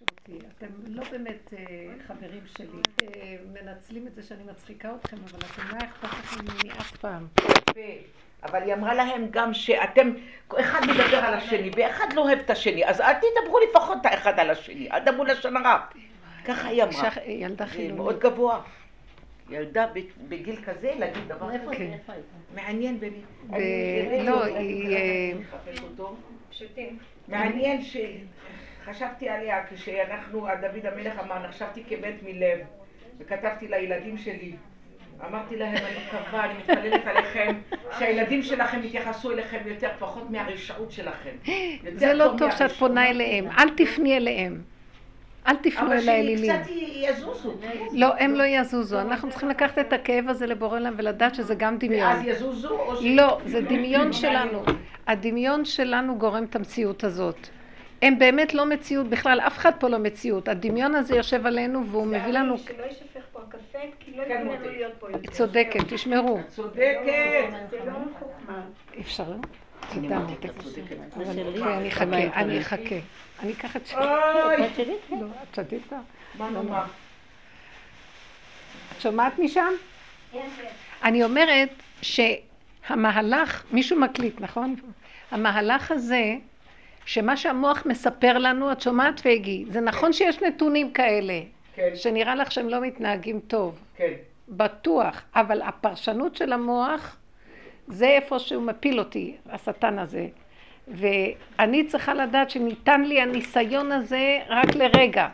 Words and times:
אותי. 0.00 0.46
אתם 0.56 0.66
לא 0.86 1.02
באמת 1.10 1.52
אה, 1.52 1.64
חברים 2.06 2.40
שלי. 2.56 2.66
אה, 3.02 3.36
מנצלים 3.52 4.06
את 4.06 4.14
זה 4.14 4.22
שאני 4.22 4.42
מצחיקה 4.50 4.90
אתכם, 5.00 5.16
אבל 5.16 5.38
אתם 5.38 5.62
לא 5.72 5.84
אכפת 5.84 6.04
לכם 6.04 6.44
ממני 6.44 6.72
אף 6.72 6.96
פעם. 6.96 7.26
אבל 8.42 8.62
היא 8.62 8.74
אמרה 8.74 8.94
להם 8.94 9.26
גם 9.30 9.54
שאתם, 9.54 10.12
אחד 10.48 10.80
מדבר 10.82 11.16
על 11.16 11.34
השני 11.34 11.70
ואחד 11.76 12.12
לא 12.14 12.20
אוהב 12.20 12.38
את 12.38 12.50
השני, 12.50 12.86
אז 12.86 13.00
אל 13.00 13.12
תדברו 13.14 13.58
לפחות 13.70 13.98
האחד 14.04 14.38
על 14.38 14.50
השני, 14.50 14.90
אל 14.90 15.00
תדברו 15.00 15.24
לשון 15.24 15.56
הרע. 15.56 15.78
ככה 16.44 16.68
היא 16.68 16.82
אמרה. 16.82 17.10
ילדה 17.26 17.66
חילונית. 17.66 17.96
מאוד 17.96 18.18
גבוה. 18.18 18.62
ילדה 19.50 19.86
בגיל 20.28 20.56
כזה 20.64 20.92
להגיד 20.98 21.28
דבר 21.28 21.58
כזה. 21.58 21.74
כן. 21.74 21.98
מעניין 22.54 23.00
באמת. 23.00 23.14
לא, 24.24 24.44
היא... 24.44 24.96
אה, 24.96 25.32
מעניין 27.28 27.82
שחשבתי 28.92 29.28
עליה 29.28 29.56
כשאנחנו, 29.70 30.46
דוד 30.60 30.86
המלך 30.86 31.18
אמר, 31.24 31.46
נחשבתי 31.48 31.84
כמת 31.88 32.14
מלב 32.22 32.58
וכתבתי 33.18 33.68
לילדים 33.68 34.18
שלי 34.18 34.52
אמרתי 35.28 35.56
להם, 35.56 35.74
אני 35.76 35.96
מקווה, 36.06 36.44
אני 36.44 36.54
מתפללת 36.58 37.06
עליכם, 37.06 37.56
שהילדים 37.98 38.42
שלכם 38.42 38.80
יתייחסו 38.84 39.32
אליכם 39.32 39.58
יותר, 39.66 39.90
פחות 39.98 40.30
מהרשעות 40.30 40.92
שלכם. 40.92 41.30
זה 41.94 42.14
לא 42.14 42.32
טוב 42.38 42.50
שאת 42.50 42.72
פונה 42.72 43.10
אליהם, 43.10 43.48
אל 43.58 43.68
תפני 43.76 44.16
אליהם. 44.16 44.62
אל 45.46 45.56
תפנו 45.56 45.92
אל 45.92 46.08
האלילים. 46.08 46.50
אבל 46.50 46.64
שקצת 46.64 46.72
יזוזו. 46.76 47.54
לא, 47.92 48.14
הם 48.18 48.34
לא 48.34 48.42
יזוזו. 48.42 49.00
אנחנו 49.00 49.30
צריכים 49.30 49.48
לקחת 49.48 49.78
את 49.78 49.92
הכאב 49.92 50.28
הזה 50.28 50.46
לבורא 50.46 50.78
להם 50.78 50.94
ולדעת 50.96 51.34
שזה 51.34 51.54
גם 51.54 51.78
דמיון. 51.78 52.08
ואז 52.08 52.22
יזוזו 52.24 52.78
או 52.78 52.96
ש... 52.96 53.04
לא, 53.04 53.38
זה 53.46 53.60
דמיון 53.60 54.12
שלנו. 54.12 54.62
הדמיון 55.06 55.64
שלנו 55.64 56.18
גורם 56.18 56.44
את 56.44 56.56
המציאות 56.56 57.04
הזאת. 57.04 57.48
הם 58.02 58.18
באמת 58.18 58.54
לא 58.54 58.66
מציאות 58.66 59.06
בכלל, 59.08 59.40
אף 59.40 59.58
אחד 59.58 59.70
פה 59.78 59.88
לא 59.88 59.98
מציאות. 59.98 60.48
הדמיון 60.48 60.94
הזה 60.94 61.16
יושב 61.16 61.46
עלינו 61.46 61.86
והוא 61.86 62.06
מביא 62.06 62.32
לנו... 62.32 62.58
שלא 62.58 62.84
יישפך 62.84 63.20
פה 63.32 63.40
הקפה, 63.48 63.78
כי 64.00 64.16
לא 64.16 64.22
ייתנו 64.22 64.52
לנו 64.52 64.68
להיות 64.70 64.92
פה. 64.98 65.06
צודקת, 65.30 65.80
תשמרו. 65.88 66.40
צודקת. 66.48 67.48
זה 67.70 67.78
לא 67.86 67.92
חוכמה. 68.18 68.60
אפשר? 69.00 69.32
תודה. 69.94 70.20
צודקת. 70.62 70.96
אני 71.16 71.88
אחכה, 71.88 72.04
אני 72.34 72.60
אחכה. 72.60 72.96
אני 73.42 73.52
אקח 73.52 73.76
את 73.76 73.86
שלי. 73.86 74.00
אוי, 74.00 74.56
לא, 75.10 75.26
את 75.42 75.54
שתית? 75.54 75.92
מה 76.38 76.50
נאמר? 76.50 76.82
את 78.96 79.00
שומעת 79.00 79.38
משם? 79.38 79.72
אני 81.04 81.24
אומרת 81.24 81.68
שהמהלך, 82.02 83.64
מישהו 83.72 84.00
מקליט, 84.00 84.40
נכון? 84.40 84.74
המהלך 85.30 85.90
הזה, 85.90 86.34
שמה 87.08 87.36
שהמוח 87.36 87.86
מספר 87.86 88.38
לנו, 88.38 88.72
את 88.72 88.80
שומעת 88.80 89.20
פגי, 89.20 89.64
זה 89.68 89.80
נכון 89.80 90.12
שיש 90.12 90.42
נתונים 90.42 90.90
כאלה, 90.90 91.40
כן, 91.74 91.90
שנראה 91.94 92.34
לך 92.34 92.52
שהם 92.52 92.68
לא 92.68 92.80
מתנהגים 92.80 93.40
טוב, 93.40 93.78
כן. 93.96 94.12
בטוח, 94.48 95.22
אבל 95.34 95.62
הפרשנות 95.62 96.36
של 96.36 96.52
המוח, 96.52 97.16
זה 97.86 98.06
איפה 98.06 98.38
שהוא 98.38 98.62
מפיל 98.62 98.98
אותי, 98.98 99.36
השטן 99.50 99.98
הזה. 99.98 100.26
ואני 100.88 101.84
צריכה 101.86 102.14
לדעת 102.14 102.50
שניתן 102.50 103.02
לי 103.02 103.20
הניסיון 103.20 103.92
הזה 103.92 104.38
רק 104.48 104.74
לרגע. 104.74 105.28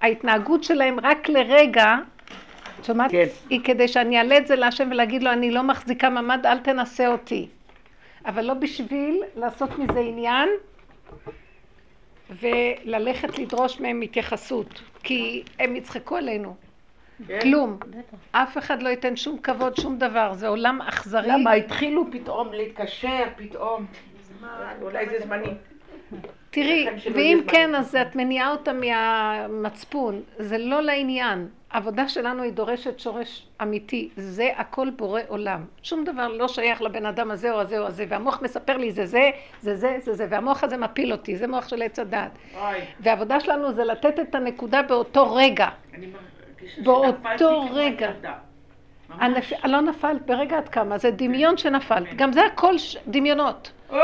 ההתנהגות 0.00 0.64
שלהם 0.64 1.00
רק 1.00 1.28
לרגע, 1.28 1.96
את 2.80 2.84
שומעת? 2.84 3.10
כן. 3.10 3.26
היא 3.50 3.60
כדי 3.64 3.88
שאני 3.88 4.18
אעלה 4.18 4.38
את 4.38 4.46
זה 4.46 4.56
להשם 4.56 4.88
ולהגיד 4.90 5.22
לו, 5.22 5.32
אני 5.32 5.50
לא 5.50 5.62
מחזיקה 5.62 6.10
ממ"ד, 6.10 6.46
אל 6.46 6.58
תנסה 6.58 7.06
אותי. 7.06 7.48
אבל 8.26 8.44
לא 8.44 8.54
בשביל 8.54 9.22
לעשות 9.36 9.78
מזה 9.78 10.00
עניין 10.00 10.48
וללכת 12.30 13.38
לדרוש 13.38 13.80
מהם 13.80 14.00
התייחסות, 14.00 14.82
כי 15.02 15.42
הם 15.58 15.76
יצחקו 15.76 16.16
עלינו. 16.16 16.54
כן. 17.26 17.40
כלום. 17.40 17.78
אף 18.32 18.58
אחד 18.58 18.82
לא 18.82 18.88
ייתן 18.88 19.16
שום 19.16 19.38
כבוד, 19.38 19.76
שום 19.76 19.98
דבר. 19.98 20.34
זה 20.34 20.48
עולם 20.48 20.82
אכזרי. 20.82 21.28
למה 21.28 21.52
התחילו 21.52 22.04
פתאום 22.10 22.52
להתקשר, 22.52 23.24
פתאום? 23.36 23.86
אולי 24.82 25.08
זה 25.08 25.20
זמני. 25.24 25.50
תראי, 26.50 26.86
ואם 27.14 27.40
כן. 27.48 27.74
אז 27.74 27.94
את 27.96 28.16
מניעה 28.16 28.50
אותה 28.50 28.72
מהמצפון. 28.72 30.22
זה 30.38 30.58
לא 30.58 30.80
לעניין. 30.82 31.48
העבודה 31.70 32.08
שלנו 32.08 32.42
היא 32.42 32.52
דורשת 32.52 32.98
שורש 32.98 33.46
אמיתי. 33.62 34.08
זה 34.16 34.50
הכל 34.56 34.90
בורא 34.90 35.20
עולם. 35.28 35.64
שום 35.82 36.04
דבר 36.04 36.28
לא 36.28 36.48
שייך 36.48 36.82
לבן 36.82 37.06
אדם 37.06 37.30
הזה 37.30 37.50
או 37.52 37.60
הזה 37.60 37.78
או 37.78 37.86
הזה. 37.86 38.04
והמוח 38.08 38.42
מספר 38.42 38.76
לי 38.76 38.92
זה 38.92 39.06
זה, 39.06 39.30
זה 39.60 39.76
זה, 39.76 39.96
זה 40.00 40.14
זה. 40.14 40.26
והמוח 40.30 40.64
הזה 40.64 40.76
מפיל 40.76 41.12
אותי. 41.12 41.36
זה 41.36 41.46
מוח 41.46 41.68
של 41.68 41.82
עץ. 41.82 41.98
אוי, 41.98 42.78
והעבודה 43.00 43.40
שלנו 43.40 43.72
זה 43.72 43.84
לתת 43.84 44.20
את 44.20 44.34
הנקודה 44.34 44.82
באותו 44.82 45.34
רגע. 45.34 45.68
באותו 46.84 47.66
רגע. 47.72 48.12
הנפ... 49.10 49.52
לא 49.64 49.80
נפלת, 49.80 50.26
ברגע 50.26 50.58
את 50.58 50.68
קמה. 50.68 50.98
זה 50.98 51.10
דמיון 51.10 51.56
שנפלת. 51.56 52.14
גם 52.16 52.32
זה 52.32 52.46
הכל 52.46 52.78
ש... 52.78 52.96
דמיונות. 53.08 53.72
אוי! 53.90 54.00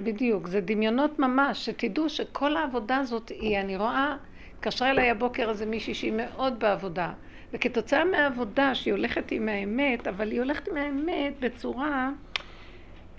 בדיוק, 0.00 0.46
זה 0.46 0.60
דמיונות 0.60 1.18
ממש, 1.18 1.66
שתדעו 1.66 2.08
שכל 2.08 2.56
העבודה 2.56 2.96
הזאת 2.96 3.28
היא, 3.28 3.60
אני 3.60 3.76
רואה, 3.76 4.16
התקשרה 4.62 4.90
אליי 4.90 5.10
הבוקר 5.10 5.50
איזה 5.50 5.66
מישהי 5.66 5.94
שהיא 5.94 6.12
מאוד 6.12 6.58
בעבודה, 6.58 7.12
וכתוצאה 7.52 8.04
מהעבודה 8.04 8.74
שהיא 8.74 8.94
הולכת 8.94 9.32
עם 9.32 9.48
האמת, 9.48 10.06
אבל 10.08 10.30
היא 10.30 10.40
הולכת 10.40 10.68
עם 10.68 10.76
האמת 10.76 11.32
בצורה, 11.40 12.10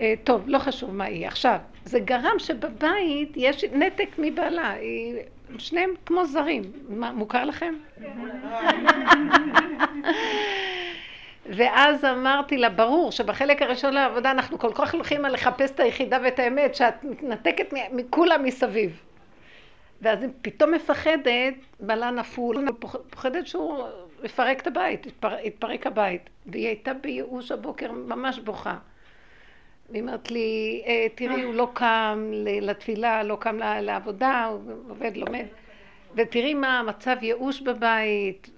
אה, 0.02 0.14
טוב, 0.24 0.44
לא 0.48 0.59
חשוב 0.59 0.96
מה 0.96 1.04
היא. 1.04 1.28
עכשיו, 1.28 1.58
זה 1.86 2.00
גרם 2.00 2.40
שבבית 2.40 3.34
יש 3.36 3.64
נתק 3.64 4.09
מבעלה, 4.18 4.72
היא, 4.72 5.16
שניהם 5.58 5.90
כמו 6.06 6.26
זרים. 6.26 6.64
מה, 6.90 7.12
מוכר 7.12 7.46
לכם? 7.46 7.74
ואז 11.58 12.06
אמרתי 12.06 12.58
לה, 12.58 12.70
ברור 12.70 13.12
שבחלק 13.12 13.62
הראשון 13.62 13.94
לעבודה 13.94 14.31
אנחנו 14.31 14.60
כל 14.60 14.72
כך 14.75 14.94
הולכים 14.94 15.25
על 15.25 15.34
לחפש 15.34 15.72
את 15.72 15.80
היחידה 15.80 16.18
ואת 16.24 16.40
האמת, 16.40 16.75
שאת 16.75 17.04
מתנתקת 17.04 17.74
מכולם 17.92 18.44
מסביב. 18.44 19.02
ואז 20.03 20.22
היא 20.22 20.30
פתאום 20.41 20.72
מפחדת, 20.74 21.53
בעלה 21.80 22.12
נפול, 22.12 22.66
פוחדת 23.09 23.47
שהוא 23.47 23.84
יפרק 24.24 24.62
את 24.62 24.68
הבית, 24.68 25.06
יתפר, 25.06 25.36
יתפרק 25.44 25.88
הבית. 25.88 26.30
והיא 26.46 26.68
הייתה 26.68 26.94
בייאוש 26.94 27.52
הבוקר, 27.52 27.91
ממש 27.91 28.40
בוכה. 28.40 28.78
והיא 29.90 30.02
אומרת 30.02 30.31
לי, 30.31 30.81
"אה, 30.86 31.08
תראי, 31.16 31.42
הוא 31.44 31.53
לא 31.53 31.68
קם 31.74 32.31
לתפילה, 32.62 33.24
לא 33.24 33.38
קם 33.40 33.58
לעבודה, 33.81 34.46
הוא 34.46 34.62
עובד, 34.90 35.18
לומד. 35.18 35.46
ותראי 36.16 36.53
מה 36.53 36.80
המצב 36.80 37.16
ייאוש 37.22 37.62
בבית, 37.62 38.50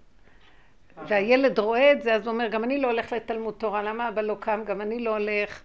והילד 1.08 1.60
רואה 1.60 1.92
את 1.92 2.02
זה, 2.02 2.14
אז 2.16 2.28
הוא 2.28 2.34
אומר, 2.34 2.48
גם 2.48 2.64
אני 2.64 2.82
לא 2.82 2.88
הולך 2.88 3.14
לתלמוד 3.14 3.54
תורה, 3.58 3.84
למה 3.84 4.10
אבא 4.10 4.22
לא 4.22 4.36
קם? 4.40 4.64
גם 4.66 4.82
אני 4.82 5.00
לא 5.00 5.18
הולך. 5.18 5.62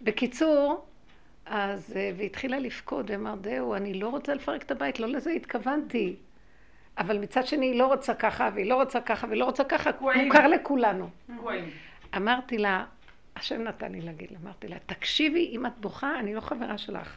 בקיצור, 0.00 0.84
אז, 1.46 1.96
אה, 1.96 2.10
והתחילה 2.16 2.58
לבכות, 2.58 3.10
ואמר, 3.10 3.34
זהו, 3.44 3.74
אני 3.74 3.94
לא 3.94 4.08
רוצה 4.08 4.34
לפרק 4.34 4.62
את 4.62 4.70
הבית, 4.70 5.00
לא 5.00 5.08
לזה 5.08 5.30
התכוונתי. 5.30 6.16
אבל 6.98 7.18
מצד 7.18 7.46
שני, 7.46 7.66
היא 7.66 7.78
לא 7.78 7.86
רוצה 7.86 8.14
ככה, 8.14 8.50
והיא 8.54 8.70
לא 8.70 8.74
רוצה 8.74 9.00
ככה, 9.00 9.26
והיא 9.26 9.40
לא 9.40 9.44
רוצה 9.44 9.64
ככה. 9.64 9.90
מוכר 10.24 10.48
לכולנו. 10.48 11.08
אמרתי 12.16 12.58
לה, 12.58 12.84
השם 13.36 13.62
נתן 13.62 13.92
לי 13.92 14.00
להגיד 14.00 14.30
לה, 14.30 14.38
אמרתי 14.44 14.68
לה, 14.68 14.76
תקשיבי, 14.86 15.48
אם 15.52 15.66
את 15.66 15.72
בוכה, 15.80 16.18
אני 16.18 16.34
לא 16.34 16.40
חברה 16.40 16.78
שלך. 16.78 17.16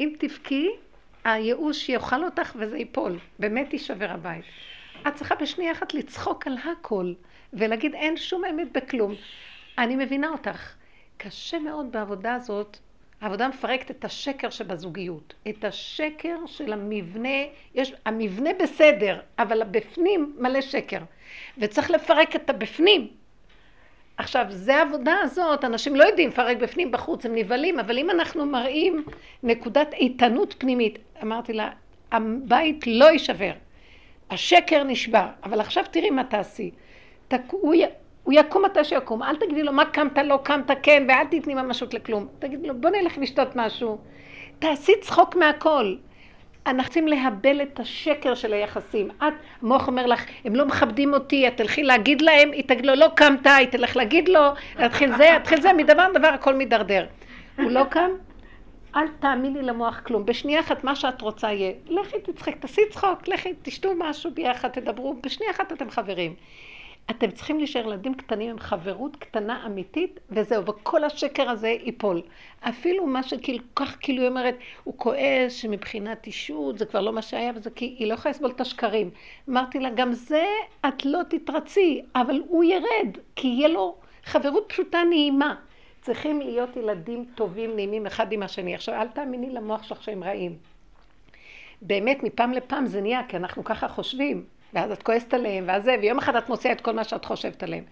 אם 0.00 0.12
תבכי, 0.18 0.68
הייאוש 1.24 1.88
יאכל 1.88 2.24
אותך 2.24 2.56
וזה 2.58 2.78
ייפול. 2.78 3.18
באמת 3.38 3.72
יישבר 3.72 4.10
הבית. 4.10 4.44
את 5.08 5.14
צריכה 5.14 5.34
בשנייה 5.34 5.72
אחת 5.72 5.94
לצחוק 5.94 6.46
על 6.46 6.56
הכל, 6.58 7.12
ולהגיד 7.52 7.94
אין 7.94 8.16
שום 8.16 8.44
אמת 8.44 8.72
בכלום. 8.72 9.14
אני 9.78 9.96
מבינה 9.96 10.28
אותך. 10.28 10.74
קשה 11.16 11.58
מאוד 11.58 11.92
בעבודה 11.92 12.34
הזאת, 12.34 12.78
העבודה 13.20 13.48
מפרקת 13.48 13.90
את 13.90 14.04
השקר 14.04 14.50
שבזוגיות. 14.50 15.34
את 15.48 15.64
השקר 15.64 16.36
של 16.46 16.72
המבנה, 16.72 17.38
יש, 17.74 17.94
המבנה 18.06 18.50
בסדר, 18.62 19.20
אבל 19.38 19.62
הבפנים 19.62 20.36
מלא 20.38 20.60
שקר. 20.60 21.00
וצריך 21.58 21.90
לפרק 21.90 22.36
את 22.36 22.50
הבפנים. 22.50 23.08
עכשיו, 24.16 24.46
זה 24.48 24.76
העבודה 24.76 25.14
הזאת, 25.22 25.64
אנשים 25.64 25.96
לא 25.96 26.04
יודעים 26.04 26.28
לפרק 26.28 26.56
בפנים 26.56 26.90
בחוץ, 26.90 27.26
הם 27.26 27.34
נבהלים, 27.34 27.80
אבל 27.80 27.98
אם 27.98 28.10
אנחנו 28.10 28.46
מראים 28.46 29.04
נקודת 29.42 29.94
איתנות 29.94 30.54
פנימית, 30.58 30.98
אמרתי 31.22 31.52
לה, 31.52 31.70
הבית 32.12 32.86
לא 32.86 33.04
יישבר, 33.04 33.52
השקר 34.30 34.82
נשבר, 34.84 35.26
אבל 35.44 35.60
עכשיו 35.60 35.84
תראי 35.90 36.10
מה 36.10 36.24
תעשי. 36.24 36.70
תק... 37.28 37.40
הוא. 37.50 37.74
הוא 38.24 38.34
יקום 38.36 38.64
מתי 38.64 38.84
שיקום, 38.84 39.22
אל 39.22 39.36
תגידי 39.36 39.62
לו 39.62 39.72
מה 39.72 39.84
קמת, 39.84 40.18
לא 40.24 40.38
קמת, 40.42 40.70
כן, 40.82 41.06
ואל 41.08 41.24
תתני 41.30 41.54
ממשות 41.54 41.94
לכלום. 41.94 42.26
תגידי 42.38 42.68
לו, 42.68 42.74
בוא 42.74 42.90
נלך 42.90 43.18
לשתות 43.18 43.56
משהו. 43.56 43.98
תעשי 44.58 44.92
צחוק 45.00 45.36
מהכל. 45.36 45.94
אנחנו 46.66 46.84
צריכים 46.84 47.08
להבל 47.08 47.62
את 47.62 47.80
השקר 47.80 48.34
של 48.34 48.52
היחסים. 48.52 49.10
את, 49.10 49.32
המוח 49.62 49.86
אומר 49.86 50.06
לך, 50.06 50.24
הם 50.44 50.54
לא 50.54 50.66
מכבדים 50.66 51.14
אותי, 51.14 51.48
את 51.48 51.56
תלכי 51.56 51.82
להגיד 51.82 52.22
להם, 52.22 52.52
היא 52.52 52.64
תגיד 52.66 52.86
לו, 52.86 52.94
לא 52.94 53.06
קמת, 53.16 53.46
היא 53.46 53.68
תלך 53.68 53.96
להגיד 53.96 54.28
לו, 54.28 54.40
תתחיל 54.76 55.16
זה, 55.16 55.36
תתחיל 55.42 55.60
זה, 55.60 55.72
מדבר 55.72 56.08
לדבר 56.08 56.28
הכל 56.28 56.54
מידרדר. 56.54 57.06
הוא 57.58 57.70
לא 57.70 57.84
קם? 57.90 58.10
אל 58.96 59.08
תאמיני 59.20 59.62
למוח 59.62 60.00
כלום. 60.00 60.26
בשנייה 60.26 60.60
אחת 60.60 60.84
מה 60.84 60.96
שאת 60.96 61.20
רוצה 61.20 61.52
יהיה. 61.52 61.72
לכי 61.86 62.16
תצחק, 62.20 62.56
תעשי 62.56 62.80
צחוק, 62.90 63.28
לכי 63.28 63.52
תשתו 63.62 63.92
משהו 63.98 64.30
ביחד, 64.30 64.68
תדברו, 64.68 65.14
בשנייה 65.22 65.52
אחת 65.52 65.72
אתם 65.72 65.90
חברים. 65.90 66.34
אתם 67.10 67.30
צריכים 67.30 67.58
להישאר 67.58 67.86
ילדים 67.86 68.14
קטנים 68.14 68.50
עם 68.50 68.58
חברות 68.58 69.16
קטנה 69.16 69.66
אמיתית, 69.66 70.20
וזהו, 70.30 70.66
וכל 70.66 71.04
השקר 71.04 71.50
הזה 71.50 71.68
ייפול. 71.68 72.22
אפילו 72.60 73.06
מה 73.06 73.22
שכל 73.22 73.58
כך 73.76 73.96
כאילו 74.00 74.22
היא 74.22 74.28
אומרת, 74.28 74.58
הוא 74.84 74.94
כועס 74.96 75.52
שמבחינת 75.52 76.26
אישות 76.26 76.78
זה 76.78 76.86
כבר 76.86 77.00
לא 77.00 77.12
מה 77.12 77.22
שהיה, 77.22 77.52
וזה 77.54 77.70
כי 77.70 77.84
היא 77.98 78.08
לא 78.08 78.14
יכולה 78.14 78.32
לסבול 78.32 78.50
את 78.50 78.60
השקרים. 78.60 79.10
אמרתי 79.48 79.80
לה, 79.80 79.90
גם 79.90 80.12
זה 80.12 80.44
את 80.88 81.04
לא 81.04 81.20
תתרצי, 81.28 82.02
אבל 82.16 82.42
הוא 82.48 82.64
ירד, 82.64 83.18
כי 83.36 83.48
יהיה 83.48 83.68
לו 83.68 83.96
חברות 84.24 84.64
פשוטה 84.68 85.02
נעימה. 85.08 85.54
צריכים 86.00 86.40
להיות 86.40 86.76
ילדים 86.76 87.24
טובים, 87.34 87.74
נעימים 87.74 88.06
אחד 88.06 88.32
עם 88.32 88.42
השני. 88.42 88.74
עכשיו, 88.74 88.94
אל 88.94 89.08
תאמיני 89.08 89.50
למוח 89.50 89.82
שלך 89.82 90.02
שהם 90.02 90.24
רעים. 90.24 90.56
באמת, 91.82 92.22
מפעם 92.22 92.52
לפעם 92.52 92.86
זה 92.86 93.00
נהיה, 93.00 93.20
כי 93.28 93.36
אנחנו 93.36 93.64
ככה 93.64 93.88
חושבים. 93.88 94.44
ואז 94.74 94.90
את 94.90 95.02
כועסת 95.02 95.34
עליהם, 95.34 95.64
ואז 95.66 95.84
זה, 95.84 95.96
ויום 96.00 96.18
אחד 96.18 96.36
את 96.36 96.48
מוציאה 96.48 96.72
את 96.72 96.80
כל 96.80 96.92
מה 96.92 97.04
שאת 97.04 97.24
חושבת 97.24 97.62
עליהם. 97.62 97.84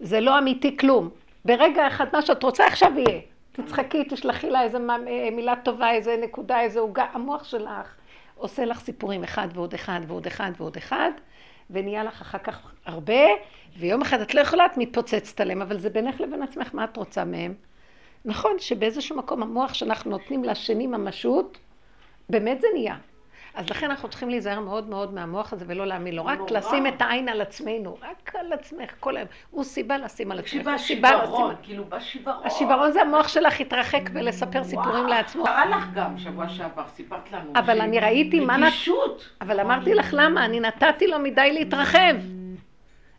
זה 0.00 0.20
לא 0.20 0.38
אמיתי 0.38 0.76
כלום. 0.76 1.10
ברגע 1.44 1.86
אחד 1.86 2.06
מה 2.12 2.22
שאת 2.22 2.42
רוצה 2.42 2.66
עכשיו 2.66 2.92
יהיה. 2.96 3.20
תצחקי, 3.52 4.04
תשלחי 4.04 4.50
לה 4.50 4.62
איזה 4.62 4.78
אה, 4.78 5.30
מילה 5.32 5.54
טובה, 5.56 5.90
איזה 5.90 6.16
נקודה, 6.22 6.60
איזה 6.60 6.80
עוגה. 6.80 7.06
המוח 7.12 7.44
שלך 7.44 7.94
עושה 8.34 8.64
לך 8.64 8.80
סיפורים 8.80 9.24
אחד 9.24 9.48
ועוד 9.54 9.74
אחד 9.74 10.00
ועוד 10.06 10.26
אחד 10.26 10.50
ועוד 10.58 10.76
אחד, 10.76 11.10
ונהיה 11.70 12.04
לך 12.04 12.20
אחר 12.20 12.38
כך 12.38 12.72
הרבה, 12.86 13.22
ויום 13.78 14.02
אחד 14.02 14.20
את 14.20 14.34
לא 14.34 14.40
יכולה, 14.40 14.66
את 14.66 14.76
מתפוצצת 14.76 15.40
עליהם, 15.40 15.62
אבל 15.62 15.78
זה 15.78 15.90
בינך 15.90 16.20
לבין 16.20 16.42
עצמך, 16.42 16.70
מה 16.72 16.84
את 16.84 16.96
רוצה 16.96 17.24
מהם? 17.24 17.54
נכון 18.24 18.52
שבאיזשהו 18.58 19.16
מקום 19.16 19.42
המוח 19.42 19.74
שאנחנו 19.74 20.10
נותנים 20.10 20.44
לשני 20.44 20.86
ממשות, 20.86 21.58
באמת 22.28 22.60
זה 22.60 22.66
נהיה. 22.74 22.96
אז 23.54 23.70
לכן 23.70 23.90
אנחנו 23.90 24.08
צריכים 24.08 24.30
להיזהר 24.30 24.60
מאוד 24.60 24.88
מאוד 24.88 25.14
מהמוח 25.14 25.52
הזה 25.52 25.64
ולא 25.68 25.86
להאמין 25.86 26.14
לו, 26.14 26.26
רק 26.26 26.50
לשים 26.50 26.86
את 26.86 27.02
העין 27.02 27.28
על 27.28 27.40
עצמנו, 27.40 27.96
רק 28.02 28.34
על 28.34 28.52
עצמך, 28.52 28.90
כל 29.00 29.16
היום. 29.16 29.28
הוא 29.50 29.64
סיבה 29.64 29.98
לשים 29.98 30.32
על 30.32 30.38
עצמך, 30.38 30.66
לשים... 30.74 31.02
כאילו 31.62 31.84
בשיוורון. 31.84 32.46
השיוורון 32.46 32.92
זה 32.92 33.02
המוח 33.02 33.28
שלך 33.28 33.60
התרחק 33.60 34.10
ולספר 34.12 34.64
סיפורים 34.64 35.06
לעצמו. 35.06 35.44
קרה 35.44 35.66
לך 35.66 35.84
גם 35.94 36.18
שבוע 36.18 36.48
שעבר, 36.48 36.84
סיפרת 36.94 37.32
לנו. 37.32 37.52
אבל 37.56 37.80
אני 37.80 38.00
ראיתי 38.00 38.40
מה... 38.40 38.56
נגישות. 38.56 39.28
אבל 39.40 39.60
אמרתי 39.60 39.94
לך 39.94 40.08
למה, 40.12 40.44
אני 40.44 40.60
נתתי 40.60 41.06
לו 41.06 41.18
מדי 41.18 41.52
להתרחב. 41.52 42.14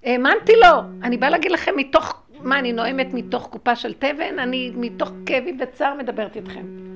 האמנתי 0.03 0.53
לו. 0.55 0.81
אני 1.03 1.17
באה 1.17 1.29
להגיד 1.29 1.51
לכם 1.51 1.73
מתוך, 1.75 2.23
מה, 2.41 2.59
אני 2.59 2.73
נואמת 2.73 3.13
מתוך 3.13 3.47
קופה 3.47 3.75
של 3.75 3.93
תבן? 3.93 4.39
אני 4.39 4.71
מתוך 4.75 5.11
כאבי 5.25 5.57
וצער 5.59 5.93
מדברת 5.93 6.35
איתכם. 6.35 6.88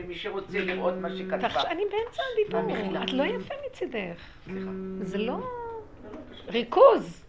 מי 0.00 0.14
שרוצה 0.14 0.58
לראות 0.58 0.94
מה 0.94 1.08
שכתבה. 1.16 1.62
אני 1.70 1.82
באמצע 1.90 2.22
הדיבור, 2.32 3.02
את 3.04 3.12
לא 3.12 3.22
יפה 3.22 3.54
מצידך. 3.66 4.20
זה 5.02 5.18
לא 5.18 5.38
ריכוז. 6.48 7.24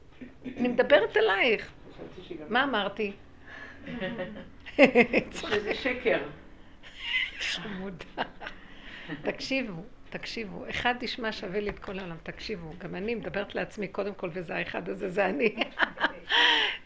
אני 0.58 0.68
מדברת 0.68 1.18
אלייך. 1.18 1.72
מה 2.50 2.64
אמרתי? 2.64 3.12
שזה 5.32 5.74
שקר. 5.74 6.20
חמודה. 7.40 8.24
תקשיבו, 9.22 9.84
תקשיבו. 10.10 10.70
אחד 10.70 10.96
ישמע 11.02 11.32
שווה 11.32 11.60
לי 11.60 11.70
את 11.70 11.80
כל 11.80 12.00
העולם. 12.00 12.16
תקשיבו. 12.24 12.74
גם 12.78 12.96
אני 12.96 13.16
מדברת 13.16 13.56
לעצמי 13.56 13.88
קודם 13.88 14.14
כל, 14.14 14.30
וזה 14.34 14.56
האחד 14.56 14.90
הזה, 14.90 15.10
זה 15.10 15.26
אני. 15.26 15.56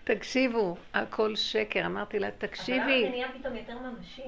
תקשיבו, 0.03 0.77
הכל 0.93 1.35
שקר. 1.35 1.85
אמרתי 1.85 2.19
לה, 2.19 2.31
תקשיבי. 2.31 2.79
אבל 2.79 3.03
זה 3.03 3.09
נהיה 3.09 3.27
פתאום 3.39 3.55
יותר 3.55 3.77
ממשי. 3.79 4.21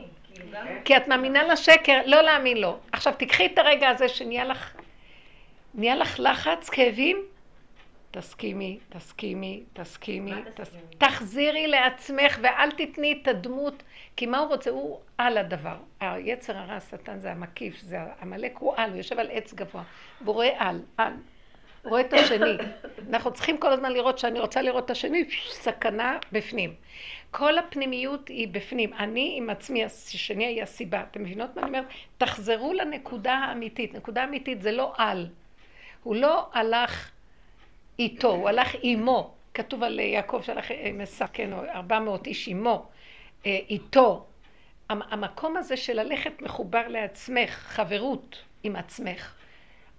כי 0.86 0.97
את 0.97 1.07
מאמינה 1.07 1.44
לשקר, 1.44 2.01
לא 2.06 2.21
להאמין 2.21 2.57
לו. 2.57 2.77
עכשיו, 2.91 3.13
תקחי 3.18 3.45
את 3.45 3.57
הרגע 3.57 3.89
הזה 3.89 4.09
שנהיה 4.09 4.45
לך, 4.45 4.75
נהיה 5.74 5.95
לך 5.95 6.19
לחץ, 6.19 6.69
כאבים, 6.69 7.18
תסכימי, 8.12 8.80
תסכימי, 8.89 9.63
תסכימי, 9.74 10.33
תס... 10.53 10.75
תחזירי 10.97 11.68
לעצמך 11.68 12.39
ואל 12.41 12.71
תתני 12.71 13.19
את 13.21 13.27
הדמות, 13.27 13.83
כי 14.15 14.25
מה 14.25 14.39
הוא 14.39 14.47
רוצה? 14.47 14.69
הוא 14.69 15.00
על 15.18 15.38
הדבר. 15.38 15.75
היצר 16.00 16.57
הרע, 16.57 16.74
השטן 16.74 17.19
זה 17.19 17.31
המקיף, 17.31 17.80
זה 17.80 17.97
עמלק 18.21 18.57
הוא 18.57 18.74
על, 18.77 18.89
הוא 18.89 18.97
יושב 18.97 19.19
על 19.19 19.27
עץ 19.31 19.53
גבוה, 19.53 19.83
והוא 20.21 20.36
רואה 20.36 20.56
על, 20.57 20.81
על. 20.97 21.13
הוא 21.83 21.89
רואה 21.89 22.01
את 22.01 22.13
השני. 22.13 22.57
אנחנו 23.09 23.33
צריכים 23.33 23.57
כל 23.57 23.71
הזמן 23.71 23.91
לראות 23.91 24.19
שאני 24.19 24.39
רוצה 24.39 24.62
לראות 24.62 24.86
את 24.86 24.91
השני, 24.91 25.25
סכנה 25.50 26.18
בפנים. 26.31 26.74
כל 27.31 27.58
הפנימיות 27.58 28.28
היא 28.28 28.48
בפנים. 28.48 28.94
אני 28.94 29.34
עם 29.38 29.50
עצמי, 29.50 29.86
השני 29.86 30.46
היא 30.46 30.64
הסיבה. 30.64 31.04
אתם 31.12 31.24
מבינות 31.24 31.56
מה 31.56 31.62
אני 31.62 31.70
אומרת? 31.70 31.86
תחזרו 32.18 32.74
לנקודה 32.74 33.34
האמיתית. 33.34 33.94
נקודה 33.94 34.24
אמיתית 34.24 34.62
זה 34.62 34.72
לא 34.72 34.94
על. 34.98 35.28
הוא 36.04 36.16
לא 36.16 36.50
הלך 36.54 37.12
איתו, 38.00 38.31
הוא 38.31 38.50
הלך 38.50 38.76
עימו. 38.76 39.34
כתוב 39.54 39.84
על 39.84 40.00
יעקב 40.00 40.42
שהלך 40.42 40.72
עם 40.84 41.02
עשיו, 41.02 41.28
כן, 41.34 41.54
400 41.54 42.28
איש 42.28 42.48
עימו, 42.48 42.86
אה, 43.46 43.60
איתו. 43.70 44.25
המקום 44.90 45.58
הזה 45.58 45.78
של 45.78 46.00
ללכת 46.02 46.42
מחובר 46.42 46.88
לעצמך, 46.88 47.50
חברות 47.50 48.44
עם 48.64 48.75
עצמך. 48.75 49.34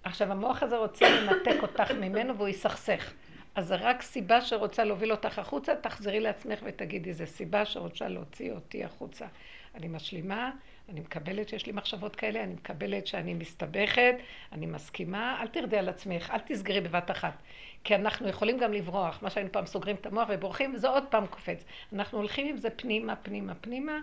עכשיו, 0.05 0.33
המוח 0.33 0.63
הזה 0.63 0.77
רוצה 0.77 1.09
לנתק 1.09 1.63
אותך 1.63 1.91
ממנו 1.91 2.37
והוא 2.37 2.49
יסכסך. 2.49 3.13
אז 3.55 3.67
זה 3.67 3.75
רק 3.75 4.03
סיבה 4.03 4.41
שרוצה 4.41 4.85
להוביל 4.85 5.13
אותך 5.13 5.39
החוצה, 5.39 5.77
תחזרי 5.77 6.21
לעצמך 6.21 6.59
ותגידי, 6.63 7.13
זו 7.13 7.27
סיבה 7.27 7.65
שרוצה 7.65 8.09
להוציא 8.09 8.53
אותי 8.53 8.85
החוצה. 8.85 9.27
אני 9.75 9.89
משלימה, 9.89 10.51
אני 10.89 11.01
מקבלת 11.01 11.49
שיש 11.49 11.67
לי 11.67 11.73
מחשבות 11.73 12.17
כאלה, 12.17 12.45
אני 12.45 12.55
מקבלת 12.55 13.07
שאני 13.07 13.35
מסתבכת, 13.35 14.15
אני 14.53 14.67
מסכימה, 14.67 15.39
אל 15.43 15.49
תרדי 15.49 15.77
על 15.77 15.89
עצמך, 15.89 16.31
אל 16.31 16.39
תסגרי 16.39 16.81
בבת 16.81 17.11
אחת. 17.11 17.43
כי 17.85 17.95
אנחנו 17.95 18.29
יכולים 18.29 18.59
גם 18.59 18.73
לברוח, 18.73 19.23
מה 19.23 19.31
שהיינו 19.31 19.53
פעם 19.53 19.67
סוגרים 19.67 19.97
את 19.97 20.07
המוח 20.07 20.29
ובורחים, 20.31 20.75
וזה 20.75 20.89
עוד 20.89 21.05
פעם 21.11 21.27
קופץ. 21.27 21.65
אנחנו 21.93 22.19
הולכים 22.19 22.47
עם 22.47 22.57
זה 22.57 22.71
פנימה, 22.71 23.17
פנימה, 23.17 23.55
פנימה, 23.55 23.99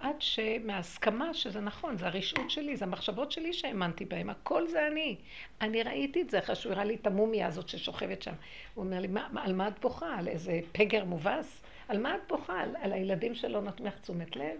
עד 0.00 0.16
שמהסכמה 0.18 1.34
שזה 1.34 1.60
נכון, 1.60 1.96
זה 1.96 2.06
הרשעות 2.06 2.50
שלי, 2.50 2.76
זה 2.76 2.84
המחשבות 2.84 3.32
שלי 3.32 3.52
שהאמנתי 3.52 4.04
בהן, 4.04 4.30
הכל 4.30 4.68
זה 4.68 4.86
אני. 4.86 5.16
אני 5.60 5.82
ראיתי 5.82 6.22
את 6.22 6.30
זה 6.30 6.38
אחרי 6.38 6.56
שהוא 6.56 6.72
הראה 6.72 6.84
לי 6.84 6.94
את 6.94 7.06
המומיה 7.06 7.46
הזאת 7.46 7.68
ששוכבת 7.68 8.22
שם. 8.22 8.32
הוא 8.74 8.84
אומר 8.84 9.00
לי, 9.00 9.08
מה, 9.08 9.28
על 9.36 9.52
מה 9.52 9.68
את 9.68 9.80
בוכה? 9.80 10.14
על 10.18 10.28
איזה 10.28 10.60
פגר 10.72 11.04
מובס? 11.04 11.62
על 11.88 11.98
מה 11.98 12.14
את 12.14 12.20
בוכה? 12.28 12.60
על, 12.60 12.76
על 12.82 12.92
הילדים 12.92 13.34
שלא 13.34 13.60
נותנים 13.60 13.88
לך 13.88 13.98
תשומת 13.98 14.36
לב? 14.36 14.56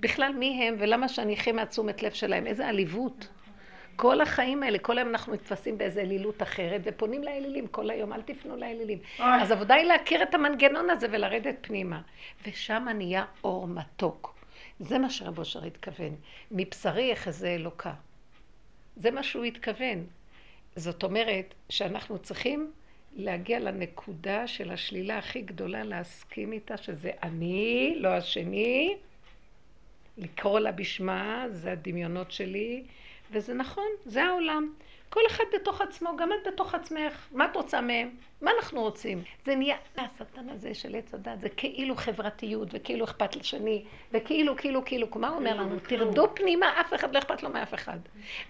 בכלל 0.00 0.32
מי 0.32 0.68
הם 0.68 0.74
ולמה 0.78 1.08
שאני 1.08 1.34
אחיה 1.34 1.52
מהתשומת 1.52 2.02
לב 2.02 2.12
שלהם? 2.12 2.46
איזה 2.46 2.68
עליבות. 2.68 3.28
כל 3.96 4.20
החיים 4.20 4.62
האלה, 4.62 4.78
כל 4.78 4.98
היום 4.98 5.08
אנחנו 5.08 5.34
נתפסים 5.34 5.78
באיזה 5.78 6.00
אלילות 6.00 6.42
אחרת 6.42 6.80
ופונים 6.84 7.22
לאלילים 7.22 7.66
כל 7.66 7.90
היום, 7.90 8.12
אל 8.12 8.22
תפנו 8.22 8.56
לאלילים. 8.56 8.98
אז 9.18 9.50
עבודה 9.50 9.74
היא 9.74 9.84
להכיר 9.84 10.22
את 10.22 10.34
המנגנון 10.34 10.90
הזה 10.90 11.06
ולרדת 11.10 11.56
פנימה. 11.60 12.00
ושם 12.46 12.86
נהיה 12.94 13.24
אור 13.44 13.68
מתוק. 13.68 14.39
זה 14.80 14.98
מה 14.98 15.10
שרב 15.10 15.38
אושר 15.38 15.64
התכוון. 15.64 16.16
מבשרי 16.50 17.10
יחזה 17.12 17.48
אלוקה. 17.54 17.94
זה 18.96 19.10
מה 19.10 19.22
שהוא 19.22 19.44
התכוון. 19.44 20.06
זאת 20.76 21.02
אומרת 21.02 21.54
שאנחנו 21.68 22.18
צריכים 22.18 22.72
להגיע 23.16 23.60
לנקודה 23.60 24.46
של 24.46 24.70
השלילה 24.70 25.18
הכי 25.18 25.40
גדולה, 25.40 25.82
להסכים 25.84 26.52
איתה, 26.52 26.76
שזה 26.76 27.10
אני, 27.22 27.94
לא 27.96 28.08
השני, 28.08 28.96
לקרוא 30.18 30.60
לה 30.60 30.72
בשמה, 30.72 31.46
זה 31.52 31.72
הדמיונות 31.72 32.32
שלי, 32.32 32.84
וזה 33.30 33.54
נכון, 33.54 33.88
זה 34.06 34.24
העולם. 34.24 34.72
כל 35.10 35.20
אחד 35.26 35.44
בתוך 35.54 35.80
עצמו, 35.80 36.16
גם 36.16 36.30
את 36.32 36.46
בתוך 36.52 36.74
עצמך. 36.74 37.28
מה 37.32 37.44
את 37.44 37.56
רוצה 37.56 37.80
מהם? 37.80 38.10
מה 38.40 38.50
אנחנו 38.58 38.80
רוצים? 38.80 39.22
זה 39.44 39.54
נהיה, 39.56 39.76
השטן 39.96 40.48
הזה 40.48 40.74
של 40.74 40.94
עץ 40.94 41.14
הדת, 41.14 41.40
זה 41.40 41.48
כאילו 41.48 41.96
חברתיות, 41.96 42.68
וכאילו 42.72 43.04
אכפת 43.04 43.36
לשני, 43.36 43.84
וכאילו, 44.12 44.56
כאילו, 44.56 44.84
כאילו, 44.84 45.06
מה 45.16 45.28
הוא 45.28 45.36
אומר 45.36 45.56
לנו? 45.56 45.80
תרדו 45.80 46.26
פנימה, 46.34 46.80
אף 46.80 46.94
אחד 46.94 47.14
לא 47.14 47.18
אכפת 47.18 47.42
לו 47.42 47.50
מאף 47.50 47.74
אחד. 47.74 47.98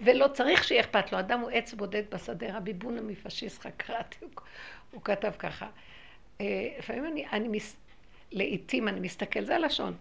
ולא 0.01 0.27
צריך 0.27 0.63
שיהיה 0.63 0.81
אכפת 0.81 1.11
לו. 1.11 1.19
אדם 1.19 1.39
הוא 1.39 1.49
עץ 1.49 1.73
בודד 1.73 2.03
בשדה, 2.09 2.57
רבי 2.57 2.73
בונה 2.73 3.01
מפשיסט 3.01 3.67
קראתי, 3.77 4.17
הוא, 4.19 4.29
הוא 4.91 5.01
כתב 5.01 5.31
ככה. 5.39 5.67
אה, 6.41 6.45
לפעמים 6.79 7.05
אני, 7.05 7.25
אני 7.31 7.47
מס... 7.47 7.77
לעיתים 8.31 8.87
אני 8.87 8.99
מסתכל, 8.99 9.43
זה 9.43 9.55
הלשון, 9.55 9.93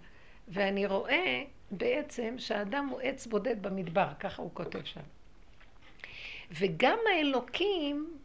ואני 0.48 0.86
רואה 0.86 1.42
בעצם 1.70 2.34
שהאדם 2.38 2.86
הוא 2.86 3.00
עץ 3.00 3.26
בודד 3.26 3.62
במדבר, 3.62 4.06
ככה 4.20 4.42
הוא 4.42 4.50
כותב 4.54 4.84
שם. 4.84 5.00
וגם 6.50 6.98
האלוקים, 7.14 8.18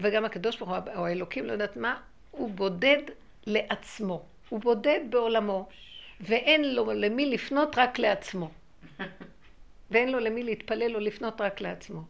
וגם 0.00 0.24
הקדוש 0.24 0.58
ברוך 0.58 0.70
הוא, 0.70 0.94
או 0.94 1.06
האלוקים, 1.06 1.46
לא 1.46 1.52
יודעת 1.52 1.76
מה, 1.76 2.00
הוא 2.30 2.50
בודד 2.50 3.02
לעצמו. 3.46 4.22
הוא 4.48 4.60
בודד 4.60 5.00
בעולמו, 5.10 5.68
ואין 6.20 6.74
לו 6.74 6.92
למי 6.92 7.26
לפנות 7.26 7.78
רק 7.78 7.98
לעצמו. 7.98 8.50
ואין 9.90 10.12
לו 10.12 10.18
למי 10.20 10.42
להתפלל 10.42 10.94
או 10.94 11.00
לפנות 11.00 11.40
רק 11.40 11.60
לעצמו. 11.60 12.02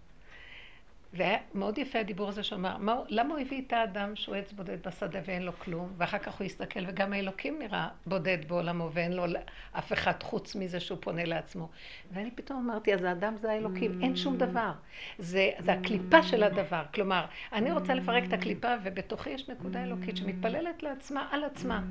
והיה 1.13 1.39
מאוד 1.55 1.79
יפה 1.79 1.99
הדיבור 1.99 2.29
הזה 2.29 2.43
שאמר, 2.43 2.77
מה, 2.79 2.97
למה 3.09 3.35
הוא 3.35 3.41
הביא 3.41 3.63
את 3.67 3.73
האדם 3.73 4.17
שהוא 4.17 4.35
עץ 4.35 4.53
בודד 4.53 4.87
בשדה 4.87 5.21
ואין 5.25 5.43
לו 5.43 5.53
כלום, 5.59 5.93
ואחר 5.97 6.19
כך 6.19 6.39
הוא 6.39 6.45
יסתכל, 6.45 6.81
וגם 6.87 7.13
האלוקים 7.13 7.59
נראה 7.59 7.89
בודד 8.07 8.39
בעולמו 8.49 8.91
ואין 8.93 9.13
לו 9.13 9.25
אף 9.73 9.93
אחד 9.93 10.23
חוץ 10.23 10.57
מזה 10.57 10.81
שהוא 10.81 10.99
פונה 11.01 11.25
לעצמו. 11.25 11.69
ואני 12.13 12.31
פתאום 12.31 12.71
אמרתי, 12.71 12.95
אז 12.95 13.05
האדם 13.05 13.37
זה 13.37 13.51
האלוקים, 13.51 14.03
אין 14.03 14.17
שום 14.17 14.37
דבר. 14.37 14.73
זה, 15.19 15.51
זה 15.59 15.73
הקליפה 15.73 16.23
של 16.23 16.43
הדבר. 16.43 16.83
כלומר, 16.95 17.25
אני 17.53 17.73
רוצה 17.73 17.95
לפרק 17.95 18.25
את 18.25 18.33
הקליפה, 18.33 18.75
ובתוכי 18.85 19.31
יש 19.31 19.49
נקודה 19.49 19.83
אלוקית 19.83 20.17
שמתפללת 20.17 20.83
לעצמה 20.83 21.29
על 21.31 21.45
עצמה. 21.45 21.83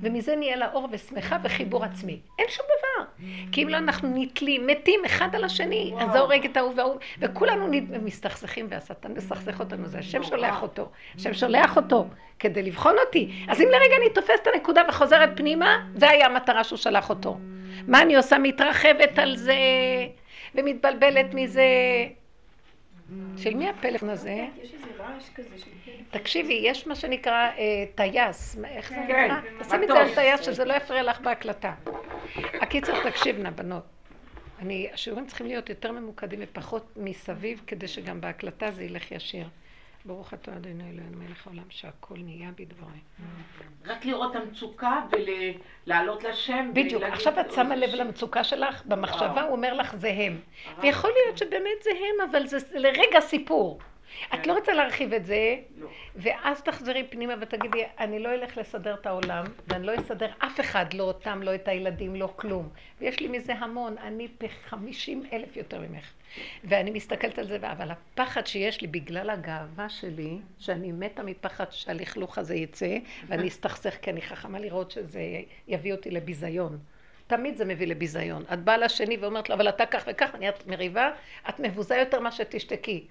ומזה 0.00 0.36
נהיה 0.36 0.56
לה 0.56 0.72
אור 0.72 0.88
ושמחה 0.92 1.36
וחיבור 1.44 1.84
עצמי. 1.84 2.20
אין 2.38 2.46
שום 2.48 2.66
דבר. 2.66 3.28
כי 3.52 3.62
אם 3.62 3.68
לא 3.68 3.76
אנחנו 3.76 4.08
נתלים, 4.14 4.66
מתים 4.66 5.04
אחד 5.04 5.34
על 5.34 5.44
השני, 5.44 5.94
אז 5.98 6.12
זה 6.12 6.18
הורג 6.18 6.44
את 6.44 6.56
ההוא 6.56 6.72
וההוא, 6.76 6.96
וכולנו 7.18 7.66
מסתכסכים 8.02 8.66
והשטן 8.70 9.12
מסכסך 9.12 9.60
אותנו, 9.60 9.86
זה 9.86 9.98
השם 9.98 10.22
שולח 10.22 10.62
אותו. 10.62 10.90
השם 11.16 11.34
שולח 11.34 11.76
אותו 11.76 12.06
כדי 12.38 12.62
לבחון 12.62 12.94
אותי. 13.06 13.30
אז 13.48 13.60
אם 13.60 13.68
לרגע 13.68 13.96
אני 13.96 14.10
תופסת 14.14 14.42
את 14.42 14.46
הנקודה 14.54 14.82
וחוזרת 14.88 15.30
פנימה, 15.36 15.88
זה 15.94 16.10
היה 16.10 16.26
המטרה 16.26 16.64
שהוא 16.64 16.76
שלח 16.76 17.10
אותו. 17.10 17.38
מה 17.86 18.02
אני 18.02 18.16
עושה? 18.16 18.38
מתרחבת 18.38 19.18
על 19.18 19.36
זה, 19.36 19.56
ומתבלבלת 20.54 21.34
מזה. 21.34 21.64
של 23.36 23.54
מי 23.54 23.68
הפלאפון 23.68 24.10
הזה? 24.10 24.46
יש 24.62 24.74
איזה 24.74 24.86
רעש 25.14 25.28
כזה 25.34 25.58
של... 25.58 25.70
תקשיבי, 26.10 26.60
יש 26.64 26.86
מה 26.86 26.94
שנקרא 26.94 27.50
אה, 27.58 27.84
טייס, 27.94 28.56
איך 28.64 28.88
זה 28.88 28.94
כן, 28.94 29.24
נקרא? 29.24 29.40
תשימי 29.60 29.84
את 29.84 29.88
זה 29.88 29.98
על 29.98 30.14
טייס 30.14 30.40
שזה 30.40 30.64
לא 30.64 30.74
יפריע 30.74 31.02
לך 31.02 31.20
בהקלטה. 31.20 31.74
הקיצר, 32.60 33.10
תקשיבנה, 33.10 33.50
בנות. 33.50 33.84
אני, 34.58 34.88
השיעורים 34.92 35.26
צריכים 35.26 35.46
להיות 35.46 35.68
יותר 35.68 35.92
ממוקדים 35.92 36.38
ופחות 36.42 36.86
מסביב, 36.96 37.62
כדי 37.66 37.88
שגם 37.88 38.20
בהקלטה 38.20 38.70
זה 38.70 38.84
ילך 38.84 39.12
ישיר. 39.12 39.46
ברוך 40.04 40.34
אתה 40.34 40.52
אדוני 40.52 40.90
אלוהינו 40.90 41.18
מלך 41.18 41.46
העולם 41.46 41.62
שהכל 41.68 42.14
נהיה 42.18 42.50
בדברי. 42.58 42.98
רק 43.86 44.04
לראות 44.04 44.36
את 44.36 44.42
המצוקה 44.42 45.00
ולעלות 45.12 46.24
לשם. 46.24 46.70
בדיוק, 46.72 47.02
ולהגיד, 47.02 47.16
עכשיו 47.16 47.40
את 47.40 47.52
שמה 47.52 47.74
"אוי, 47.74 47.86
לב 47.86 47.94
למצוקה 47.94 48.44
שלך, 48.44 48.82
במחשבה. 48.86 49.42
הוא 49.42 49.52
אומר 49.52 49.74
לך 49.74 49.96
זה 49.96 50.10
הם. 50.10 50.40
אה. 50.66 50.72
ויכול 50.82 51.10
להיות 51.10 51.38
שבאמת 51.38 51.82
זה 51.82 51.90
הם, 51.90 52.30
אבל 52.30 52.46
זה 52.46 52.58
לרגע 52.74 53.20
סיפור. 53.20 53.78
את. 54.34 54.46
לא 54.46 54.52
רוצה 54.52 54.72
להרחיב 54.72 55.12
את 55.12 55.26
זה, 55.26 55.56
לא. 55.78 55.88
ואז 56.16 56.62
תחזרי 56.62 57.04
פנימה 57.10 57.34
ותגידי, 57.40 57.84
אני 57.98 58.18
לא 58.18 58.34
אלך 58.34 58.56
לסדר 58.56 58.94
את 58.94 59.06
העולם, 59.06 59.44
ואני 59.66 59.86
לא 59.86 59.92
אסדר 59.96 60.30
אף 60.38 60.60
אחד, 60.60 60.94
לא 60.94 61.02
אותם, 61.02 61.42
לא 61.42 61.54
את 61.54 61.68
הילדים, 61.68 62.16
לא 62.16 62.32
כלום. 62.36 62.68
ויש 63.00 63.20
לי 63.20 63.28
מזה 63.28 63.52
המון, 63.52 63.98
אני 63.98 64.28
בחמישים 64.40 65.22
אלף 65.32 65.56
יותר 65.56 65.80
ממך. 65.80 66.12
ואני 66.64 66.90
מסתכלת 66.90 67.38
על 67.38 67.46
זה, 67.46 67.56
אבל 67.62 67.90
הפחד 67.90 68.46
שיש 68.46 68.80
לי 68.80 68.86
בגלל 68.86 69.30
הגאווה 69.30 69.88
שלי, 69.88 70.38
שאני 70.58 70.92
מתה 70.92 71.22
מפחד 71.22 71.66
שהלכלוך 71.70 72.38
הזה 72.38 72.54
יצא, 72.54 72.96
ואני 73.28 73.48
אסתכסך 73.52 73.94
כי 74.02 74.10
אני 74.10 74.22
חכמה 74.22 74.58
לראות 74.58 74.90
שזה 74.90 75.22
יביא 75.68 75.92
אותי 75.92 76.10
לביזיון. 76.10 76.78
תמיד 77.26 77.56
זה 77.56 77.64
מביא 77.64 77.86
לביזיון. 77.86 78.44
את 78.52 78.58
באה 78.58 78.76
לשני 78.76 79.16
ואומרת 79.16 79.48
לו, 79.48 79.54
אבל 79.54 79.68
אתה 79.68 79.86
כך 79.86 80.04
וכך, 80.06 80.34
נהיית 80.38 80.66
מריבה, 80.66 81.10
את 81.48 81.60
מבוזה 81.60 81.96
יותר 81.96 82.20
מה 82.20 82.32
שתשתקי. 82.32 83.06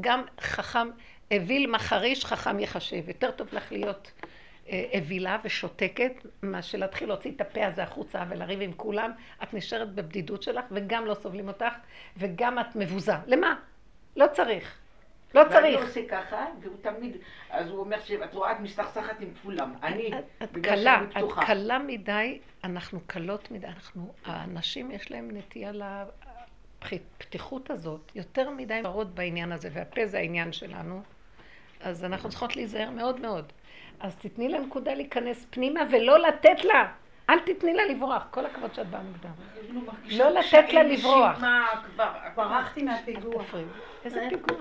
גם 0.00 0.22
חכם, 0.40 0.88
אוויל 1.34 1.70
מחריש, 1.70 2.24
חכם 2.24 2.60
יחשב. 2.60 3.08
יותר 3.08 3.30
טוב 3.30 3.48
לך 3.52 3.72
להיות 3.72 4.10
אה, 4.68 4.84
אווילה 4.94 5.38
ושותקת, 5.44 6.12
מאשר 6.42 6.78
להתחיל 6.78 7.08
להוציא 7.08 7.30
את 7.36 7.40
הפה 7.40 7.66
הזה 7.66 7.82
החוצה 7.82 8.24
ולריב 8.28 8.60
עם 8.60 8.72
כולם. 8.72 9.10
את 9.42 9.54
נשארת 9.54 9.94
בבדידות 9.94 10.42
שלך, 10.42 10.64
וגם 10.70 11.06
לא 11.06 11.14
סובלים 11.14 11.48
אותך, 11.48 11.72
וגם 12.16 12.58
את 12.58 12.76
מבוזה. 12.76 13.12
למה? 13.26 13.54
לא 14.16 14.26
צריך. 14.32 14.76
לא 15.34 15.40
ואני 15.40 15.52
צריך. 15.52 15.80
עושה 15.88 16.00
ככה, 16.08 16.46
והוא 16.60 16.76
תמיד, 16.82 17.16
אז 17.50 17.68
הוא 17.68 17.78
אומר 17.80 18.00
שאת 18.04 18.34
רואה, 18.34 18.52
את 18.52 18.60
מסתכסכת 18.60 19.20
עם 19.20 19.28
כולם. 19.42 19.74
אני, 19.82 20.18
את- 20.18 20.42
את 20.42 20.52
בגלל 20.52 20.74
קלה, 20.76 20.96
שאני 21.00 21.10
את 21.10 21.14
פתוחה. 21.16 21.46
קלה 21.46 21.78
מדי, 21.78 22.38
אנחנו 22.64 23.00
קלות 23.06 23.50
מדי, 23.50 23.66
אנחנו, 23.66 24.12
האנשים 24.24 24.90
יש 24.90 25.10
להם 25.10 25.28
נטייה 25.32 25.72
לפתיחות 26.92 27.70
הזאת, 27.70 28.12
יותר 28.14 28.50
מדי 28.50 28.80
מרות 28.82 29.14
בעניין 29.14 29.52
הזה, 29.52 29.68
והפה 29.72 30.06
זה 30.06 30.18
העניין 30.18 30.52
שלנו, 30.52 31.02
אז 31.80 32.04
אנחנו 32.04 32.28
צריכות 32.28 32.56
להיזהר 32.56 32.90
מאוד 32.90 33.20
מאוד. 33.20 33.52
אז 34.00 34.16
תתני 34.16 34.48
לנקודה 34.48 34.94
להיכנס 34.94 35.46
פנימה 35.50 35.80
ולא 35.90 36.18
לתת 36.18 36.64
לה. 36.64 36.92
אל 37.30 37.38
תתני 37.38 37.74
לה 37.74 37.86
לברוח, 37.86 38.26
כל 38.30 38.46
הכבוד 38.46 38.74
שאת 38.74 38.86
באה 38.86 39.02
מוקדם. 39.02 39.30
מרגישה 39.86 40.30
לא 40.30 40.40
לתת 40.40 40.72
לה 40.72 40.82
לברוח. 40.82 41.32
נשימה 41.32 41.66
כבר. 41.84 42.12
ברחתי 42.34 42.82
מהפיגוע. 42.82 43.44
איזה 44.04 44.28
פיגוע? 44.30 44.58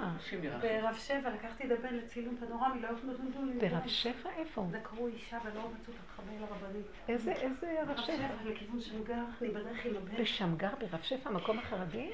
ברב 0.62 0.96
שבע 0.96 1.30
לקחתי 1.30 1.64
את 1.66 1.72
הבן 1.72 1.96
לצילום 1.96 2.38
פנורמי, 2.38 2.82
לא 2.82 2.88
יכלו 2.88 3.14
לדון 3.14 3.50
לי. 3.54 3.70
ברב 3.70 3.88
שפע 3.88 4.30
איפה? 4.38 4.66
דקרו 4.72 5.08
אישה 5.08 5.38
ולא 5.46 5.62
מצאו 5.62 5.94
את 5.94 6.00
החבר 6.10 6.32
לרבנית. 6.42 6.86
איזה, 7.08 7.32
איזה 7.32 7.82
רב 7.82 7.90
רב 7.90 7.98
שפע? 7.98 8.06
שבע 8.16 8.52
לכיוון 8.52 8.82
שמגר, 8.82 9.14
אני 9.42 9.50
בדרך 9.50 9.86
עם 9.86 9.96
הבן. 9.96 10.22
בשמגר 10.22 10.70
ברב 10.80 11.02
שפע, 11.02 11.30
המקום 11.30 11.60
החרדי? 11.60 12.10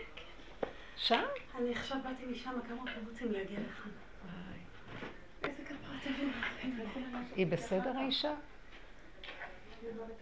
שם? 0.97 1.23
אני 1.59 1.71
עכשיו 1.71 1.97
באתי 2.03 2.25
משם 2.25 2.51
כמה 2.67 2.91
קיבוצים 2.93 3.31
להגיע 3.31 3.59
לכאן. 3.59 3.91
היא 7.35 7.47
בסדר 7.47 7.97
האישה? 7.97 8.33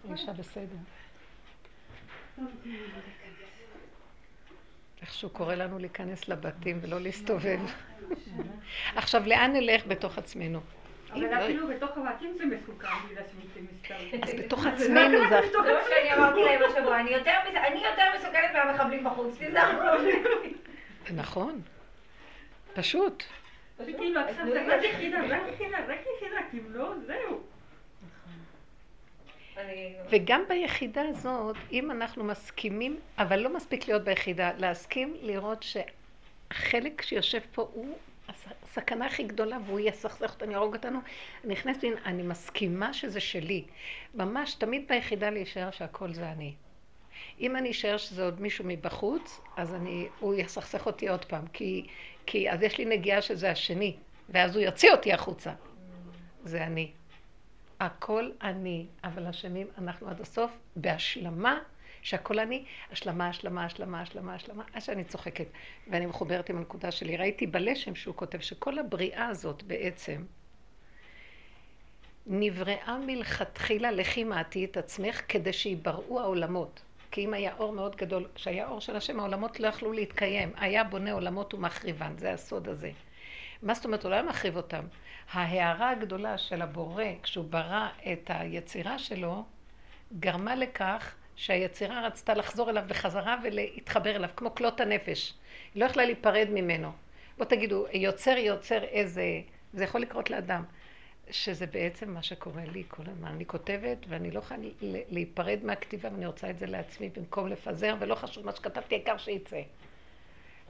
האישה 0.10 0.34
בסדר. 0.34 0.75
איכשהו 5.01 5.29
קורא 5.29 5.55
לנו 5.55 5.79
להיכנס 5.79 6.27
לבתים 6.29 6.79
ולא 6.82 7.00
להסתובב. 7.01 7.60
עכשיו, 8.96 9.24
לאן 9.27 9.53
נלך 9.53 9.88
בתוך 9.88 10.17
עצמנו? 10.17 10.60
אבל 11.12 11.22
לא- 11.22 11.43
אפילו 11.43 11.67
בתוך 11.67 11.89
הבתים 11.98 12.34
זה 12.38 12.46
מסוכן 12.46 12.88
בגלל 13.10 13.24
שמתים 13.32 13.67
מסתובבים. 13.74 14.24
אז 14.24 14.34
בתוך 14.46 14.65
עצמנו 14.65 15.17
זה... 15.29 15.36
זה 15.51 15.58
מה 15.74 15.82
שאני 15.89 16.13
אמרתי 16.17 16.39
להם 16.43 16.62
השבוע, 16.72 17.00
אני 17.00 17.10
יותר 17.10 17.32
מס- 17.50 17.55
אני 17.55 17.84
יותר 17.86 18.03
מסוכנת 18.20 18.51
מהמחבלים 18.53 19.03
בחוץ, 19.03 19.38
תיזהרו. 19.38 20.00
נכון. 21.15 21.62
פשוט. 22.74 23.24
עכשיו 23.79 24.46
זה 24.53 24.75
רק 24.77 24.84
יחידה, 24.84 25.20
רק 25.29 25.41
יחידה, 25.53 25.77
רק 25.88 26.00
יחידה, 26.17 26.38
לא, 26.70 26.93
זהו. 27.08 27.41
אני- 29.57 29.93
וגם 30.10 30.43
ביחידה 30.50 31.01
הזאת, 31.01 31.55
אם 31.72 31.91
אנחנו 31.91 32.24
מסכימים, 32.24 33.00
אבל 33.17 33.39
לא 33.39 33.55
מספיק 33.55 33.88
להיות 33.88 34.03
ביחידה, 34.03 34.51
להסכים 34.57 35.17
לראות 35.22 35.63
שהחלק 35.63 37.01
שיושב 37.01 37.39
פה 37.53 37.69
הוא 37.74 37.98
הסכנה 38.63 39.05
הכי 39.05 39.24
גדולה 39.24 39.57
והוא 39.65 39.79
יסכסך 39.79 40.33
אותנו, 40.33 40.51
יהרוג 40.51 40.75
אותנו. 40.75 41.00
אני 41.43 41.53
נכנסת, 41.53 41.83
אני 42.05 42.24
מסכימה 42.24 42.93
שזה 42.93 43.19
שלי. 43.19 43.63
ממש 44.15 44.53
תמיד 44.53 44.88
ביחידה 44.88 45.29
להישאר 45.29 45.72
שהכל 45.72 46.13
זה 46.13 46.31
אני. 46.31 46.53
אם 47.39 47.55
אני 47.55 47.72
אשאר 47.72 47.98
שזה 47.98 48.25
עוד 48.25 48.41
מישהו 48.41 48.65
מבחוץ, 48.67 49.41
אז 49.57 49.74
אני, 49.74 50.07
הוא 50.19 50.36
יסכסך 50.36 50.86
אותי 50.86 51.10
עוד 51.10 51.25
פעם, 51.25 51.48
כי, 51.53 51.88
כי 52.25 52.51
אז 52.51 52.62
יש 52.62 52.77
לי 52.77 52.86
נגיעה 52.86 53.22
שזה 53.22 53.51
השני, 53.51 53.95
ואז 54.29 54.55
הוא 54.55 54.63
יוציא 54.63 54.91
אותי 54.91 55.13
החוצה. 55.13 55.51
זה 56.43 56.63
אני. 56.63 56.91
הכל 57.85 58.31
אני, 58.41 58.85
אבל 59.03 59.27
אשמים 59.27 59.67
אנחנו 59.77 60.09
עד 60.09 60.21
הסוף 60.21 60.51
בהשלמה 60.75 61.59
שהכל 62.01 62.39
אני, 62.39 62.65
השלמה, 62.91 63.27
השלמה, 63.29 63.65
השלמה, 63.65 64.01
השלמה, 64.01 64.35
השלמה, 64.35 64.63
עד 64.73 64.81
שאני 64.81 65.03
צוחקת. 65.03 65.47
ואני 65.87 66.05
מחוברת 66.05 66.49
עם 66.49 66.57
הנקודה 66.57 66.91
שלי. 66.91 67.17
ראיתי 67.17 67.47
בלשם 67.47 67.95
שהוא 67.95 68.15
כותב 68.15 68.39
שכל 68.39 68.79
הבריאה 68.79 69.27
הזאת 69.27 69.63
בעצם 69.63 70.23
נבראה 72.27 72.97
מלכתחילה, 73.05 73.91
לכי 73.91 74.23
מעטי 74.23 74.65
את 74.65 74.77
עצמך, 74.77 75.21
כדי 75.27 75.53
שיבראו 75.53 76.19
העולמות. 76.19 76.81
כי 77.11 77.25
אם 77.25 77.33
היה 77.33 77.53
אור 77.59 77.73
מאוד 77.73 77.95
גדול, 77.95 78.27
כשהיה 78.35 78.67
אור 78.67 78.81
של 78.81 78.95
השם, 78.95 79.19
העולמות 79.19 79.59
לא 79.59 79.67
יכלו 79.67 79.91
להתקיים. 79.93 80.51
היה 80.55 80.83
בונה 80.83 81.11
עולמות 81.11 81.53
ומחריבן, 81.53 82.17
זה 82.17 82.33
הסוד 82.33 82.69
הזה. 82.69 82.91
מה 83.63 83.74
זאת 83.74 83.86
אומרת? 83.86 84.03
הוא 84.03 84.10
לא 84.10 84.15
היה 84.15 84.24
מחריב 84.24 84.58
אותם. 84.58 84.86
ההערה 85.32 85.89
הגדולה 85.89 86.38
של 86.38 86.62
הבורא, 86.62 87.03
כשהוא 87.24 87.46
ברא 87.50 87.89
את 88.12 88.29
היצירה 88.34 89.00
שלו, 89.00 89.43
גרמה 90.20 90.55
לכך 90.55 91.15
שהיצירה 91.36 92.08
רצתה 92.08 92.34
לחזור 92.34 92.70
אליו 92.70 92.84
בחזרה 92.88 93.38
ולהתחבר 93.43 94.15
אליו, 94.15 94.29
כמו 94.36 94.55
כלות 94.55 94.79
הנפש. 94.82 95.34
היא 95.74 95.82
לא 95.82 95.86
יכלה 95.86 96.05
להיפרד 96.05 96.48
ממנו. 96.51 96.91
בואו 97.38 97.50
תגידו, 97.50 97.86
יוצר 97.93 98.38
יוצר 98.38 98.84
איזה... 98.84 99.41
זה 99.74 99.84
יכול 99.84 100.01
לקרות 100.01 100.29
לאדם. 100.29 100.63
שזה 101.32 101.65
בעצם 101.67 102.13
מה 102.13 102.24
שקורה 102.24 102.63
לי 102.65 102.84
כל 102.88 103.03
הזמן. 103.08 103.27
אני 103.27 103.46
כותבת 103.46 103.98
ואני 104.08 104.32
לא 104.32 104.39
יכולה 104.39 104.60
להיפרד 105.10 105.60
מהכתיבה 105.63 106.10
ואני 106.12 106.25
רוצה 106.25 106.50
את 106.50 106.60
זה 106.60 106.65
לעצמי 106.65 107.10
במקום 107.10 107.48
לפזר, 107.48 107.96
ולא 108.00 108.15
חשוב 108.15 108.46
מה 108.46 108.55
שכתבתי, 108.55 108.96
העיקר 108.96 109.17
שיצא. 109.17 109.62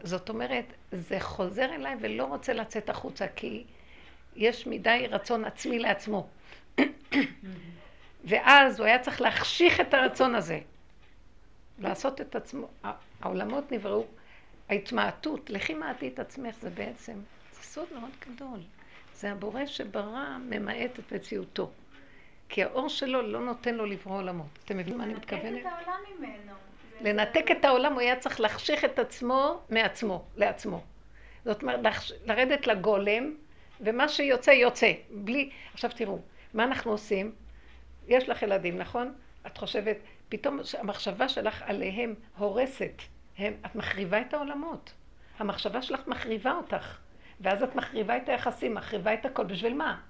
זאת 0.03 0.29
אומרת, 0.29 0.65
זה 0.91 1.19
חוזר 1.19 1.74
אליי 1.74 1.95
ולא 2.00 2.24
רוצה 2.24 2.53
לצאת 2.53 2.89
החוצה, 2.89 3.25
כי 3.36 3.63
יש 4.36 4.67
מדי 4.67 5.05
רצון 5.10 5.45
עצמי 5.45 5.79
לעצמו. 5.79 6.27
ואז 8.29 8.79
הוא 8.79 8.88
היה 8.88 9.00
צריך 9.00 9.22
להחשיך 9.22 9.79
את 9.79 9.93
הרצון 9.93 10.36
הזה. 10.36 10.60
לעשות 11.79 12.22
את 12.22 12.36
עצמו, 12.36 12.67
העולמות 13.22 13.72
נבראו 13.72 14.05
ההתמעטות, 14.69 15.50
לכי 15.50 15.74
מעטי 15.74 16.07
את 16.07 16.19
עצמך, 16.19 16.55
זה 16.62 16.69
בעצם, 16.69 17.13
זה 17.53 17.63
סוד 17.63 17.88
מאוד 17.93 18.12
גדול. 18.27 18.60
זה 19.13 19.31
הבורא 19.31 19.65
שברא, 19.65 20.38
ממעט 20.50 21.00
את 21.00 21.13
מציאותו. 21.13 21.72
כי 22.50 22.63
האור 22.63 22.89
שלו 22.89 23.22
לא 23.22 23.39
נותן 23.39 23.75
לו 23.75 23.86
לברוא 23.86 24.17
עולמות. 24.17 24.60
אתם 24.65 24.77
מבינים 24.77 24.98
מה 24.98 25.03
אני 25.03 25.13
מתכוונת? 25.13 25.62
את 25.62 25.65
העולם 25.65 26.00
ממנו. 26.17 26.53
לנתק 27.03 27.51
את 27.51 27.65
העולם, 27.65 27.93
הוא 27.93 28.01
היה 28.01 28.15
צריך 28.15 28.39
להחשיך 28.39 28.86
את 28.86 29.00
עצמו 29.00 29.62
מעצמו, 29.69 30.25
לעצמו. 30.36 30.83
זאת 31.45 31.62
אומרת, 31.62 31.79
לרדת 32.25 32.67
לגולם, 32.67 33.36
ומה 33.81 34.07
שיוצא, 34.07 34.51
יוצא. 34.51 34.91
בלי... 35.10 35.50
עכשיו 35.74 35.91
תראו, 35.95 36.19
מה 36.53 36.63
אנחנו 36.63 36.91
עושים? 36.91 37.31
יש 38.07 38.29
לך 38.29 38.41
ילדים, 38.41 38.77
נכון? 38.77 39.13
את 39.48 39.57
חושבת, 39.57 39.98
פתאום 40.29 40.60
המחשבה 40.79 41.29
שלך 41.29 41.63
עליהם 41.65 42.15
הורסת. 42.38 43.01
הם, 43.38 43.53
את 43.65 43.75
מחריבה 43.75 44.22
את 44.22 44.33
העולמות. 44.33 44.93
המחשבה 45.39 45.81
שלך 45.81 46.07
מחריבה 46.07 46.51
אותך. 46.51 46.98
ואז 47.41 47.63
את 47.63 47.75
מחריבה 47.75 48.17
את 48.17 48.29
היחסים, 48.29 48.74
מחריבה 48.74 49.13
את 49.13 49.25
הכל. 49.25 49.43
בשביל 49.43 49.74
מה? 49.74 50.01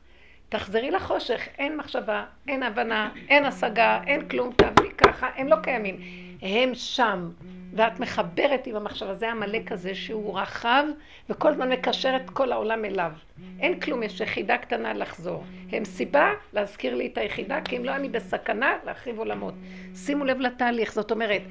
תחזרי 0.53 0.91
לחושך, 0.91 1.47
אין 1.57 1.77
מחשבה, 1.77 2.25
אין 2.47 2.63
הבנה, 2.63 3.09
אין 3.29 3.45
השגה, 3.45 3.99
אין 4.07 4.27
כלום, 4.27 4.53
תעבדי 4.55 4.89
ככה, 4.97 5.29
הם 5.35 5.47
לא 5.47 5.55
קיימים. 5.55 5.99
הם 6.41 6.75
שם, 6.75 7.29
ואת 7.73 7.99
מחברת 7.99 8.67
עם 8.67 8.75
המחשבה, 8.75 9.15
זה 9.15 9.31
עמלק 9.31 9.71
הזה 9.71 9.95
שהוא 9.95 10.39
רחב, 10.39 10.83
וכל 11.29 11.49
הזמן 11.49 11.71
מקשר 11.71 12.15
את 12.15 12.29
כל 12.29 12.51
העולם 12.51 12.85
אליו. 12.85 13.11
אין 13.59 13.79
כלום, 13.79 14.03
יש 14.03 14.21
יחידה 14.21 14.57
קטנה 14.57 14.93
לחזור. 14.93 15.43
הם 15.71 15.85
סיבה 15.85 16.31
להזכיר 16.53 16.95
לי 16.95 17.07
את 17.07 17.17
היחידה, 17.17 17.61
כי 17.61 17.77
אם 17.77 17.85
לא 17.85 17.95
אני 17.95 18.09
בסכנה 18.09 18.77
להחריב 18.85 19.19
עולמות. 19.19 19.53
שימו 19.95 20.25
לב 20.25 20.39
לתהליך, 20.39 20.93
זאת 20.93 21.11
אומרת, 21.11 21.41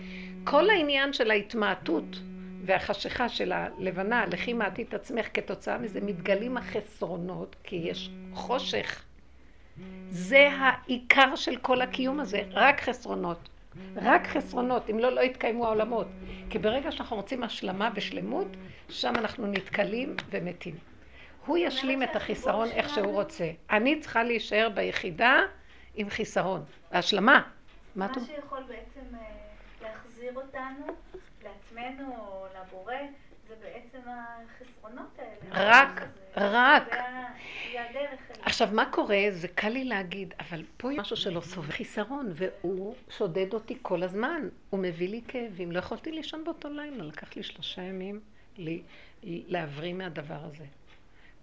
כל 0.44 0.71
העניין 0.71 1.12
של 1.12 1.30
ההתמעטות 1.30 2.16
והחשיכה 2.62 3.28
של 3.28 3.52
הלבנה, 3.52 4.26
לכי 4.26 4.52
מעטי 4.52 4.83
את 4.83 4.95
עצמך, 4.95 5.26
כתוצאה 5.35 5.78
מזה 5.78 6.00
מתגלים 6.00 6.57
החסרונות, 6.57 7.57
כי 7.64 7.76
יש 7.76 8.11
חושך. 8.35 9.02
זה 10.11 10.49
העיקר 10.59 11.37
של 11.37 11.57
כל 11.57 11.83
הקיום 11.83 12.21
הזה, 12.21 12.42
רק 12.50 12.81
חסרונות. 12.81 13.49
רק 13.97 14.26
חסרונות, 14.26 14.90
אם 14.90 14.99
לא, 14.99 15.12
לא 15.12 15.21
יתקיימו 15.21 15.66
העולמות. 15.66 16.07
כי 16.50 16.59
ברגע 16.59 16.92
שאנחנו 16.92 17.16
רוצים 17.16 17.42
השלמה 17.42 17.90
ושלמות, 17.95 18.49
שם 18.88 19.12
אנחנו 19.16 19.47
נתקלים 19.47 20.16
ומתים. 20.31 20.75
הוא 21.47 21.59
ישלים 21.59 22.02
את 22.02 22.16
החיסרון 22.16 22.69
איך 22.69 22.88
שהוא 22.88 23.12
רוצה. 23.12 23.50
אני 23.71 24.00
צריכה 24.00 24.25
להישאר 24.25 24.69
ביחידה 24.75 25.40
עם 25.95 26.11
חיסרון. 26.11 26.64
השלמה. 26.92 27.42
מה 27.97 28.07
מה? 28.07 28.14
שיכול 28.26 28.62
בעצם 28.69 29.14
אה, 29.14 29.21
להחזיר 29.83 30.33
אותנו 30.35 30.87
לעצמנו 31.75 32.45
לבורא, 32.61 32.95
זה 33.49 33.55
בעצם 33.61 33.99
החסרונות 34.09 35.19
האלה. 35.19 35.71
רק, 35.71 36.09
רק. 36.37 36.97
זה 37.73 37.91
הדרך. 37.91 38.21
עכשיו, 38.43 38.69
מה 38.73 38.91
קורה? 38.91 39.19
זה 39.31 39.49
קל 39.49 39.69
לי 39.69 39.85
להגיד, 39.85 40.35
אבל 40.41 40.62
פה 40.76 40.93
יש 40.93 40.99
משהו 40.99 41.17
שלא 41.17 41.41
סובל 41.41 41.71
חיסרון, 41.71 42.33
והוא 42.35 42.95
שודד 43.11 43.55
אותי 43.55 43.79
כל 43.83 44.02
הזמן. 44.02 44.49
הוא 44.71 44.81
מביא 44.81 45.09
לי 45.09 45.21
כאבים. 45.29 45.73
לא 45.73 45.79
יכולתי 45.79 46.12
לישון 46.12 46.45
באותו 46.45 46.69
לילה, 46.69 47.05
לקח 47.05 47.37
לי 47.37 47.43
שלושה 47.43 47.83
ימים 47.83 48.21
להבריא 49.25 49.95
מהדבר 49.95 50.45
הזה. 50.45 50.64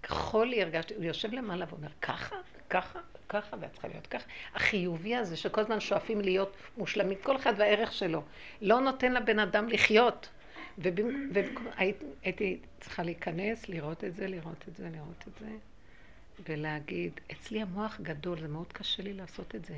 כחולי 0.03 0.61
הרגשתי, 0.63 0.93
הוא 0.93 1.03
יושב 1.03 1.33
למעלה 1.33 1.65
ואומר, 1.69 1.87
ככה, 2.01 2.35
ככה, 2.69 2.99
ככה, 3.29 3.57
ואת 3.59 3.71
צריכה 3.71 3.87
להיות 3.87 4.07
ככה. 4.07 4.25
החיובי 4.55 5.15
הזה, 5.15 5.37
שכל 5.37 5.61
הזמן 5.61 5.79
שואפים 5.79 6.21
להיות 6.21 6.53
מושלמים, 6.77 7.17
כל 7.23 7.35
אחד 7.35 7.53
והערך 7.57 7.91
שלו, 7.93 8.23
לא 8.61 8.81
נותן 8.81 9.13
לבן 9.13 9.39
אדם 9.39 9.69
לחיות. 9.69 10.29
ובמ- 10.79 10.83
ובמקום- 11.33 11.67
הייתי, 11.77 12.05
הייתי 12.23 12.59
צריכה 12.79 13.03
להיכנס, 13.03 13.69
לראות 13.69 14.03
את 14.03 14.15
זה, 14.15 14.27
לראות 14.27 14.65
את 14.67 14.75
זה, 14.75 14.89
לראות 14.89 15.23
את 15.27 15.33
זה. 15.39 15.49
ולהגיד, 16.49 17.11
אצלי 17.31 17.61
המוח 17.61 17.99
גדול, 18.01 18.39
זה 18.39 18.47
מאוד 18.47 18.73
קשה 18.73 19.03
לי 19.03 19.13
לעשות 19.13 19.55
את 19.55 19.65
זה. 19.65 19.75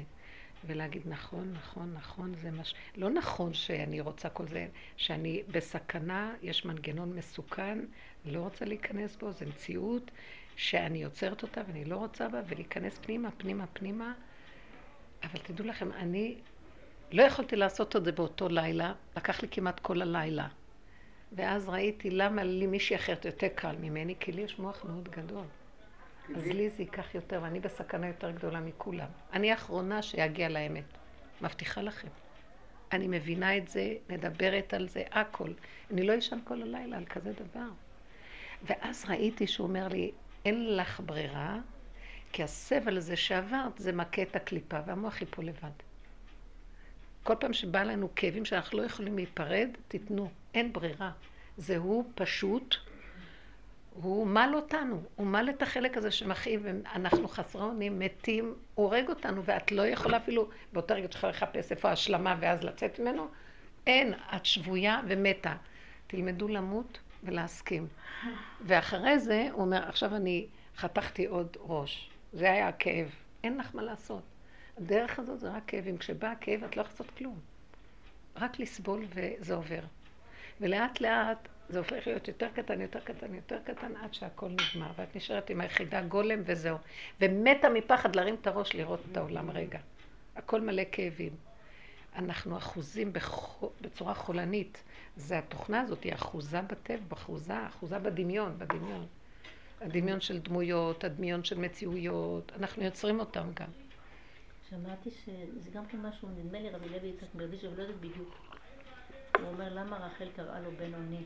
ולהגיד, 0.67 1.01
נכון, 1.05 1.53
נכון, 1.53 1.93
נכון, 1.93 2.33
זה 2.41 2.51
מה 2.51 2.63
ש... 2.63 2.73
לא 2.95 3.09
נכון 3.09 3.53
שאני 3.53 4.01
רוצה 4.01 4.29
כל 4.29 4.47
זה, 4.47 4.67
שאני 4.97 5.43
בסכנה, 5.51 6.33
יש 6.41 6.65
מנגנון 6.65 7.15
מסוכן, 7.15 7.79
לא 8.25 8.39
רוצה 8.39 8.65
להיכנס 8.65 9.15
בו, 9.15 9.31
זו 9.31 9.45
מציאות 9.45 10.11
שאני 10.55 11.03
יוצרת 11.03 11.43
אותה 11.43 11.61
ואני 11.67 11.85
לא 11.85 11.95
רוצה 11.95 12.29
בה, 12.29 12.41
ולהיכנס 12.47 12.97
פנימה, 12.97 13.31
פנימה, 13.31 13.67
פנימה. 13.67 14.13
אבל 15.23 15.39
תדעו 15.39 15.67
לכם, 15.67 15.91
אני 15.91 16.35
לא 17.11 17.23
יכולתי 17.23 17.55
לעשות 17.55 17.95
את 17.95 18.05
זה 18.05 18.11
באותו 18.11 18.49
לילה, 18.49 18.93
לקח 19.17 19.41
לי 19.41 19.47
כמעט 19.51 19.79
כל 19.79 20.01
הלילה. 20.01 20.47
ואז 21.31 21.69
ראיתי 21.69 22.09
למה 22.09 22.43
לי 22.43 22.67
מישהי 22.67 22.95
אחרת 22.95 23.25
יותר 23.25 23.47
קל 23.55 23.75
ממני, 23.81 24.15
כי 24.19 24.31
לי 24.31 24.41
יש 24.41 24.59
מוח 24.59 24.85
מאוד 24.85 25.09
גדול. 25.09 25.45
אז 26.35 26.47
לי 26.47 26.69
זה 26.69 26.83
ייקח 26.83 27.15
יותר, 27.15 27.39
ואני 27.43 27.59
בסכנה 27.59 28.07
יותר 28.07 28.31
גדולה 28.31 28.59
מכולם. 28.59 29.07
אני 29.33 29.51
האחרונה 29.51 30.01
שיגיע 30.01 30.49
לאמת. 30.49 30.83
מבטיחה 31.41 31.81
לכם. 31.81 32.07
אני 32.91 33.07
מבינה 33.07 33.57
את 33.57 33.67
זה, 33.67 33.93
מדברת 34.09 34.73
על 34.73 34.87
זה, 34.87 35.03
הכל. 35.11 35.49
אני 35.91 36.03
לא 36.03 36.17
אשן 36.17 36.39
כל 36.43 36.61
הלילה 36.61 36.97
על 36.97 37.05
כזה 37.05 37.33
דבר. 37.33 37.69
ואז 38.63 39.05
ראיתי 39.09 39.47
שהוא 39.47 39.67
אומר 39.67 39.87
לי, 39.87 40.11
אין 40.45 40.75
לך 40.75 41.01
ברירה, 41.05 41.57
כי 42.31 42.43
הסבל 42.43 42.97
הזה 42.97 43.15
שעברת 43.15 43.77
זה 43.77 43.91
מכה 43.91 44.21
את 44.21 44.35
הקליפה, 44.35 44.77
והמוח 44.85 45.21
ייפול 45.21 45.45
לבד. 45.45 45.71
כל 47.23 47.35
פעם 47.39 47.53
שבא 47.53 47.83
לנו 47.83 48.09
כאבים 48.15 48.45
שאנחנו 48.45 48.77
לא 48.77 48.83
יכולים 48.83 49.15
להיפרד, 49.15 49.69
תיתנו. 49.87 50.29
אין 50.53 50.73
ברירה. 50.73 51.11
זה 51.57 51.77
הוא 51.77 52.05
פשוט, 52.15 52.75
הוא 53.93 54.27
מל 54.27 54.51
אותנו, 54.53 55.03
הוא 55.15 55.27
מל 55.27 55.49
את 55.49 55.61
החלק 55.61 55.97
הזה 55.97 56.11
שמכאיב, 56.11 56.65
אנחנו 56.95 57.27
חסרי 57.27 57.61
אונים, 57.61 57.99
מתים, 57.99 58.55
הורג 58.75 59.09
אותנו, 59.09 59.43
ואת 59.45 59.71
לא 59.71 59.87
יכולה 59.87 60.17
אפילו, 60.17 60.49
באותו 60.73 60.93
רגע 60.93 61.07
צריכה 61.07 61.27
לחפש 61.27 61.71
איפה 61.71 61.89
ההשלמה 61.89 62.35
ואז 62.39 62.63
לצאת 62.63 62.99
ממנו. 62.99 63.27
אין, 63.87 64.13
את 64.35 64.45
שבויה 64.45 65.01
ומתה. 65.07 65.55
תלמדו 66.07 66.47
למות 66.47 66.99
ולהסכים. 67.23 67.87
ואחרי 68.65 69.19
זה, 69.19 69.47
הוא 69.51 69.61
אומר, 69.61 69.89
עכשיו 69.89 70.15
אני 70.15 70.45
חתכתי 70.77 71.25
עוד 71.25 71.57
ראש. 71.59 72.09
זה 72.33 72.51
היה 72.51 72.67
הכאב. 72.67 73.09
אין 73.43 73.57
לך 73.57 73.75
מה 73.75 73.81
לעשות. 73.81 74.23
הדרך 74.77 75.19
הזאת 75.19 75.39
זה 75.39 75.51
רק 75.51 75.63
כאבים. 75.67 75.97
כשבא 75.97 76.27
הכאב 76.27 76.63
את 76.63 76.77
לא 76.77 76.81
יכולה 76.81 76.83
לעשות 76.83 77.17
כלום. 77.17 77.39
רק 78.35 78.59
לסבול 78.59 79.05
וזה 79.09 79.55
עובר. 79.55 79.81
ולאט 80.61 81.01
לאט 81.01 81.47
זה 81.69 81.77
הופך 81.77 82.07
להיות 82.07 82.27
יותר 82.27 82.47
קטן, 82.55 82.81
יותר 82.81 82.99
קטן, 82.99 83.35
יותר 83.35 83.59
קטן, 83.63 83.95
עד 83.95 84.13
שהכל 84.13 84.49
נגמר. 84.49 84.91
ואת 84.95 85.15
נשארת 85.15 85.49
עם 85.49 85.61
היחידה 85.61 86.01
גולם 86.01 86.39
וזהו. 86.45 86.77
ומתה 87.21 87.69
מפחד 87.69 88.15
להרים 88.15 88.35
את 88.41 88.47
הראש 88.47 88.75
לראות 88.75 88.99
את 89.11 89.17
העולם 89.17 89.51
רגע. 89.51 89.79
הכל 90.35 90.61
מלא 90.61 90.83
כאבים. 90.91 91.50
אנחנו 92.15 92.57
אחוזים 92.57 93.13
בח... 93.13 93.57
בצורה 93.81 94.13
חולנית. 94.13 94.83
זה 95.15 95.37
התוכנה 95.39 95.81
הזאת, 95.81 96.03
היא 96.03 96.13
אחוזה 96.13 96.61
בטבע, 96.61 97.15
אחוזה, 97.15 97.67
אחוזה 97.67 97.99
בדמיון, 97.99 98.57
בדמיון. 98.57 99.07
הדמיון 99.81 100.21
של 100.21 100.39
דמויות, 100.39 101.03
הדמיון 101.03 101.43
של 101.43 101.59
מציאויות, 101.59 102.51
אנחנו 102.59 102.83
יוצרים 102.83 103.19
אותם 103.19 103.47
גם. 103.53 103.69
שמעתי 104.69 105.11
שזה 105.11 105.69
גם 105.73 105.85
כן 105.85 106.01
משהו, 106.01 106.29
נדמה 106.29 106.59
לי 106.59 106.69
רבי 106.69 106.89
לוי 106.89 107.07
יצחק 107.07 107.35
מרדיש, 107.35 107.65
אבל 107.65 107.77
לא 107.77 107.81
יודעת 107.81 107.99
בדיוק. 107.99 108.35
הוא 109.39 109.47
אומר 109.47 109.73
למה 109.73 109.97
רחל 109.97 110.29
קראה 110.35 110.59
לו 110.59 110.71
בן 110.71 110.93
אוני. 110.93 111.23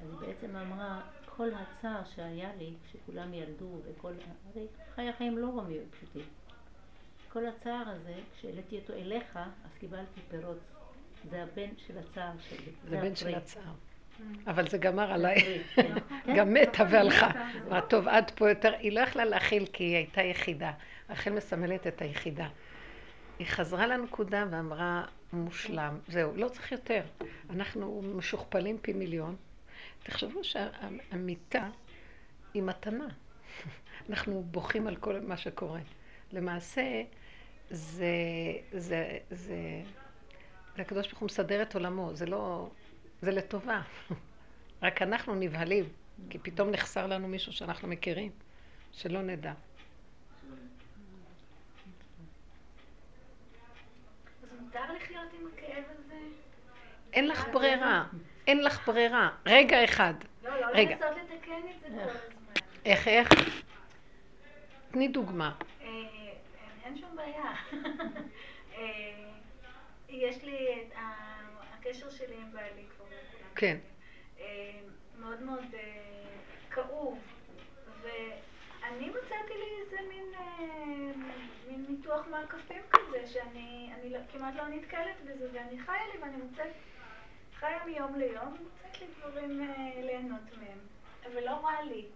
אז 0.00 0.06
היא 0.10 0.18
בעצם 0.20 0.56
אמרה, 0.56 1.00
כל 1.36 1.48
הצער 1.54 2.02
שהיה 2.14 2.56
לי, 2.58 2.74
כשכולם 2.86 3.34
ילדו 3.34 3.78
וכל... 3.84 4.12
הרי 4.50 4.66
חיי 4.94 5.08
החיים 5.08 5.38
לא 5.38 5.46
רומיים 5.46 5.82
פשוטים. 5.90 6.39
כל 7.32 7.46
הצער 7.46 7.82
הזה, 7.86 8.14
כשהעליתי 8.36 8.78
אותו 8.78 8.92
אליך, 8.92 9.36
אז 9.36 9.78
קיבלתי 9.78 10.20
פירות. 10.30 10.58
זה 11.30 11.42
הבן 11.42 11.70
של 11.86 11.98
הצער 11.98 12.32
שלי. 12.48 12.72
זה 12.88 12.96
בן 13.00 13.16
של. 13.16 13.34
הצער. 13.34 13.72
אבל 14.46 14.68
זה 14.68 14.78
גמר 14.78 15.12
עליי. 15.12 15.36
הפרי, 15.36 15.62
כן. 16.24 16.34
גם 16.36 16.54
מתה 16.54 16.84
והלכה. 16.90 17.30
אמרה, 17.66 17.80
טוב, 17.80 18.08
עד 18.08 18.30
פה 18.30 18.48
יותר, 18.48 18.74
היא 18.78 18.92
לא 18.92 19.00
יכלה 19.00 19.24
להכיל 19.24 19.66
כי 19.66 19.84
היא 19.84 19.96
הייתה 19.96 20.22
יחידה. 20.22 20.72
רחל 21.10 21.30
מסמלת 21.30 21.86
את 21.86 22.02
היחידה. 22.02 22.48
היא 23.38 23.46
חזרה 23.46 23.86
לנקודה 23.86 24.44
ואמרה, 24.50 25.04
מושלם, 25.32 25.98
זהו, 26.08 26.32
לא 26.36 26.48
צריך 26.48 26.72
יותר. 26.72 27.02
אנחנו 27.50 28.02
משוכפלים 28.02 28.78
פי 28.82 28.92
מיליון. 28.92 29.36
תחשבו 30.02 30.44
שהמיטה 30.44 31.68
היא 32.54 32.62
מתנה. 32.62 33.08
אנחנו 34.10 34.42
בוכים 34.42 34.86
על 34.86 34.96
כל 34.96 35.20
מה 35.20 35.36
שקורה. 35.36 35.80
למעשה, 36.32 37.02
זה, 37.70 38.06
זה, 38.72 39.18
זה, 39.30 39.82
זה 40.74 40.82
הקדוש 40.82 41.06
ברוך 41.06 41.20
הוא 41.20 41.26
מסדר 41.26 41.62
את 41.62 41.74
עולמו, 41.74 42.10
זה 42.14 42.26
לא, 42.26 42.70
זה 43.22 43.30
לטובה. 43.30 43.82
רק 44.82 45.02
אנחנו 45.02 45.34
נבהלים, 45.34 45.84
כי 46.30 46.38
פתאום 46.38 46.70
נחסר 46.70 47.06
לנו 47.06 47.28
מישהו 47.28 47.52
שאנחנו 47.52 47.88
מכירים, 47.88 48.30
שלא 48.92 49.22
נדע. 49.22 49.52
אין 57.12 57.28
לך 57.28 57.48
ברירה. 57.52 58.04
אין 58.46 58.64
לך 58.64 58.86
ברירה. 58.88 59.30
רגע 59.46 59.84
אחד. 59.84 60.14
לא, 60.44 60.60
לא 60.60 60.66
רגע. 60.66 60.94
לנסות 60.94 61.16
לתקן 61.16 61.52
את 61.52 61.80
זה 61.80 61.88
כל 61.88 62.10
הזמן. 62.10 62.20
איך, 62.84 63.08
איך? 63.08 63.28
תני 64.90 65.08
דוגמה. 65.08 65.52
אין 66.90 66.98
שום 66.98 67.16
בעיה. 67.16 67.52
אה, 68.76 69.30
יש 70.08 70.42
לי 70.44 70.82
את 70.82 70.94
הקשר 71.72 72.10
שלי 72.10 72.36
עם 72.36 72.52
בעלי 72.52 72.84
כבר 72.96 73.04
לכולם. 73.04 73.50
כן. 73.54 73.78
אה, 74.40 74.80
מאוד 75.18 75.42
מאוד 75.42 75.64
אה, 75.74 76.26
כאוב, 76.70 77.18
ואני 78.02 79.10
מצאתי 79.10 79.52
לי 79.54 79.80
איזה 79.84 79.96
מין, 80.08 80.34
מין 81.68 81.86
ניתוח 81.88 82.26
מעקפים 82.30 82.82
כזה, 82.90 83.26
שאני 83.26 83.90
אני 83.94 84.10
לא, 84.10 84.18
כמעט 84.32 84.54
לא 84.54 84.68
נתקלת 84.68 85.16
בזה, 85.24 85.48
ואני 85.52 85.78
חיה 85.78 86.06
לי 86.14 86.22
ואני 86.22 86.36
מוצאת, 86.36 86.72
חיה 87.54 87.84
מיום 87.86 88.14
ליום, 88.18 88.56
מוצאת 88.62 89.00
לי 89.00 89.06
דברים 89.18 89.70
ליהנות 90.02 90.56
מהם, 90.58 90.78
אבל 91.26 91.44
לא 91.44 91.50
רע 91.50 91.82
לי. 91.82 92.06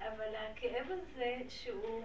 אבל 0.00 0.34
הכאב 0.34 0.86
הזה 0.90 1.36
שהוא, 1.48 2.04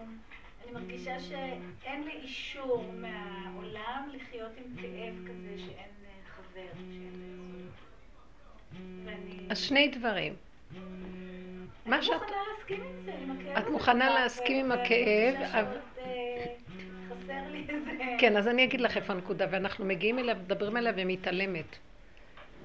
אני 0.63 0.71
מרגישה 0.71 1.19
שאין 1.19 2.03
לי 2.03 2.11
אישור 2.11 2.93
מהעולם 2.93 4.09
לחיות 4.13 4.51
עם 4.57 4.75
כאב 4.81 5.27
כזה 5.27 5.57
שאין 5.57 5.91
אה, 6.05 6.11
חבר, 6.35 6.67
שאין. 6.91 7.67
ואני... 9.05 9.47
אז 9.49 9.57
שני 9.59 9.87
דברים. 9.87 10.33
מה 11.85 11.95
אני 11.95 12.05
שאת... 12.05 12.13
מוכנה 12.21 12.37
להסכים 12.57 12.81
עם 12.83 13.01
זה, 13.05 13.13
עם 13.23 13.31
הכאב 13.31 13.57
את 13.57 13.69
מוכנה 13.69 14.09
להסכים 14.09 14.65
עם 14.65 14.71
הכאב, 14.71 15.35
אבל- 15.41 15.77
אה. 15.97 16.45
כן, 18.19 18.37
אז 18.37 18.47
אני 18.47 18.63
אגיד 18.63 18.81
לך 18.81 18.97
איפה 18.97 19.13
הנקודה, 19.13 19.45
ואנחנו 19.51 19.85
מגיעים 19.85 20.19
אליו, 20.19 20.35
מדברים 20.45 20.77
עליה 20.77 20.93
ומתעלמת. 20.95 21.77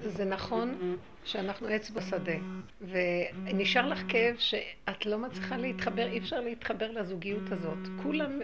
זה 0.01 0.25
נכון 0.25 0.97
שאנחנו 1.23 1.67
עץ 1.67 1.89
בשדה, 1.89 2.35
ונשאר 2.81 3.87
לך 3.87 4.03
כאב 4.07 4.35
שאת 4.39 5.05
לא 5.05 5.17
מצליחה 5.17 5.57
להתחבר, 5.57 6.07
אי 6.07 6.17
אפשר 6.17 6.39
להתחבר 6.39 6.91
לזוגיות 6.91 7.51
הזאת. 7.51 7.77
כולם, 8.03 8.39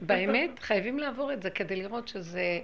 באמת, 0.00 0.58
חייבים 0.58 0.98
לעבור 0.98 1.32
את 1.32 1.42
זה 1.42 1.50
כדי 1.50 1.76
לראות 1.76 2.08
שזה... 2.08 2.60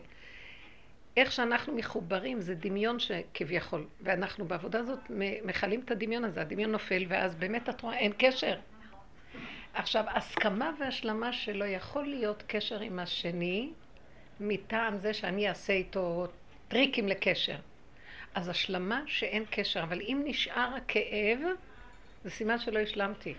איך 1.17 1.33
שאנחנו 1.33 1.75
מחוברים, 1.75 2.41
זה 2.41 2.55
דמיון 2.55 2.99
שכביכול, 2.99 3.87
ואנחנו 4.01 4.45
בעבודה 4.45 4.79
הזאת 4.79 4.99
מכלים 5.45 5.81
את 5.81 5.91
הדמיון 5.91 6.25
הזה, 6.25 6.41
הדמיון 6.41 6.73
נופל, 6.73 7.05
ואז 7.09 7.35
באמת 7.35 7.69
את 7.69 7.81
רואה, 7.81 7.99
אין 7.99 8.13
קשר. 8.19 8.59
עכשיו, 9.75 10.05
הסכמה 10.09 10.71
והשלמה 10.81 11.33
שלא 11.33 11.65
יכול 11.65 12.05
להיות 12.07 12.43
קשר 12.47 12.81
עם 12.81 12.99
השני, 12.99 13.71
מטעם 14.41 14.97
זה 14.97 15.15
שאני 15.15 15.49
אעשה 15.49 15.73
איתו 15.73 16.27
טריקים 16.69 17.09
לקשר. 17.09 17.57
אז 18.35 18.49
השלמה 18.49 19.03
שאין 19.07 19.45
קשר, 19.51 19.83
אבל 19.83 20.01
אם 20.01 20.23
נשאר 20.25 20.71
הכאב, 20.77 21.39
זה 22.25 22.31
סימן 22.31 22.59
שלא 22.59 22.79
השלמתי. 22.79 23.35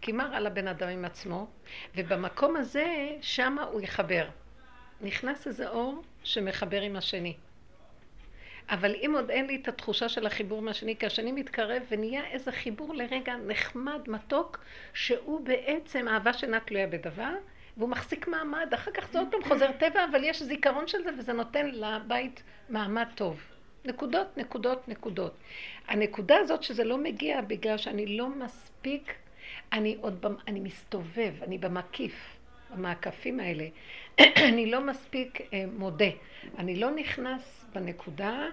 כי 0.00 0.12
מה 0.12 0.24
רע 0.24 0.40
לבן 0.40 0.68
אדם 0.68 0.88
עם 0.88 1.04
עצמו? 1.04 1.46
ובמקום 1.96 2.56
הזה, 2.56 3.16
שמה 3.20 3.62
הוא 3.62 3.80
יחבר. 3.80 4.28
נכנס 5.00 5.46
איזה 5.46 5.68
אור 5.68 6.02
שמחבר 6.24 6.80
עם 6.80 6.96
השני. 6.96 7.34
אבל 8.70 8.94
אם 8.94 9.12
עוד 9.14 9.30
אין 9.30 9.46
לי 9.46 9.56
את 9.62 9.68
התחושה 9.68 10.08
של 10.08 10.26
החיבור 10.26 10.62
מהשני, 10.62 10.96
כי 10.96 11.06
השני 11.06 11.32
מתקרב 11.32 11.82
ונהיה 11.88 12.26
איזה 12.26 12.52
חיבור 12.52 12.94
לרגע 12.94 13.36
נחמד, 13.36 14.00
מתוק, 14.06 14.58
שהוא 14.94 15.40
בעצם 15.40 16.08
אהבה 16.08 16.32
שאינה 16.32 16.60
תלויה 16.60 16.86
בדבר, 16.86 17.34
והוא 17.76 17.88
מחזיק 17.88 18.28
מעמד, 18.28 18.74
אחר 18.74 18.90
כך 18.90 19.12
זה 19.12 19.18
עוד 19.18 19.28
פעם 19.30 19.44
חוזר 19.44 19.72
טבע, 19.72 20.04
אבל 20.10 20.24
יש 20.24 20.42
זיכרון 20.42 20.88
של 20.88 21.02
זה 21.02 21.10
וזה 21.18 21.32
נותן 21.32 21.70
לבית 21.70 22.42
מעמד 22.68 23.06
טוב. 23.14 23.57
נקודות, 23.88 24.38
נקודות, 24.38 24.88
נקודות. 24.88 25.34
הנקודה 25.88 26.36
הזאת 26.36 26.62
שזה 26.62 26.84
לא 26.84 26.98
מגיע 26.98 27.40
בגלל 27.40 27.76
שאני 27.78 28.16
לא 28.16 28.28
מספיק, 28.28 29.14
אני 29.72 29.96
עוד, 30.00 30.20
במ- 30.26 30.36
אני 30.48 30.60
מסתובב, 30.60 31.32
אני 31.42 31.58
במקיף, 31.58 32.36
במעקפים 32.74 33.40
האלה. 33.40 33.66
אני 34.48 34.70
לא 34.70 34.80
מספיק 34.80 35.40
אה, 35.52 35.64
מודה. 35.78 36.10
אני 36.58 36.76
לא 36.76 36.90
נכנס 36.90 37.64
בנקודה, 37.74 38.46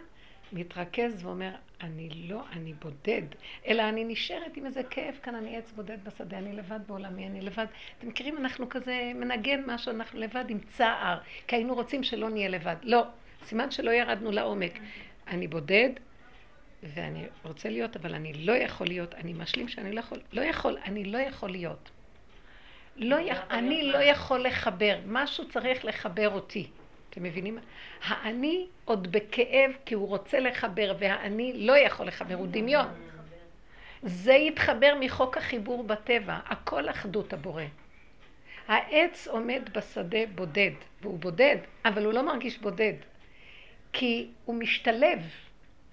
מתרכז 0.53 1.25
ואומר, 1.25 1.51
אני 1.81 2.09
לא, 2.27 2.41
אני 2.53 2.73
בודד, 2.73 3.21
אלא 3.67 3.89
אני 3.89 4.03
נשארת 4.03 4.57
עם 4.57 4.65
איזה 4.65 4.83
כאב 4.83 5.15
כאן, 5.23 5.35
אני 5.35 5.57
עץ 5.57 5.71
בודד 5.71 5.97
בשדה, 6.03 6.37
אני 6.37 6.53
לבד 6.55 6.79
בעולמי, 6.87 7.27
אני 7.27 7.41
לבד. 7.41 7.65
אתם 7.97 8.07
מכירים, 8.07 8.37
אנחנו 8.37 8.69
כזה 8.69 9.11
מנגן 9.15 9.61
משהו, 9.65 9.91
אנחנו 9.91 10.19
לבד 10.19 10.45
עם 10.49 10.59
צער, 10.59 11.17
כי 11.47 11.55
היינו 11.55 11.73
רוצים 11.75 12.03
שלא 12.03 12.29
נהיה 12.29 12.49
לבד. 12.49 12.75
לא, 12.83 13.03
סימן 13.43 13.71
שלא 13.71 13.91
ירדנו 13.91 14.31
לעומק. 14.31 14.79
אני 15.27 15.47
בודד, 15.47 15.89
ואני 16.83 17.25
רוצה 17.43 17.69
להיות, 17.69 17.95
אבל 17.95 18.15
אני 18.15 18.33
לא 18.33 18.51
יכול 18.51 18.87
להיות, 18.87 19.15
אני 19.15 19.33
משלים 19.33 19.67
שאני 19.67 19.91
לא 19.91 19.99
יכול, 19.99 20.19
לא 20.33 20.41
יכול, 20.41 20.77
אני 20.85 21.05
לא 21.05 21.17
יכול 21.17 21.49
להיות. 21.49 21.89
לא 22.95 23.15
יכ... 23.15 23.37
אני 23.49 23.83
לא 23.83 23.97
יכול 23.97 24.43
לחבר, 24.43 24.99
משהו 25.05 25.49
צריך 25.49 25.85
לחבר 25.85 26.29
אותי. 26.29 26.67
אתם 27.09 27.23
מבינים? 27.23 27.57
האני 28.03 28.67
עוד 28.85 29.11
בכאב 29.11 29.71
כי 29.85 29.95
הוא 29.95 30.07
רוצה 30.07 30.39
לחבר, 30.39 30.95
והאני 30.99 31.53
לא 31.55 31.77
יכול 31.77 32.07
לחבר, 32.07 32.35
הוא 32.35 32.47
דמיון. 32.51 32.87
זה 34.03 34.33
יתחבר 34.33 34.93
מחוק 34.99 35.37
החיבור 35.37 35.83
בטבע, 35.83 36.39
הכל 36.45 36.89
אחדות 36.89 37.33
הבורא. 37.33 37.63
העץ 38.67 39.27
עומד 39.27 39.61
בשדה 39.73 40.25
בודד, 40.35 40.71
והוא 41.01 41.19
בודד, 41.19 41.57
אבל 41.85 42.05
הוא 42.05 42.13
לא 42.13 42.25
מרגיש 42.25 42.57
בודד, 42.57 42.93
כי 43.97 44.27
הוא 44.45 44.55
משתלב. 44.55 45.19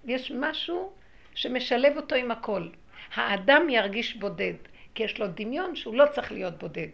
יש 0.04 0.32
משהו 0.34 0.92
שמשלב 1.34 1.96
אותו 1.96 2.14
עם 2.14 2.30
הכל. 2.30 2.68
האדם 3.14 3.68
ירגיש 3.70 4.16
בודד, 4.16 4.54
כי 4.94 5.02
יש 5.02 5.18
לו 5.18 5.26
דמיון 5.26 5.76
שהוא 5.76 5.94
לא 5.94 6.04
צריך 6.12 6.32
להיות 6.32 6.58
בודד. 6.58 6.88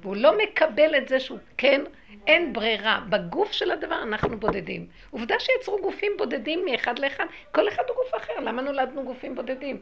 והוא 0.00 0.16
לא 0.16 0.38
מקבל 0.38 0.96
את 0.96 1.08
זה 1.08 1.20
שהוא 1.20 1.38
כן, 1.56 1.80
אין 2.26 2.52
ברירה. 2.52 3.00
בגוף 3.08 3.52
של 3.52 3.70
הדבר 3.70 4.02
אנחנו 4.02 4.40
בודדים. 4.40 4.86
עובדה 5.10 5.34
שיצרו 5.38 5.78
גופים 5.82 6.12
בודדים 6.18 6.64
מאחד 6.64 6.98
לאחד, 6.98 7.24
כל 7.52 7.68
אחד 7.68 7.82
הוא 7.88 7.96
גוף 7.96 8.14
אחר, 8.14 8.40
למה 8.40 8.62
נולדנו 8.62 9.04
גופים 9.04 9.34
בודדים? 9.34 9.80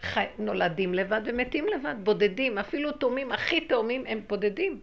חי... 0.00 0.24
נולדים 0.38 0.94
לבד 0.94 1.20
ומתים 1.24 1.66
לבד, 1.68 1.94
בודדים, 2.02 2.58
אפילו 2.58 2.92
תאומים 2.92 3.32
הכי 3.32 3.60
תאומים 3.60 4.04
הם 4.06 4.20
בודדים. 4.26 4.80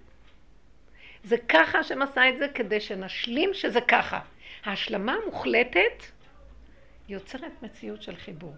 זה 1.24 1.38
ככה 1.38 1.80
עשה 1.80 2.30
את 2.30 2.38
זה 2.38 2.48
כדי 2.48 2.80
שנשלים 2.80 3.54
שזה 3.54 3.82
ככה. 3.82 4.20
ההשלמה 4.66 5.16
המוחלטת 5.24 6.04
יוצרת 7.10 7.52
מציאות 7.64 8.02
של 8.02 8.16
חיבור. 8.16 8.56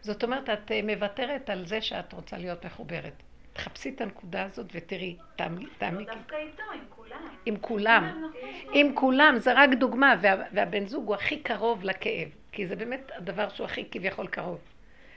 זאת 0.00 0.24
אומרת, 0.24 0.50
את 0.50 0.72
אה, 0.72 0.80
מוותרת 0.82 1.50
על 1.50 1.66
זה 1.66 1.80
שאת 1.80 2.12
רוצה 2.12 2.38
להיות 2.38 2.64
מחוברת. 2.66 3.12
תחפשי 3.52 3.88
את 3.96 4.00
הנקודה 4.00 4.42
הזאת 4.44 4.66
ותראי, 4.72 5.16
תעמי- 5.36 5.66
לא. 5.82 6.14
דווקא 6.14 6.36
איתו, 6.36 6.62
עם 6.74 6.80
כולם. 6.90 7.28
עם 7.46 7.56
כולם. 7.60 8.04
נכון. 8.28 8.72
עם 8.74 8.94
כולם, 8.94 9.34
זה 9.38 9.52
רק 9.52 9.70
דוגמה, 9.78 10.14
וה, 10.22 10.34
והבן 10.52 10.86
זוג 10.86 11.06
הוא 11.06 11.14
הכי 11.14 11.40
קרוב 11.42 11.84
לכאב, 11.84 12.28
כי 12.52 12.66
זה 12.66 12.76
באמת 12.76 13.10
הדבר 13.16 13.48
שהוא 13.48 13.64
הכי 13.64 13.84
כביכול 13.90 14.26
קרוב. 14.26 14.60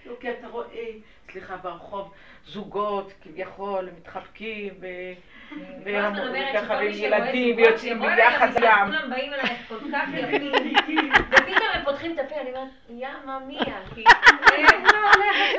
לא, 0.06 0.14
כי 0.20 0.32
אתה 0.32 0.48
רואה, 0.48 0.86
סליחה, 1.32 1.58
ברחוב, 1.58 2.14
זוגות 2.48 3.14
כביכול 3.22 3.90
מתחבקים 3.98 4.74
וככה, 4.80 6.16
שכל 6.16 6.22
ועם 6.24 6.32
מי 6.32 6.40
שרואה 6.68 6.84
ילדים 6.84 7.56
זוגות, 7.56 7.68
ויוצאים 7.68 8.00
ביחד 8.00 8.60
לים. 8.60 8.86
כולם 8.86 9.10
באים 9.10 9.34
אלייך 9.34 9.68
כל 9.68 9.80
כך 9.92 10.10
יפים, 10.14 11.12
ופתאום 11.30 11.68
הם 11.74 11.84
פותחים 11.86 12.12
את 12.12 12.20
הפה, 12.20 12.36
אני 12.42 12.50
אומרת, 12.50 12.70
יא 12.90 13.08
ממיה, 13.26 13.80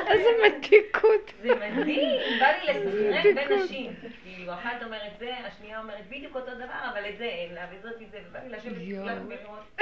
איזה 0.07 0.29
מתיקות. 0.47 1.33
זה 1.41 1.49
מדהים, 1.55 2.39
בא 2.39 2.47
לי 2.47 2.73
לסנכרן 2.73 3.35
בין. 3.35 3.59
נשים. 3.63 3.93
כאילו, 4.23 4.53
אחת 4.53 4.83
אומרת 4.83 5.11
זה, 5.19 5.33
השנייה 5.47 5.79
אומרת 5.79 6.07
בדיוק 6.09 6.35
אותו 6.35 6.55
דבר, 6.55 6.89
אבל 6.93 7.09
את 7.09 7.17
זה 7.17 7.23
אין 7.23 7.53
לה, 7.53 7.61
וזאת 7.71 7.99
זה, 8.11 8.17
ובא 8.29 8.39
לי 8.39 8.49
לשבת. 8.49 9.01
כולם 9.01 9.17
ולראות. 9.27 9.81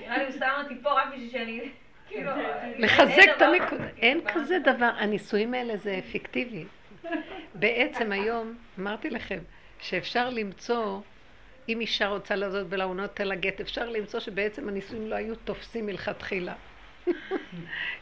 נראה 0.00 0.18
לי 0.18 0.24
הוא 0.24 0.32
שם 0.32 0.50
אותי 0.62 0.74
פה 0.82 0.92
רק 0.92 1.08
בשביל 1.12 1.30
שאני. 1.30 1.60
לחזק 2.78 3.18
אין 3.18 3.30
את 3.30 3.36
דבר 3.36 3.44
הנקודה. 3.44 3.66
כזה, 3.66 3.88
אין 3.98 4.20
כאילו, 4.20 4.44
כזה 4.44 4.58
דבר, 4.58 4.90
הנישואים 4.98 5.54
האלה 5.54 5.76
זה 5.76 6.00
פיקטיבי. 6.12 6.64
בעצם 7.54 8.12
היום, 8.12 8.58
אמרתי 8.78 9.10
לכם, 9.10 9.38
שאפשר 9.80 10.30
למצוא, 10.30 11.00
אם 11.68 11.80
אישה 11.80 12.08
רוצה 12.08 12.36
לעזוב 12.36 12.70
בלעונות 12.70 13.20
אל 13.20 13.32
הגט, 13.32 13.60
אפשר 13.60 13.90
למצוא 13.90 14.20
שבעצם 14.20 14.68
הנישואים 14.68 15.06
לא 15.06 15.14
היו 15.14 15.36
תופסים 15.36 15.86
מלכתחילה. 15.86 16.54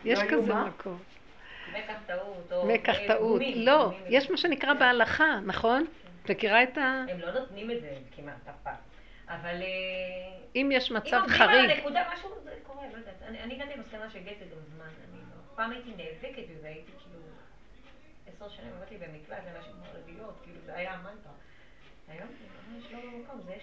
יש 0.05 0.19
היו 0.19 0.29
כזה? 0.31 0.55
מקום. 0.55 0.99
מקח 1.73 1.95
טעות, 2.07 2.53
או... 2.53 2.67
מקח 2.67 2.99
אה, 2.99 3.09
טעות. 3.09 3.43
לא. 3.55 3.93
יש 4.09 4.31
מה 4.31 4.37
שנקרא 4.37 4.75
בהלכה, 4.75 5.41
נכון? 5.45 5.85
את 6.25 6.31
מכירה 6.31 6.63
את 6.63 6.79
ה... 6.79 7.05
הם 7.09 7.21
לא 7.21 7.33
נותנים 7.33 7.71
את 7.71 7.81
זה 7.81 7.91
כמעט 8.17 8.49
אף 8.49 8.55
פעם. 8.63 8.75
אבל... 9.29 9.63
אה, 9.63 10.39
אם 10.57 10.71
יש 10.73 10.91
אם 10.91 10.97
מצב 10.97 11.17
עומדים 11.17 11.43
על 11.43 11.49
חריג, 11.49 11.71
הנקודה, 11.71 12.05
משהו 12.13 12.31
קורה, 12.63 12.87
לא 12.93 12.97
יודעת. 12.97 13.23
אני 13.23 13.55
הגעתי 13.55 13.77
למסקנה 13.77 14.09
זה 14.09 14.19
גם 14.19 14.63
זמן, 14.75 14.85
אני 14.87 15.21
לא... 15.21 15.57
פעם 15.57 15.71
הייתי 15.71 15.91
נאבקת 15.91 16.43
בזה, 16.51 16.67
הייתי 16.67 16.93
כאילו... 16.99 17.23
עשר 18.27 18.49
שנים 18.49 18.71
עבדתי 18.79 18.97
במקלט 18.97 19.39
לנשים 19.55 19.75
חרדיות, 19.93 20.41
כאילו 20.45 20.59
זה 20.67 20.77
היה 20.77 20.93
המנטרה. 20.93 21.33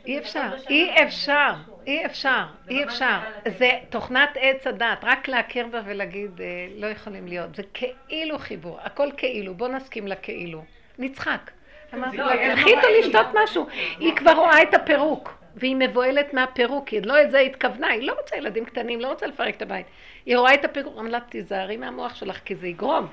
אי 0.06 0.20
אפשר, 0.20 0.50
אי 0.70 1.04
אפשר, 1.04 1.54
לא. 1.68 1.74
אי 1.88 2.06
אפשר, 2.06 2.46
אי 2.70 2.84
אפשר. 2.84 3.20
זה 3.58 3.72
תוכנת 3.90 4.30
עץ 4.36 4.68
הדת, 4.68 5.00
רק 5.04 5.28
להכיר 5.28 5.68
בה 5.68 5.82
ולהגיד 5.86 6.42
אה, 6.42 6.68
לא 6.78 6.88
יכולים 6.88 7.28
להיות. 7.28 7.56
זה 7.56 7.64
כאילו 8.08 8.40
חיבור, 8.40 8.80
הכל 8.82 9.10
כאילו, 9.18 9.56
בוא 9.56 9.68
נסכים 9.68 10.08
לכאילו. 10.08 10.64
נצחק. 10.98 11.52
אמרתי 11.94 12.18
זה 12.18 12.24
לו, 12.24 12.30
כאילו 12.30 12.56
תלכי 12.56 12.70
איתו. 12.70 12.88
לשתות 13.00 13.28
משהו. 13.44 13.68
היא 14.00 14.16
כבר 14.16 14.32
רואה 14.32 14.64
את 14.64 14.74
הפירוק, 14.74 15.43
והיא 15.56 15.76
מבוהלת 15.76 16.34
מהפירוק, 16.34 16.88
היא 16.88 17.02
לא 17.06 17.22
את 17.22 17.32
זה 17.32 17.40
התכוונה, 17.40 17.88
היא 17.88 18.08
לא 18.08 18.14
רוצה 18.22 18.36
ילדים 18.36 18.66
קטנים, 18.66 19.02
לא 19.02 19.08
רוצה 19.08 19.28
לפרק 19.28 19.56
את 19.56 19.62
הבית. 19.62 19.86
היא 20.26 20.38
רואה 20.38 20.54
את 20.54 20.66
הפירוק, 20.66 20.98
אמרה 20.98 21.10
לה, 21.10 21.20
תיזהרי 21.20 21.78
מהמוח 21.78 22.16
שלך, 22.16 22.40
כי 22.46 22.56
זה 22.56 22.68
יגרום. 22.68 23.08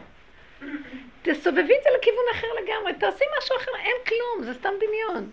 תסובבי 1.22 1.74
את 1.78 1.82
זה 1.82 1.90
לכיוון 1.98 2.24
אחר 2.32 2.46
לגמרי, 2.62 2.94
תעשי 2.94 3.24
משהו 3.38 3.56
אחר, 3.56 3.70
אין 3.78 3.96
כלום, 4.08 4.44
זה 4.44 4.54
סתם 4.54 4.70
דמיון. 4.76 5.30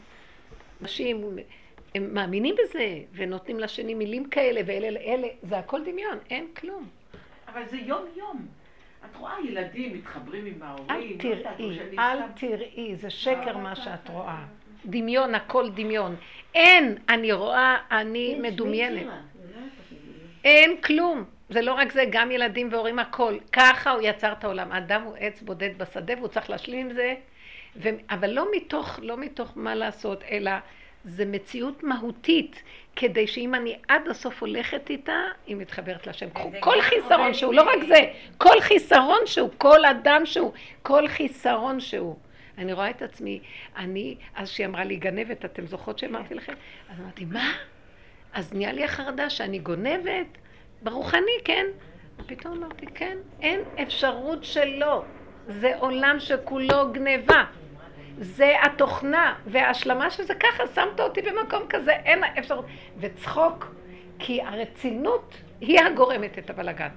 אנשים, 0.81 1.37
הם 1.95 2.13
מאמינים 2.13 2.55
בזה, 2.63 2.99
ונותנים 3.13 3.59
לשני 3.59 3.93
מילים 3.93 4.29
כאלה, 4.29 4.61
ואלה 4.65 4.89
לאלה, 4.89 5.27
זה 5.43 5.57
הכל 5.57 5.83
דמיון, 5.83 6.17
אין 6.29 6.47
כלום. 6.53 6.87
אבל 7.47 7.65
זה 7.65 7.77
יום-יום. 7.77 8.47
את 9.05 9.15
רואה 9.15 9.35
ילדים 9.47 9.93
מתחברים 9.93 10.45
עם 10.45 10.63
אל 10.63 10.67
ההורים. 10.67 11.13
או 11.13 11.19
תראי, 11.19 11.97
אל 11.99 12.17
תראי, 12.35 12.95
זה 12.95 13.09
שקר 13.09 13.57
מה 13.57 13.75
שאת 13.75 14.09
רואה. 14.09 14.43
דמיון, 14.87 15.35
הכל 15.35 15.69
דמיון. 15.69 16.15
אין, 16.55 16.97
אני 17.09 17.31
רואה, 17.31 17.77
אני 17.91 18.35
מדומיינת. 18.41 19.05
לא. 19.05 19.11
אין 20.43 20.81
כלום. 20.81 21.23
זה 21.49 21.61
לא 21.61 21.73
רק 21.73 21.91
זה, 21.91 22.03
גם 22.09 22.31
ילדים 22.31 22.69
והורים 22.71 22.99
הכל. 22.99 23.37
ככה 23.51 23.91
הוא 23.91 24.01
יצר 24.03 24.31
את 24.31 24.43
העולם. 24.43 24.71
האדם 24.71 25.01
הוא 25.01 25.15
עץ 25.19 25.41
בודד 25.41 25.77
בשדה 25.77 26.13
והוא 26.17 26.27
צריך 26.27 26.49
להשלים 26.49 26.89
עם 26.89 26.93
זה. 26.93 27.15
ו... 27.75 27.89
אבל 28.09 28.29
לא 28.29 28.47
מתוך, 28.55 28.99
לא 29.01 29.17
מתוך 29.17 29.51
מה 29.55 29.75
לעשות, 29.75 30.23
אלא 30.31 30.51
זה 31.03 31.25
מציאות 31.25 31.83
מהותית, 31.83 32.63
כדי 32.95 33.27
שאם 33.27 33.55
אני 33.55 33.77
עד 33.87 34.07
הסוף 34.07 34.41
הולכת 34.41 34.89
איתה, 34.89 35.21
היא 35.47 35.55
מתחברת 35.55 36.07
וזה 36.07 36.59
כל 36.59 36.81
חיסרון 36.81 37.33
שהוא, 37.33 37.53
לא 37.53 37.61
רק 37.61 37.83
זה, 37.87 37.99
כל 38.37 38.61
חיסרון 38.61 39.19
שהוא, 39.25 39.49
כל 39.57 39.85
אדם 39.85 40.25
שהוא, 40.25 40.51
כל 40.83 41.07
חיסרון 41.07 41.79
שהוא. 41.79 42.15
אני 42.57 42.73
רואה 42.73 42.89
את 42.89 43.01
עצמי, 43.01 43.39
אני, 43.77 44.15
אז 44.35 44.49
שהיא 44.49 44.67
אמרה 44.67 44.83
לי 44.83 44.95
גנבת, 44.95 45.45
אתם 45.45 45.67
זוכרות 45.67 45.99
שאמרתי 45.99 46.33
לכם? 46.33 46.53
אז 46.89 46.99
אמרתי, 46.99 47.25
מה? 47.25 47.53
אז 48.33 48.53
נהיה 48.53 48.71
לי 48.71 48.83
החרדה 48.83 49.29
שאני 49.29 49.59
גונבת, 49.59 50.27
ברוחני, 50.81 51.37
כן? 51.45 51.65
פתאום 52.25 52.57
אמרתי, 52.57 52.85
כן, 52.85 53.17
אין 53.41 53.59
אפשרות 53.81 54.43
שלא. 54.43 55.03
זה 55.47 55.77
עולם 55.77 56.15
שכולו 56.19 56.91
גניבה. 56.93 57.43
זה 58.19 58.53
התוכנה, 58.63 59.35
וההשלמה 59.45 60.09
שזה 60.09 60.35
ככה, 60.35 60.63
שמת 60.75 60.99
אותי 60.99 61.21
במקום 61.21 61.63
כזה, 61.69 61.91
אין 61.91 62.23
אפשרות. 62.23 62.65
וצחוק, 62.99 63.75
כי 64.19 64.41
הרצינות 64.41 65.37
היא 65.61 65.79
הגורמת 65.79 66.37
את 66.37 66.49
הבלגן. 66.49 66.89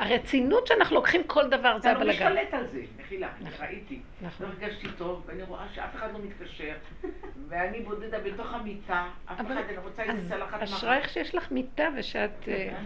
הרצינות 0.00 0.66
שאנחנו 0.66 0.96
לוקחים 0.96 1.24
כל 1.26 1.48
דבר 1.48 1.78
זה 1.78 1.90
אתה 1.92 1.98
לא 2.04 2.10
הבלגן. 2.10 2.32
משתלט 2.32 2.54
על 2.54 2.66
זה, 2.66 2.80
מחילה, 2.98 3.28
ראיתי. 3.60 4.00
נכון. 4.22 4.46
לא 4.46 4.52
הרגשתי 4.52 4.88
טוב, 4.98 5.22
ואני 5.26 5.42
רואה 5.42 5.66
שאף 5.74 5.94
אחד 5.96 6.12
לא 6.12 6.18
מתקשר, 6.18 6.74
ואני 7.48 7.80
בודדה 7.80 8.18
בתוך 8.20 8.54
המיטה, 8.54 9.08
אף 9.26 9.40
אבל- 9.40 9.52
אחד, 9.52 9.62
אני 9.68 9.76
רוצה 9.78 10.02
איזה 10.02 10.12
אז 10.12 10.28
צלחת 10.28 10.62
אשרייך 10.62 11.08
שיש 11.08 11.34
לך 11.34 11.50
מיטה 11.52 11.88
ושאת... 11.96 12.30
אה, 12.48 12.80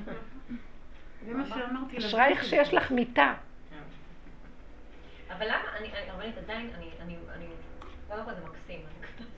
זה 1.27 1.35
מה 1.35 1.47
שאמרתי. 1.49 1.99
אשרייך 1.99 2.45
שיש 2.45 2.75
לך 2.75 2.91
מיטה. 2.91 3.35
אבל 5.37 5.47
למה, 5.47 5.57
אני, 5.79 5.89
אני- 5.93 6.11
אבל 6.11 6.27
עדיין, 6.45 6.71
אני, 6.79 6.87
אני, 7.01 7.17
אני, 7.37 7.47
קודם 8.09 8.25
כל 8.25 8.31
זה 8.35 8.41
מקסים, 8.45 8.81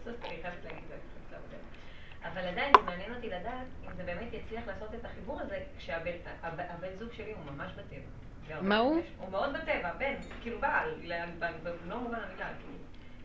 אני 0.07 0.15
חייבת 0.43 0.65
להגיד 0.65 0.85
את 0.85 0.89
זה, 0.89 1.16
אבל 2.33 2.45
עדיין 2.49 2.73
זה 2.77 2.83
מעניין 2.83 3.15
אותי 3.15 3.29
לדעת 3.29 3.53
אם 3.87 3.97
זה 3.97 4.03
באמת 4.05 4.33
יצליח 4.33 4.67
לעשות 4.67 4.95
את 4.95 5.05
החיבור 5.05 5.41
הזה 5.41 5.59
כשהבן 5.79 6.11
הבן- 6.43 6.65
הבן 6.69 6.95
זוג 6.95 7.13
שלי 7.13 7.33
הוא 7.33 7.53
ממש 7.53 7.73
בטבע. 7.73 8.61
מה 8.63 8.77
הוא? 8.79 9.03
הוא 9.19 9.31
מאוד 9.31 9.53
בטבע, 9.57 9.93
בן, 9.99 10.15
כאילו 10.43 10.61
בעל, 10.61 10.89
ל- 11.03 11.27
ב- 11.39 11.47
במלוא 11.69 11.99
מובן 11.99 12.19
המילה, 12.31 12.49
כאילו. 12.61 12.79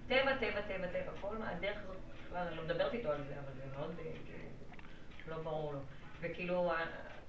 טבע, 0.07 0.35
טבע, 0.35 0.61
טבע, 0.61 0.87
טבע, 0.87 1.11
כל 1.21 1.37
מה- 1.37 1.49
הדרך 1.49 1.77
הזאת, 1.83 1.95
בכלל 2.27 2.47
אני 2.47 2.57
לא 2.57 2.63
מדברת 2.63 2.93
איתו 2.93 3.11
על 3.11 3.23
זה, 3.27 3.33
אבל 3.33 3.53
זה 3.55 3.77
מאוד, 3.77 3.95
אה, 3.99 4.11
כאילו, 4.25 5.37
לא 5.37 5.43
ברור 5.43 5.73
לו. 5.73 5.79
וכאילו, 6.21 6.71
אה, 6.71 6.75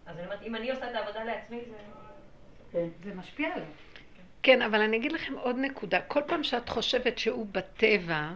אז 0.06 0.16
אני 0.18 0.24
אומרת, 0.24 0.42
אם 0.42 0.54
אני 0.56 0.70
עושה 0.70 0.90
את 0.90 0.96
העבודה 0.96 1.24
לעצמי, 1.24 1.60
זה... 1.70 1.76
כן. 2.72 2.88
זה 3.04 3.14
משפיע 3.14 3.54
עליו. 3.54 3.66
כן, 4.42 4.62
אבל 4.62 4.80
אני 4.80 4.96
אגיד 4.96 5.12
לכם 5.12 5.34
עוד 5.34 5.56
נקודה. 5.58 6.00
כל 6.00 6.20
פעם 6.26 6.42
שאת 6.42 6.68
חושבת 6.68 7.18
שהוא 7.18 7.46
בטבע, 7.52 8.30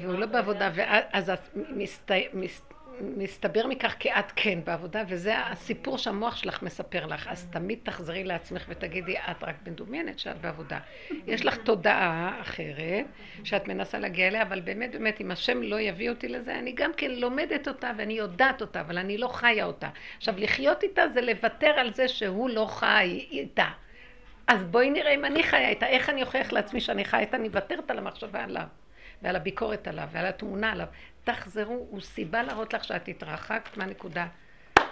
והוא 0.00 0.18
לא 0.18 0.26
בעבודה. 0.26 0.70
ואז 0.74 1.30
את 1.30 1.40
מסת... 1.54 2.10
מס... 2.34 2.62
מסתבר 3.00 3.66
מכך 3.66 3.94
כי 3.98 4.10
את 4.12 4.32
כן 4.36 4.58
בעבודה, 4.64 5.02
וזה 5.08 5.38
הסיפור 5.38 5.98
שהמוח 5.98 6.36
שלך 6.36 6.62
מספר 6.62 7.06
לך. 7.06 7.28
אז 7.28 7.46
תמיד 7.50 7.78
תחזרי 7.82 8.24
לעצמך 8.24 8.64
ותגידי, 8.68 9.18
את 9.18 9.44
רק 9.44 9.54
מדומיינת 9.66 10.18
שאת 10.18 10.40
בעבודה. 10.40 10.78
יש 11.26 11.44
לך 11.44 11.56
תודעה 11.56 12.38
אחרת, 12.40 13.04
שאת 13.44 13.68
מנסה 13.68 13.98
להגיע 13.98 14.28
אליה, 14.28 14.42
אבל 14.42 14.60
באמת, 14.60 14.92
באמת, 14.92 15.20
אם 15.20 15.30
השם 15.30 15.62
לא 15.62 15.80
יביא 15.80 16.10
אותי 16.10 16.28
לזה, 16.28 16.58
אני 16.58 16.72
גם 16.72 16.90
כן 16.96 17.10
לומדת 17.10 17.68
אותה 17.68 17.90
ואני 17.96 18.14
יודעת 18.14 18.60
אותה, 18.60 18.80
אבל 18.80 18.98
אני 18.98 19.18
לא 19.18 19.28
חיה 19.28 19.64
אותה. 19.64 19.88
עכשיו, 20.16 20.34
לחיות 20.38 20.82
איתה 20.82 21.02
זה 21.14 21.20
לוותר 21.20 21.70
על 21.70 21.94
זה 21.94 22.08
שהוא 22.08 22.50
לא 22.50 22.66
חי 22.70 23.26
איתה. 23.30 23.68
אז 24.46 24.64
בואי 24.64 24.90
נראה 24.90 25.14
אם 25.14 25.24
אני 25.24 25.42
חיה 25.42 25.68
איתה, 25.68 25.86
איך 25.86 26.10
אני 26.10 26.22
אוכיח 26.22 26.52
לעצמי 26.52 26.80
שאני 26.80 27.04
חיה 27.04 27.20
איתה, 27.20 27.36
אני 27.36 27.48
מוותרת 27.48 27.90
על 27.90 27.98
המחשבה 27.98 28.44
עליו, 28.44 28.66
ועל 29.22 29.36
הביקורת 29.36 29.88
עליו, 29.88 30.08
ועל 30.12 30.26
התמונה 30.26 30.72
עליו. 30.72 30.86
תחזרו, 31.24 31.86
הוא 31.90 32.00
סיבה 32.00 32.42
להראות 32.42 32.74
לך 32.74 32.84
שאת 32.84 33.08
התרחקת 33.08 33.76
מהנקודה. 33.76 34.26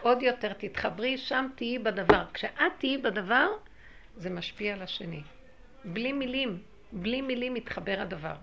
עוד 0.01 0.23
יותר 0.23 0.53
תתחברי, 0.53 1.19
שם 1.19 1.49
תהיי 1.55 1.79
בדבר. 1.79 2.25
כשאת 2.35 2.73
תהיי 2.79 2.99
בדבר, 2.99 3.49
זה 4.17 4.31
משפיע 4.31 4.75
על 4.75 4.83
השני. 4.83 5.23
בלי 5.85 6.13
מילים, 6.13 6.63
בלי 6.93 7.21
מילים 7.21 7.55
מתחבר 7.55 8.01
הדבר. 8.01 8.35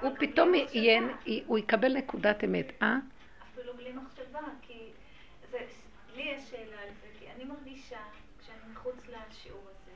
הוא 0.00 0.12
פתאום. 0.18 0.52
יהיה, 0.54 1.00
הוא 1.46 1.58
יקבל 1.58 1.96
נקודת 1.96 2.44
אמת, 2.44 2.72
אה? 2.82 2.96
אפילו 3.52 3.76
בלי 3.76 3.92
מחשבה, 3.92 4.40
כי 4.62 4.78
זה, 5.50 5.58
לי 6.16 6.22
יש 6.22 6.50
שאלה 6.50 6.82
על 6.82 6.88
זה, 7.00 7.06
כי 7.18 7.24
אני 7.36 7.44
מרגישה, 7.44 8.00
כשאני 8.40 8.72
מחוץ 8.72 8.96
לשיעור 9.06 9.62
הזה, 9.70 9.92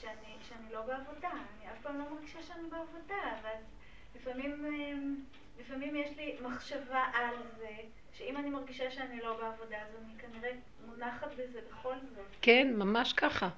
שאני, 0.00 0.34
שאני 0.48 0.72
לא 0.72 0.82
בעבודה, 0.82 1.30
אני 1.30 1.70
אף 1.72 1.82
פעם 1.82 1.98
לא 1.98 2.04
מרגישה 2.14 2.42
שאני 2.42 2.62
בעבודה, 2.70 3.22
ואז 3.42 3.64
לפעמים, 4.14 4.64
אמ, 4.66 5.14
לפעמים 5.60 5.96
יש 5.96 6.16
לי 6.16 6.36
מחשבה 6.42 7.04
על 7.14 7.34
זה, 7.58 7.68
שאם 8.18 8.36
אני 8.36 8.50
מרגישה 8.50 8.90
שאני 8.90 9.20
לא 9.22 9.32
בעבודה, 9.32 9.76
אז 9.76 9.96
אני 10.04 10.14
כנראה 10.18 10.50
מונחת 10.86 11.32
בזה 11.34 11.58
בכל 11.70 11.94
זאת. 12.16 12.24
כן, 12.42 12.72
ממש 12.76 13.12
ככה. 13.12 13.48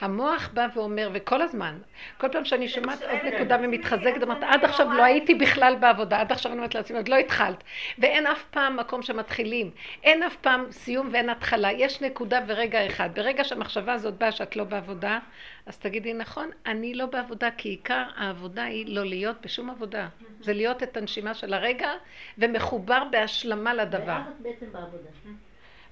המוח 0.00 0.50
בא 0.54 0.66
ואומר, 0.74 1.10
וכל 1.12 1.42
הזמן, 1.42 1.78
כל 2.18 2.28
פעם 2.32 2.44
שאני 2.44 2.68
שומעת 2.68 3.02
עוד 3.02 3.34
נקודה 3.34 3.56
ומתחזקת, 3.62 4.22
אני 4.22 4.44
עד 4.46 4.64
עכשיו 4.64 4.92
לא 4.92 5.04
הייתי 5.04 5.34
זה." 5.34 5.40
בכלל 5.40 5.76
בעבודה, 5.80 6.20
עד 6.20 6.32
עכשיו 6.32 6.52
אני 6.52 6.58
אומרת 6.58 6.74
לעצמי, 6.74 6.96
עוד 6.96 7.08
לא 7.08 7.16
התחלת. 7.16 7.64
ואין 7.98 8.26
אף 8.26 8.44
פעם 8.50 8.76
מקום 8.76 9.02
שמתחילים. 9.02 9.70
אין 10.02 10.22
אף 10.22 10.36
פעם 10.36 10.72
סיום 10.72 11.08
ואין 11.12 11.30
התחלה. 11.30 11.72
יש 11.72 12.00
נקודה 12.00 12.40
ורגע 12.46 12.86
אחד. 12.86 13.10
ברגע 13.14 13.44
שהמחשבה 13.44 13.92
הזאת 13.92 14.14
באה 14.14 14.32
שאת 14.32 14.56
לא 14.56 14.64
בעבודה, 14.64 15.18
אז 15.66 15.78
תגידי, 15.78 16.12
נכון, 16.14 16.50
אני 16.66 16.94
לא 16.94 17.06
בעבודה, 17.06 17.48
כי 17.56 17.68
עיקר 17.68 18.04
העבודה 18.16 18.64
היא 18.64 18.96
לא 18.96 19.04
להיות 19.04 19.36
בשום 19.42 19.70
עבודה. 19.70 20.08
זה 20.40 20.52
להיות 20.52 20.82
את 20.82 20.96
הנשימה 20.96 21.34
של 21.34 21.54
הרגע, 21.54 21.90
ומחובר 22.38 23.02
בהשלמה 23.10 23.74
לדבר. 23.74 24.01
ואז 24.06 24.46
בעבודה. 24.72 25.08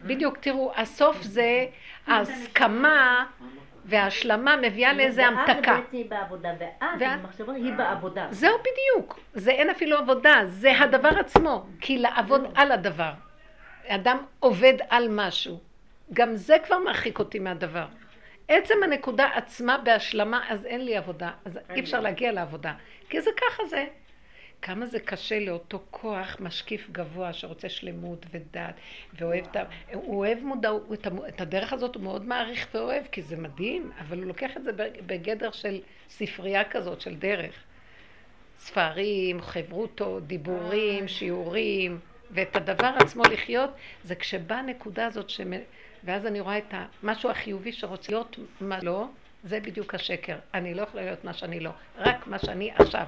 בדיוק, 0.05 0.39
תראו, 0.39 0.73
הסוף 0.77 1.23
זה 1.23 1.67
ההסכמה 2.07 3.27
וההשלמה 3.85 4.57
מביאה 4.57 4.93
לאיזה 4.93 5.23
ואז 5.23 5.33
המתקה. 5.49 5.73
בעצם 5.75 5.87
היא 5.93 6.11
בעבודה, 6.11 6.49
ואז 6.59 7.01
ואז- 7.01 7.21
המחשבה 7.21 7.53
היא 7.53 7.73
בעבודה. 7.73 8.27
זהו 8.31 8.59
בדיוק, 8.59 9.21
זה 9.35 9.51
אין 9.51 9.71
אפילו 9.71 9.97
עבודה, 9.99 10.41
זה 10.45 10.81
הדבר 10.81 11.09
עצמו, 11.09 11.67
כי 11.81 11.99
לעבוד 11.99 12.53
על 12.55 12.73
הדבר. 12.73 13.13
אדם 13.89 14.17
עובד 14.41 14.75
על 14.91 15.09
משהו, 15.11 15.59
גם 16.13 16.35
זה 16.37 16.57
כבר 16.67 16.79
מרחיק 16.79 17.19
אותי 17.19 17.39
מהדבר. 17.39 17.87
עצם 18.49 18.75
הנקודה 18.85 19.29
עצמה 19.35 19.79
בהשלמה, 19.79 20.41
אז 20.49 20.65
אין 20.67 20.85
לי 20.85 20.97
עבודה, 20.97 21.31
אז 21.45 21.59
אי 21.75 21.81
אפשר 21.81 22.01
להגיע 22.01 22.33
לעבודה, 22.33 22.73
כי 23.09 23.21
זה 23.21 23.31
ככה 23.37 23.65
זה. 23.67 23.85
כמה 24.63 24.87
זה 24.87 25.01
קשה 25.01 25.41
לאותו 25.41 25.83
כוח 25.91 26.37
משקיף 26.41 26.91
גבוה 26.93 27.33
שרוצה 27.33 27.69
שלמות 27.69 28.27
ודעת 28.31 28.75
ואוהב 29.15 29.45
את 29.51 29.57
ה... 29.57 29.65
הוא 29.93 30.19
אוהב 30.19 30.39
מודעות, 30.39 31.07
את 31.29 31.41
הדרך 31.41 31.73
הזאת 31.73 31.95
הוא 31.95 32.03
מאוד 32.03 32.25
מעריך 32.25 32.69
ואוהב 32.75 33.05
כי 33.13 33.23
זה 33.23 33.37
מדהים, 33.37 33.91
אבל 33.99 34.19
הוא 34.19 34.27
לוקח 34.27 34.57
את 34.57 34.65
זה 34.65 34.71
בגדר 35.07 35.51
של 35.51 35.81
ספרייה 36.09 36.65
כזאת, 36.65 37.01
של 37.01 37.17
דרך. 37.17 37.55
ספרים, 38.57 39.41
חברותות, 39.41 40.27
דיבורים, 40.27 41.09
שיעורים, 41.09 41.99
ואת 42.31 42.57
הדבר 42.57 42.93
עצמו 43.01 43.23
לחיות, 43.23 43.71
זה 44.05 44.15
כשבאה 44.15 44.59
הנקודה 44.59 45.07
הזאת, 45.07 45.31
שמ... 45.31 45.51
ואז 46.05 46.27
אני 46.27 46.41
רואה 46.41 46.59
את 46.59 46.75
המשהו 47.03 47.31
החיובי 47.31 47.73
שרוצה 47.73 48.13
להיות 48.13 48.39
מה 48.61 48.79
לא, 48.83 49.07
זה 49.45 49.61
בדיוק 49.61 49.95
השקר. 49.95 50.37
אני 50.55 50.75
לא 50.75 50.83
יכולה 50.83 51.03
להיות 51.03 51.25
מה 51.25 51.33
שאני 51.33 51.61
לא, 51.61 51.71
רק 51.99 52.27
מה 52.27 52.39
שאני 52.39 52.71
עכשיו. 52.79 53.07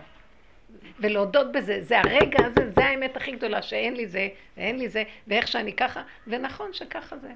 ולהודות 1.01 1.53
בזה, 1.53 1.81
זה 1.81 2.01
הרגע 2.01 2.47
הזה, 2.47 2.71
זה 2.71 2.85
האמת 2.85 3.17
הכי 3.17 3.33
גדולה, 3.33 3.63
שאין 3.63 3.95
לי 3.95 4.07
זה, 4.07 4.29
ואין 4.57 4.79
לי 4.79 4.89
זה, 4.89 5.05
ואיך 5.27 5.49
שאני 5.49 5.73
ככה, 5.73 6.03
ונכון 6.27 6.73
שככה 6.73 7.19
זה. 7.19 7.33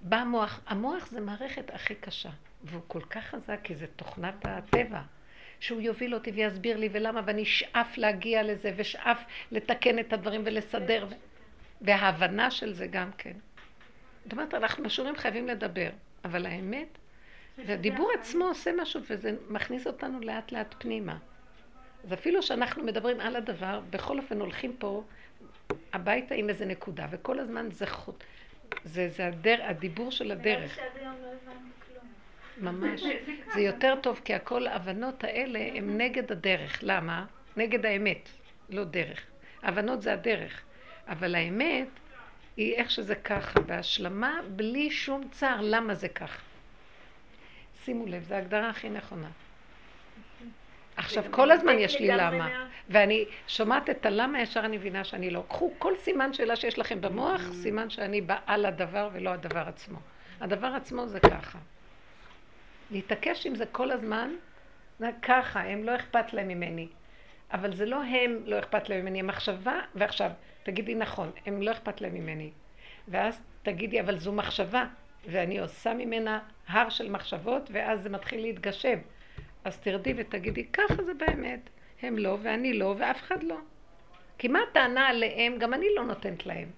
בא 0.00 0.16
המוח, 0.16 0.60
המוח 0.66 1.06
זה 1.06 1.20
מערכת 1.20 1.70
הכי 1.74 1.94
קשה, 1.94 2.30
והוא 2.62 2.82
כל 2.86 3.00
כך 3.00 3.24
חזק, 3.24 3.58
כי 3.62 3.74
זה 3.74 3.86
תוכנת 3.86 4.34
הטבע. 4.44 5.00
שהוא 5.60 5.80
יוביל 5.80 6.14
אותי 6.14 6.30
ויסביר 6.30 6.76
לי 6.76 6.88
ולמה, 6.92 7.20
ואני 7.24 7.42
אשאף 7.42 7.98
להגיע 7.98 8.42
לזה, 8.42 8.72
ושאף 8.76 9.24
לתקן 9.52 9.98
את 9.98 10.12
הדברים 10.12 10.42
ולסדר, 10.44 11.08
וההבנה 11.80 12.50
של 12.50 12.72
זה 12.72 12.86
גם 12.86 13.10
כן. 13.18 13.32
זאת 14.24 14.32
אומרת, 14.32 14.54
אנחנו 14.54 14.84
משאירים 14.84 15.16
חייבים 15.16 15.48
לדבר, 15.48 15.90
אבל 16.24 16.46
האמת, 16.46 16.98
והדיבור 17.66 18.10
עצמו 18.18 18.44
עושה 18.44 18.70
משהו, 18.80 19.00
וזה 19.10 19.36
מכניס 19.48 19.86
אותנו 19.86 20.20
לאט 20.20 20.52
לאט 20.52 20.74
פנימה. 20.78 21.16
אז 22.04 22.12
אפילו 22.12 22.42
שאנחנו 22.42 22.84
מדברים 22.84 23.20
על 23.20 23.36
הדבר, 23.36 23.80
בכל 23.90 24.18
אופן 24.18 24.40
הולכים 24.40 24.76
פה 24.78 25.02
הביתה 25.92 26.34
עם 26.34 26.48
איזה 26.48 26.66
נקודה, 26.66 27.06
וכל 27.10 27.38
הזמן 27.38 27.70
זה 27.70 27.86
חוט, 27.86 28.24
זה, 28.84 29.08
זה 29.08 29.26
הדר, 29.26 29.56
הדיבור 29.62 30.10
של 30.10 30.30
הדרך. 30.30 30.78
ממש. 32.58 33.02
זה 33.54 33.60
יותר 33.60 33.94
טוב, 34.02 34.20
כי 34.24 34.34
הכל 34.34 34.66
ההבנות 34.66 35.24
האלה 35.24 35.58
הן 35.58 36.00
נגד 36.00 36.32
הדרך. 36.32 36.78
למה? 36.82 37.26
נגד 37.56 37.86
האמת, 37.86 38.28
לא 38.70 38.84
דרך. 38.84 39.26
ההבנות 39.62 40.02
זה 40.02 40.12
הדרך. 40.12 40.62
אבל 41.08 41.34
האמת 41.34 41.88
היא 42.56 42.74
איך 42.74 42.90
שזה 42.90 43.14
ככה, 43.14 43.60
והשלמה 43.66 44.40
בלי 44.56 44.90
שום 44.90 45.28
צער, 45.30 45.60
למה 45.60 45.94
זה 45.94 46.08
ככה. 46.08 46.42
שימו 47.84 48.06
לב, 48.06 48.22
זו 48.22 48.34
ההגדרה 48.34 48.70
הכי 48.70 48.90
נכונה. 48.90 49.28
עכשיו, 50.96 51.24
כל 51.30 51.50
הזמן 51.50 51.78
יש 51.78 52.00
לי 52.00 52.08
למה. 52.08 52.48
ואני 52.88 53.24
שומעת 53.48 53.90
את 53.90 54.06
הלמה, 54.06 54.42
ישר 54.42 54.60
אני 54.60 54.76
מבינה 54.76 55.04
שאני 55.04 55.30
לא. 55.30 55.44
קחו 55.48 55.72
כל 55.78 55.92
סימן 55.96 56.32
שאלה 56.32 56.56
שיש 56.56 56.78
לכם 56.78 57.00
במוח, 57.00 57.40
סימן 57.52 57.90
שאני 57.90 58.20
בעל 58.20 58.66
הדבר 58.66 59.08
ולא 59.12 59.30
הדבר 59.30 59.64
עצמו. 59.68 59.98
הדבר 60.40 60.66
עצמו 60.66 61.06
זה 61.06 61.20
ככה. 61.20 61.58
להתעקש 62.90 63.46
עם 63.46 63.54
זה 63.54 63.66
כל 63.66 63.90
הזמן, 63.90 64.30
זה 64.98 65.10
ככה, 65.22 65.60
הם 65.60 65.84
לא 65.84 65.96
אכפת 65.96 66.32
להם 66.32 66.48
ממני. 66.48 66.88
אבל 67.52 67.74
זה 67.74 67.86
לא 67.86 68.02
הם 68.02 68.38
לא 68.46 68.58
אכפת 68.58 68.88
להם 68.88 69.00
ממני, 69.00 69.20
המחשבה, 69.20 69.80
ועכשיו, 69.94 70.30
תגידי 70.62 70.94
נכון, 70.94 71.30
הם 71.46 71.62
לא 71.62 71.70
אכפת 71.70 72.00
להם 72.00 72.14
ממני. 72.14 72.50
ואז 73.08 73.40
תגידי, 73.62 74.00
אבל 74.00 74.18
זו 74.18 74.32
מחשבה, 74.32 74.84
ואני 75.26 75.58
עושה 75.58 75.94
ממנה 75.94 76.38
הר 76.68 76.88
של 76.88 77.10
מחשבות, 77.10 77.70
ואז 77.72 78.02
זה 78.02 78.10
מתחיל 78.10 78.40
להתגשם. 78.40 78.98
אז 79.64 79.78
תרדי 79.78 80.14
ותגידי, 80.16 80.64
ככה 80.64 81.02
זה 81.02 81.14
באמת. 81.14 81.60
הם 82.02 82.18
לא, 82.18 82.38
ואני 82.42 82.78
לא, 82.78 82.94
ואף 82.98 83.22
אחד 83.22 83.42
לא. 83.42 83.58
כי 84.38 84.48
מה 84.48 84.58
הטענה 84.70 85.08
עליהם? 85.08 85.58
גם 85.58 85.74
אני 85.74 85.86
לא 85.96 86.04
נותנת 86.04 86.46
להם. 86.46 86.68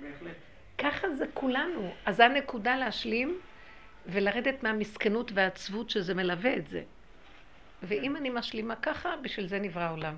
בהחלט. 0.00 0.36
ככה 0.78 1.14
זה 1.14 1.24
כולנו. 1.34 1.90
אז 2.06 2.16
זו 2.16 2.22
הנקודה 2.22 2.76
להשלים 2.76 3.40
ולרדת 4.06 4.62
מהמסכנות 4.62 5.32
והעצבות 5.34 5.90
שזה 5.90 6.14
מלווה 6.14 6.56
את 6.56 6.68
זה. 6.68 6.82
ואם 7.82 8.16
אני 8.16 8.30
משלימה 8.30 8.76
ככה, 8.76 9.16
בשביל 9.22 9.46
זה 9.46 9.58
נברא 9.58 9.82
העולם. 9.82 10.16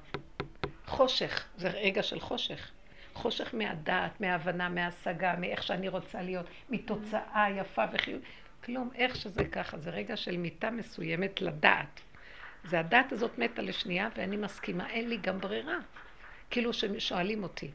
חושך, 0.87 1.49
זה 1.57 1.69
רגע 1.69 2.03
של 2.03 2.21
חושך. 2.21 2.71
חושך 3.15 3.55
מהדעת, 3.55 4.21
מההבנה, 4.21 4.69
מההשגה, 4.69 5.35
מאיך 5.39 5.63
שאני 5.63 5.89
רוצה 5.89 6.23
להיות, 6.23 6.47
מתוצאה 6.71 7.47
יפה 7.51 7.85
וחיוב. 7.93 8.21
כלום, 8.65 8.91
איך 8.95 9.17
שזה 9.17 9.45
ככה, 9.45 9.79
זה 9.79 9.91
רגע 9.91 10.17
של 10.17 10.37
מיטה 10.37 10.71
מסוימת 10.71 11.41
לדעת. 11.43 12.01
זה 12.65 12.81
הדעת 12.81 13.13
הזאת 13.13 13.39
מתה 13.39 13.63
לשנייה 13.63 14.09
ואני 14.17 14.37
מסכימה, 14.37 14.91
אין 14.91 15.09
לי 15.09 15.17
גם 15.17 15.41
ברירה. 15.41 15.79
כאילו 16.51 16.73
ששואלים 16.73 17.43
אותי, 17.43 17.71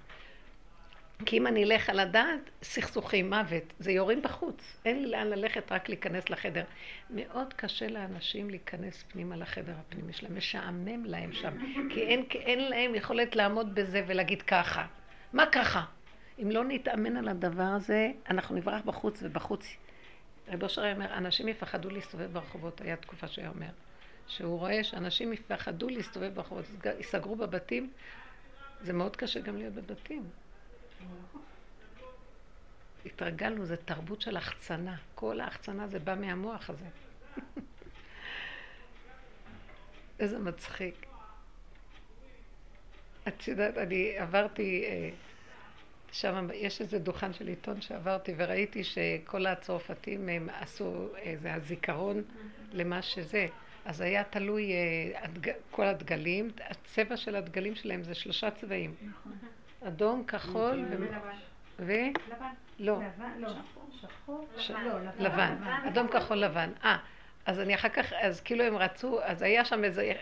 כי 1.25 1.37
אם 1.37 1.47
אני 1.47 1.63
אלך 1.63 1.89
על 1.89 1.99
הדעת, 1.99 2.39
סכסוכים, 2.63 3.29
מוות, 3.29 3.73
זה 3.79 3.91
יורים 3.91 4.21
בחוץ. 4.21 4.77
אין 4.85 5.01
לי 5.01 5.09
לאן 5.09 5.27
ללכת, 5.27 5.71
רק 5.71 5.89
להיכנס 5.89 6.29
לחדר. 6.29 6.63
מאוד 7.09 7.53
קשה 7.53 7.87
לאנשים 7.87 8.49
להיכנס 8.49 9.03
פנימה 9.03 9.35
לחדר 9.35 9.73
הפנימי 9.79 10.13
שלהם, 10.13 10.37
משעמם 10.37 11.05
להם 11.05 11.33
שם, 11.33 11.53
כי 11.89 12.01
אין, 12.01 12.25
אין 12.31 12.69
להם 12.69 12.95
יכולת 12.95 13.35
לעמוד 13.35 13.75
בזה 13.75 14.03
ולהגיד 14.07 14.41
ככה. 14.41 14.85
מה 15.33 15.45
ככה? 15.45 15.83
אם 16.41 16.51
לא 16.51 16.63
נתאמן 16.63 17.17
על 17.17 17.27
הדבר 17.27 17.63
הזה, 17.63 18.11
אנחנו 18.29 18.55
נברח 18.55 18.81
בחוץ, 18.85 19.19
ובחוץ... 19.23 19.77
רב 20.47 20.63
אושר 20.63 20.81
היה 20.81 20.93
אומר, 20.93 21.13
אנשים 21.13 21.47
יפחדו 21.47 21.89
להסתובב 21.89 22.33
ברחובות, 22.33 22.81
היה 22.81 22.95
תקופה 22.95 23.27
שהוא 23.27 23.47
אומר, 23.47 23.69
שהוא 24.27 24.59
רואה 24.59 24.83
שאנשים 24.83 25.33
יפחדו 25.33 25.89
להסתובב 25.89 26.33
ברחובות, 26.35 26.65
ייסגרו 26.97 27.35
בבתים, 27.35 27.91
זה 28.81 28.93
מאוד 28.93 29.15
קשה 29.15 29.39
גם 29.39 29.57
להיות 29.57 29.73
בבתים. 29.73 30.23
התרגלנו, 33.05 33.65
זה 33.65 33.77
תרבות 33.77 34.21
של 34.21 34.37
החצנה. 34.37 34.95
כל 35.15 35.39
ההחצנה 35.39 35.87
זה 35.87 35.99
בא 35.99 36.15
מהמוח 36.15 36.69
הזה. 36.69 36.85
איזה 40.19 40.39
מצחיק. 40.39 41.05
את 43.27 43.47
יודעת, 43.47 43.77
אני 43.77 44.17
עברתי, 44.17 44.85
אה, 44.85 45.09
שם 46.11 46.47
יש 46.53 46.81
איזה 46.81 46.99
דוכן 46.99 47.33
של 47.33 47.47
עיתון 47.47 47.81
שעברתי 47.81 48.33
וראיתי 48.37 48.83
שכל 48.83 49.45
הצרפתים 49.45 50.29
הם 50.29 50.49
עשו 50.59 51.07
איזה 51.15 51.53
הזיכרון 51.53 52.23
למה 52.73 53.01
שזה. 53.01 53.47
אז 53.85 54.01
היה 54.01 54.23
תלוי 54.23 54.71
אה, 54.71 55.25
כל 55.71 55.85
הדגלים, 55.85 56.49
הצבע 56.69 57.17
של 57.17 57.35
הדגלים 57.35 57.75
שלהם 57.75 58.03
זה 58.03 58.15
שלושה 58.15 58.51
צבעים. 58.51 58.95
אדום, 59.83 60.23
כחול 60.23 60.85
ו... 61.77 61.93
לבן. 62.29 62.53
לא. 62.79 62.99
לא. 63.37 63.49
לא, 64.67 64.99
לבן. 65.19 65.55
אדום, 65.87 66.07
כחול, 66.07 66.37
לבן. 66.37 66.69
אה, 66.83 66.97
אז 67.45 67.59
אני 67.59 67.75
אחר 67.75 67.89
כך, 67.89 68.13
אז 68.13 68.41
כאילו 68.41 68.63
הם 68.63 68.77
רצו, 68.77 69.21
אז 69.23 69.41
היה 69.41 69.65
שם 69.65 69.83
איזה 69.83 70.13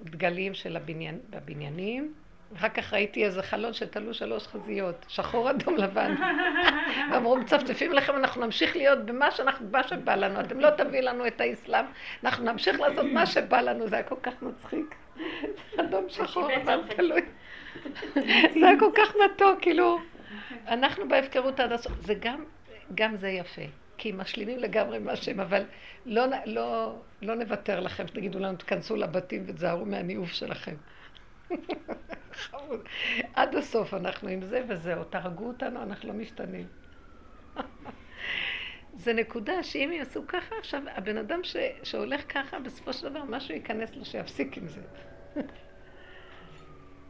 דגלים 0.00 0.54
של 0.54 0.76
הבניין, 0.76 1.18
בבניינים. 1.30 2.14
אחר 2.56 2.68
כך 2.68 2.92
ראיתי 2.92 3.24
איזה 3.24 3.42
חלון 3.42 3.72
שתלו 3.72 4.14
שלוש 4.14 4.46
חזיות, 4.46 5.06
שחור, 5.08 5.50
אדום, 5.50 5.76
לבן. 5.76 6.14
ואמרו, 7.12 7.36
מצפצפים 7.36 7.92
לכם, 7.92 8.16
אנחנו 8.16 8.44
נמשיך 8.44 8.76
להיות 8.76 9.06
במה 9.06 9.30
שאנחנו, 9.30 9.66
מה 9.70 9.88
שבא 9.88 10.14
לנו. 10.14 10.40
אתם 10.40 10.60
לא 10.60 10.70
תביאו 10.70 11.04
לנו 11.04 11.26
את 11.26 11.40
האסלאם, 11.40 11.84
אנחנו 12.24 12.44
נמשיך 12.44 12.80
לעשות 12.80 13.06
מה 13.12 13.26
שבא 13.26 13.60
לנו. 13.60 13.88
זה 13.88 13.96
היה 13.96 14.04
כל 14.04 14.14
כך 14.22 14.42
מצחיק. 14.42 14.94
אדום, 15.80 16.04
שחור, 16.08 16.48
לבן, 16.48 16.78
תלוי. 16.96 17.20
זה 18.60 18.66
היה 18.68 18.78
כל 18.78 18.90
כך 18.96 19.14
מתוק, 19.24 19.58
כאילו, 19.60 19.98
אנחנו 20.68 21.08
בהפקרות 21.08 21.60
עד 21.60 21.72
הסוף. 21.72 21.92
זה 22.00 22.14
גם, 22.14 22.44
גם 22.94 23.16
זה 23.16 23.28
יפה, 23.28 23.62
כי 23.98 24.12
משלימים 24.12 24.58
לגמרי 24.58 24.98
מה 24.98 25.16
שהם, 25.16 25.40
אבל 25.40 25.62
לא, 26.06 26.24
לא, 26.44 26.94
לא 27.22 27.34
נוותר 27.34 27.80
לכם, 27.80 28.06
שתגידו 28.06 28.38
לנו, 28.38 28.56
תכנסו 28.56 28.96
לבתים 28.96 29.44
ותזהרו 29.46 29.84
מהניאוף 29.84 30.32
שלכם. 30.32 30.74
עד 33.34 33.54
הסוף 33.54 33.94
אנחנו 33.94 34.28
עם 34.28 34.42
זה 34.42 34.64
וזהו, 34.68 35.04
תהרגו 35.04 35.48
אותנו, 35.48 35.82
אנחנו 35.82 36.08
לא 36.08 36.14
משתנים. 36.14 36.66
זה 39.02 39.12
נקודה 39.12 39.62
שאם 39.62 39.90
יעשו 39.92 40.26
ככה 40.28 40.54
עכשיו, 40.58 40.82
הבן 40.94 41.16
אדם 41.16 41.44
ש, 41.44 41.56
שהולך 41.82 42.32
ככה, 42.32 42.58
בסופו 42.58 42.92
של 42.92 43.08
דבר 43.08 43.24
משהו 43.24 43.54
ייכנס 43.54 43.96
לו 43.96 44.04
שיפסיק 44.04 44.58
עם 44.58 44.68
זה. 44.68 44.82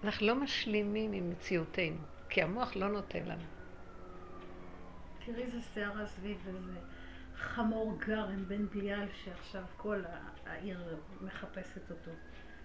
אנחנו 0.05 0.27
לא 0.27 0.35
משלימים 0.35 1.13
עם 1.13 1.31
מציאותנו, 1.31 1.97
כי 2.29 2.43
המוח 2.43 2.77
לא 2.77 2.89
נותן 2.89 3.25
לנו. 3.25 3.45
תראי 5.25 5.43
איזה 5.43 5.59
שערה 5.75 6.07
סביב 6.07 6.39
איזה 6.47 6.73
חמור 7.37 7.99
גרם 8.07 8.45
בן 8.49 8.67
בליעל 8.67 9.09
שעכשיו 9.25 9.63
כל 9.77 10.03
העיר 10.47 10.97
מחפשת 11.21 11.91
אותו. 11.91 12.11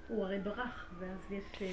הוא 0.07 0.23
הרי 0.25 0.39
ברח, 0.39 0.93
ואז 0.99 1.31
יש... 1.31 1.61
אה, 1.61 1.67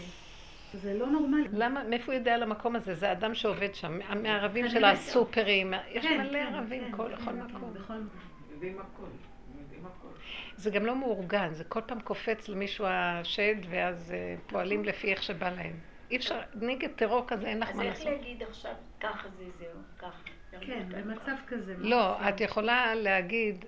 זה 0.74 0.94
לא 0.94 1.06
נורמלי. 1.06 1.48
למה, 1.52 1.84
מאיפה 1.84 2.12
הוא 2.12 2.14
יודע 2.14 2.34
על 2.34 2.42
המקום 2.42 2.76
הזה? 2.76 2.94
זה 2.94 3.12
אדם 3.12 3.34
שעובד 3.34 3.74
שם, 3.74 3.98
מהערבים 4.22 4.68
של 4.68 4.84
הסופרים, 4.84 5.72
יש 5.88 6.06
כן, 6.06 6.20
מלא 6.20 6.32
כן, 6.32 6.54
ערבים 6.54 6.84
כן, 6.84 6.96
כל 6.96 7.32
מקום. 7.32 7.74
יודעים 8.50 8.78
הכל. 8.78 9.06
זה 10.56 10.70
גם 10.70 10.86
לא 10.86 10.96
מאורגן, 10.96 11.54
זה 11.54 11.64
כל 11.64 11.80
פעם 11.80 12.00
קופץ 12.00 12.48
למישהו 12.48 12.84
השד, 12.88 13.54
ואז 13.70 14.12
אה, 14.12 14.34
פועלים 14.46 14.84
לפי 14.84 15.10
איך 15.12 15.22
שבא 15.22 15.50
להם. 15.50 15.72
אי 16.10 16.16
אפשר, 16.16 16.40
נגד 16.54 16.88
טרור 16.96 17.24
כזה 17.26 17.46
אין 17.46 17.60
לך 17.60 17.74
מה 17.74 17.84
לעשות. 17.84 18.06
אז 18.06 18.12
איך 18.12 18.20
להגיד 18.20 18.42
עכשיו, 18.42 18.72
ככה 19.00 19.28
זה 19.28 19.50
זהו, 19.50 19.68
ככה. 19.98 20.22
כן, 20.60 20.88
במצב 20.88 21.36
כזה. 21.46 21.74
לא, 21.78 22.28
את 22.28 22.40
יכולה 22.40 22.94
להגיד, 22.94 23.64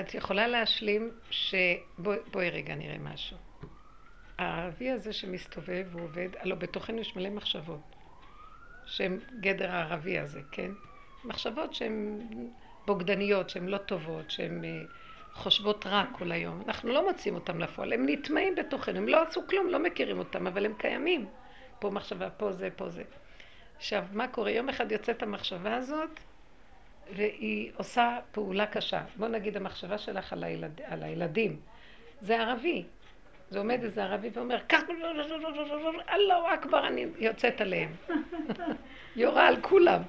את 0.00 0.14
יכולה 0.14 0.46
להשלים 0.46 1.10
ש... 1.30 1.54
בואי 1.98 2.50
רגע 2.50 2.74
נראה 2.74 2.98
משהו. 2.98 3.36
הערבי 4.38 4.90
הזה 4.90 5.12
שמסתובב 5.12 5.86
ועובד, 5.92 6.28
הלוא 6.40 6.56
בתוכנו 6.56 7.00
יש 7.00 7.16
מלא 7.16 7.30
מחשבות, 7.30 7.80
שהן 8.86 9.18
גדר 9.40 9.70
הערבי 9.70 10.18
הזה, 10.18 10.40
כן? 10.50 10.70
מחשבות 11.24 11.74
שהן 11.74 12.20
בוגדניות, 12.86 13.50
שהן 13.50 13.68
לא 13.68 13.78
טובות, 13.78 14.30
שהן... 14.30 14.64
אה, 14.64 14.82
חושבות 15.34 15.86
רע 15.86 16.04
כל 16.12 16.32
היום. 16.32 16.62
אנחנו 16.66 16.92
לא 16.92 17.10
מוצאים 17.10 17.34
אותם 17.34 17.58
לפועל, 17.58 17.92
הם 17.92 18.06
נטמעים 18.08 18.54
בתוכנו, 18.54 18.98
הם 18.98 19.08
לא 19.08 19.22
עשו 19.22 19.42
כלום, 19.48 19.66
לא 19.66 19.78
מכירים 19.78 20.18
אותם, 20.18 20.46
אבל 20.46 20.66
הם 20.66 20.74
קיימים. 20.78 21.26
פה 21.78 21.90
מחשבה, 21.90 22.30
פה 22.30 22.52
זה, 22.52 22.68
פה 22.76 22.88
זה. 22.88 23.02
עכשיו, 23.76 24.04
מה 24.12 24.28
קורה? 24.28 24.50
יום 24.50 24.68
אחד 24.68 24.92
יוצאת 24.92 25.22
המחשבה 25.22 25.76
הזאת, 25.76 26.20
והיא 27.16 27.70
עושה 27.76 28.18
פעולה 28.32 28.66
קשה. 28.66 29.00
בוא 29.16 29.28
נגיד 29.28 29.56
המחשבה 29.56 29.98
שלך 29.98 30.32
על, 30.32 30.44
הילד, 30.44 30.80
על 30.84 31.02
הילדים. 31.02 31.56
זה 32.20 32.40
ערבי. 32.40 32.84
זה 33.50 33.58
עומד 33.58 33.84
איזה 33.84 34.04
ערבי 34.04 34.30
ואומר, 34.32 34.58
קח, 34.66 34.80
אללהו 36.08 36.44
אכבר, 36.54 36.86
אני 36.86 37.06
יוצאת 37.18 37.60
עליהם. 37.60 37.90
יורה 39.16 39.48
על 39.48 39.56
כולם. 39.60 40.02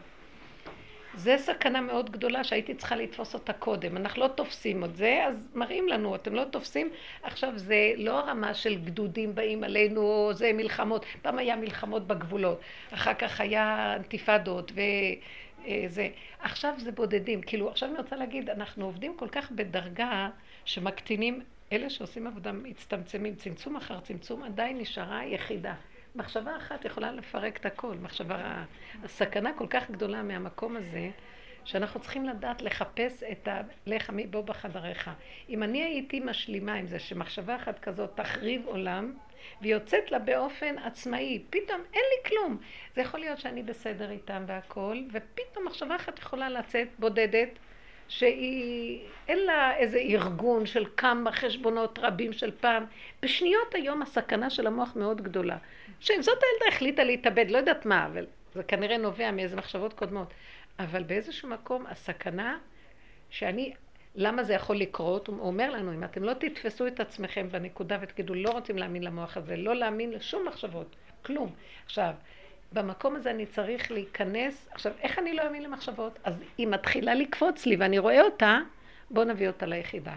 זה 1.18 1.38
סכנה 1.38 1.82
מאוד 1.82 2.10
גדולה 2.10 2.44
שהייתי 2.44 2.74
צריכה 2.76 2.96
לתפוס 2.96 3.34
אותה 3.34 3.54
קודם. 3.54 3.98
אנחנו 3.98 4.22
לא 4.22 4.28
תופסים 4.28 4.84
את 4.84 4.96
זה, 4.96 5.24
אז 5.28 5.36
מראים 5.56 5.88
לנו, 5.88 6.16
אתם 6.16 6.36
לא 6.36 6.44
תופסים. 6.44 6.90
עכשיו, 7.24 7.52
זה 7.56 7.92
לא 7.98 8.20
הרמה 8.20 8.54
של 8.54 8.76
גדודים 8.76 9.36
באים 9.36 9.64
עלינו, 9.64 10.30
זה 10.34 10.52
מלחמות. 10.54 11.06
פעם 11.22 11.38
היה 11.38 11.56
מלחמות 11.56 12.08
בגבולות, 12.08 12.60
אחר 12.94 13.14
כך 13.14 13.42
היה 13.42 13.96
אנתיפדות 13.96 14.72
וזה. 15.86 16.10
עכשיו 16.40 16.74
זה 16.78 16.92
בודדים. 16.92 17.42
כאילו, 17.42 17.70
עכשיו 17.70 17.90
אני 17.90 17.98
רוצה 17.98 18.16
להגיד, 18.16 18.50
אנחנו 18.50 18.86
עובדים 18.86 19.18
כל 19.18 19.28
כך 19.28 19.52
בדרגה 19.52 20.30
שמקטינים, 20.66 21.42
אלה 21.72 21.90
שעושים 21.90 22.28
עבודה 22.28 22.52
מצטמצמים, 22.52 23.36
צמצום 23.36 23.76
אחר 23.76 24.00
צמצום, 24.00 24.44
עדיין 24.44 24.78
נשארה 24.78 25.26
יחידה. 25.26 25.74
מחשבה 26.16 26.58
אחת 26.58 26.86
יכולה 26.86 27.12
לפרק 27.12 27.58
את 27.58 27.66
הכל. 27.66 27.96
מחשבה 28.02 28.36
רעה. 28.36 28.66
הסכנה 29.04 29.54
כל 29.54 29.68
כך 29.70 29.92
גדולה 29.92 30.24
מהמקום 30.24 30.76
הזה, 30.76 31.10
שאנחנו 31.66 32.00
צריכים 32.00 32.26
לדעת 32.26 32.62
לחפש 32.62 33.24
את 33.24 33.48
הלך 33.48 34.12
בו 34.30 34.44
בחדריך. 34.44 35.12
אם 35.50 35.64
אני 35.64 35.84
הייתי 35.84 36.20
משלימה 36.20 36.74
עם 36.74 36.88
זה 36.88 37.00
שמחשבה 37.00 37.56
אחת 37.56 37.80
כזאת 37.80 38.10
תחריב 38.16 38.66
עולם, 38.66 39.14
ויוצאת 39.62 40.12
לה 40.12 40.20
באופן 40.20 40.78
עצמאי, 40.78 41.44
פתאום 41.50 41.82
אין 41.94 42.04
לי 42.12 42.30
כלום. 42.30 42.58
זה 42.96 43.02
יכול 43.02 43.20
להיות 43.20 43.40
שאני 43.40 43.64
בסדר 43.64 44.12
איתם 44.12 44.44
והכול, 44.48 45.04
ופתאום 45.12 45.66
מחשבה 45.66 45.96
אחת 45.96 46.20
יכולה 46.20 46.50
לצאת 46.50 46.88
בודדת, 47.00 47.50
שהיא, 48.08 49.00
אין 49.28 49.40
לה 49.46 49.78
איזה 49.78 49.98
ארגון 49.98 50.66
של 50.66 50.86
כמה 50.98 51.32
חשבונות 51.32 52.00
רבים 52.00 52.34
של 52.34 52.52
פעם. 52.52 52.86
בשניות 53.22 53.76
היום 53.76 54.02
הסכנה 54.02 54.50
של 54.50 54.68
המוח 54.68 54.96
מאוד 54.96 55.22
גדולה. 55.22 55.58
שזאת 56.00 56.38
הילדה 56.44 56.76
החליטה 56.76 57.04
להתאבד, 57.04 57.52
לא 57.52 57.58
יודעת 57.58 57.86
מה, 57.86 58.06
אבל 58.06 58.26
זה 58.54 58.64
כנראה 58.64 58.98
נובע 58.98 59.32
מאיזה 59.32 59.56
מחשבות 59.56 59.94
קודמות. 59.94 60.34
אבל 60.80 61.04
באיזשהו 61.04 61.50
מקום 61.50 61.86
הסכנה 61.88 62.58
שאני, 63.30 63.74
למה 64.16 64.44
זה 64.44 64.54
יכול 64.54 64.78
לקרות? 64.78 65.28
הוא 65.28 65.40
אומר 65.40 65.72
לנו, 65.72 65.94
אם 65.94 66.04
אתם 66.04 66.24
לא 66.24 66.34
תתפסו 66.34 66.88
את 66.88 67.00
עצמכם 67.00 67.48
בנקודה 67.52 67.98
ותגידו, 68.02 68.34
לא 68.34 68.50
רוצים 68.50 68.78
להאמין 68.78 69.04
למוח 69.04 69.38
הזה, 69.38 69.56
לא 69.56 69.76
להאמין 69.76 70.12
לשום 70.12 70.48
מחשבות, 70.48 70.96
כלום. 71.22 71.54
עכשיו, 71.86 72.14
במקום 72.74 73.16
הזה 73.16 73.32
אני 73.32 73.46
צריך 73.46 73.92
להיכנס, 73.92 74.68
עכשיו, 74.72 74.92
איך 75.00 75.20
אני 75.20 75.34
לא 75.34 75.48
אאמין 75.48 75.64
למחשבות? 75.64 76.20
אז 76.24 76.44
היא 76.58 76.68
מתחילה 76.68 77.14
לקפוץ 77.14 77.66
לי 77.66 77.76
ואני 77.76 78.00
רואה 78.00 78.22
אותה, 78.22 78.60
בואו 79.12 79.26
נביא 79.26 79.48
אותה 79.48 79.66
ליחידה. 79.66 80.16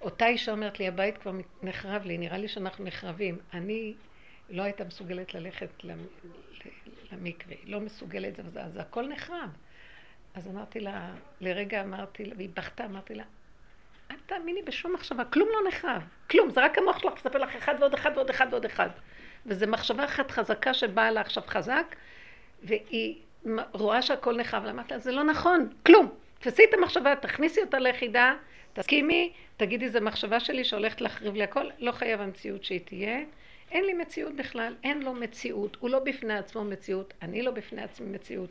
אותה 0.00 0.26
אישה 0.26 0.52
אומרת 0.52 0.78
לי, 0.78 0.88
הבית 0.88 1.18
כבר 1.18 1.32
נחרב 1.62 2.04
לי, 2.04 2.18
נראה 2.18 2.38
לי 2.38 2.48
שאנחנו 2.48 2.84
נחרבים. 2.84 3.38
אני 3.54 3.94
לא 4.50 4.62
הייתה 4.62 4.84
מסוגלת 4.84 5.34
ללכת 5.34 5.84
למקווה, 7.12 7.56
לא 7.64 7.80
מסוגלת, 7.80 8.40
זה 8.72 8.80
הכל 8.80 9.08
נחרב. 9.08 9.50
אז 10.36 10.48
אמרתי 10.48 10.80
לה, 10.80 11.10
לרגע 11.40 11.80
אמרתי 11.80 12.24
לה, 12.24 12.34
והיא 12.36 12.48
בכתה, 12.54 12.84
אמרתי 12.84 13.14
לה, 13.14 13.24
אל 14.10 14.16
תאמיני 14.26 14.62
בשום 14.62 14.92
מחשבה, 14.92 15.24
כלום 15.24 15.48
לא 15.48 15.68
נחרב, 15.68 16.02
כלום, 16.30 16.50
זה 16.50 16.64
רק 16.64 16.78
המוח 16.78 16.98
שלך 16.98 17.12
מספר 17.14 17.38
לך 17.38 17.56
אחד 17.56 17.74
ועוד 17.80 17.94
אחד 17.94 18.10
ועוד 18.14 18.30
אחד 18.30 18.46
ועוד 18.50 18.64
אחד. 18.64 18.88
וזו 19.46 19.66
מחשבה 19.66 20.04
אחת 20.04 20.30
חזקה 20.30 20.74
שבאה 20.74 21.10
לה 21.10 21.20
עכשיו 21.20 21.42
חזק, 21.46 21.96
והיא 22.62 23.16
רואה 23.72 24.02
שהכל 24.02 24.36
נחרב, 24.36 24.62
ואמרתי 24.66 24.94
לה, 24.94 24.98
זה 24.98 25.12
לא 25.12 25.24
נכון, 25.24 25.68
כלום. 25.86 26.14
תפסי 26.38 26.64
את 26.64 26.74
המחשבה, 26.78 27.16
תכניסי 27.16 27.60
אותה 27.60 27.78
ליחידה, 27.78 28.34
תסכימי, 28.72 29.32
תגידי, 29.56 29.88
זו 29.88 30.00
מחשבה 30.00 30.40
שלי 30.40 30.64
שהולכת 30.64 31.00
להחריב 31.00 31.34
לי 31.34 31.42
הכל, 31.42 31.66
לא 31.78 31.92
חייב 31.92 32.20
המציאות 32.20 32.64
שהיא 32.64 32.80
תהיה. 32.84 33.20
אין 33.70 33.84
לי 33.84 33.92
מציאות 33.92 34.36
בכלל, 34.36 34.74
אין 34.84 35.02
לו 35.02 35.14
מציאות, 35.14 35.76
הוא 35.80 35.90
לא 35.90 35.98
בפני 35.98 36.38
עצמו 36.38 36.64
מציאות, 36.64 37.14
אני 37.22 37.42
לא 37.42 37.50
בפני 37.50 37.82
עצמי 37.82 38.06
מציאות. 38.06 38.50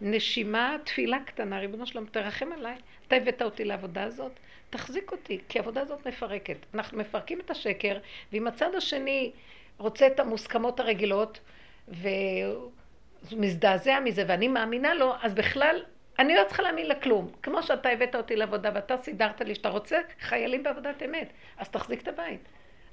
נשימה, 0.00 0.76
תפילה 0.84 1.18
קטנה, 1.26 1.58
ריבונו 1.58 1.86
שלום, 1.86 2.06
תרחם 2.06 2.52
עליי, 2.52 2.76
אתה 3.06 3.16
הבאת 3.16 3.42
אותי 3.42 3.64
לעבודה 3.64 4.02
הזאת, 4.02 4.32
תחזיק 4.70 5.12
אותי, 5.12 5.38
כי 5.48 5.58
העבודה 5.58 5.80
הזאת 5.80 6.06
מפרקת. 6.06 6.56
אנחנו 6.74 6.98
מפרקים 6.98 7.40
את 7.40 7.50
השקר, 7.50 7.98
ואם 8.32 8.46
הצד 8.46 8.74
השני 8.74 9.32
רוצה 9.78 10.06
את 10.06 10.20
המוסכמות 10.20 10.80
הרגילות, 10.80 11.40
והוא 11.88 12.70
מזדעזע 13.32 14.00
מזה, 14.00 14.24
ואני 14.28 14.48
מאמינה 14.48 14.94
לו, 14.94 15.12
אז 15.22 15.34
בכלל 15.34 15.82
אני 16.18 16.34
לא 16.34 16.42
צריכה 16.46 16.62
להאמין 16.62 16.88
לכלום. 16.88 17.30
כמו 17.42 17.62
שאתה 17.62 17.88
הבאת 17.88 18.14
אותי 18.14 18.36
לעבודה 18.36 18.70
ואתה 18.74 18.96
סידרת 19.02 19.40
לי 19.40 19.54
שאתה 19.54 19.68
רוצה 19.68 19.98
חיילים 20.20 20.62
בעבודת 20.62 21.02
אמת, 21.02 21.32
אז 21.58 21.68
תחזיק 21.68 22.02
את 22.02 22.08
הבית. 22.08 22.40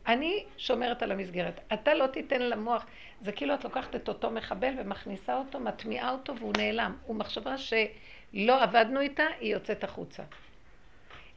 אני 0.07 0.45
שומרת 0.57 1.03
על 1.03 1.11
המסגרת. 1.11 1.59
אתה 1.73 1.93
לא 1.93 2.07
תיתן 2.07 2.41
למוח, 2.41 2.85
זה 3.21 3.31
כאילו 3.31 3.53
את 3.53 3.63
לוקחת 3.63 3.95
את 3.95 4.07
אותו 4.07 4.31
מחבל 4.31 4.73
ומכניסה 4.77 5.37
אותו, 5.37 5.59
מטמיעה 5.59 6.11
אותו 6.11 6.37
והוא 6.37 6.53
נעלם. 6.57 6.95
הוא 7.05 7.15
מחשבה 7.15 7.55
שלא 7.57 8.63
עבדנו 8.63 8.99
איתה, 8.99 9.23
היא 9.39 9.53
יוצאת 9.53 9.83
החוצה. 9.83 10.23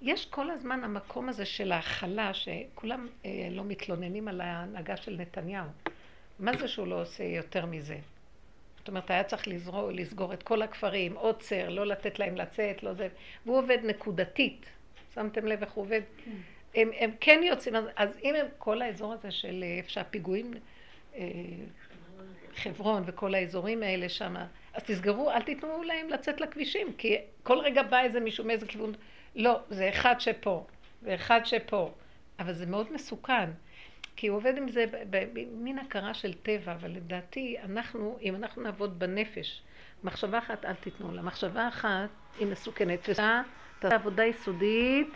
יש 0.02 0.26
כל 0.26 0.50
הזמן 0.50 0.84
המקום 0.84 1.28
הזה 1.28 1.44
של 1.44 1.72
ההכלה, 1.72 2.34
שכולם 2.34 3.08
אה, 3.24 3.48
לא 3.50 3.64
מתלוננים 3.64 4.28
על 4.28 4.40
ההנהגה 4.40 4.96
של 4.96 5.16
נתניהו. 5.18 5.66
מה 6.38 6.56
זה 6.56 6.68
שהוא 6.68 6.86
לא 6.86 7.00
עושה 7.00 7.24
יותר 7.24 7.66
מזה? 7.66 7.98
זאת 8.78 8.88
אומרת, 8.88 9.10
היה 9.10 9.24
צריך 9.24 9.48
לזרור, 9.48 9.90
לסגור 9.90 10.32
את 10.32 10.42
כל 10.42 10.62
הכפרים, 10.62 11.16
עוצר, 11.16 11.68
לא 11.68 11.86
לתת 11.86 12.18
להם 12.18 12.36
לצאת, 12.36 12.82
לא 12.82 12.94
זה. 12.94 13.08
והוא 13.46 13.58
עובד 13.58 13.78
נקודתית. 13.84 14.66
שמתם 15.14 15.46
לב 15.46 15.62
איך 15.62 15.72
הוא 15.72 15.84
עובד? 15.84 16.00
הם, 16.74 16.90
הם 16.98 17.10
כן 17.20 17.40
יוצאים, 17.44 17.76
אז, 17.76 17.84
אז 17.96 18.18
אם 18.24 18.34
הם, 18.34 18.46
כל 18.58 18.82
האזור 18.82 19.12
הזה 19.12 19.30
של 19.30 19.64
אה, 19.66 19.78
איפה 19.78 19.90
שהפיגועים, 19.90 20.54
אה, 21.16 21.22
חברון 22.54 23.02
וכל 23.06 23.34
האזורים 23.34 23.82
האלה 23.82 24.08
שם, 24.08 24.34
אז 24.74 24.82
תסגרו, 24.82 25.30
אל 25.30 25.42
תיתנו 25.42 25.82
להם 25.82 26.08
לצאת 26.08 26.40
לכבישים, 26.40 26.92
כי 26.98 27.16
כל 27.42 27.58
רגע 27.58 27.82
בא 27.82 28.00
איזה 28.00 28.20
מישהו 28.20 28.44
מאיזה 28.44 28.66
כיוון, 28.66 28.92
לא, 29.36 29.60
זה 29.70 29.88
אחד 29.88 30.14
שפה, 30.18 30.66
ואחד 31.02 31.40
שפה, 31.44 31.92
אבל 32.38 32.52
זה 32.52 32.66
מאוד 32.66 32.92
מסוכן, 32.92 33.50
כי 34.16 34.26
הוא 34.26 34.36
עובד 34.36 34.56
עם 34.56 34.68
זה 34.68 34.84
במין 35.10 35.78
הכרה 35.78 36.14
של 36.14 36.32
טבע, 36.32 36.72
אבל 36.72 36.90
לדעתי, 36.90 37.56
אנחנו, 37.64 38.18
אם 38.22 38.34
אנחנו 38.34 38.62
נעבוד 38.62 38.98
בנפש, 38.98 39.62
מחשבה 40.04 40.38
אחת 40.38 40.64
אל 40.64 40.74
תיתנו 40.74 41.12
לה, 41.12 41.22
מחשבה 41.22 41.68
אחת 41.68 42.08
היא 42.38 42.46
מסוכנת, 42.46 43.02
תעשה 43.02 43.42
עבודה 43.82 44.24
יסודית, 44.24 45.08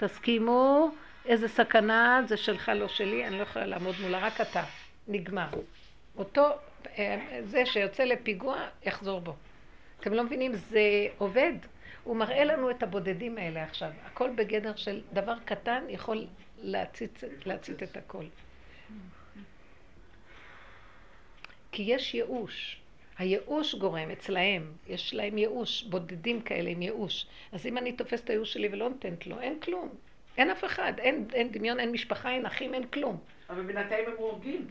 תסכימו, 0.00 0.90
איזה 1.26 1.48
סכנה, 1.48 2.22
זה 2.26 2.36
שלך 2.36 2.68
לא 2.74 2.88
שלי, 2.88 3.26
אני 3.26 3.38
לא 3.38 3.42
יכולה 3.42 3.66
לעמוד 3.66 3.94
מולה, 4.00 4.18
רק 4.18 4.40
אתה. 4.40 4.64
נגמר. 5.08 5.48
אותו, 6.16 6.50
אה, 6.98 7.40
זה 7.44 7.66
שיוצא 7.66 8.04
לפיגוע, 8.04 8.66
יחזור 8.82 9.20
בו. 9.20 9.34
אתם 10.00 10.12
לא 10.12 10.24
מבינים? 10.24 10.54
זה 10.54 10.80
עובד. 11.18 11.52
הוא 12.04 12.16
מראה 12.16 12.44
לנו 12.44 12.70
את 12.70 12.82
הבודדים 12.82 13.38
האלה 13.38 13.62
עכשיו. 13.62 13.90
הכל 14.04 14.30
בגדר 14.34 14.76
של 14.76 15.00
דבר 15.12 15.34
קטן 15.44 15.84
יכול 15.88 16.26
להצית, 16.58 17.24
להצית 17.46 17.82
את 17.82 17.96
הכל. 17.96 18.24
כי 21.72 21.82
יש 21.82 22.14
ייאוש. 22.14 22.79
הייאוש 23.20 23.74
גורם 23.74 24.10
אצלהם, 24.10 24.72
יש 24.88 25.14
להם 25.14 25.38
ייאוש, 25.38 25.82
בודדים 25.82 26.40
כאלה 26.40 26.70
עם 26.70 26.82
ייאוש. 26.82 27.26
אז 27.52 27.66
אם 27.66 27.78
אני 27.78 27.92
תופסת 27.92 28.24
את 28.24 28.30
הייאוש 28.30 28.52
שלי 28.52 28.68
ולא 28.72 28.88
נותנת 28.88 29.26
לו, 29.26 29.40
אין 29.40 29.60
כלום. 29.60 29.88
אין 30.36 30.50
אף 30.50 30.64
אחד, 30.64 30.92
אין, 30.98 31.26
אין 31.32 31.52
דמיון, 31.52 31.80
אין 31.80 31.92
משפחה, 31.92 32.30
אין 32.30 32.46
אחים, 32.46 32.74
אין 32.74 32.86
כלום. 32.86 33.18
אבל 33.50 33.62
בינתיים 33.62 34.08
הם 34.08 34.14
הורגים. 34.16 34.66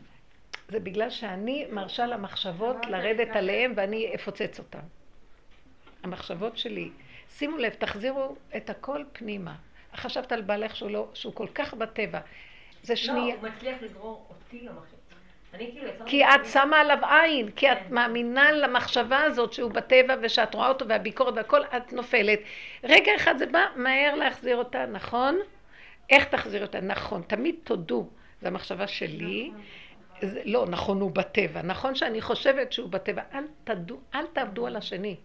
זה 0.68 0.80
בגלל 0.80 1.10
שאני 1.10 1.66
מרשה 1.72 2.06
למחשבות 2.06 2.76
לרדת 2.86 3.36
עליהם 3.36 3.72
ואני 3.76 4.14
אפוצץ 4.14 4.58
אותם. 4.58 4.84
המחשבות 6.02 6.58
שלי. 6.58 6.90
שימו 7.28 7.56
לב, 7.56 7.72
תחזירו 7.72 8.36
את 8.56 8.70
הכל 8.70 9.04
פנימה. 9.12 9.54
חשבת 9.96 10.32
על 10.32 10.42
בעלך 10.42 10.76
שהוא, 10.76 10.90
לא, 10.90 11.08
שהוא 11.14 11.34
כל 11.34 11.48
כך 11.54 11.74
בטבע. 11.74 12.20
זה 12.82 12.96
שנייה. 12.96 13.34
לא, 13.34 13.40
הוא 13.40 13.48
מצליח 13.48 13.82
לגרור 13.82 14.26
אותי 14.30 14.60
למחשב. 14.60 14.99
כאילו 15.58 15.90
כי 16.06 16.24
את 16.24 16.46
שמה 16.52 16.80
עליו 16.80 16.98
עין, 17.04 17.50
כי 17.50 17.72
את 17.72 17.78
כן. 17.78 17.94
מאמינה 17.94 18.52
למחשבה 18.52 19.22
הזאת 19.22 19.52
שהוא 19.52 19.70
בטבע 19.70 20.14
ושאת 20.22 20.54
רואה 20.54 20.68
אותו 20.68 20.88
והביקורת 20.88 21.34
והכל, 21.36 21.60
את 21.76 21.92
נופלת. 21.92 22.38
רגע 22.84 23.12
אחד 23.16 23.38
זה 23.38 23.46
בא, 23.46 23.66
מהר 23.76 24.14
להחזיר 24.14 24.56
אותה, 24.56 24.86
נכון? 24.86 25.38
איך 26.10 26.24
תחזיר 26.24 26.62
אותה? 26.62 26.80
נכון, 26.80 27.22
תמיד 27.22 27.54
תודו, 27.64 28.08
זו 28.40 28.48
המחשבה 28.48 28.86
שלי. 28.86 29.50
זה, 30.22 30.42
לא, 30.44 30.66
נכון, 30.68 31.00
הוא 31.00 31.10
בטבע. 31.10 31.62
נכון 31.62 31.94
שאני 31.94 32.20
חושבת 32.20 32.72
שהוא 32.72 32.90
בטבע. 32.90 33.22
אל, 33.34 33.44
תדו, 33.64 33.98
אל 34.14 34.26
תעבדו 34.26 34.66
על 34.66 34.76
השני. 34.76 35.16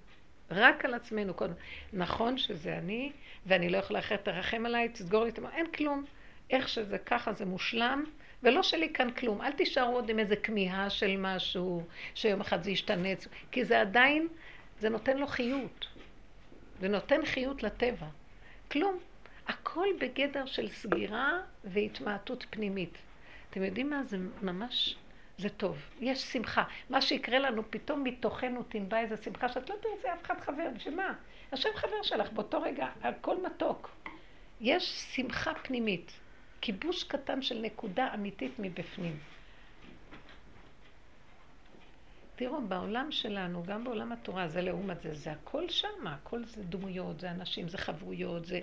רק 0.52 0.86
על 0.86 0.94
עצמנו 0.94 1.34
קודם. 1.34 1.54
נכון 1.94 2.38
שזה 2.38 2.78
אני, 2.78 3.12
ואני 3.46 3.70
לא 3.70 3.78
יכולה 3.78 4.00
אחרת 4.00 4.26
תרחם 4.26 4.66
עליי, 4.66 4.90
תסגור 4.90 5.24
לי 5.24 5.30
את 5.30 5.38
המוח, 5.38 5.52
אין 5.54 5.68
כלום. 5.68 6.04
איך 6.50 6.70
שזה 6.70 6.98
ככה 6.98 7.34
זה 7.34 7.46
מושלם, 7.46 8.04
ולא 8.44 8.64
שלי 8.64 8.94
כאן 8.94 9.12
כלום. 9.12 9.42
אל 9.42 9.52
תישארו 9.52 9.96
עוד 9.96 10.10
עם 10.10 10.20
איזה 10.20 10.36
כמיהה 10.36 10.90
של 10.90 11.18
משהו, 11.18 11.84
שיום 12.16 12.42
אחד 12.42 12.64
זה 12.64 12.72
ישתנה, 12.72 13.10
כי 13.52 13.66
זה 13.66 13.82
עדיין, 13.82 14.28
זה 14.80 14.90
נותן 14.90 15.18
לו 15.18 15.28
חיות. 15.28 15.88
זה 16.80 16.88
נותן 16.88 17.26
חיות 17.26 17.64
לטבע. 17.64 18.08
כלום. 18.72 19.00
הכל 19.48 19.88
בגדר 20.00 20.46
של 20.46 20.70
סגירה 20.70 21.40
והתמעטות 21.64 22.46
פנימית. 22.50 22.98
אתם 23.50 23.64
יודעים 23.64 23.90
מה? 23.90 24.04
זה 24.04 24.18
ממש, 24.42 24.96
זה 25.38 25.50
טוב. 25.50 25.78
יש 26.00 26.22
שמחה. 26.22 26.64
מה 26.90 27.02
שיקרה 27.02 27.40
לנו, 27.40 27.64
פתאום 27.70 28.04
מתוכנו 28.04 28.64
תנבע 28.64 29.00
איזה 29.00 29.18
שמחה 29.18 29.50
שאת 29.50 29.70
לא 29.70 29.76
תרצי 29.76 30.14
אף 30.14 30.24
אחד 30.24 30.42
חבר. 30.42 30.70
בשביל 30.76 30.96
מה? 30.96 31.14
השם 31.52 31.70
חבר 31.76 32.04
שלך, 32.04 32.32
באותו 32.32 32.62
רגע, 32.62 32.88
הכל 33.02 33.46
מתוק. 33.46 33.90
יש 34.62 34.84
שמחה 35.16 35.54
פנימית. 35.54 36.12
כיבוש 36.66 37.04
קטן 37.04 37.42
של 37.42 37.62
נקודה 37.62 38.14
אמיתית 38.14 38.52
מבפנים. 38.60 39.20
תראו, 42.36 42.68
בעולם 42.68 43.12
שלנו, 43.12 43.64
גם 43.64 43.84
בעולם 43.84 44.12
התורה, 44.12 44.48
זה 44.48 44.62
לעומת 44.62 45.02
זה, 45.02 45.14
זה 45.14 45.32
הכל 45.32 45.70
שם, 45.70 46.08
הכל 46.08 46.46
זה 46.46 46.64
דמויות, 46.64 47.20
זה 47.20 47.32
אנשים, 47.32 47.68
זה 47.68 47.78
חברויות, 47.78 48.46
זה, 48.46 48.60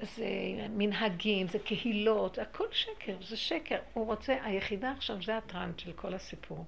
זה 0.00 0.26
מנהגים, 0.70 1.48
זה 1.48 1.58
קהילות, 1.58 2.38
הכל 2.38 2.66
שקר, 2.72 3.16
זה 3.28 3.36
שקר. 3.36 3.78
הוא 3.92 4.06
רוצה, 4.06 4.44
היחידה 4.44 4.92
עכשיו 4.92 5.22
זה 5.22 5.36
הטראנט 5.36 5.78
של 5.78 5.92
כל 5.92 6.14
הסיפור. 6.14 6.64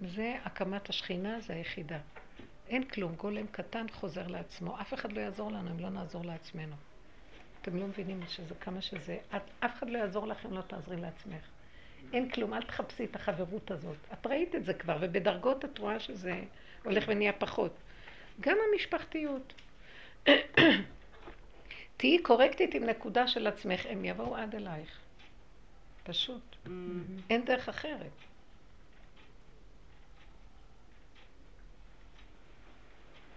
זה 0.00 0.36
הקמת 0.44 0.88
השכינה, 0.88 1.40
זה 1.40 1.52
היחידה. 1.52 1.98
אין 2.68 2.84
כלום, 2.84 3.14
גולם 3.14 3.46
קטן 3.46 3.86
חוזר 3.92 4.26
לעצמו. 4.26 4.80
אף 4.80 4.94
אחד 4.94 5.12
לא 5.12 5.20
יעזור 5.20 5.52
לנו 5.52 5.70
אם 5.70 5.80
לא 5.80 5.90
נעזור 5.90 6.24
לעצמנו. 6.24 6.76
אתם 7.62 7.76
לא 7.76 7.86
מבינים 7.86 8.20
שזה 8.28 8.54
כמה 8.54 8.82
שזה, 8.82 9.18
את, 9.36 9.42
אף 9.60 9.78
אחד 9.78 9.90
לא 9.90 9.98
יעזור 9.98 10.26
לך 10.26 10.46
אם 10.46 10.52
לא 10.52 10.60
תעזרי 10.60 10.96
לעצמך. 10.96 11.44
אין 12.12 12.30
כלום, 12.30 12.54
אל 12.54 12.62
תחפשי 12.62 13.04
את 13.04 13.16
החברות 13.16 13.70
הזאת. 13.70 13.96
את 14.12 14.26
ראית 14.26 14.54
את 14.54 14.64
זה 14.64 14.74
כבר, 14.74 14.98
ובדרגות 15.00 15.64
את 15.64 15.78
רואה 15.78 16.00
שזה 16.00 16.40
הולך 16.84 17.04
ונהיה 17.08 17.32
פחות. 17.32 17.72
גם 18.40 18.56
המשפחתיות. 18.72 19.54
תהיי 21.96 22.22
קורקטית 22.22 22.74
עם 22.74 22.84
נקודה 22.84 23.28
של 23.28 23.46
עצמך, 23.46 23.86
הם 23.88 24.04
יבואו 24.04 24.36
עד 24.36 24.54
אלייך. 24.54 24.98
פשוט. 26.02 26.56
Mm-hmm. 26.66 26.68
אין 27.30 27.44
דרך 27.44 27.68
אחרת. 27.68 28.10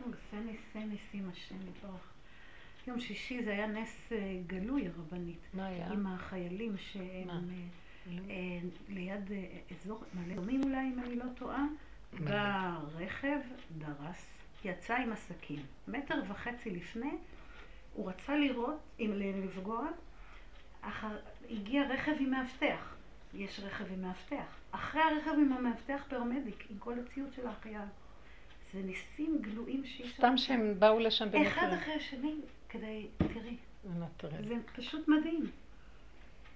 עושה 0.06 0.46
ניסי 0.46 0.88
ניסים 0.88 1.30
השם 1.30 1.56
יתברך. 1.68 2.13
יום 2.88 3.00
שישי 3.00 3.44
זה 3.44 3.52
היה 3.52 3.68
נס 3.68 4.12
אה, 4.12 4.38
גלוי 4.48 4.88
הרבנית. 4.88 5.40
מה 5.54 5.66
היה? 5.66 5.88
עם 5.88 6.08
החיילים 6.08 6.78
שהם 6.78 7.30
אה, 7.30 8.14
אה, 8.30 8.60
ליד 8.90 9.32
אזור 9.72 10.04
מעלה 10.14 10.36
דומים 10.36 10.64
אולי, 10.64 10.78
אם 10.78 11.00
אני 11.00 11.16
לא 11.16 11.26
טועה. 11.36 11.66
בא 12.20 12.78
רכב, 12.96 13.40
דרס, 13.78 14.26
יצא 14.66 14.96
עם 14.96 15.12
הסכין. 15.12 15.64
מטר 15.88 16.22
וחצי 16.28 16.70
לפני, 16.70 17.12
הוא 17.94 18.10
רצה 18.10 18.36
לראות, 18.36 18.80
אם 19.00 19.12
לפגוע, 19.46 19.88
אחר, 20.82 21.18
הגיע 21.50 21.84
רכב 21.90 22.12
עם 22.20 22.30
מאבטח. 22.30 22.96
יש 23.34 23.60
רכב 23.60 23.86
עם 23.94 24.02
מאבטח. 24.02 24.56
אחרי 24.72 25.02
הרכב 25.02 25.32
עם 25.32 25.54
המאבטח 25.54 26.04
פרמדיק, 26.10 26.66
עם 26.70 26.78
כל 26.80 26.94
הציוד 27.00 27.34
של 27.34 27.48
החייל. 27.48 27.88
זה 28.74 28.80
ניסים 28.82 29.38
גלויים 29.42 29.86
שאי 29.86 30.06
אפשר... 30.06 30.18
סתם 30.18 30.38
שהם 30.38 30.80
באו 30.80 31.00
לשם 31.00 31.32
במקרה. 31.32 31.48
אחד 31.48 31.74
אחרי 31.74 31.94
השני, 31.94 32.36
כדי, 32.74 33.08
תראי. 33.18 33.58
זה 34.48 34.56
פשוט 34.76 35.08
מדהים. 35.08 35.52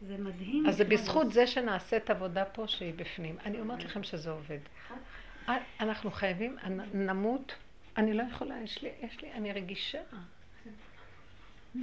זה 0.01 0.17
מדהים. 0.17 0.67
אז 0.67 0.77
זה 0.77 0.83
בזכות 0.83 1.33
זה 1.33 1.47
שנעשית 1.47 2.09
עבודה 2.09 2.45
פה 2.45 2.67
שהיא 2.67 2.93
בפנים. 2.95 3.35
אני 3.45 3.59
אומרת 3.59 3.83
לכם 3.83 4.03
שזה 4.03 4.31
עובד. 4.31 4.59
אנחנו 5.79 6.11
חייבים, 6.11 6.57
נמות, 6.93 7.53
אני 7.97 8.13
לא 8.13 8.23
יכולה, 8.31 8.61
יש 8.63 8.81
לי, 8.81 8.91
יש 9.01 9.21
לי, 9.21 9.33
אני 9.33 9.53
רגישה. 9.53 10.01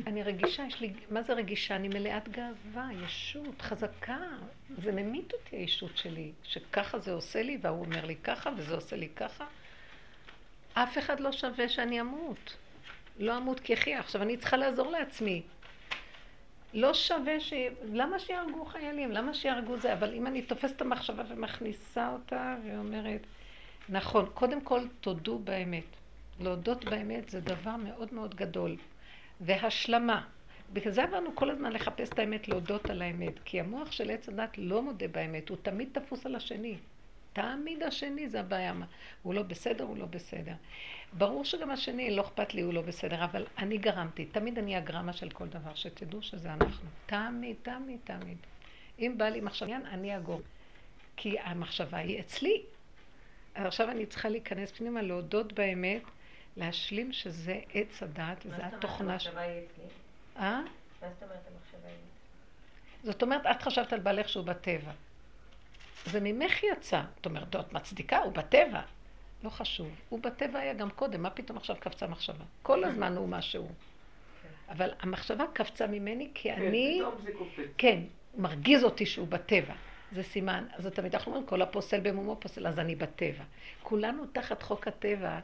אני 0.07 0.23
רגישה, 0.23 0.65
יש 0.69 0.81
לי, 0.81 0.93
מה 1.11 1.23
זה 1.23 1.33
רגישה? 1.33 1.77
אני 1.77 1.89
מלאת 1.89 2.29
גאווה, 2.29 2.89
ישות, 3.05 3.63
חזקה. 3.63 4.19
זה 4.83 4.93
ממית 4.93 5.33
אותי 5.33 5.57
הישות 5.57 5.97
שלי, 5.97 6.33
שככה 6.43 6.99
זה 6.99 7.13
עושה 7.13 7.43
לי, 7.43 7.59
והוא 7.63 7.85
אומר 7.85 8.05
לי 8.05 8.17
ככה, 8.17 8.51
וזה 8.57 8.75
עושה 8.75 8.97
לי 8.97 9.09
ככה. 9.17 9.47
אף 10.73 10.99
אחד 10.99 11.21
לא 11.21 11.33
שווה 11.33 11.69
שאני 11.69 12.01
אמות. 12.01 12.57
לא 13.19 13.37
אמות 13.37 13.61
כי 13.61 13.75
אחיה. 13.75 14.01
עכשיו, 14.01 14.23
אני 14.23 14.37
צריכה 14.37 14.57
לעזור 14.57 14.91
לעצמי. 14.91 15.43
לא 16.75 16.95
שווה 16.95 17.41
ש... 17.41 17.53
למה 17.93 18.19
שיהרגו 18.19 18.65
חיילים? 18.65 19.13
למה 19.13 19.35
שיהרגו 19.35 19.77
זה? 19.77 19.93
אבל 19.93 20.15
אם 20.15 20.27
אני 20.27 20.43
תופסת 20.43 20.77
את 20.77 20.83
המחשבה 20.83 21.23
ומכניסה 21.29 22.13
אותה 22.13 22.57
ואומרת, 22.65 23.21
נכון, 23.89 24.27
קודם 24.35 24.61
כל 24.61 24.81
תודו 25.01 25.39
באמת. 25.39 25.85
להודות 26.41 26.85
באמת 26.85 27.29
זה 27.29 27.41
דבר 27.41 27.77
מאוד 27.77 28.15
מאוד 28.15 28.35
גדול. 28.35 28.77
והשלמה. 29.41 30.23
בגלל 30.73 30.93
זה 30.93 31.03
עברנו 31.03 31.37
כל 31.37 31.51
הזמן 31.51 31.73
לחפש 31.73 32.09
את 32.09 32.19
האמת, 32.19 32.49
להודות 32.49 32.91
על 32.91 33.03
האמת. 33.03 33.33
כי 33.45 33.61
המוח 33.61 33.93
של 33.93 34.11
עץ 34.11 34.29
הדת 34.29 34.59
לא 34.59 34.83
מודה 34.83 35.09
באמת, 35.09 35.49
הוא 35.49 35.57
תמיד 35.63 35.89
תפוס 35.93 36.27
על 36.27 36.35
השני. 36.35 36.77
תמיד 37.35 37.83
השני 37.83 38.29
זה 38.29 38.41
הבעיה. 38.41 38.73
הוא 39.23 39.35
לא 39.35 39.43
בסדר, 39.43 39.85
הוא 39.85 39.97
לא 39.97 40.07
בסדר. 40.07 40.55
ברור 41.13 41.45
שגם 41.45 41.71
השני, 41.71 42.11
לא 42.11 42.23
אכפת 42.23 42.55
לי, 42.55 42.61
הוא 42.61 42.75
לא 42.75 42.83
בסדר, 42.83 43.25
אבל 43.25 43.47
אני 43.59 43.79
גרמתי. 43.79 44.27
תמיד 44.27 44.59
אני 44.59 44.77
הגרמה 44.77 45.13
של 45.13 45.31
כל 45.31 45.49
דבר, 45.49 45.75
שתדעו 45.75 46.23
שזה 46.23 46.53
אנחנו. 46.53 46.89
תמיד, 47.07 47.57
תמיד, 47.63 47.99
תמיד. 48.05 48.39
אם 48.99 49.15
בא 49.17 49.29
לי 49.29 49.41
מחשבה, 49.41 49.77
אני 49.77 50.17
אגור. 50.17 50.41
כי 51.17 51.39
המחשבה 51.39 51.99
היא 51.99 52.21
אצלי. 52.21 52.63
עכשיו 53.55 53.91
אני 53.91 54.07
צריכה 54.07 54.29
להיכנס 54.29 54.71
פנימה, 54.71 55.03
להודות 55.03 55.53
באמת, 55.53 56.03
להשלים 56.57 57.13
שזה 57.13 57.61
עץ 57.73 58.03
הדעת, 58.03 58.47
וזה 58.47 58.67
התוכנה 58.67 59.19
ש... 59.19 59.27
מה 59.27 59.33
זאת 59.33 59.37
אומרת 59.37 59.41
המחשבה 59.41 59.41
היא 59.41 59.61
אצלי? 59.67 59.85
אה? 60.37 60.61
מה 61.03 61.09
זאת 61.15 61.23
אומרת 61.23 61.39
המחשבה 61.47 61.89
היא 61.89 61.97
זאת 63.05 63.23
אומרת, 63.23 63.47
את 63.47 63.63
חשבת 63.63 63.93
על 63.93 64.01
בעלך 64.01 64.29
שהוא 64.29 64.45
בטבע. 64.45 64.93
זה 66.05 66.21
ממך 66.23 66.63
יצא. 66.63 67.03
זאת 67.17 67.27
אומרת, 67.27 67.57
את 67.57 67.73
מצדיקה, 67.73 68.19
הוא 68.19 68.33
בטבע. 68.33 68.81
לא 69.45 69.51
חשוב. 69.51 69.89
הוא 70.09 70.21
בטבע 70.21 70.59
היה 70.59 70.75
גם 70.75 70.91
קודם, 70.91 71.23
מה 71.23 71.31
פתאום 71.31 71.59
עכשיו 71.59 71.77
קפצה 71.81 72.07
מחשבה? 72.07 72.45
כל 72.63 72.85
הזמן 72.85 73.17
הוא 73.17 73.29
משהו. 73.29 73.69
אבל 74.69 74.91
המחשבה 75.01 75.45
קפצה 75.53 75.87
ממני 75.87 76.31
כי 76.35 76.55
כן, 76.55 76.63
אני... 76.63 77.01
פתאום 77.01 77.15
זה 77.25 77.33
קופץ. 77.39 77.65
כן, 77.79 77.99
מרגיז 78.37 78.85
אותי 78.85 79.07
שהוא 79.07 79.29
בטבע. 79.29 79.75
זה 80.13 80.23
סימן. 80.23 80.67
אז 80.73 80.87
תמיד 80.87 81.15
אנחנו 81.15 81.33
אומרים, 81.33 81.47
כל 81.47 81.63
הפוסל 81.63 82.01
במומו 82.01 82.37
פוסל, 82.41 82.67
אז 82.67 82.79
אני 82.79 82.95
בטבע. 82.95 83.45
כולנו 83.83 84.27
תחת 84.27 84.63
חוק 84.63 84.89
הטבע. 84.89 85.39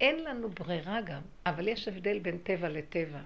אין 0.00 0.24
לנו 0.24 0.48
ברירה 0.48 1.00
גם, 1.00 1.20
אבל 1.46 1.68
יש 1.68 1.88
הבדל 1.88 2.18
בין 2.18 2.38
טבע 2.38 2.68
לטבע. 2.68 3.18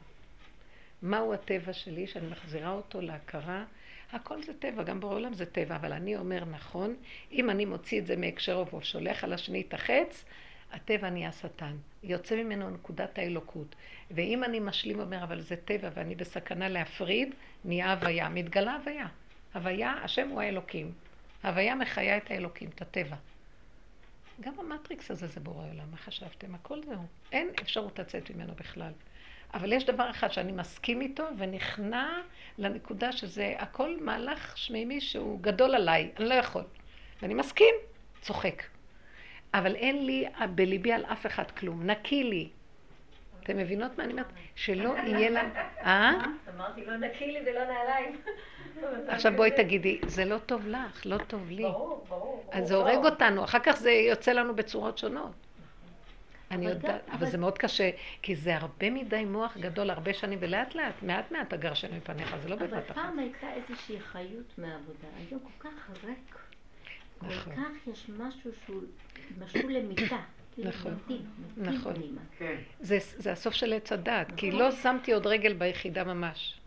מהו 1.03 1.35
הטבע 1.35 1.73
שלי, 1.73 2.07
שאני 2.07 2.27
מחזירה 2.27 2.71
אותו 2.71 3.01
להכרה 3.01 3.65
הכל 4.13 4.43
זה 4.43 4.53
טבע, 4.55 4.83
גם 4.83 5.01
בעולם 5.01 5.35
זה 5.35 5.47
טבע, 5.47 5.77
אבל 5.77 5.93
אני 5.93 6.17
אומר 6.17 6.45
נכון, 6.45 6.97
אם 7.33 7.51
אני 7.51 7.65
מוציא 7.65 8.01
את 8.01 8.07
זה 8.07 8.17
מהקשרו 8.17 8.77
ושולח 8.77 9.25
על 9.25 9.33
השני 9.33 9.61
את 9.69 9.75
החץ, 9.75 10.25
הטבע 10.73 11.11
נהיה 11.11 11.33
שטן. 11.33 11.77
יוצא 12.03 12.37
ממנו 12.37 12.71
נקודת 12.71 13.19
האלוקות. 13.19 13.75
ואם 14.11 14.45
אני 14.45 14.61
משלים 14.61 14.99
ואומר, 14.99 15.25
אבל 15.25 15.41
זה 15.41 15.57
טבע 15.57 15.89
ואני 15.95 16.15
בסכנה 16.15 16.69
להפריד, 16.69 17.35
נהיה 17.65 17.93
הוויה. 17.93 18.29
מתגלה 18.29 18.75
הוויה. 18.75 19.07
הוויה, 19.55 19.93
השם 20.03 20.29
הוא 20.29 20.41
האלוקים. 20.41 20.93
הוויה 21.45 21.75
מחיה 21.75 22.17
את 22.17 22.31
האלוקים, 22.31 22.69
את 22.75 22.83
הטבע. 22.83 23.17
גם 24.41 24.53
המטריקס 24.59 25.11
הזה 25.11 25.27
זה 25.27 25.41
בורא 25.41 25.67
עולם, 25.67 25.91
מה 25.91 25.97
חשבתם? 25.97 26.55
הכל 26.55 26.83
זהו. 26.83 27.07
אין 27.33 27.49
אפשרות 27.63 27.99
לצאת 27.99 28.31
ממנו 28.31 28.55
בכלל. 28.55 28.93
אבל 29.55 29.73
יש 29.73 29.87
דבר 29.87 30.11
אחד 30.11 30.33
שאני 30.33 30.53
מסכים 30.53 31.01
איתו 31.01 31.25
ונכנע 31.39 32.21
לנקודה 32.59 33.13
שזה 33.13 33.55
הכל 33.59 33.97
מהלך 34.01 34.59
שמימי 34.59 35.01
שהוא 35.01 35.41
גדול 35.41 35.75
עליי, 35.75 36.11
אני 36.19 36.29
לא 36.29 36.35
יכול. 36.35 36.65
ואני 37.23 37.35
מסכים, 37.35 37.75
צוחק. 38.21 38.63
אבל 39.55 39.75
אין 39.75 40.07
לי 40.07 40.27
בליבי 40.55 40.93
על 40.93 41.05
אף 41.05 41.27
אחד 41.27 41.51
כלום, 41.51 41.87
נקי 41.87 42.25
לי. 42.25 42.49
אתם 43.43 43.57
מבינות 43.57 43.99
מה 43.99 44.05
אני 44.05 44.13
אומרת? 44.13 44.27
שלא 44.55 44.95
יהיה 45.07 45.31
לה... 45.31 45.43
אה? 45.87 46.13
אמרתי, 46.55 46.85
לא 46.85 46.97
נקי 46.97 47.27
לי 47.27 47.41
ולא 47.51 47.65
נעליים. 47.65 48.21
עכשיו 49.09 49.33
בואי 49.37 49.51
תגידי, 49.51 50.01
זה 50.07 50.25
לא 50.25 50.39
טוב 50.39 50.67
לך, 50.67 51.07
לא 51.07 51.17
טוב 51.19 51.51
לי. 51.51 51.63
ברור, 51.63 52.05
ברור. 52.09 52.51
אז 52.53 52.69
זה 52.69 52.75
הורג 52.75 53.05
אותנו, 53.05 53.45
אחר 53.45 53.59
כך 53.59 53.73
זה 53.73 53.91
יוצא 53.91 54.33
לנו 54.33 54.57
בצורות 54.57 54.99
שונות. 54.99 55.42
אני 56.53 56.67
יודעת, 56.67 57.09
אבל 57.13 57.27
זה 57.27 57.39
מאוד 57.39 57.59
קשה, 57.59 57.91
כי 58.23 58.37
זה 58.37 58.57
הרבה 58.57 58.91
מדי 58.91 59.25
מוח 59.25 59.57
גדול, 59.57 59.91
הרבה 59.91 60.15
שנים, 60.15 60.39
ולאט 60.43 60.75
לאט, 60.75 61.03
מעט 61.03 61.33
מעט 61.33 61.53
הגרשנו 61.53 61.97
מפניך, 61.97 62.37
זה 62.43 62.49
לא 62.49 62.57
בבת 62.57 62.73
אחת. 62.73 62.91
אבל 62.91 62.95
פעם 62.95 63.19
הייתה 63.19 63.47
איזושהי 63.53 64.01
חיות 64.01 64.59
מהעבודה, 64.59 65.09
היום 65.17 65.41
כל 65.41 65.69
כך 65.69 65.91
ריק. 66.05 66.39
כל 67.19 67.27
נכון. 67.27 67.55
כך 67.57 67.87
יש 67.87 68.11
משהו 68.19 68.51
שהוא 68.67 68.83
משול 69.39 69.73
למיטה. 69.73 70.21
כאילו 70.55 70.69
נכון. 70.69 70.99
נכון. 71.57 71.95
כן. 72.39 72.57
זה, 72.81 72.99
זה 73.01 73.33
הסוף 73.33 73.55
של 73.55 73.73
עץ 73.73 73.93
הדעת, 73.93 74.33
כי 74.37 74.51
לא 74.51 74.71
שמתי 74.71 75.13
עוד 75.13 75.27
רגל 75.27 75.53
ביחידה 75.53 76.05
ממש. 76.05 76.61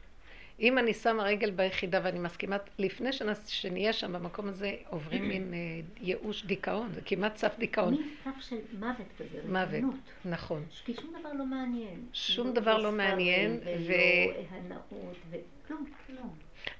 אם 0.59 0.77
אני 0.77 0.93
שמה 0.93 1.23
רגל 1.23 1.51
ביחידה 1.51 1.99
ואני 2.03 2.19
מסכימה, 2.19 2.57
לפני 2.79 3.09
שנהיה 3.45 3.93
שם 3.93 4.13
במקום 4.13 4.47
הזה, 4.47 4.75
עוברים 4.89 5.27
מין 5.29 5.53
אה, 5.53 5.59
ייאוש, 6.01 6.45
דיכאון, 6.45 6.91
זה 6.93 7.01
כמעט 7.05 7.37
סף 7.37 7.57
דיכאון. 7.57 7.93
מין 7.93 8.09
סף 8.23 8.41
של 8.41 8.55
מוות 8.79 9.07
כזה, 9.19 9.39
מוות. 9.49 9.93
נכון. 10.25 10.65
כי 10.85 10.93
שום 10.93 11.13
דבר 11.19 11.33
לא 11.33 11.45
מעניין. 11.45 12.05
שום 12.13 12.53
דבר 12.53 12.77
לא 12.77 12.91
מעניין, 12.91 13.59
ולא 13.63 14.43
הנאות, 14.49 15.15
וכלום, 15.29 15.85
כלום. 16.07 16.35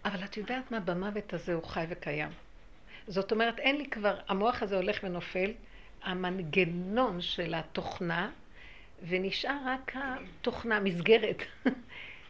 אבל 0.06 0.24
את 0.24 0.38
יודעת 0.38 0.72
מה? 0.72 0.80
במוות 0.80 1.34
הזה 1.34 1.54
הוא 1.54 1.64
חי 1.64 1.86
וקיים. 1.90 2.30
זאת 3.08 3.32
אומרת, 3.32 3.60
אין 3.60 3.78
לי 3.78 3.86
כבר, 3.86 4.18
המוח 4.28 4.64
הזה 4.64 4.76
הולך 4.76 5.00
ונופל, 5.04 5.52
המנגנון 6.04 7.22
של 7.22 7.54
התוכנה, 7.54 8.32
ונשאר 9.08 9.58
רק 9.66 9.96
התוכנה, 9.96 10.80
מסגרת. 10.80 11.42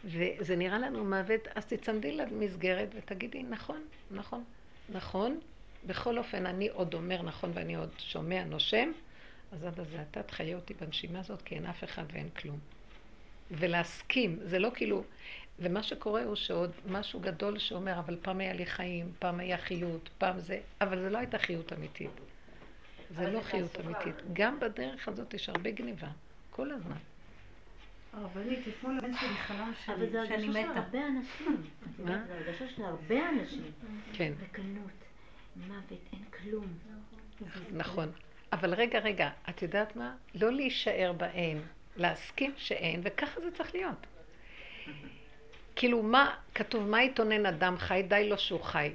וזה 0.05 0.55
נראה 0.55 0.79
לנו 0.79 1.05
מוות, 1.05 1.47
אז 1.55 1.65
תצמדי 1.65 2.11
למסגרת 2.11 2.89
ותגידי, 2.95 3.43
נכון, 3.43 3.81
נכון, 4.11 4.43
נכון. 4.89 5.39
בכל 5.85 6.17
אופן, 6.17 6.45
אני 6.45 6.69
עוד 6.69 6.93
אומר 6.93 7.21
נכון 7.21 7.51
ואני 7.53 7.75
עוד 7.75 7.89
שומע, 7.97 8.43
נושם, 8.43 8.91
אז 9.51 9.63
עד 9.63 9.79
הזה 9.79 10.01
אתה 10.11 10.23
תחיה 10.23 10.55
אותי 10.55 10.73
בנשימה 10.73 11.19
הזאת, 11.19 11.41
כי 11.41 11.55
אין 11.55 11.65
אף 11.65 11.83
אחד 11.83 12.03
ואין 12.13 12.29
כלום. 12.29 12.59
ולהסכים, 13.51 14.39
זה 14.43 14.59
לא 14.59 14.69
כאילו... 14.73 15.03
ומה 15.59 15.83
שקורה 15.83 16.23
הוא 16.23 16.35
שעוד 16.35 16.71
משהו 16.87 17.19
גדול 17.19 17.59
שאומר, 17.59 17.99
אבל 17.99 18.17
פעם 18.21 18.39
היה 18.39 18.53
לי 18.53 18.65
חיים, 18.65 19.11
פעם 19.19 19.39
היה 19.39 19.57
חיות, 19.57 20.09
פעם 20.17 20.39
זה, 20.39 20.59
אבל 20.81 21.01
זה 21.01 21.09
לא 21.09 21.17
הייתה 21.17 21.39
חיות 21.39 21.73
אמיתית. 21.73 22.11
זה 23.09 23.31
לא 23.31 23.41
חיות. 23.41 23.79
אמיתית. 23.79 24.15
גם 24.33 24.59
בדרך 24.59 25.07
הזאת 25.07 25.33
יש 25.33 25.49
הרבה 25.49 25.71
גניבה, 25.71 26.07
כל 26.49 26.71
הזמן. 26.71 26.97
הרבנית, 28.16 28.59
אתמול 28.68 28.97
הבן 28.97 29.13
שלי 29.13 29.30
חלם 29.30 29.59
אבל 29.61 29.74
שאני- 29.86 30.09
זה 30.09 30.26
שאני 30.28 30.43
הרגשה 30.47 30.61
של. 30.74 30.78
הרבה 30.80 31.07
אנשים. 31.07 31.63
מה? 31.99 32.24
זה 32.28 32.34
הרגשה 32.36 32.68
של 32.76 32.84
הרבה 32.84 33.30
אנשים. 33.30 33.63
כן, 34.13 34.34
ריקנות, 34.41 34.91
מוות, 35.55 35.91
אין 36.13 36.24
כלום. 36.39 36.68
נכון. 37.72 38.11
אבל 38.53 38.74
רגע, 38.74 38.99
רגע, 38.99 39.30
את 39.49 39.61
יודעת 39.61 39.95
מה? 39.95 40.16
לא 40.36 40.51
להישאר 40.51 41.13
באין, 41.18 41.61
להסכים 41.97 42.51
שאין, 42.57 43.01
וככה 43.03 43.41
זה 43.41 43.51
צריך 43.51 43.76
להיות. 43.76 44.07
כאילו, 45.76 46.03
מה, 46.03 46.36
כתוב, 46.55 46.88
מה 46.89 47.03
יתונן 47.03 47.45
אדם 47.45 47.78
חי? 47.78 48.03
די 48.07 48.30
לו 48.30 48.38
שהוא 48.38 48.61
חי. 48.61 48.93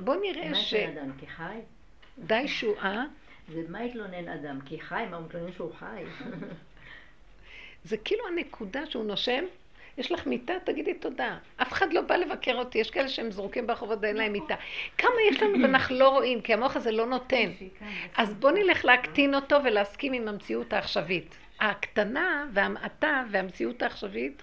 בוא 0.00 0.16
נראה 0.16 0.48
מה 0.50 0.54
ש... 0.56 0.72
יתלונן 0.72 0.98
אדם? 0.98 1.12
כי 1.18 1.26
חי? 1.26 1.58
די 2.18 2.48
שהוא 2.48 2.76
אה? 2.78 3.04
זה 3.48 3.62
מה 3.68 3.84
יתלונן 3.84 4.28
אדם? 4.28 4.58
כי 4.64 4.80
חי? 4.80 5.04
מה 5.10 5.16
הוא 5.16 5.26
מתלונן 5.26 5.52
שהוא 5.52 5.72
חי? 5.74 6.04
זה 7.86 7.96
כאילו 7.96 8.22
הנקודה 8.28 8.86
שהוא 8.86 9.04
נושם, 9.04 9.44
יש 9.98 10.12
לך 10.12 10.26
מיטה, 10.26 10.52
תגידי 10.64 10.94
תודה. 10.94 11.38
אף 11.56 11.72
אחד 11.72 11.92
לא 11.92 12.00
בא 12.00 12.16
לבקר 12.16 12.54
אותי, 12.58 12.78
יש 12.78 12.90
כאלה 12.90 13.08
שהם 13.08 13.30
זרוקים 13.30 13.66
ברחובות 13.66 13.98
ואין 14.02 14.16
להם 14.16 14.32
מיטה. 14.32 14.54
כמה 14.98 15.14
יש 15.30 15.42
לנו 15.42 15.62
ואנחנו 15.62 15.98
לא 15.98 16.08
רואים, 16.08 16.40
כי 16.40 16.54
המוח 16.54 16.76
הזה 16.76 16.90
לא 16.90 17.06
נותן. 17.06 17.50
אז 18.16 18.34
בוא 18.34 18.50
נלך 18.50 18.84
להקטין 18.84 19.34
אותו 19.34 19.56
ולהסכים 19.64 20.12
עם 20.12 20.28
המציאות 20.28 20.72
העכשווית. 20.72 21.36
ההקטנה 21.60 22.46
והמעטה 22.52 23.24
והמציאות 23.30 23.82
העכשווית 23.82 24.42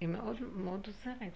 היא 0.00 0.08
מאוד 0.08 0.36
מאוד 0.56 0.86
עוזרת. 0.86 1.32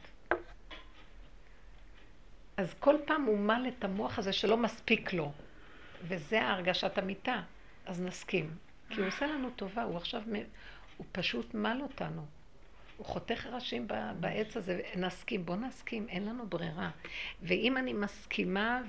אז 2.56 2.74
כל 2.80 2.96
פעם 3.04 3.22
הוא 3.22 3.38
מל 3.38 3.64
את 3.68 3.84
המוח 3.84 4.18
הזה 4.18 4.32
שלא 4.32 4.56
מספיק 4.56 5.12
לו, 5.12 5.32
וזה 6.02 6.42
הרגשת 6.42 6.98
המיטה. 6.98 7.40
אז 7.86 8.02
נסכים. 8.02 8.50
כי 8.90 9.00
הוא 9.00 9.08
עושה 9.08 9.26
לנו 9.26 9.50
טובה, 9.50 9.82
הוא 9.82 9.96
עכשיו, 9.96 10.22
הוא 10.96 11.06
פשוט 11.12 11.54
מל 11.54 11.78
אותנו. 11.82 12.22
הוא 12.96 13.06
חותך 13.06 13.46
ראשים 13.46 13.86
בעץ 14.20 14.56
הזה, 14.56 14.80
נסכים, 14.96 15.46
בוא 15.46 15.56
נסכים, 15.56 16.06
אין 16.08 16.26
לנו 16.26 16.46
ברירה. 16.46 16.90
ואם 17.42 17.76
אני 17.76 17.92
מסכימה 17.92 18.82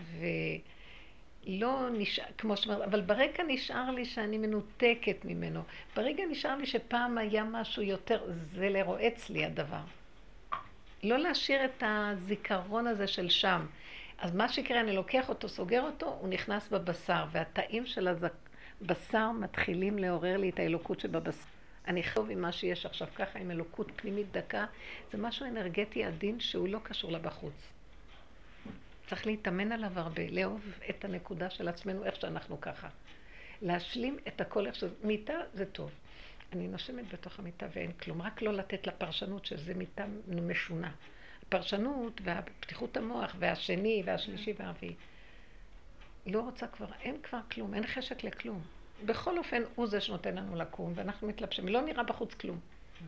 ולא 1.48 1.90
נשאר, 1.94 2.26
כמו 2.38 2.58
שאומרת, 2.58 2.82
אבל 2.82 3.02
ברגע 3.02 3.44
נשאר 3.48 3.92
לי 3.92 4.06
שאני 4.06 4.38
מנותקת 4.38 5.26
ממנו. 5.26 5.62
ברגע 5.96 6.24
נשאר 6.30 6.56
לי 6.56 6.66
שפעם 6.66 7.18
היה 7.18 7.44
משהו 7.44 7.82
יותר, 7.82 8.34
זה 8.54 8.70
לרועץ 8.70 9.30
לי 9.30 9.46
הדבר. 9.46 9.82
לא 11.04 11.18
להשאיר 11.18 11.66
את 11.66 11.84
הזיכרון 11.86 12.88
הזה 12.88 13.08
של 13.08 13.30
שם. 13.30 13.66
אז 14.18 14.36
מה 14.36 14.50
שיקרה, 14.50 14.80
אני 14.80 14.96
לוקח 14.96 15.30
אותו, 15.30 15.50
סוגר 15.50 15.82
אותו, 15.82 16.18
הוא 16.22 16.30
נכנס 16.30 16.70
בבשר, 16.70 17.26
והתאים 17.32 17.86
של 17.86 18.08
הבשר 18.82 19.32
מתחילים 19.32 20.00
לעורר 20.00 20.38
לי 20.38 20.50
את 20.50 20.60
האלוקות 20.60 21.00
שבבשר. 21.00 21.57
אני 21.88 22.04
חוב 22.04 22.30
עם 22.30 22.42
מה 22.42 22.52
שיש 22.52 22.86
עכשיו 22.86 23.08
ככה, 23.16 23.40
עם 23.40 23.52
אלוקות 23.52 23.92
פנימית 23.96 24.32
דקה, 24.32 24.66
זה 25.12 25.18
משהו 25.18 25.46
אנרגטי 25.46 26.04
עדין 26.04 26.40
שהוא 26.40 26.68
לא 26.68 26.80
קשור 26.84 27.12
לבחוץ. 27.12 27.54
צריך 29.08 29.26
להתאמן 29.26 29.72
עליו 29.72 30.00
הרבה, 30.00 30.30
לאהוב 30.30 30.62
את 30.90 31.06
הנקודה 31.06 31.50
של 31.50 31.68
עצמנו, 31.68 32.06
איך 32.06 32.16
שאנחנו 32.16 32.62
ככה. 32.62 32.88
להשלים 33.62 34.18
את 34.28 34.42
הכל 34.42 34.68
איך 34.68 34.76
שזה, 34.76 34.96
מיטה 35.04 35.34
זה 35.54 35.66
טוב. 35.66 35.92
אני 36.54 36.68
נושמת 36.68 37.14
בתוך 37.14 37.40
המיטה 37.40 37.66
ואין 37.76 37.92
כלום, 37.92 38.22
רק 38.22 38.42
לא 38.42 38.54
לתת 38.54 38.88
לפרשנות 38.88 39.46
שזה 39.46 39.74
מיטה 39.74 40.06
משונה. 40.28 40.92
הפרשנות 41.48 42.22
והפתיחות 42.24 42.98
המוח 42.98 43.36
והשני 43.40 44.04
והשלישי 44.06 44.54
והרביעי. 44.60 44.96
לא 46.26 46.42
רוצה 46.42 46.68
כבר, 46.68 46.88
אין 47.02 47.22
כבר 47.24 47.40
כלום, 47.52 47.74
אין 47.74 47.88
חשק 47.88 48.24
לכלום. 48.24 48.62
בכל 49.06 49.38
אופן, 49.38 49.62
הוא 49.76 49.88
זה 49.88 50.02
שנותן 50.02 50.36
לנו 50.36 50.56
לקום, 50.56 50.94
ואנחנו 50.96 51.28
מתלבשים. 51.28 51.68
לא 51.68 51.82
נראה 51.82 52.04
בחוץ 52.04 52.34
כלום. 52.34 52.60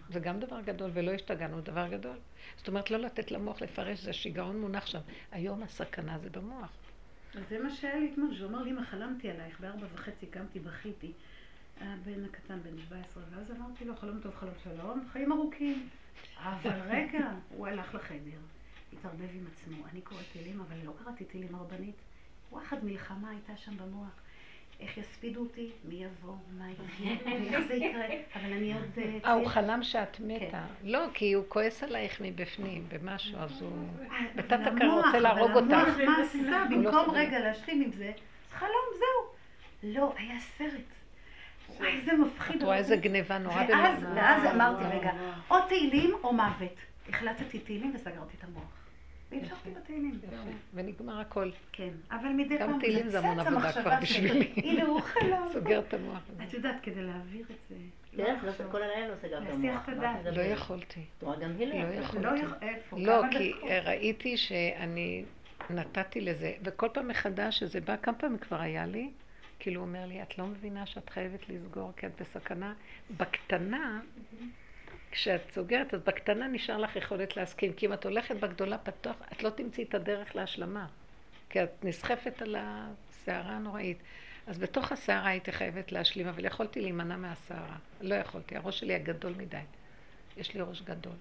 זה 0.10 0.20
גם 0.20 0.40
דבר 0.40 0.62
גדול, 0.62 0.92
ולא 0.94 1.12
השתגענו, 1.12 1.62
דבר 1.62 1.88
גדול. 1.88 2.18
זאת 2.58 2.68
אומרת, 2.68 2.92
לא 2.92 2.98
לתת 2.98 3.32
למוח 3.32 3.62
לפרש, 3.62 4.00
זה 4.00 4.14
שיגעון 4.14 4.62
מונח 4.62 4.86
שם. 4.86 5.00
היום 5.32 5.64
הסכנה 5.64 6.20
זה 6.20 6.30
במוח. 6.30 6.70
אז 7.36 7.42
זה 7.50 7.60
מה 7.60 7.70
שהיה 7.70 8.00
לי 8.00 8.10
אתמול, 8.14 8.36
שהוא 8.36 8.50
אמר 8.50 8.64
לי, 8.64 8.72
אמא, 8.72 8.82
חלמתי 8.82 9.30
עלייך, 9.30 9.60
בארבע 9.60 9.86
וחצי 9.94 10.26
קמתי, 10.26 10.60
בכיתי. 10.60 11.12
הבן 11.82 12.26
הקטן, 12.26 12.60
בן 12.64 12.78
17, 12.78 13.24
ואז 13.30 13.52
אמרתי 13.52 13.86
לו, 13.86 13.96
חלום 13.96 14.20
טוב, 14.20 14.36
חלום 14.36 14.54
שלום, 14.64 15.08
חיים 15.12 15.32
ארוכים. 15.32 15.90
אבל 16.38 16.80
רגע, 16.88 17.32
הוא 17.50 17.68
הלך 17.68 17.96
לחדר, 17.96 18.40
התערבב 18.94 19.30
עם 19.34 19.48
עצמו. 19.54 19.86
אני 19.92 20.02
קוראת 20.02 20.26
תהילים, 20.32 20.62
אבל 20.62 20.78
לא 20.84 20.94
קראתי 21.04 21.26
תהילים 21.26 21.56
הרבנית. 21.56 21.96
וואחד 22.52 22.86
מלחמה 22.86 23.30
הייתה 23.30 23.58
שם 23.58 23.78
במוח. 23.78 24.22
איך 24.80 24.98
יספידו 24.98 25.40
אותי, 25.40 25.70
מי 25.84 25.96
יבוא, 25.96 26.34
מה 26.58 26.66
יהיה, 27.00 27.18
ואיך 27.26 27.68
זה 27.68 27.74
יקרה. 27.74 28.06
אבל 28.36 28.54
אני 28.54 28.74
עוד... 28.74 28.84
אה, 28.98 29.04
אה, 29.26 29.32
הוא 29.32 29.44
צעיר. 29.44 29.50
חלם 29.50 29.84
שאת 29.84 30.20
מתה. 30.20 30.66
לא, 30.84 31.06
כי 31.14 31.34
הוא 31.34 31.44
כועס 31.48 31.84
עלייך 31.84 32.22
מבפנים, 32.22 32.86
במשהו, 32.90 33.40
אז 33.40 33.62
הוא... 33.62 33.88
בתת 34.36 34.54
אבל 34.54 34.78
הכר 34.78 35.02
רוצה 35.06 35.20
להרוג 35.20 35.52
אבל 35.52 35.74
המוח, 35.74 35.88
אותך. 35.88 36.00
מה 36.06 36.22
עשה? 36.22 36.38
לא 36.42 36.58
במקום. 36.66 37.16
רגע 37.16 37.40
להשלים 37.40 37.82
עם 37.82 37.92
זה, 37.92 38.12
חלום, 38.52 38.86
זהו. 38.94 39.30
לא, 39.84 40.14
היה 40.18 40.40
סרט. 40.40 40.72
וואי, 41.78 41.98
איזה 41.98 42.14
מפחיד. 42.14 42.56
את 42.56 42.64
רואה 42.64 42.78
איזה 42.78 42.96
גניבה 42.96 43.38
נורא 43.38 43.64
במוח. 43.64 43.98
ואז 44.16 44.46
אמרתי, 44.56 44.98
רגע, 44.98 45.12
או 45.52 45.56
תהילים 45.68 46.14
או 46.24 46.34
מוות. 46.34 46.76
החלטתי 47.10 47.60
תהילים 47.60 47.92
וסגרתי 47.96 48.38
את 48.38 48.44
המוח. 48.44 48.79
והמשכתי 49.32 49.70
בתהילים. 49.72 50.20
יפה, 50.24 50.36
ונגמר 50.74 51.20
הכל. 51.20 51.50
כן, 51.72 51.90
אבל 52.12 52.30
מדי 52.30 52.58
גם 52.58 52.70
פעם 52.70 52.80
תהילים 52.80 53.10
זה 53.10 53.20
המון 53.20 53.40
עבודה 53.40 53.72
כבר. 53.72 53.92
בשבילי. 54.02 54.54
הנה 54.56 54.84
הוא 54.84 55.02
חלם. 55.02 55.48
סוגר 55.54 55.80
את 55.80 55.94
המוח. 55.94 56.22
את 56.48 56.54
יודעת, 56.54 56.76
כדי 56.84 57.02
להעביר 57.02 57.46
את 57.52 57.58
זה. 57.70 57.76
לא 58.14 58.24
כל 58.72 58.82
הלילה 58.82 59.08
לא 59.30 59.36
המוח. 59.38 59.90
לא? 60.26 60.42
יכולתי. 60.42 61.06
גם 61.42 61.56
היא 61.60 61.68
לא 61.68 61.90
לא 62.22 62.30
יכולתי. 62.36 62.46
לא? 62.92 63.22
לא, 63.22 63.22
כי 63.32 63.54
דקות? 63.58 63.70
ראיתי 63.86 64.38
שאני 64.38 65.24
נתתי 65.70 66.22
לזה, 66.22 66.54
וכל 66.64 66.88
פעם 66.94 67.08
מחדש 67.08 67.60
שזה 67.60 67.82
בא, 67.82 67.96
כמה 67.98 68.16
פעמים 68.16 68.38
כבר 68.38 68.62
היה 68.62 68.86
לי, 68.86 69.10
כאילו 69.60 69.82
הוא 69.82 69.88
אומר 69.88 70.06
לי, 70.06 70.22
את 70.22 70.38
לא 70.38 70.46
מבינה 70.48 70.86
שאת 70.86 71.10
חייבת 71.10 71.50
לסגור 71.50 71.92
כי 71.98 72.06
את 72.06 72.22
בסכנה. 72.22 72.74
בקטנה, 73.18 74.02
כשאת 75.12 75.42
סוגרת, 75.52 75.94
אז 75.94 76.02
בקטנה 76.02 76.48
נשאר 76.48 76.78
לך 76.78 76.96
יכולת 76.96 77.38
להסכים, 77.38 77.74
כי 77.74 77.86
אם 77.86 77.94
את 77.94 78.06
הולכת 78.06 78.36
בגדולה 78.36 78.78
פתוח, 78.78 79.16
את 79.32 79.44
לא 79.44 79.50
תמצאי 79.50 79.84
את 79.84 79.94
הדרך 79.94 80.36
להשלמה, 80.36 80.88
כי 81.50 81.64
את 81.64 81.84
נסחפת 81.84 82.42
על 82.42 82.56
הסערה 82.60 83.52
הנוראית. 83.52 83.98
אז 84.48 84.60
בתוך 84.60 84.92
הסערה 84.92 85.28
הייתי 85.28 85.52
חייבת 85.52 85.92
להשלים, 85.92 86.28
אבל 86.28 86.46
יכולתי 86.46 86.82
להימנע 86.82 87.18
מהסערה. 87.18 87.78
לא 88.02 88.16
יכולתי, 88.16 88.56
הראש 88.56 88.80
שלי 88.80 88.96
הגדול 88.96 89.34
מדי. 89.38 89.58
יש 90.38 90.54
לי 90.54 90.62
ראש 90.62 90.82
גדול. 90.82 91.14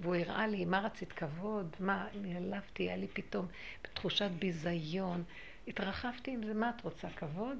והוא 0.00 0.14
הראה 0.14 0.46
לי, 0.46 0.64
מה 0.64 0.80
רצית 0.80 1.12
כבוד? 1.12 1.76
מה, 1.80 2.06
נעלבתי, 2.22 2.82
היה 2.82 2.96
לי 2.96 3.08
פתאום 3.08 3.46
תחושת 3.92 4.30
ביזיון. 4.38 5.24
התרחבתי 5.68 6.30
עם 6.30 6.46
זה, 6.46 6.54
מה 6.54 6.72
את 6.76 6.80
רוצה, 6.80 7.08
כבוד? 7.16 7.58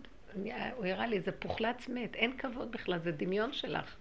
הוא 0.77 0.87
הראה 0.87 1.07
לי, 1.07 1.21
זה 1.21 1.33
פוחלץ 1.33 1.89
מת, 1.89 2.15
אין 2.15 2.39
כבוד 2.39 2.73
בכלל, 2.73 2.99
זה 2.99 3.13
דמיון 3.13 3.53
שלך. 3.53 3.97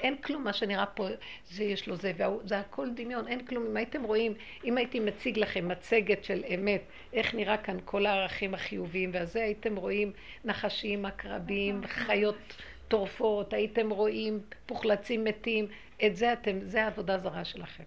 אין 0.00 0.16
כלום 0.16 0.44
מה 0.44 0.52
שנראה 0.52 0.86
פה, 0.86 1.08
זה 1.50 1.64
יש 1.64 1.88
לו 1.88 1.96
זה, 1.96 2.12
והוא, 2.16 2.40
זה 2.44 2.58
הכל 2.58 2.88
דמיון, 2.94 3.28
אין 3.28 3.46
כלום. 3.46 3.66
אם 3.66 3.76
הייתם 3.76 4.02
רואים, 4.02 4.34
אם 4.64 4.76
הייתי 4.76 5.00
מציג 5.00 5.38
לכם 5.38 5.68
מצגת 5.68 6.24
של 6.24 6.44
אמת, 6.54 6.82
איך 7.12 7.34
נראה 7.34 7.56
כאן 7.56 7.76
כל 7.84 8.06
הערכים 8.06 8.54
החיוביים, 8.54 9.10
והזה 9.12 9.42
הייתם 9.42 9.76
רואים 9.76 10.12
נחשים, 10.44 11.06
עקרבים, 11.06 11.80
חיות 11.86 12.56
טורפות, 12.88 13.52
הייתם 13.52 13.90
רואים 13.90 14.40
פוחלצים 14.66 15.24
מתים, 15.24 15.66
את 16.06 16.16
זה 16.16 16.32
אתם, 16.32 16.58
זה 16.62 16.84
העבודה 16.84 17.14
הזרה 17.14 17.44
שלכם. 17.44 17.84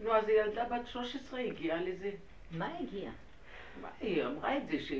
נו, 0.00 0.14
אז 0.14 0.24
ילדה 0.28 0.64
בת 0.64 0.86
13 0.86 1.40
הגיעה 1.40 1.82
לזה. 1.82 2.10
מה 2.50 2.78
הגיע? 2.80 3.10
מה, 3.82 3.88
היא 4.00 4.24
אמרה 4.24 4.56
את 4.56 4.62
זה 4.70 4.80
ש... 4.80 4.92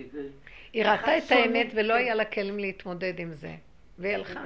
היא 0.72 0.84
ראתה 0.84 1.18
את 1.18 1.30
האמת 1.30 1.66
ולא 1.74 1.94
כן. 1.94 2.00
היה 2.00 2.14
לה 2.14 2.24
כלים 2.24 2.59
להתמודד 2.59 3.20
עם 3.20 3.34
זה. 3.34 3.55
והיא 3.98 4.14
הלכה. 4.14 4.44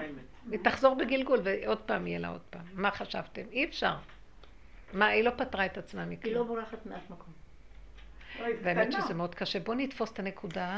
היא 0.51 0.59
תחזור 0.64 0.94
בגלגול 0.94 1.40
ועוד 1.44 1.78
פעם 1.78 2.07
יהיה 2.07 2.18
לה 2.18 2.28
עוד 2.28 2.40
פעם. 2.51 2.64
מה 2.74 2.90
חשבתם? 2.90 3.42
אי 3.53 3.64
אפשר. 3.64 3.94
מה, 4.92 5.07
היא 5.07 5.24
לא 5.24 5.30
פתרה 5.36 5.66
את 5.66 5.78
עצמה 5.78 6.03
היא 6.03 6.11
לא 6.11 6.16
מכלום. 6.16 6.46
בורחת 6.46 6.86
מאף 6.86 7.11
מקום. 7.11 7.32
קטנה. 8.61 9.03
שזה 9.03 9.14
מאוד 9.14 9.34
קשה. 9.34 9.61
בואו 9.61 9.76
נתפוס 9.76 10.12
את 10.12 10.18
הנקודה. 10.18 10.76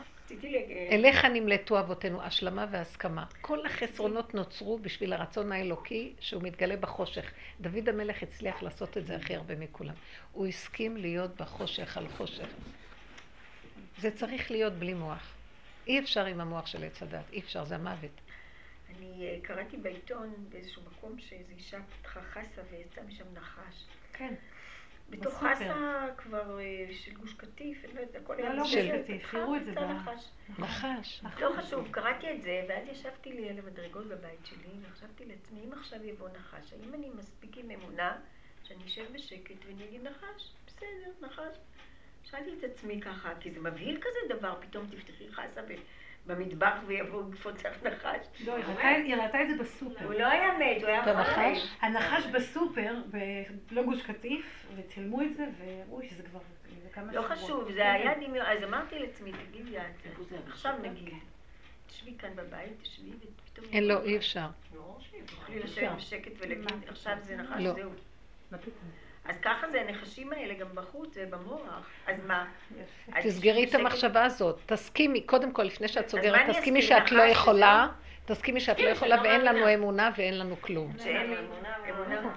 אליך 0.91 1.25
נמלטו 1.25 1.81
אבותינו, 1.81 2.23
השלמה 2.23 2.66
והסכמה. 2.71 3.25
כל 3.41 3.66
החסרונות 3.66 4.35
נוצרו 4.35 4.79
בשביל 4.79 5.12
הרצון 5.12 5.53
האלוקי 5.53 6.12
שהוא 6.21 6.43
מתגלה 6.43 6.77
בחושך. 6.77 7.33
דוד 7.61 7.89
המלך 7.89 8.23
הצליח 8.23 8.62
לעשות 8.62 8.97
את 8.97 9.07
זה 9.07 9.16
הכי 9.16 9.35
הרבה 9.35 9.57
מכולם. 9.57 9.95
הוא 10.33 10.47
הסכים 10.47 10.97
להיות 10.97 11.37
בחושך 11.37 11.97
על 11.97 12.09
חושך. 12.09 12.49
זה 13.99 14.11
צריך 14.11 14.51
להיות 14.51 14.73
בלי 14.73 14.95
מוח. 14.95 15.33
אי 15.87 15.99
אפשר 15.99 16.27
עם 16.27 16.41
המוח 16.41 16.66
של 16.66 16.85
עץ 16.85 17.03
הדת, 17.03 17.33
אי 17.33 17.41
אפשר, 17.41 17.64
זה 17.64 17.75
המוות. 17.75 18.21
אני 18.99 19.28
אה, 19.28 19.38
קראתי 19.43 19.76
בעיתון 19.76 20.34
באיזשהו 20.49 20.82
מקום 20.82 21.18
שאיזו 21.18 21.53
אישה 21.53 21.78
פתחה 22.01 22.22
חסה 22.22 22.62
ויצא 22.70 23.01
משם 23.09 23.24
נחש. 23.34 23.84
כן. 24.12 24.34
בתוך. 25.11 25.34
חסה 25.34 26.07
כבר 26.16 26.61
אה, 26.61 26.86
של 26.93 27.12
גוש 27.14 27.34
קטיף, 27.34 27.84
אני 27.84 27.95
לא 27.95 28.01
יודעת, 28.01 28.22
הכל 28.22 28.34
לא, 28.34 28.38
היה 28.43 28.55
לא 28.55 28.64
של- 28.64 28.88
בסדר, 28.88 29.03
קטיף, 29.03 29.34
הראו 29.34 29.57
את 29.57 29.64
זה 29.64 29.70
נחש. 29.80 30.30
נחש. 30.59 31.22
לא 31.41 31.53
חשוב, 31.57 31.88
קראתי 31.91 32.32
את 32.32 32.43
זה, 32.43 32.64
ואז 32.68 32.88
ישבתי 32.88 33.32
לי 33.32 33.49
על 33.51 33.59
המדרגות 33.59 34.07
בבית 34.07 34.47
שלי, 34.47 34.68
וחשבתי 34.82 35.24
לעצמי, 35.26 35.61
אם 35.64 35.72
עכשיו 35.72 36.05
יבוא 36.05 36.28
נחש, 36.28 36.72
האם 36.72 36.95
אני 36.95 37.11
מספיק 37.18 37.57
עם 37.57 37.70
אמונה 37.70 38.18
שאני 38.64 38.84
אשב 38.86 39.12
בשקט 39.12 39.64
ואני 39.66 39.84
אגיד 39.84 40.03
נחש? 40.03 40.53
בסדר, 40.66 41.26
נחש. 41.26 41.57
שאלתי 42.24 42.51
את 42.59 42.64
עצמי 42.64 43.01
ככה, 43.01 43.32
כי 43.41 43.51
זה 43.51 43.61
מבהיל 43.61 44.01
כזה 44.01 44.34
דבר, 44.38 44.55
פתאום 44.61 44.86
תפתחי 44.86 45.32
חסה 45.32 45.62
ב- 45.62 45.74
במטבח 46.27 46.75
ויבוא 46.87 47.23
לקפוץ 47.31 47.66
לך 47.66 47.83
נחש. 47.83 48.27
לא, 48.47 48.55
היא 48.57 48.64
ראתה- 49.16 49.43
את 49.43 49.57
זה 49.57 49.62
בסופר. 49.62 50.05
הוא 50.05 50.14
לא 50.14 50.27
היה 50.27 50.59
מת, 50.59 50.83
הוא 50.83 50.89
היה. 50.91 51.21
נחש? 51.21 51.68
הנחש 51.81 52.27
בסופר, 52.27 52.95
לא 53.71 53.83
גוש 53.83 54.03
קטיף, 54.03 54.66
וצילמו 54.77 55.23
את 55.23 55.37
זה, 55.37 55.47
וראו 55.59 56.03
שזה 56.11 56.23
כבר 56.23 56.41
לא. 57.12 57.23
חשוב, 57.23 57.64
זה 57.73 57.79
כן, 57.79 57.81
היה. 57.83 58.14
דמיון, 58.14 58.47
אז 58.47 58.64
אמרתי 58.64 58.99
לעצמי, 58.99 59.33
תגידי 59.33 59.79
את? 59.79 59.85
עכשיו 60.49 60.75
נגיד, 60.83 61.14
תשבי 61.87 62.14
כאן 62.18 62.31
בבית, 62.37 62.81
תשבי, 62.83 63.11
ופתאום... 63.11 63.66
אין, 63.73 63.85
לא, 63.85 64.03
אי 64.05 64.16
אפשר. 64.16 64.47
תוכלי 65.27 65.59
לשבת 65.59 65.97
בשקט 65.97 66.33
ולהגיד, 66.39 66.89
עכשיו 66.89 67.16
זה 67.23 67.37
נחש, 67.37 67.62
לא. 67.62 67.73
זהו. 67.73 67.91
אז 69.25 69.37
ככה 69.43 69.71
זה 69.71 69.81
הנחשים 69.81 70.33
האלה 70.33 70.55
גם 70.55 70.66
בחוץ 70.75 71.16
ובמוח. 71.21 71.87
אז 72.07 72.16
מה? 72.27 72.47
תסגרי 73.23 73.64
את 73.64 73.75
המחשבה 73.75 74.25
הזאת. 74.25 74.61
תסכימי, 74.66 75.21
קודם 75.21 75.53
כל, 75.53 75.62
לפני 75.62 75.89
שאת 75.89 76.09
סוגרת, 76.09 76.51
תסכימי? 76.51 76.83
שאת 76.83 77.12
לא 77.12 77.23
יכולה, 77.23 77.89
תסכימי 78.25 78.61
שאת 78.61 78.79
לא 78.79 78.85
כן, 78.85 78.93
יכולה 78.93 79.21
ואין 79.23 79.45
לנו. 79.45 79.75
אמונה 79.75 80.11
ואין 80.16 80.39
לנו 80.39 80.57
כלום. 80.61 80.93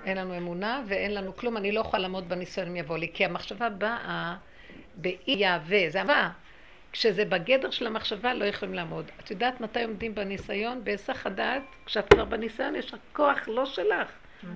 אין 0.06 0.18
לנו 0.18 0.38
אמונה 0.38 0.84
ואין 0.88 1.14
לנו 1.14 1.36
כלום, 1.36 1.58
אני 1.58 1.72
לא 1.72 1.80
יכולה 1.80 2.02
לעמוד 2.02 2.30
בניסיון 2.30 2.68
אם 2.68 2.76
יבוא 2.76 2.98
לי, 2.98 3.12
כי 3.14 3.26
המחשבה 3.26 3.70
באה 3.70 4.36
באי 4.96 5.18
יהווה, 5.28 5.90
זה 5.90 6.02
הבא. 6.02 6.30
כשזה 6.92 7.26
בגדר 7.26 7.72
של 7.72 7.88
המחשבה 7.88 8.34
לא 8.34 8.46
יכולים 8.46 8.74
לעמוד. 8.74 9.12
את 9.20 9.32
יודעת 9.32 9.62
מתי 9.62 9.84
עומדים 9.84 10.16
בניסיון? 10.16 10.84
בהיסח 10.84 11.26
הדעת, 11.28 11.62
כשאת 11.86 12.14
כבר 12.14 12.26
בניסיון 12.26 12.76
יש 12.76 12.94
לך 12.94 13.00
כוח 13.14 13.48
לא 13.48 13.66
שלך, 13.66 14.08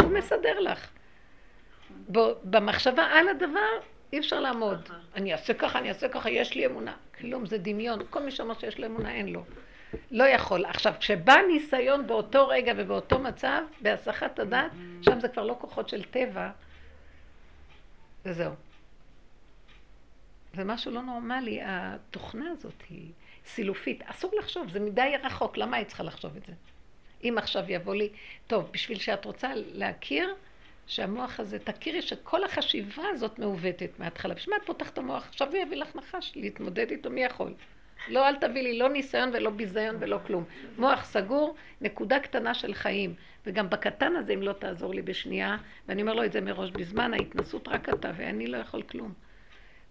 הוא 0.01 0.11
מסדר 0.11 0.59
לך. 0.59 0.89
במחשבה 2.43 3.03
על 3.03 3.29
הדבר 3.29 3.79
אי 4.13 4.19
אפשר 4.19 4.39
לעמוד. 4.39 4.89
אני 5.15 5.33
אעשה 5.33 5.53
ככה, 5.53 5.79
אני 5.79 5.89
אעשה 5.89 6.09
ככה, 6.09 6.29
יש 6.29 6.55
לי 6.55 6.65
אמונה. 6.65 6.95
כלום, 7.19 7.45
זה 7.45 7.57
דמיון. 7.57 7.99
כל 8.09 8.23
מי 8.23 8.31
שאומר 8.31 8.59
שיש 8.59 8.79
לו 8.79 8.85
אמונה, 8.85 9.13
אין 9.13 9.27
לו. 9.27 9.43
לא 10.11 10.23
יכול. 10.23 10.65
עכשיו, 10.65 10.93
כשבא 10.99 11.35
ניסיון 11.47 12.07
באותו 12.07 12.47
רגע 12.47 12.73
ובאותו 12.77 13.19
מצב, 13.19 13.61
בהסחת 13.81 14.39
הדעת, 14.39 14.71
שם 15.01 15.19
זה 15.19 15.27
כבר 15.27 15.43
לא 15.43 15.55
כוחות 15.59 15.89
של 15.89 16.03
טבע, 16.03 16.49
וזהו. 18.25 18.53
זה 20.53 20.63
משהו 20.63 20.91
לא 20.91 21.01
נורמלי, 21.01 21.59
התוכנה 21.63 22.45
הזאת 22.51 22.83
היא 22.89 23.11
סילופית. 23.45 24.03
אסור 24.05 24.31
לחשוב, 24.39 24.71
זה 24.71 24.79
מדי 24.79 25.13
רחוק, 25.23 25.57
למה 25.57 25.77
היית 25.77 25.87
צריכה 25.87 26.03
לחשוב 26.03 26.35
את 26.35 26.45
זה? 26.45 26.53
אם 27.23 27.35
עכשיו 27.37 27.63
יבוא 27.67 27.95
לי, 27.95 28.09
טוב, 28.47 28.69
בשביל 28.71 28.99
שאת 28.99 29.25
רוצה 29.25 29.51
להכיר, 29.55 30.35
שהמוח 30.87 31.39
הזה, 31.39 31.59
תכירי 31.59 32.01
שכל 32.01 32.43
החשיבה 32.43 33.03
הזאת 33.13 33.39
מעוותת 33.39 33.91
מההתחלה. 33.99 34.33
בשביל 34.33 34.55
מה 34.55 34.61
את 34.61 34.67
פותחת 34.67 34.93
את 34.93 34.97
המוח? 34.97 35.27
עכשיו 35.27 35.47
הוא 35.47 35.57
יביא 35.57 35.77
לך 35.77 35.95
נחש, 35.95 36.33
להתמודד 36.35 36.91
איתו, 36.91 37.09
מי 37.09 37.23
יכול? 37.23 37.53
לא, 38.07 38.27
אל 38.27 38.35
תביא 38.35 38.61
לי 38.61 38.77
לא 38.77 38.89
ניסיון 38.89 39.29
ולא 39.33 39.49
ביזיון 39.49 39.95
ולא 39.99 40.19
כלום. 40.27 40.43
מוח 40.77 41.05
סגור, 41.05 41.55
נקודה 41.81 42.19
קטנה 42.19 42.53
של 42.53 42.73
חיים. 42.73 43.15
וגם 43.45 43.69
בקטן 43.69 44.15
הזה, 44.15 44.33
אם 44.33 44.41
לא 44.41 44.53
תעזור 44.53 44.93
לי 44.93 45.01
בשנייה, 45.01 45.57
ואני 45.87 46.01
אומר 46.01 46.13
לו 46.13 46.23
את 46.23 46.31
זה 46.31 46.41
מראש, 46.41 46.71
בזמן 46.71 47.13
ההתנסות 47.13 47.67
רק 47.67 47.89
אתה, 47.89 48.11
ואני 48.17 48.47
לא 48.47 48.57
יכול 48.57 48.81
כלום. 48.81 49.13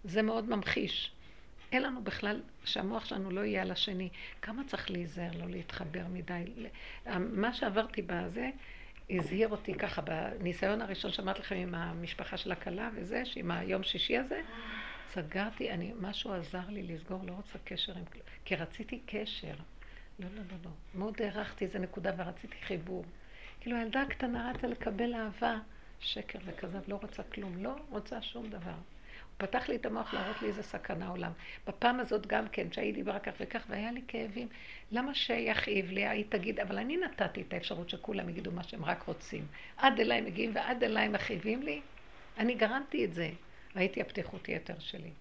זה 0.03 0.21
מאוד 0.21 0.49
ממחיש. 0.49 1.11
אין 1.71 1.83
לנו 1.83 2.03
בכלל, 2.03 2.41
שהמוח 2.63 3.05
שלנו 3.05 3.31
לא 3.31 3.41
יהיה 3.41 3.61
על 3.61 3.71
השני. 3.71 4.09
כמה 4.41 4.63
צריך 4.63 4.91
להיזהר, 4.91 5.31
לא 5.39 5.45
להתחבר 5.49 6.03
מדי. 6.13 6.43
מה 7.19 7.53
שעברתי 7.53 8.01
בזה, 8.01 8.49
הזהיר 9.09 9.49
אותי 9.49 9.73
ככה, 9.73 10.01
בניסיון 10.01 10.81
הראשון 10.81 11.11
שאמרתי 11.11 11.39
לכם 11.39 11.55
עם 11.55 11.75
המשפחה 11.75 12.37
של 12.37 12.51
הכלה 12.51 12.89
וזה, 12.95 13.25
שעם 13.25 13.51
היום 13.51 13.83
שישי 13.83 14.17
הזה, 14.17 14.41
סגרתי, 15.13 15.71
אני, 15.71 15.93
משהו 15.99 16.33
עזר 16.33 16.69
לי 16.69 16.83
לסגור, 16.83 17.19
לא 17.23 17.31
רוצה 17.31 17.57
קשר 17.63 17.97
עם 17.97 18.05
כלום, 18.05 18.23
כי 18.45 18.55
רציתי 18.55 18.99
קשר. 19.05 19.53
לא, 20.19 20.27
לא, 20.35 20.41
לא, 20.51 20.57
לא. 20.65 20.71
מאוד 20.95 21.21
הערכתי 21.21 21.65
איזה 21.65 21.79
נקודה 21.79 22.11
ורציתי 22.17 22.55
חיבור. 22.61 23.05
כאילו 23.61 23.77
הילדה 23.77 24.01
הקטנה 24.01 24.51
רצה 24.51 24.67
לקבל 24.67 25.13
אהבה, 25.13 25.59
שקר 25.99 26.39
וכזב, 26.45 26.79
לא 26.87 26.99
רוצה 27.01 27.23
כלום, 27.23 27.63
לא 27.63 27.75
רוצה 27.89 28.21
שום 28.21 28.49
דבר. 28.49 28.75
פתח 29.37 29.69
לי 29.69 29.75
את 29.75 29.85
המוח 29.85 30.13
להראות 30.13 30.41
לי 30.41 30.47
איזה 30.47 30.63
סכנה 30.63 31.07
עולם. 31.07 31.31
בפעם 31.67 31.99
הזאת 31.99 32.27
גם 32.27 32.47
כן, 32.47 32.71
שהיא 32.71 32.93
דיברה 32.93 33.19
כך 33.19 33.31
וכך, 33.39 33.65
והיה 33.69 33.91
לי 33.91 34.01
כאבים. 34.07 34.47
למה 34.91 35.15
שיכאיב 35.15 35.91
לי? 35.91 36.07
היא 36.07 36.25
תגיד, 36.29 36.59
אבל 36.59 36.77
אני 36.77 36.97
נתתי 36.97 37.41
את 37.41 37.53
האפשרות 37.53 37.89
שכולם 37.89 38.29
יגידו 38.29 38.51
מה 38.51 38.63
שהם 38.63 38.85
רק 38.85 39.03
רוצים. 39.03 39.45
עד 39.77 39.99
אליי 39.99 40.21
מגיעים 40.21 40.51
ועד 40.55 40.83
אליי 40.83 41.07
מכאיבים 41.07 41.63
לי. 41.63 41.81
אני 42.37 42.55
גרמתי 42.55 43.05
את 43.05 43.13
זה. 43.13 43.29
ראיתי 43.75 44.01
הפתיחות 44.01 44.49
יתר 44.49 44.79
שלי. 44.79 45.11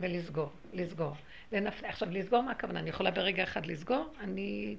ולסגור, 0.00 0.52
לסגור. 0.72 1.16
לנפ... 1.52 1.84
עכשיו, 1.84 2.10
לסגור 2.10 2.42
מה 2.42 2.50
הכוונה? 2.50 2.80
אני 2.80 2.90
יכולה 2.90 3.10
ברגע 3.10 3.42
אחד 3.42 3.66
לסגור? 3.66 4.14
אני 4.20 4.76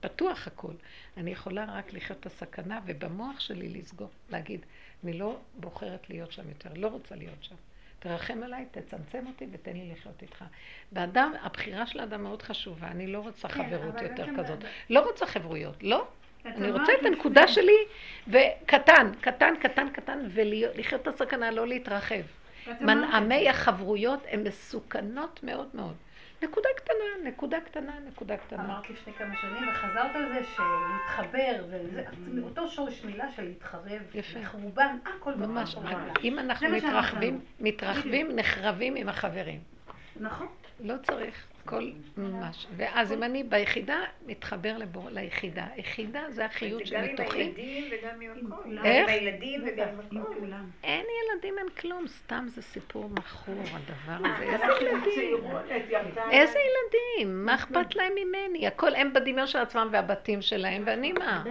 פתוח 0.00 0.46
הכל. 0.46 0.72
אני 1.16 1.30
יכולה 1.30 1.64
רק 1.68 1.92
לחיות 1.92 2.20
את 2.20 2.26
הסכנה 2.26 2.80
ובמוח 2.86 3.40
שלי 3.40 3.68
לסגור, 3.68 4.10
להגיד, 4.30 4.66
אני 5.04 5.12
לא 5.12 5.36
בוחרת 5.54 6.10
להיות 6.10 6.32
שם 6.32 6.48
יותר, 6.48 6.70
לא 6.76 6.88
רוצה 6.88 7.16
להיות 7.16 7.44
שם. 7.44 7.54
תרחם 7.98 8.42
עליי, 8.42 8.64
תצמצם 8.70 9.26
אותי 9.26 9.46
ותן 9.52 9.72
לי 9.72 9.92
לחיות 9.92 10.22
איתך. 10.22 10.44
באדם, 10.92 11.32
הבחירה 11.42 11.86
של 11.86 12.00
האדם 12.00 12.22
מאוד 12.22 12.42
חשובה, 12.42 12.88
אני 12.88 13.06
לא 13.06 13.18
רוצה 13.18 13.48
כן, 13.48 13.64
חברות 13.64 14.02
יותר 14.02 14.26
כזאת. 14.36 14.58
לא 14.90 15.00
רוצה 15.00 15.26
חברויות, 15.26 15.82
לא. 15.82 16.06
אני 16.44 16.70
אמרת 16.70 16.80
רוצה 16.80 16.92
את 17.00 17.06
הנקודה 17.06 17.48
שלי, 17.48 17.76
וקטן, 18.28 19.12
קטן, 19.20 19.54
קטן, 19.60 19.88
קטן, 19.92 20.18
ולחיות 20.30 21.02
את 21.02 21.06
הסכנה, 21.06 21.50
לא 21.50 21.66
להתרחב. 21.66 22.22
מנעמי. 22.80 23.48
החברויות 23.48 24.20
הן 24.30 24.46
מסוכנות 24.46 25.40
מאוד 25.42 25.68
מאוד. 25.74 25.94
נקודה 26.42 26.68
קטנה, 26.76 27.30
נקודה 27.30 27.60
קטנה, 27.60 27.92
נקודה 28.08 28.36
קטנה. 28.36 28.64
אמרת 28.64 28.90
לפני 28.90 29.12
כמה 29.12 29.34
שנים, 29.40 29.68
וחזרת 29.68 30.16
על 30.16 30.32
זה 30.32 30.40
שלהתחבר, 30.44 31.64
וזה 31.68 32.04
אותו 32.42 32.68
שורש 32.68 33.04
מילה 33.04 33.32
של 33.36 33.42
להתחרב. 33.42 34.02
חורבן, 34.44 34.96
הכל 35.04 35.34
ממש, 35.34 35.76
ממש. 35.76 35.94
אם 36.24 36.38
אנחנו 36.38 36.68
מתרחבים. 36.68 37.40
מתרחבים, 37.60 38.36
נחרבים 38.36 38.96
עם 38.96 39.08
החברים. 39.08 39.60
נכון. 40.16 40.46
לא 40.80 40.94
צריך, 41.02 41.46
כל 41.64 41.90
ממש. 42.16 42.66
ואז 42.76 43.12
אם 43.12 43.22
אני 43.22 43.42
ביחידה, 43.42 44.00
מתחבר 44.26 44.78
לבור, 44.78 45.08
ליחידה. 45.10 45.66
יחידה 45.76 46.22
זה 46.28 46.44
החיות 46.44 46.80
עם 46.80 46.86
שבתוכי. 46.86 47.38
הילדים 47.38 47.84
וגם 47.90 48.20
עם 48.20 48.30
עם 48.36 48.52
הכל. 48.52 48.62
כולם. 48.62 48.78
גם 48.78 48.84
איך? 48.86 49.08
עם 49.08 49.14
הילדים 49.14 49.62
וגם 49.66 49.88
עם 49.88 50.00
עם 50.10 50.22
הכל. 50.22 50.34
כולם. 50.40 50.70
אין 50.84 51.04
ילדים, 51.24 51.58
אין 51.58 51.68
כלום, 51.68 52.06
סתם 52.06 52.46
זה 52.48 52.62
סיפור 52.62 53.10
מכור, 53.10 53.54
הדבר 53.54 54.28
הזה. 54.28 54.42
איזה 54.42 54.64
אנחנו 54.64 54.86
ילדים? 54.86 55.34
איזה 56.30 56.58
ילדים? 56.58 57.46
מה 57.46 57.54
אכפת 57.54 57.94
להם 57.94 58.12
ממני? 58.14 58.66
הכל 58.66 58.94
הם 58.94 59.12
בדמיון 59.12 59.46
של 59.46 59.58
עצמם 59.58 59.88
והבתים 59.92 60.42
שלהם, 60.42 60.82
ואני 60.86 61.12
מה? 61.12 61.44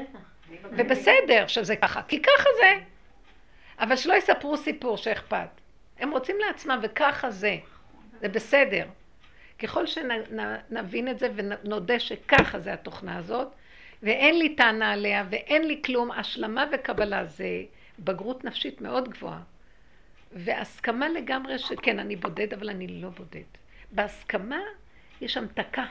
ובסדר 0.63 1.47
שזה 1.47 1.75
ככה, 1.75 2.01
כי 2.01 2.21
ככה 2.21 2.49
זה. 2.59 2.73
אבל 3.79 3.95
שלא 3.95 4.13
יספרו 4.13 4.57
סיפור 4.57 4.97
שאכפת. 4.97 5.49
הם 5.99 6.11
רוצים 6.11 6.35
לעצמם 6.39 6.79
וככה 6.83 7.31
זה. 7.31 7.57
זה 8.21 8.29
בסדר. 8.29 8.85
ככל 9.59 9.87
שנבין 9.87 11.07
את 11.07 11.19
זה 11.19 11.29
ונודה 11.35 11.99
שככה 11.99 12.59
זה 12.59 12.73
התוכנה 12.73 13.17
הזאת, 13.17 13.47
ואין 14.03 14.39
לי 14.39 14.55
טענה 14.55 14.91
עליה 14.91 15.25
ואין 15.29 15.67
לי 15.67 15.81
כלום, 15.85 16.11
השלמה 16.11 16.65
וקבלה 16.71 17.25
זה 17.25 17.63
בגרות 17.99 18.45
נפשית 18.45 18.81
מאוד 18.81 19.09
גבוהה. 19.09 19.41
והסכמה 20.31 21.09
לגמרי 21.09 21.59
שכן, 21.59 21.99
אני 21.99 22.15
בודד, 22.15 22.53
אבל 22.53 22.69
אני 22.69 22.87
לא 22.87 23.09
בודד. 23.09 23.43
בהסכמה 23.91 24.59
יש 25.21 25.37
המתקה. 25.37 25.85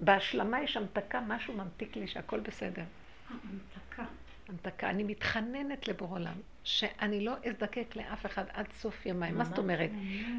בהשלמה 0.00 0.62
יש 0.62 0.76
המתקה, 0.76 1.20
משהו 1.20 1.54
ממתיק 1.54 1.96
לי 1.96 2.08
שהכל 2.08 2.40
בסדר. 2.40 2.82
המתקה. 3.30 4.04
המתקה. 4.48 4.90
אני 4.90 5.04
מתחננת 5.04 5.88
לבורא 5.88 6.18
עולם, 6.18 6.34
שאני 6.78 7.24
לא 7.24 7.32
אזדקק 7.44 7.96
לאף 7.96 8.26
אחד 8.26 8.44
עד 8.52 8.66
סוף 8.72 9.06
ימיי. 9.06 9.32
מה 9.32 9.44
זאת 9.44 9.58
אומרת? 9.58 9.90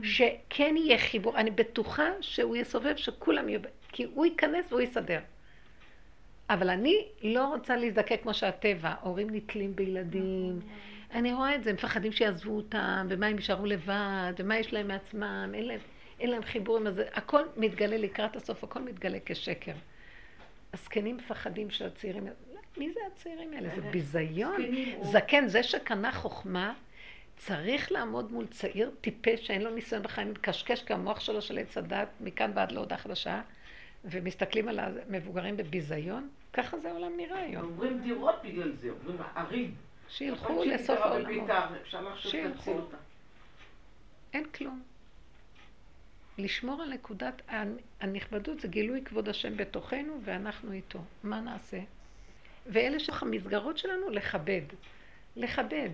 שכן 0.04 0.76
יהיה 0.78 0.98
חיבור. 0.98 1.38
אני 1.38 1.52
בטוחה 1.52 2.10
שהוא 2.22 2.56
יסובב, 2.56 2.96
שכולם 2.96 3.50
יהיו... 3.50 3.60
כי 3.92 4.04
הוא 4.04 4.26
ייכנס 4.26 4.66
והוא 4.70 4.82
יסדר. 4.82 5.20
אבל 6.50 6.70
אני 6.70 7.06
לא 7.24 7.48
רוצה 7.48 7.76
להזדקק 7.76 8.20
כמו 8.24 8.34
שהטבע, 8.34 8.94
הורים 9.02 9.30
נתלים 9.30 9.76
בילדים. 9.76 10.60
אני 11.14 11.34
רואה 11.34 11.56
את 11.56 11.64
זה, 11.64 11.74
מפחדים 11.74 12.12
שיעזבו 12.12 12.56
אותם, 12.56 13.08
ומה 13.10 13.26
הם 13.26 13.36
יישארו 13.36 13.66
לבד, 13.66 14.34
ומה 14.38 14.58
יש 14.58 14.74
להם 14.74 14.88
מעצמם, 14.88 15.52
אין 15.54 15.66
להם, 15.68 15.80
אין 16.20 16.30
להם 16.30 16.44
חיבור 16.44 16.78
עם 16.78 16.88
הזה. 16.88 17.08
הכל 17.14 17.42
מתגלה 17.58 17.98
לקראת 17.98 18.36
הסוף, 18.36 18.64
הכל 18.64 18.82
מתגלה 18.82 19.18
כשקר. 19.26 19.74
הזקנים 20.74 21.18
מפחדים 21.18 21.70
שהצעירים... 21.70 22.28
מי 22.78 22.94
זה 22.94 23.00
הצעירים 23.12 23.54
האלה? 23.54 23.70
זה 23.76 23.82
ביזיון. 23.82 24.62
זקן, 25.02 25.48
זה 25.48 25.64
שקנה 25.64 26.12
חוכמה, 26.12 26.74
צריך 27.38 27.92
לעמוד 27.92 28.32
מול 28.32 28.48
צעיר 28.48 28.92
טיפש 29.02 29.48
שאין 29.48 29.62
לו 29.62 29.70
ניסיון 29.70 30.04
בחיים, 30.04 30.32
מקשקש 30.32 30.84
כמוח 30.84 31.20
שלו 31.20 31.42
של 31.42 31.58
עץ 31.58 31.78
הדת, 31.78 32.08
מכאן 32.22 32.52
ועד 32.56 32.72
להודעה 32.72 32.98
חדשה, 32.98 33.42
ומסתכלים 34.06 34.68
על 34.68 34.80
המבוגרים 34.80 35.58
בביזיון, 35.58 36.30
ככה 36.54 36.80
זה 36.80 36.92
העולם 36.92 37.18
נראה 37.18 37.42
היום. 37.42 37.64
עוברים 37.64 38.02
דירות 38.02 38.36
בגלל 38.44 38.72
זה, 38.72 38.90
עוברים 38.92 39.18
ערים. 39.36 39.74
שילכו 40.10 40.64
לסוף 40.64 41.00
העולמות. 41.00 41.50
אין 44.34 44.46
כלום. 44.46 44.82
לשמור 46.38 46.82
על 46.82 46.94
נקודת 46.94 47.42
הנכבדות 48.02 48.60
זה 48.60 48.68
גילוי 48.68 49.02
כבוד 49.06 49.30
השם 49.30 49.58
בתוכנו 49.58 50.20
ואנחנו 50.24 50.72
איתו. 50.72 51.00
מה 51.24 51.42
נעשה? 51.42 51.80
ואלה 52.66 53.00
שלך 53.00 53.24
המסגרות 53.24 53.78
שלנו, 53.78 54.10
לכבד. 54.10 54.62
לכבד. 55.36 55.90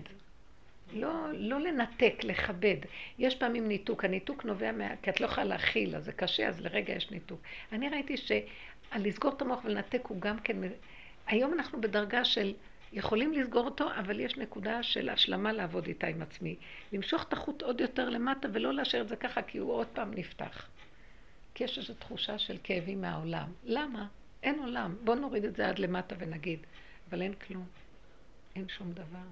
לא, 0.92 1.32
לא 1.32 1.60
לנתק, 1.60 2.14
לכבד. 2.22 2.76
יש 3.18 3.34
פעמים 3.34 3.68
ניתוק, 3.68 4.04
הניתוק 4.04 4.44
נובע 4.44 4.72
מה... 4.72 4.96
כי 5.02 5.10
את 5.10 5.20
לא 5.20 5.26
יכולה 5.26 5.44
להכיל, 5.44 5.96
אז 5.96 6.04
זה 6.04 6.12
קשה, 6.12 6.48
אז 6.48 6.60
לרגע 6.60 6.92
יש 6.92 7.10
ניתוק. 7.10 7.40
אני 7.72 7.88
ראיתי 7.88 8.14
שלסגור 8.16 9.32
את 9.32 9.42
המוח 9.42 9.64
ולנתק 9.64 10.06
הוא 10.08 10.20
גם 10.20 10.38
כן... 10.38 10.56
היום 11.26 11.54
אנחנו 11.54 11.80
בדרגה 11.80 12.24
של 12.24 12.54
יכולים 12.92 13.32
לסגור 13.32 13.64
אותו, 13.64 13.88
אבל 13.98 14.20
יש 14.20 14.36
נקודה 14.36 14.82
של 14.82 15.08
השלמה 15.08 15.52
לעבוד 15.52 15.86
איתה 15.86 16.06
עם 16.06 16.22
עצמי. 16.22 16.56
למשוך 16.92 17.22
את 17.22 17.32
החוט 17.32 17.62
עוד 17.62 17.80
יותר 17.80 18.08
למטה 18.08 18.48
ולא 18.52 18.74
להשאיר 18.74 19.02
את 19.02 19.08
זה 19.08 19.16
ככה, 19.16 19.42
כי 19.42 19.58
הוא 19.58 19.72
עוד 19.72 19.86
פעם 19.86 20.10
נפתח. 20.14 20.68
כי 21.54 21.64
יש 21.64 21.78
איזו 21.78 21.94
תחושה 21.94 22.38
של 22.38 22.56
כאבים 22.62 23.00
מהעולם. 23.00 23.48
למה? 23.64 24.06
אין 24.48 24.58
עולם. 24.58 24.96
בואו 25.04 25.16
נוריד 25.16 25.44
את 25.44 25.56
זה 25.56 25.68
עד 25.68 25.78
למטה 25.78 26.14
ונגיד, 26.18 26.58
אבל 27.10 27.22
אין 27.22 27.34
כלום. 27.34 27.66
אין 28.56 28.68
שום 28.68 28.92
דבר. 28.92 29.28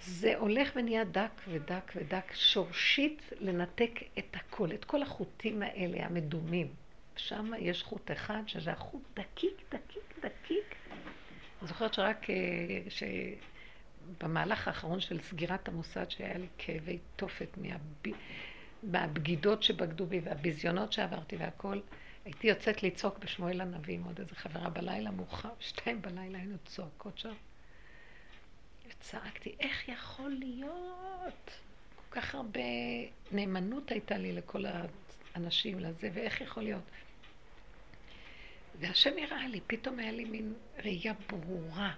זה 0.00 0.36
הולך 0.36 0.72
ונהיה 0.76 1.04
דק 1.04 1.30
ודק 1.48 1.92
ודק, 1.96 2.32
שורשית 2.34 3.22
לנתק 3.40 3.90
את 4.18 4.36
הכל, 4.36 4.72
את 4.72 4.84
כל 4.84 5.02
החוטים 5.02 5.62
האלה, 5.62 6.06
המדומים. 6.06 6.68
שם 7.16 7.50
יש 7.58 7.82
חוט 7.82 8.10
אחד, 8.10 8.42
שזה 8.46 8.72
החוט 8.72 9.02
דקיק, 9.14 9.54
דקיק, 9.68 10.18
דקיק. 10.22 10.74
אני 11.60 11.68
זוכרת 11.68 11.94
שרק 11.94 12.30
אה, 12.30 12.36
במהלך 14.20 14.68
האחרון 14.68 15.00
של 15.00 15.20
סגירת 15.20 15.68
המוסד, 15.68 16.10
שהיה 16.10 16.38
לי 16.38 16.46
כאבי 16.58 16.98
תופת 17.16 17.48
מהב... 17.56 18.12
מהבגידות 18.82 19.62
שבגדו 19.62 20.06
בי 20.06 20.20
והביזיונות 20.24 20.92
שעברתי 20.92 21.36
והכל, 21.36 21.80
הייתי 22.26 22.46
יוצאת 22.46 22.82
לצעוק 22.82 23.18
בשמואל 23.18 23.60
הנביא 23.60 23.94
עם 23.94 24.04
עוד 24.04 24.18
איזה 24.20 24.34
חברה 24.34 24.70
בלילה 24.70 25.10
מאוחר, 25.10 25.48
שתיים 25.60 26.02
בלילה 26.02 26.38
היינו 26.38 26.56
צועקות 26.64 27.18
שם. 27.18 27.34
וצעקתי, 28.88 29.54
איך 29.60 29.88
יכול 29.88 30.30
להיות? 30.30 31.50
כל 31.96 32.20
כך 32.20 32.34
הרבה 32.34 32.60
נאמנות 33.32 33.90
הייתה 33.90 34.18
לי 34.18 34.32
לכל 34.32 34.64
האנשים 35.34 35.78
לזה, 35.80 36.10
ואיך 36.12 36.40
יכול 36.40 36.62
להיות? 36.62 36.82
והשם 38.80 39.12
הראה 39.22 39.48
לי, 39.48 39.60
פתאום 39.66 39.98
היה 39.98 40.12
לי 40.12 40.24
מין 40.24 40.54
ראייה 40.84 41.12
ברורה, 41.30 41.94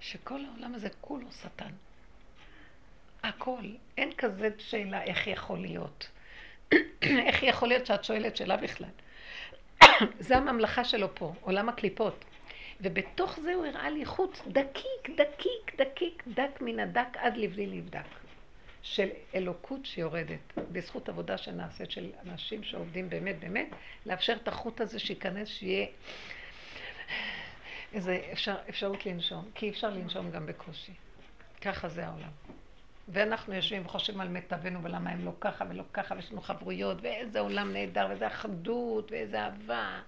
שכל 0.00 0.40
העולם 0.44 0.74
הזה 0.74 0.88
כולו 1.00 1.32
שטן. 1.32 1.72
הכל. 3.22 3.64
אין 3.98 4.12
כזה 4.18 4.48
שאלה 4.58 5.02
איך 5.02 5.26
יכול 5.26 5.58
להיות. 5.58 6.08
איך 7.26 7.42
יכול 7.42 7.68
להיות 7.68 7.86
שאת 7.86 8.04
שואלת 8.04 8.36
שאלה 8.36 8.56
בכלל? 8.56 8.90
זה 10.26 10.36
הממלכה 10.36 10.84
שלו 10.84 11.14
פה, 11.14 11.32
עולם 11.40 11.68
הקליפות. 11.68 12.24
ובתוך 12.80 13.38
זה 13.42 13.54
הוא 13.54 13.66
הראה 13.66 13.90
לי 13.90 14.04
חוט 14.04 14.38
דקיק, 14.46 15.10
דקיק, 15.16 15.74
דקיק, 15.76 16.22
דק 16.26 16.60
מן 16.60 16.80
הדק 16.80 17.16
עד 17.16 17.36
לבלי 17.36 17.66
נבדק. 17.66 18.06
של 18.82 19.08
אלוקות 19.34 19.86
שיורדת, 19.86 20.58
בזכות 20.72 21.08
עבודה 21.08 21.38
שנעשית 21.38 21.90
של 21.90 22.10
אנשים 22.26 22.62
שעובדים 22.62 23.08
באמת 23.08 23.40
באמת, 23.40 23.68
לאפשר 24.06 24.32
את 24.42 24.48
החוט 24.48 24.80
הזה 24.80 24.98
שייכנס, 24.98 25.48
שיהיה 25.48 25.86
איזה 27.92 28.20
אפשר, 28.32 28.54
אפשרות 28.68 29.06
לנשום, 29.06 29.50
כי 29.54 29.70
אפשר 29.70 29.90
לנשום 29.90 30.30
גם 30.30 30.46
בקושי. 30.46 30.92
ככה 31.60 31.88
זה 31.88 32.06
העולם. 32.06 32.30
ואנחנו 33.08 33.54
יושבים 33.54 33.86
וחושבים 33.86 34.20
על 34.20 34.28
מיטבנו 34.28 34.82
ולמה 34.82 35.10
הם 35.10 35.24
לא 35.24 35.32
ככה 35.40 35.64
ולא 35.70 35.84
ככה, 35.92 36.14
ויש 36.14 36.32
לנו 36.32 36.40
חברויות, 36.40 36.98
ואיזה 37.02 37.40
עולם 37.40 37.72
נהדר, 37.72 38.06
ואיזה 38.08 38.26
אחדות, 38.26 39.12
ואיזה 39.12 39.40
אהבה. 39.44 40.00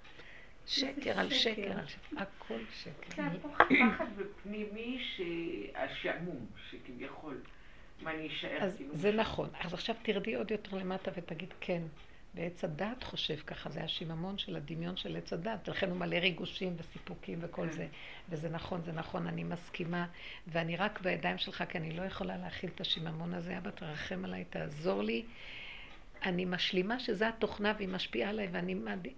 שקר 0.67 1.21
על 1.21 1.31
שקר 1.31 1.73
הכל 2.17 2.59
שקר. 2.73 3.11
כן, 3.11 3.29
פחד 3.39 4.07
פנימי 4.43 5.03
השעמום, 5.75 6.47
שכביכול. 6.71 7.41
מה 8.03 8.11
אני 8.11 8.29
אשאר 8.29 8.71
כאילו 8.77 8.97
זה 8.97 9.13
נכון. 9.13 9.49
אז 9.61 9.75
עכשיו 9.75 9.95
תרדי 10.03 10.35
עוד 10.35 10.51
יותר 10.51 10.77
למטה 10.77 11.11
ותגיד 11.17 11.55
כן. 11.61 11.83
ועץ 12.37 12.65
הדעת 12.65 13.05
חושב 13.05 13.37
ככה, 13.37 13.71
זה 13.71 13.85
השיממון 13.85 14.39
של 14.39 14.57
הדמיון 14.57 14.97
של 14.97 15.17
עץ 15.17 15.33
הדעת, 15.33 15.69
ולכן 15.69 15.91
הוא 15.91 15.97
מלא 15.97 16.17
ריגושים 16.17 16.77
וסיפוקים 16.79 17.39
וכל 17.43 17.67
כן. 17.67 17.73
זה. 17.73 17.87
וזה 18.29 18.49
נכון, 18.49 18.83
זה 18.83 18.93
נכון, 18.93 19.27
אני 19.27 19.45
מסכימה, 19.45 20.07
ואני 20.47 20.77
רק 20.77 21.01
בידיים 21.01 21.39
שלך, 21.39 21.65
כי 21.69 21.79
אני 21.79 21.91
לא 21.91 22.03
יכולה 22.03 22.37
להכיל 22.37 22.71
את 22.75 22.81
השיממון 22.81 23.35
הזה. 23.35 23.59
אבא, 23.59 23.71
תרחם 23.71 24.25
עליי, 24.25 24.45
תעזור 24.45 25.03
לי. 25.03 25.25
אני 26.23 26.45
משלימה 26.45 27.01
שזה 27.01 27.29
התוכנה 27.29 27.73
והיא 27.77 27.89
משפיעה 27.89 28.31
עליי, 28.31 28.49
ואני 28.53 28.75
מעד... 28.75 29.09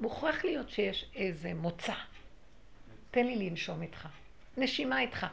מוכרח 0.00 0.44
להיות 0.44 0.70
שיש 0.70 1.04
איזה 1.14 1.54
מוצא. 1.54 1.94
תן 3.10 3.26
לי 3.26 3.50
לנשום 3.50 3.82
איתך. 3.82 4.08
נשימה 4.56 5.00
איתך. 5.00 5.26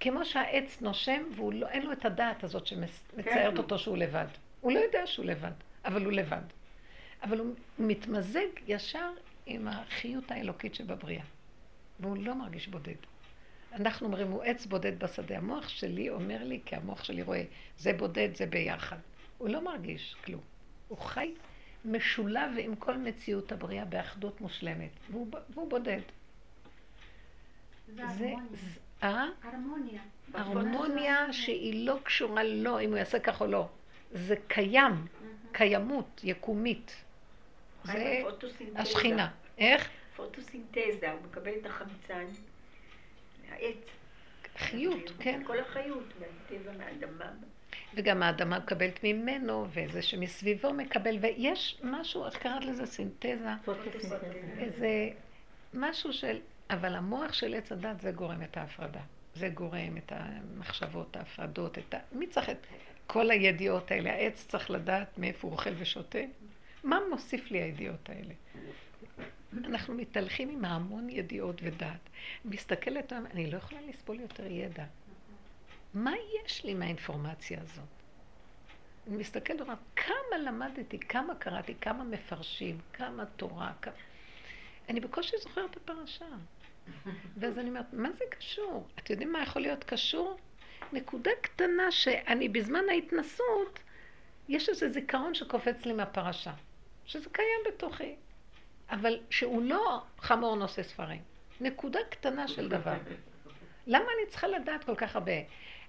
כמו 0.00 0.24
שהעץ 0.24 0.80
נושם 0.80 1.22
ואין 1.36 1.82
לא, 1.82 1.88
לו 1.88 1.92
את 1.92 2.04
הדעת 2.04 2.44
הזאת 2.44 2.66
שמציירת 2.66 3.52
כן. 3.54 3.56
אותו 3.56 3.78
שהוא 3.78 3.98
לבד. 3.98 4.26
הוא 4.60 4.72
לא 4.72 4.78
יודע 4.78 5.06
שהוא 5.06 5.26
לבד, 5.26 5.52
אבל 5.84 6.04
הוא 6.04 6.12
לבד. 6.12 6.42
אבל 7.22 7.38
הוא 7.38 7.54
מתמזג 7.78 8.46
ישר 8.66 9.10
עם 9.46 9.68
החיות 9.68 10.30
האלוקית 10.30 10.74
שבבריאה. 10.74 11.24
והוא 12.00 12.16
לא 12.16 12.34
מרגיש 12.34 12.68
בודד. 12.68 12.94
אנחנו 13.72 14.06
אומרים, 14.06 14.30
הוא 14.30 14.42
עץ 14.42 14.66
בודד 14.66 14.98
בשדה. 14.98 15.36
המוח 15.38 15.68
שלי 15.68 16.10
אומר 16.10 16.44
לי, 16.44 16.60
כי 16.64 16.76
המוח 16.76 17.04
שלי 17.04 17.22
רואה, 17.22 17.44
זה 17.78 17.92
בודד, 17.92 18.28
זה 18.34 18.46
ביחד. 18.46 18.96
הוא 19.38 19.48
לא 19.48 19.64
מרגיש 19.64 20.16
כלום. 20.24 20.40
הוא 20.88 20.98
חי 20.98 21.34
משולב 21.84 22.50
עם 22.58 22.76
כל 22.76 22.98
מציאות 22.98 23.52
הבריאה 23.52 23.84
באחדות 23.84 24.40
מושלמת, 24.40 24.90
והוא, 25.10 25.26
והוא 25.50 25.70
בודד. 25.70 26.00
זה, 27.96 28.02
זה, 28.08 28.34
אה? 29.02 29.26
הרמוניה. 29.42 30.02
הרמוניה 30.34 31.32
שהיא 31.32 31.86
לא 31.86 31.98
קשורה 32.02 32.44
לו, 32.44 32.80
אם 32.80 32.88
הוא 32.88 32.98
יעשה 32.98 33.18
כך 33.18 33.40
או 33.40 33.46
לא. 33.46 33.68
זה 34.12 34.34
קיים, 34.48 35.06
קיימות, 35.52 36.20
יקומית. 36.24 37.01
זה 37.84 38.22
השכינה. 38.74 39.30
איך? 39.58 39.88
פוטוסינתזה, 40.16 41.12
הוא 41.12 41.20
מקבל 41.30 41.52
את 41.60 41.66
החמצן 41.66 42.24
מהעץ. 43.48 43.76
חיות, 44.58 45.12
כן. 45.18 45.42
כל 45.46 45.58
החיות, 45.58 46.04
מהטבע, 46.20 46.72
מהאדמה. 46.78 47.30
וגם 47.94 48.22
האדמה 48.22 48.58
מקבלת 48.58 49.04
ממנו, 49.04 49.66
וזה 49.72 50.02
שמסביבו 50.02 50.72
מקבל, 50.72 51.18
ויש 51.20 51.80
משהו, 51.82 52.26
איך 52.26 52.36
קראת 52.36 52.64
לזה? 52.64 52.86
סינתזה? 52.86 53.50
איזה 54.58 55.08
משהו 55.74 56.12
של 56.12 56.38
אבל 56.72 56.94
המוח 56.94 57.32
של 57.32 57.54
עץ 57.54 57.72
הדת 57.72 58.00
זה 58.00 58.10
גורם 58.10 58.42
את 58.42 58.56
ההפרדה. 58.56 59.00
זה 59.34 59.48
גורם 59.48 59.96
את 59.96 60.12
המחשבות, 60.16 61.16
ההפרדות, 61.16 61.78
את 61.78 61.94
ה... 61.94 61.98
מי 62.12 62.26
צריך 62.26 62.50
את 62.50 62.66
כל 63.06 63.30
הידיעות 63.30 63.90
האלה? 63.90 64.12
העץ 64.12 64.46
צריך 64.48 64.70
לדעת 64.70 65.18
מאיפה 65.18 65.48
הוא 65.48 65.52
אוכל 65.52 65.70
ושותה? 65.78 66.18
מה 66.84 66.98
מוסיף 67.10 67.50
לי 67.50 67.62
הידיעות 67.62 68.08
האלה? 68.08 68.34
אנחנו 69.64 69.94
מתהלכים 69.94 70.48
עם 70.48 70.64
המון 70.64 71.08
ידיעות 71.08 71.56
ודעת. 71.62 72.08
מסתכלת, 72.44 73.12
אני 73.12 73.50
לא 73.50 73.56
יכולה 73.56 73.80
לסבול 73.80 74.20
יותר 74.20 74.46
ידע. 74.46 74.84
מה 75.94 76.12
יש 76.44 76.64
לי 76.64 76.74
מהאינפורמציה 76.74 77.60
הזאת? 77.60 77.84
אני 79.06 79.16
מסתכלת 79.16 79.60
ואומרת, 79.60 79.78
כמה 79.96 80.38
למדתי, 80.44 80.98
כמה 80.98 81.34
קראתי, 81.34 81.74
כמה 81.80 82.04
מפרשים, 82.04 82.78
כמה 82.92 83.26
תורה, 83.26 83.72
כמה... 83.82 83.94
אני 84.88 85.00
בקושי 85.00 85.36
זוכרת 85.42 85.70
את 85.70 85.76
הפרשה. 85.76 86.26
ואז 87.36 87.58
אני 87.58 87.68
אומרת, 87.68 87.92
מה 87.92 88.12
זה 88.12 88.24
קשור? 88.30 88.88
אתם 88.98 89.12
יודעים 89.12 89.32
מה 89.32 89.42
יכול 89.42 89.62
להיות 89.62 89.84
קשור? 89.84 90.38
נקודה 90.92 91.30
קטנה 91.40 91.90
שאני 91.90 92.48
בזמן 92.48 92.84
ההתנסות, 92.90 93.78
יש 94.48 94.68
איזה 94.68 94.88
זיכרון 94.90 95.34
שקופץ 95.34 95.86
לי 95.86 95.92
מהפרשה, 95.92 96.52
שזה 97.12 97.30
קיים 97.32 97.60
בתוכי, 97.66 98.14
אבל 98.90 99.20
שהוא 99.30 99.62
לא 99.62 100.02
חמור 100.18 100.56
נושא 100.56 100.82
ספרים. 100.82 101.20
נקודה 101.60 101.98
קטנה 102.10 102.48
של 102.48 102.68
דבר. 102.68 102.94
למה 103.86 104.04
אני 104.04 104.30
צריכה 104.30 104.48
לדעת 104.48 104.84
כל 104.84 104.94
כך 104.94 105.16
הרבה? 105.16 105.32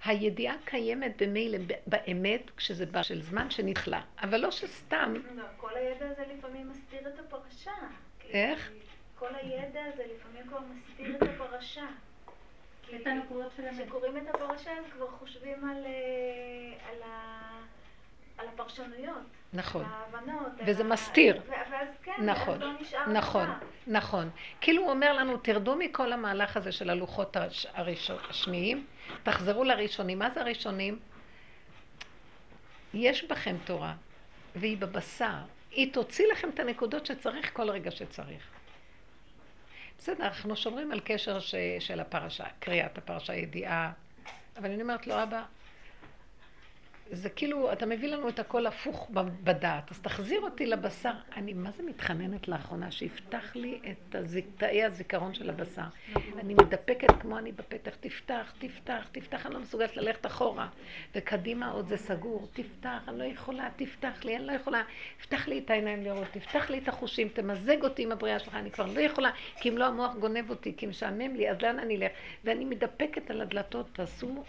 הידיעה 0.05 0.55
קיימת 0.65 1.21
במילא 1.21 1.57
באמת, 1.87 2.51
כשזה 2.57 2.85
בא 2.85 3.03
של 3.03 3.21
זמן 3.21 3.49
שנכלה, 3.49 4.01
אבל 4.21 4.37
לא 4.37 4.51
שסתם. 4.51 5.13
כל 5.57 5.75
הידע 5.75 6.05
הזה 6.05 6.23
לפעמים 6.37 6.69
מסתיר 6.69 7.07
את 7.07 7.19
הפרשה. 7.19 7.71
איך? 8.29 8.71
כל 9.15 9.35
הידע 9.35 9.81
הזה 9.93 10.03
לפעמים 10.15 10.47
כבר 10.47 10.59
מסתיר 10.59 11.15
את 11.15 11.21
הפרשה. 11.21 11.87
את 12.95 13.07
הנקודות 13.07 13.51
של 13.57 13.63
אמת. 13.63 13.85
כשקוראים 13.85 14.17
את 14.17 14.35
הפרשה 14.35 14.71
הם 14.71 14.83
כבר 14.91 15.07
חושבים 15.07 15.69
על, 15.69 15.85
אה, 15.85 16.89
על, 16.89 17.01
ה, 17.01 17.41
על 18.37 18.47
הפרשנויות. 18.47 19.42
נכון. 19.53 19.85
ההבנות. 19.85 20.51
וזה 20.65 20.83
מסתיר. 20.83 21.41
ואז 21.49 21.87
כן, 22.03 22.11
נכון, 22.25 22.59
לא 22.59 22.71
נשאר 22.81 23.09
נכון. 23.09 23.49
נכון. 23.87 24.29
כאילו 24.61 24.81
הוא 24.81 24.91
אומר 24.91 25.13
לנו, 25.13 25.37
תרדו 25.37 25.75
מכל 25.75 26.13
המהלך 26.13 26.57
הזה 26.57 26.71
של 26.71 26.89
הלוחות 26.89 27.37
השניים, 28.29 28.85
תחזרו 29.23 29.63
לראשונים. 29.63 30.19
מה 30.19 30.29
זה 30.29 30.41
הראשונים? 30.41 30.99
יש 32.93 33.23
בכם 33.23 33.55
תורה, 33.65 33.93
והיא 34.55 34.77
בבשר. 34.77 35.37
היא 35.71 35.93
תוציא 35.93 36.25
לכם 36.31 36.49
את 36.49 36.59
הנקודות 36.59 37.05
שצריך 37.05 37.53
כל 37.53 37.69
רגע 37.69 37.91
שצריך. 37.91 38.43
בסדר, 39.97 40.23
אנחנו 40.23 40.55
שומרים 40.55 40.91
על 40.91 40.99
קשר 41.03 41.39
ש, 41.39 41.55
של 41.79 41.99
הפרשה, 41.99 42.43
קריאת 42.59 42.97
הפרשה, 42.97 43.33
ידיעה, 43.33 43.91
אבל 44.57 44.71
אני 44.71 44.81
אומרת 44.81 45.07
לו, 45.07 45.23
אבא, 45.23 45.43
זה 47.13 47.29
כאילו, 47.29 47.71
אתה 47.71 47.85
מביא 47.85 48.09
לנו 48.09 48.29
את 48.29 48.39
הכל 48.39 48.65
הפוך 48.65 49.09
בדעת, 49.43 49.91
אז 49.91 49.99
תחזיר 49.99 50.41
אותי 50.41 50.65
לבשר. 50.65 51.13
אני 51.35 51.53
מה 51.53 51.71
זה 51.71 51.83
מתחננת 51.83 52.47
לאחרונה, 52.47 52.91
שיפתח 52.91 53.55
לי 53.55 53.79
את 53.91 54.15
תאי 54.57 54.83
הזיכרון 54.83 55.33
של 55.33 55.49
הבשר. 55.49 55.81
אני 56.39 56.53
מתדפקת 56.53 57.21
כמו 57.21 57.37
אני 57.37 57.51
בפתח, 57.51 57.95
תפתח, 57.99 58.53
תפתח, 58.59 59.07
תפתח, 59.11 59.45
אני 59.45 59.53
לא 59.53 59.59
מסוגלת 59.59 59.97
ללכת 59.97 60.25
אחורה. 60.25 60.67
וקדימה 61.15 61.71
עוד 61.71 61.87
זה 61.87 61.97
סגור, 61.97 62.47
תפתח, 62.53 62.99
אני 63.07 63.19
לא 63.19 63.23
יכולה, 63.23 63.69
תפתח 63.75 64.23
לי, 64.23 64.37
אני 64.37 64.45
לא 64.45 64.51
יכולה. 64.51 64.81
תפתח 65.17 65.47
לי 65.47 65.59
את 65.59 65.69
העיניים 65.69 66.03
לראות, 66.03 66.27
תפתח 66.31 66.69
לי 66.69 66.77
את 66.77 66.87
החושים, 66.87 67.29
תמזג 67.29 67.83
אותי 67.83 68.03
עם 68.03 68.11
הבריאה 68.11 68.39
שלך, 68.39 68.55
אני 68.55 68.71
כבר 68.71 68.85
לא 68.85 68.99
יכולה, 68.99 69.31
כי 69.61 69.69
אם 69.69 69.77
לא 69.77 69.85
המוח 69.85 70.15
גונב 70.15 70.49
אותי, 70.49 70.73
כי 70.77 70.85
משעמם 70.85 71.35
לי, 71.35 71.49
אז 71.49 71.61
לאן 71.61 71.79
אני 71.79 71.97
אלך? 71.97 72.11
ואני 72.43 72.65
מתדפקת 72.65 73.29
על 73.29 73.41
הדלתות, 73.41 73.85
תעשו 73.93 74.43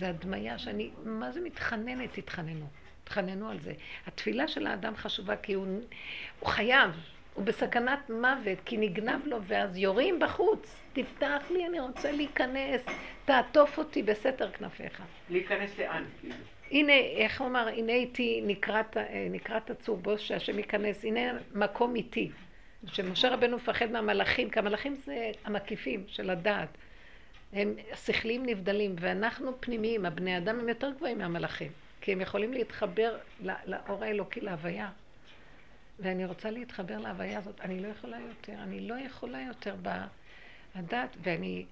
זה 0.00 0.08
הדמיה 0.08 0.58
שאני, 0.58 0.90
מה 1.04 1.32
זה 1.32 1.40
מתחננת? 1.40 2.18
תתחננו. 2.18 2.66
תתחננו 3.04 3.50
על 3.50 3.60
זה. 3.60 3.72
התפילה 4.06 4.48
של 4.48 4.66
האדם 4.66 4.96
חשובה 4.96 5.36
כי 5.36 5.52
הוא, 5.52 5.66
הוא 6.40 6.48
חייב, 6.48 6.90
הוא 7.34 7.44
בסכנת 7.44 8.10
מוות, 8.10 8.58
כי 8.64 8.76
נגנב 8.76 9.26
לו, 9.26 9.38
ואז 9.42 9.76
יורים 9.76 10.18
בחוץ. 10.18 10.82
תפתח 10.92 11.42
לי, 11.50 11.66
אני 11.66 11.80
רוצה 11.80 12.12
להיכנס, 12.12 12.82
תעטוף 13.24 13.78
אותי 13.78 14.02
בסתר 14.02 14.50
כנפיך. 14.50 15.02
להיכנס 15.30 15.78
לאן? 15.78 16.04
כאילו? 16.20 16.34
הנה, 16.70 16.92
איך 16.92 17.40
הוא 17.40 17.48
אמר, 17.48 17.68
הנה 17.68 17.92
איתי 17.92 18.42
נקרת, 18.46 18.96
אה, 18.96 19.26
נקרת 19.30 19.70
הצור 19.70 19.96
בו 19.96 20.18
שהשם 20.18 20.58
ייכנס, 20.58 21.04
הנה 21.04 21.32
מקום 21.54 21.96
איתי. 21.96 22.30
שמשה 22.86 23.28
רבנו 23.28 23.56
מפחד 23.56 23.90
מהמלאכים, 23.90 24.50
כי 24.50 24.58
המלאכים 24.58 24.96
זה 25.04 25.30
המקיפים 25.44 26.04
של 26.06 26.30
הדעת. 26.30 26.68
הם 27.52 27.74
שכליים 28.04 28.46
נבדלים, 28.46 28.96
ואנחנו 29.00 29.52
פנימיים, 29.60 30.06
הבני 30.06 30.38
אדם 30.38 30.60
הם 30.60 30.68
יותר 30.68 30.90
גבוהים 30.90 31.18
מהמלאכים, 31.18 31.72
כי 32.00 32.12
הם 32.12 32.20
יכולים 32.20 32.52
להתחבר 32.52 33.18
לא- 33.40 33.54
לאור 33.66 34.04
האלוקי, 34.04 34.40
להוויה. 34.40 34.90
ואני 35.98 36.24
רוצה 36.24 36.50
להתחבר 36.50 36.98
להוויה 36.98 37.38
הזאת. 37.38 37.60
אני 37.60 37.80
לא 37.80 37.88
יכולה 37.88 38.16
יותר, 38.28 38.52
אני 38.62 38.80
לא 38.80 38.94
יכולה 38.94 39.40
יותר 39.40 39.74
בדת, 40.76 41.16
ואני 41.22 41.64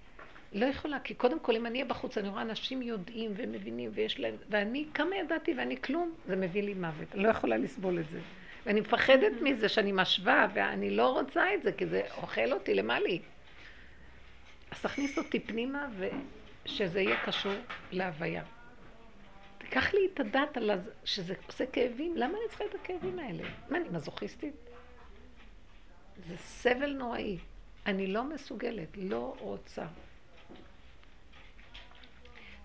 לא 0.52 0.66
יכולה, 0.66 1.00
כי 1.00 1.14
קודם 1.14 1.40
כל 1.40 1.56
אם 1.56 1.66
אני 1.66 1.78
אהיה 1.78 1.88
בחוץ, 1.88 2.18
אני 2.18 2.28
רואה 2.28 2.42
אנשים 2.42 2.82
יודעים 2.82 3.32
ומבינים 3.36 3.90
ויש 3.94 4.20
להם, 4.20 4.34
ואני 4.50 4.86
כמה 4.94 5.16
ידעתי 5.16 5.54
ואני 5.58 5.82
כלום, 5.82 6.14
זה 6.26 6.36
מביא 6.36 6.62
לי 6.62 6.74
מוות. 6.74 7.14
אני 7.14 7.22
לא 7.22 7.28
יכולה 7.28 7.56
לסבול 7.56 7.98
את 7.98 8.08
זה. 8.10 8.20
ואני 8.66 8.80
מפחדת 8.80 9.32
מזה 9.42 9.68
שאני 9.68 9.92
משווה, 9.92 10.48
ואני 10.54 10.90
לא 10.90 11.12
רוצה 11.12 11.54
את 11.54 11.62
זה, 11.62 11.72
כי 11.72 11.86
זה 11.86 12.02
אוכל 12.16 12.52
אותי, 12.52 12.74
למה 12.74 13.00
לי? 13.00 13.20
אז 14.70 14.82
תכניס 14.82 15.18
אותי 15.18 15.40
פנימה 15.40 15.88
ושזה 15.98 17.00
יהיה 17.00 17.26
קשור 17.26 17.52
להוויה. 17.92 18.44
תיקח 19.58 19.94
לי 19.94 20.00
את 20.14 20.20
הדעת 20.20 20.56
על 20.56 20.70
הז... 20.70 20.90
שזה 21.04 21.34
עושה 21.46 21.66
כאבים, 21.66 22.16
למה 22.16 22.32
אני 22.38 22.48
צריכה 22.48 22.64
את 22.64 22.74
הכאבים 22.74 23.18
האלה? 23.18 23.42
מה, 23.70 23.78
אני 23.78 23.88
מזוכיסטית? 23.88 24.54
זה 26.28 26.36
סבל 26.36 26.92
נוראי. 26.92 27.38
אני 27.86 28.06
לא 28.06 28.24
מסוגלת, 28.24 28.88
לא 28.96 29.36
רוצה. 29.38 29.86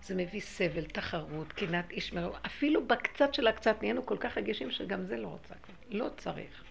זה 0.02 0.14
מביא 0.14 0.40
סבל, 0.40 0.84
תחרות, 0.84 1.52
קנאת 1.52 1.90
איש 1.90 2.12
מרעו. 2.12 2.36
אפילו 2.46 2.86
בקצת 2.86 3.34
של 3.34 3.46
הקצת 3.46 3.76
נהיינו 3.80 4.06
כל 4.06 4.16
כך 4.20 4.38
רגישים 4.38 4.70
שגם 4.70 5.04
זה 5.04 5.16
לא 5.16 5.28
רוצה 5.28 5.54
כבר. 5.54 5.74
לא 5.90 6.08
צריך. 6.16 6.64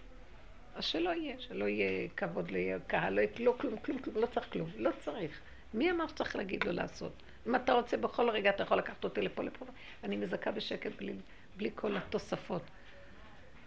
אז 0.75 0.85
שלא 0.85 1.09
יהיה, 1.09 1.35
שלא 1.39 1.65
יהיה 1.65 2.07
כבוד 2.17 2.51
לקהל, 2.51 3.13
לא 3.13 3.21
יהיה 3.21 3.31
לא 3.39 3.55
כלום, 3.59 3.77
כלום, 3.77 3.99
כלום, 3.99 4.15
לא 4.15 4.25
צריך 4.25 4.51
כלום, 4.51 4.69
לא 4.77 4.91
צריך. 4.99 5.41
מי 5.73 5.91
אמר 5.91 6.07
שצריך 6.07 6.35
להגיד 6.35 6.63
לו 6.63 6.71
לעשות? 6.71 7.23
אם 7.47 7.55
אתה 7.55 7.73
רוצה 7.73 7.97
בכל 7.97 8.29
רגע 8.29 8.49
אתה 8.49 8.63
יכול 8.63 8.77
לקחת 8.77 9.03
אותי 9.03 9.21
לפה 9.21 9.43
לפה, 9.43 9.65
אני 10.03 10.17
מזכה 10.17 10.51
בשקט 10.51 10.91
בלי, 10.97 11.13
בלי 11.57 11.69
כל 11.75 11.97
התוספות. 11.97 12.61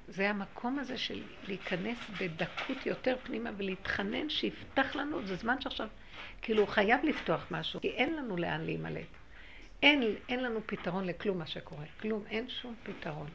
זה 0.08 0.30
המקום 0.30 0.78
הזה 0.78 0.98
של 0.98 1.22
להיכנס 1.48 1.98
בדקות 2.20 2.86
יותר 2.86 3.16
פנימה 3.22 3.50
ולהתחנן 3.56 4.28
שיפתח 4.28 4.96
לנו, 4.96 5.26
זה 5.26 5.36
זמן 5.36 5.60
שעכשיו, 5.60 5.88
כאילו 6.42 6.60
הוא 6.62 6.68
חייב 6.68 7.04
לפתוח 7.04 7.46
משהו, 7.50 7.80
כי 7.80 7.88
אין 7.88 8.16
לנו 8.16 8.36
לאן 8.36 8.60
להימלט. 8.60 9.06
אין, 9.82 10.14
אין 10.28 10.42
לנו 10.42 10.60
פתרון 10.66 11.04
לכלום 11.04 11.38
מה 11.38 11.46
שקורה, 11.46 11.84
כלום, 12.00 12.24
אין 12.30 12.48
שום 12.48 12.74
פתרון. 12.82 13.28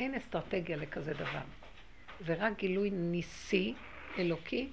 אין 0.00 0.14
אסטרטגיה 0.14 0.76
לכזה 0.76 1.14
דבר. 1.14 1.65
זה 2.20 2.34
רק 2.38 2.58
גילוי 2.58 2.90
ניסי, 2.90 3.74
אלוקי, 4.18 4.68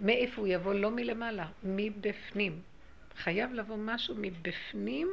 מאיפה 0.00 0.40
הוא 0.40 0.48
יבוא? 0.48 0.74
לא 0.74 0.90
מלמעלה, 0.90 1.46
מבפנים. 1.62 2.60
חייב 3.16 3.52
לבוא 3.52 3.76
משהו 3.76 4.14
מבפנים, 4.18 5.08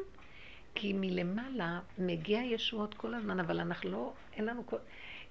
כי 0.76 0.94
מלמעלה 0.94 1.80
מגיע 1.98 2.42
ישועות 2.42 2.94
כל 2.94 3.14
הזמן, 3.14 3.40
אבל 3.40 3.60
אנחנו 3.60 3.92
לא, 3.92 4.14
אין 4.34 4.46
לנו 4.46 4.66
כל... 4.66 4.78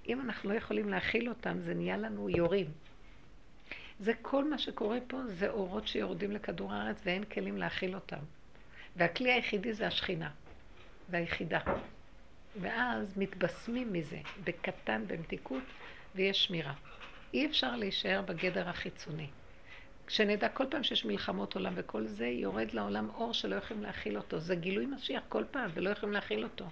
אם 0.09 0.20
אנחנו 0.20 0.51
לא 0.51 0.55
יכולים 0.55 0.89
להכיל 0.89 1.28
אותם, 1.28 1.61
זה 1.61 1.74
נהיה 1.74 1.97
לנו 1.97 2.30
יורים. 2.30 2.66
זה 4.01 4.12
כל 4.22 4.51
מה 4.51 4.59
שקורה 4.59 4.99
פה, 5.07 5.26
זה 5.26 5.51
אורות 5.51 5.89
שיורדים 5.89 6.32
לכדור 6.32 6.72
הארץ 6.72 7.01
ואין 7.05 7.24
כלים 7.24 7.59
להכיל 7.59 7.95
אותם. 7.95 8.18
והכלי 8.97 9.32
היחידי 9.32 9.72
זה 9.72 9.87
השכינה, 9.87 10.30
זה 11.09 11.16
היחידה. 11.16 11.61
ואז 12.61 13.18
מתבשמים 13.18 13.93
מזה, 13.93 14.18
בקטן, 14.45 15.03
במתיקות, 15.07 15.62
ויש 16.14 16.44
שמירה. 16.44 16.74
אי 17.34 17.46
אפשר 17.46 17.76
להישאר 17.76 18.22
בגדר 18.22 18.68
החיצוני. 18.68 19.28
כשנדע 20.06 20.48
כל 20.48 20.64
פעם 20.70 20.82
שיש 20.82 21.04
מלחמות 21.04 21.54
עולם 21.54 21.72
וכל 21.76 22.06
זה, 22.06 22.26
יורד 22.26 22.72
לעולם 22.72 23.10
אור 23.14 23.32
שלא 23.34 23.56
יכולים 23.56 23.82
להכיל 23.82 24.16
אותו. 24.16 24.40
זה 24.40 24.56
גילוי 24.56 24.86
משיח 24.86 25.22
כל 25.28 25.44
פעם, 25.50 25.70
ולא 25.74 25.90
יכולים 25.90 26.12
להכיל 26.12 26.44
אותו. 26.44 26.64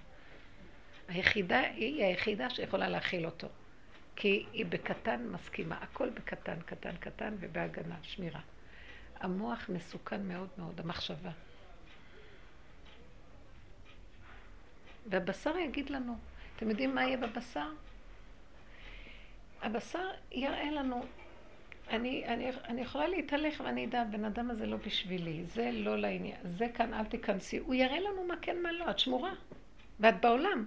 היחידה 1.09 1.61
היא 1.61 2.05
היחידה 2.05 2.51
שיכולה 2.51 2.89
להכיל 2.89 3.27
אותו. 3.27 3.49
כי 4.17 4.47
היא 4.53 4.67
בקטן 4.67 5.27
מסכימה, 5.29 5.77
הכל 5.81 6.11
בקטן, 6.11 6.61
קטן, 6.67 6.97
קטן 6.97 7.35
ובהגנה, 7.41 7.97
שמירה. 8.03 8.41
המוח 9.21 9.69
מסוכן 9.69 10.29
מאוד 10.29 10.49
מאוד, 10.59 10.81
המחשבה. 10.81 11.31
והבשר 15.07 15.59
יגיד 15.59 15.91
לנו, 15.91 16.17
אתם 16.57 16.71
יודעים 16.71 16.95
מה 16.95 17.05
יהיה 17.05 17.17
בבשר? 17.17 17.71
הבשר 19.63 20.11
יראה 20.33 20.71
לנו 20.71 21.03
אני, 21.91 22.25
אני, 22.27 22.51
אני 22.69 22.81
יכולה 22.81 23.09
להתהלך 23.09 23.63
ואני 23.65 23.87
אדע, 23.87 24.01
הבן 24.01 24.25
אדם 24.25 24.51
הזה 24.51 24.67
לא 24.67 24.77
בשבילי, 24.87 25.45
זה 25.45 25.71
לא 25.73 25.99
לעניין, 25.99 26.37
זה 26.45 26.67
כאן 26.75 26.95
אל 26.95 27.05
תיכנסי. 27.05 27.59
הוא 27.59 27.75
יראה 27.75 28.01
לנו 28.01 28.25
מה 28.25 28.35
כן, 28.43 28.63
מה 28.63 28.73
לא, 28.73 28.91
את 28.91 28.99
שמורה. 28.99 29.33
ואת 30.01 30.21
בעולם, 30.21 30.65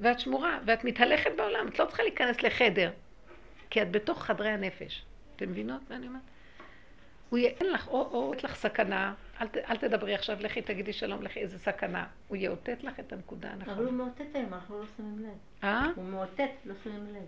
ואת 0.00 0.20
שמורה, 0.20 0.58
ואת 0.66 0.84
מתהלכת 0.84 1.30
בעולם, 1.36 1.68
את 1.68 1.78
לא 1.78 1.84
צריכה 1.84 2.02
להיכנס 2.02 2.42
לחדר, 2.42 2.90
כי 3.70 3.82
את 3.82 3.90
בתוך 3.90 4.22
חדרי 4.22 4.48
הנפש. 4.48 5.02
אתם 5.36 5.50
מבינות 5.50 5.90
מה 5.90 5.96
אני 5.96 6.06
אומרת? 6.06 6.22
הוא 7.28 7.38
יאין 7.38 7.72
לך, 7.72 7.88
או, 7.88 8.00
או 8.12 8.34
יש 8.36 8.44
לך 8.44 8.54
סכנה, 8.54 9.14
אל, 9.40 9.46
אל 9.68 9.76
תדברי 9.76 10.14
עכשיו, 10.14 10.36
לכי 10.40 10.62
תגידי 10.62 10.92
שלום, 10.92 11.22
לכי 11.22 11.40
איזה 11.40 11.58
סכנה. 11.58 12.06
הוא 12.28 12.36
יאותת 12.36 12.84
לך 12.84 13.00
את 13.00 13.12
הנקודה 13.12 13.48
אבל 13.48 13.62
הוא 13.62 13.68
הנכונה. 13.68 13.90
מאותת 13.90 14.34
היום, 14.34 14.54
אנחנו 14.54 14.78
לא 14.78 14.84
שמים 14.96 15.18
לב. 15.18 15.64
אה? 15.64 15.86
הוא 15.96 16.04
מאותת, 16.04 16.50
לא 16.64 16.74
שמים 16.84 17.06
לב. 17.14 17.22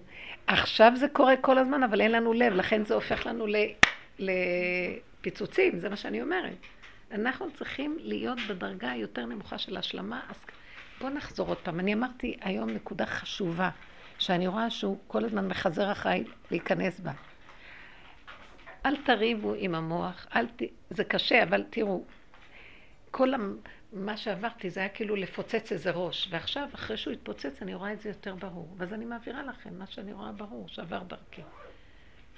עכשיו 0.47 0.93
זה 0.95 1.09
קורה 1.09 1.37
כל 1.37 1.59
הזמן, 1.59 1.83
אבל 1.83 2.01
אין 2.01 2.13
לנו 2.13 2.33
לב, 2.33 2.53
לכן 2.53 2.85
זה 2.85 2.95
הופך 2.95 3.27
לנו 3.27 3.47
ל, 3.47 3.57
לפיצוצים, 4.19 5.79
זה 5.79 5.89
מה 5.89 5.97
שאני 5.97 6.23
אומרת. 6.23 6.57
אנחנו 7.13 7.51
צריכים 7.51 7.97
להיות 8.01 8.39
בדרגה 8.49 8.91
היותר 8.91 9.27
נמוכה 9.27 9.59
של 9.59 9.77
השלמה, 9.77 10.21
אז 10.29 10.37
בואו 11.01 11.13
נחזור 11.13 11.49
עוד 11.49 11.59
פעם. 11.59 11.81
אני 11.81 11.95
אמרתי 11.95 12.37
היום 12.41 12.71
נקודה 12.71 13.07
חשובה, 13.07 13.71
שאני 14.19 14.47
רואה 14.47 14.71
שהוא 14.71 14.99
כל 15.07 15.25
הזמן 15.25 15.49
מחזר 15.49 15.93
אחריי 15.93 16.25
להיכנס 16.51 17.01
בה. 17.01 17.13
אל 18.87 18.97
תריבו 18.97 19.55
עם 19.55 19.75
המוח, 19.75 20.27
אל 20.37 20.47
ת... 20.47 20.63
זה 20.91 21.05
קשה, 21.05 21.43
אבל 21.43 21.65
תראו, 21.71 22.05
כל 23.11 23.35
המ... 23.35 23.57
מה 23.93 24.17
שעברתי 24.17 24.71
זה 24.71 24.81
היה 24.81 24.89
כאילו 24.89 25.17
לפוצץ 25.17 25.73
איזה 25.73 25.91
ראש, 25.91 26.29
ועכשיו, 26.31 26.69
אחרי 26.75 26.97
שהוא 26.97 27.13
התפוצץ, 27.13 27.63
אני 27.63 27.75
רואה 27.75 27.93
את 27.93 28.01
זה 28.01 28.09
יותר 28.09 28.35
ברור. 28.35 28.75
ואז 28.77 28.93
אני 28.93 29.05
מעבירה 29.05 29.43
לכם 29.43 29.79
מה 29.79 29.87
שאני 29.87 30.13
רואה 30.13 30.33
ברור, 30.33 30.69
שעבר 30.69 31.03
דרכי. 31.03 31.43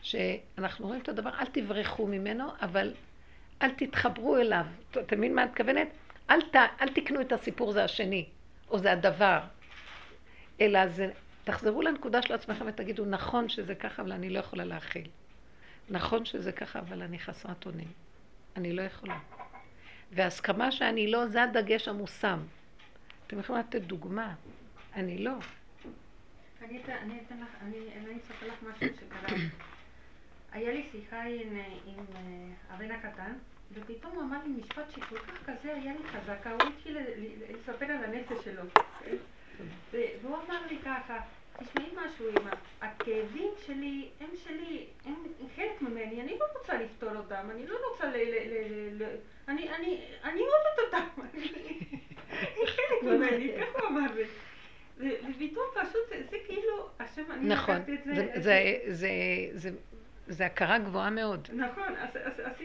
שאנחנו 0.03 0.86
רואים 0.86 1.01
את 1.01 1.09
הדבר, 1.09 1.30
אל 1.41 1.47
תברחו 1.47 2.07
ממנו, 2.07 2.49
אבל 2.62 2.95
אל 3.62 3.70
תתחברו 3.70 4.36
אליו. 4.36 4.66
אתה 4.91 5.16
מבין 5.16 5.34
מה 5.34 5.45
את 5.45 5.51
מתכוונת? 5.51 5.88
אל, 6.30 6.41
ת... 6.43 6.57
אל 6.80 6.88
תקנו 6.88 7.20
את 7.20 7.32
הסיפור 7.32 7.72
זה 7.72 7.84
השני, 7.84 8.28
או 8.70 8.78
זה 8.78 8.93
הדבר. 8.93 9.41
אלא 10.61 10.88
זה... 10.88 11.11
תחזרו 11.45 11.82
לנקודה 11.82 12.22
של 12.22 12.34
עצמכם 12.34 12.64
ותגידו, 12.68 13.05
נכון 13.05 13.49
שזה 13.49 13.74
ככה, 13.74 14.03
אבל 14.03 14.12
אני 14.12 14.30
לא 14.30 14.38
יכולה 14.38 14.64
להכיל. 14.64 15.09
נכון 15.91 16.24
שזה 16.24 16.53
ככה, 16.53 16.78
אבל 16.78 17.03
אני 17.03 17.18
חסרת 17.18 17.66
אונים. 17.66 17.88
אני 18.57 18.72
לא 18.72 18.82
יכולה. 18.82 19.18
והסכמה 20.12 20.72
שאני 20.72 21.11
לא, 21.11 21.26
זה 21.26 21.43
הדגש 21.43 21.88
המושם. 21.88 22.38
אתם 23.26 23.38
יכולים 23.38 23.62
לתת 23.62 23.82
דוגמה. 23.82 24.34
אני 24.95 25.18
לא. 25.18 25.32
אני 26.62 27.20
אתן 27.26 27.41
לך, 27.41 27.49
אני 27.62 28.16
אספר 28.16 28.47
לך 28.47 28.55
משהו 28.62 28.97
שקרה. 28.97 29.38
היה 30.53 30.72
לי 30.72 30.88
שיחה 30.93 31.22
עם 31.22 31.61
עם, 31.86 32.05
אה, 32.14 32.74
הבן 32.74 32.91
הקטן, 32.91 33.32
ופתאום 33.72 34.12
הוא 34.12 34.22
אמר 34.22 34.38
לי 34.45 34.49
משפט 34.49 34.91
שכל 34.91 35.18
כך 35.18 35.43
כזה 35.47 35.74
היה 35.74 35.93
לי 35.93 36.09
חזקה, 36.09 36.51
הוא 36.53 36.62
התחיל 36.62 36.99
לספר 37.51 37.84
על 37.84 38.05
הנפש 38.05 38.45
שלו. 38.45 38.62
ו- 39.93 39.97
והוא 40.22 40.36
אמר 40.47 40.66
לי 40.66 40.78
ככה, 40.84 41.20
תשמעי 41.61 41.86
משהו, 42.06 42.26
אמא, 42.30 42.50
הכאבים 42.80 43.50
שלי 43.66 44.08
הם 44.20 44.28
שלי, 44.44 44.86
הם 45.04 45.14
חלק 45.56 45.82
ממני, 45.82 46.20
אני 46.22 46.36
לא 46.38 46.46
רוצה 46.58 46.82
לפתור 46.82 47.16
אותם, 47.16 47.48
אני 47.50 47.66
לא 47.66 47.76
רוצה 47.90 48.06
ל... 48.06 48.14
ל, 48.16 48.34
ל, 48.34 49.02
ל, 49.02 49.06
אני, 49.48 49.68
אני, 49.74 50.00
אני 50.24 50.40
אוהבת 50.40 50.78
אותם, 50.94 51.22
אני- 51.34 51.78
הם 52.56 52.66
חלק 52.66 53.02
ממני, 53.02 53.52
ככה 53.61 53.78
הוא 53.78 53.88
אמר 53.88 54.06
לי. 54.14 54.24
ופתאום 54.96 55.64
פשוט 55.74 56.08
זה- 56.30 56.36
כאילו, 56.46 56.88
עכשיו 56.98 57.24
אני 57.32 57.48
נכון. 57.48 57.76
את 57.76 58.04
זה, 58.04 58.28
זה, 58.34 58.78
זה, 58.92 59.11
זה, 59.54 59.70
זה 60.26 60.46
הכרה 60.46 60.78
גבוהה 60.78 61.11
מאוד. 61.11 61.48
נכון, 61.52 61.96
אז, 61.98 62.08
אז, 62.24 62.32
אז 62.44 62.52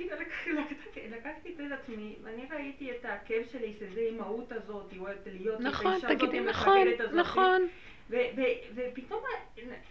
לקחתי, 1.11 1.51
את 1.51 1.57
זה 1.57 1.63
לעצמי, 1.63 2.15
ואני 2.23 2.45
ראיתי 2.51 2.91
את 2.91 3.05
הכאב 3.05 3.43
שלי, 3.51 3.73
שזה 3.79 3.99
האימהות 3.99 4.51
הזאת, 4.51 4.93
אוהבת 4.97 5.19
להיות, 5.25 5.55
את 5.61 5.65
נכון, 5.65 5.91
האישה 5.91 6.07
הזאת 6.07 6.33
נכון. 6.45 6.77
נכון. 7.13 7.67
ופתאום 8.09 9.23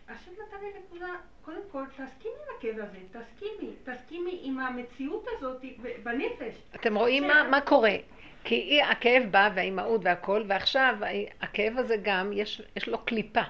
השם 0.08 0.30
נתן 0.32 0.56
לי 0.62 0.70
נקודה, 0.86 1.08
קודם 1.44 1.60
כל, 1.72 1.84
תסכימי 1.92 2.34
עם 2.34 2.56
הכאב 2.58 2.78
הזה, 2.78 2.98
תסכימי, 3.12 3.72
תסכימי 3.84 4.40
עם 4.42 4.58
המציאות 4.58 5.26
הזאת 5.36 5.62
בנפש. 6.02 6.54
אתם 6.74 6.96
רואים 6.96 7.26
מה, 7.26 7.48
מה 7.50 7.60
קורה. 7.60 7.96
כי 8.44 8.54
היא, 8.54 8.82
הכאב 8.82 9.22
בא 9.30 9.50
והאימהות 9.54 10.00
והכל, 10.04 10.44
ועכשיו 10.48 10.96
הכאב 11.40 11.78
הזה 11.78 11.96
גם, 12.02 12.30
יש, 12.32 12.62
יש 12.76 12.88
לו 12.88 12.98
קליפה. 12.98 13.42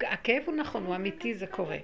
הכאב 0.00 0.42
הוא 0.46 0.54
נכון, 0.54 0.86
הוא 0.86 0.96
אמיתי, 0.96 1.34
זה 1.34 1.46
קורה. 1.46 1.76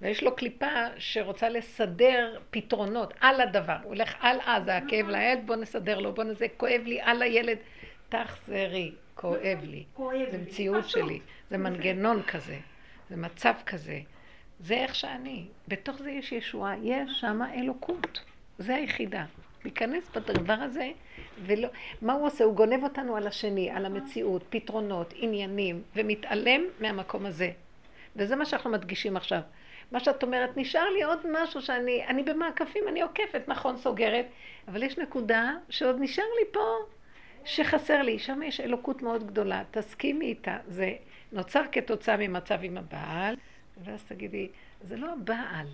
ויש 0.00 0.22
לו 0.22 0.36
קליפה 0.36 0.86
שרוצה 0.98 1.48
לסדר 1.48 2.38
פתרונות 2.50 3.14
על 3.20 3.40
הדבר. 3.40 3.76
הוא 3.82 3.88
הולך 3.88 4.14
הלאה, 4.20 4.60
זה 4.64 4.76
הכאב 4.76 5.08
לילד, 5.08 5.46
בוא 5.46 5.56
נסדר 5.56 5.98
לו, 5.98 6.12
בוא 6.12 6.24
נזה, 6.24 6.46
כואב 6.56 6.80
לי 6.84 7.00
על 7.00 7.22
הילד. 7.22 7.58
תחזרי, 8.08 8.92
כואב 9.14 9.58
לי. 9.62 9.84
כואב 9.94 10.26
זה 10.30 10.36
לי. 10.36 10.42
מציאות 10.42 10.84
פשוט. 10.84 11.02
שלי, 11.04 11.20
זה 11.50 11.58
מנגנון 11.58 12.22
כזה, 12.22 12.58
זה 13.10 13.16
מצב 13.16 13.54
כזה. 13.66 14.00
זה 14.60 14.74
איך 14.74 14.94
שאני. 14.94 15.46
בתוך 15.68 15.98
זה 15.98 16.10
יש 16.10 16.32
ישועה, 16.32 16.74
יש 16.82 17.20
שם 17.20 17.40
אלוקות. 17.54 18.20
זה 18.58 18.74
היחידה. 18.74 19.24
להיכנס 19.64 20.10
בדבר 20.14 20.52
הזה, 20.52 20.90
ולא... 21.46 21.68
מה 22.02 22.12
הוא 22.12 22.26
עושה? 22.26 22.44
הוא 22.44 22.54
גונב 22.54 22.82
אותנו 22.82 23.16
על 23.16 23.26
השני, 23.26 23.70
על 23.70 23.86
המציאות, 23.86 24.42
פתרונות, 24.50 25.14
עניינים, 25.16 25.82
ומתעלם 25.96 26.60
מהמקום 26.80 27.26
הזה. 27.26 27.50
וזה 28.16 28.36
מה 28.36 28.46
שאנחנו 28.46 28.70
מדגישים 28.70 29.16
עכשיו. 29.16 29.40
מה 29.92 30.00
שאת 30.00 30.22
אומרת, 30.22 30.56
נשאר 30.56 30.90
לי 30.90 31.02
עוד 31.02 31.18
משהו 31.32 31.62
שאני, 31.62 32.06
אני 32.06 32.22
במעקפים, 32.22 32.84
אני 32.88 33.02
עוקפת, 33.02 33.42
נכון, 33.46 33.76
סוגרת, 33.76 34.26
אבל 34.68 34.82
יש 34.82 34.98
נקודה 34.98 35.52
שעוד 35.70 35.96
נשאר 36.00 36.24
לי 36.40 36.52
פה, 36.52 36.76
שחסר 37.44 38.02
לי. 38.02 38.18
שם 38.18 38.40
יש 38.42 38.60
אלוקות 38.60 39.02
מאוד 39.02 39.26
גדולה, 39.26 39.62
תסכימי 39.70 40.24
איתה. 40.24 40.56
זה 40.68 40.92
נוצר 41.32 41.62
כתוצאה 41.72 42.16
ממצב 42.16 42.58
עם 42.62 42.78
הבעל, 42.78 43.36
ואז 43.84 44.04
תגידי, 44.04 44.48
זה 44.80 44.96
לא 44.96 45.12
הבעל, 45.12 45.66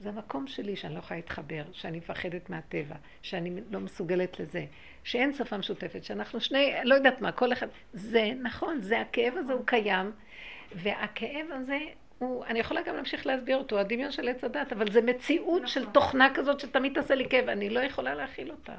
זה 0.00 0.08
המקום 0.08 0.46
שלי 0.46 0.76
שאני 0.76 0.94
לא 0.94 0.98
יכולה 0.98 1.18
להתחבר, 1.20 1.62
שאני 1.72 1.98
מפחדת 1.98 2.50
מהטבע, 2.50 2.94
שאני 3.22 3.60
לא 3.70 3.80
מסוגלת 3.80 4.40
לזה, 4.40 4.64
שאין 5.04 5.32
שפה 5.32 5.56
משותפת, 5.56 6.04
שאנחנו 6.04 6.40
שני, 6.40 6.72
לא 6.84 6.94
יודעת 6.94 7.20
מה, 7.20 7.32
כל 7.32 7.52
אחד, 7.52 7.66
זה 7.92 8.32
נכון, 8.42 8.80
זה 8.80 9.00
הכאב 9.00 9.34
הזה 9.36 9.52
הוא 9.52 9.66
קיים, 9.66 10.12
והכאב 10.74 11.46
הזה 11.50 11.78
הוא, 12.18 12.44
אני 12.44 12.58
יכולה 12.58 12.82
גם 12.82 12.94
להמשיך 12.94 13.26
להסביר 13.26 13.56
אותו, 13.56 13.78
הדמיון 13.78 14.12
של 14.12 14.28
עץ 14.28 14.44
הדת, 14.44 14.72
אבל 14.72 14.92
זה 14.92 15.02
מציאות 15.02 15.68
של 15.68 15.86
תוכנה 15.86 16.34
כזאת 16.34 16.60
שתמיד 16.60 16.94
תעשה 16.94 17.14
לי 17.14 17.28
כאב, 17.28 17.48
אני 17.48 17.70
לא 17.70 17.80
יכולה 17.80 18.14
להכיל 18.14 18.50
אותה. 18.50 18.74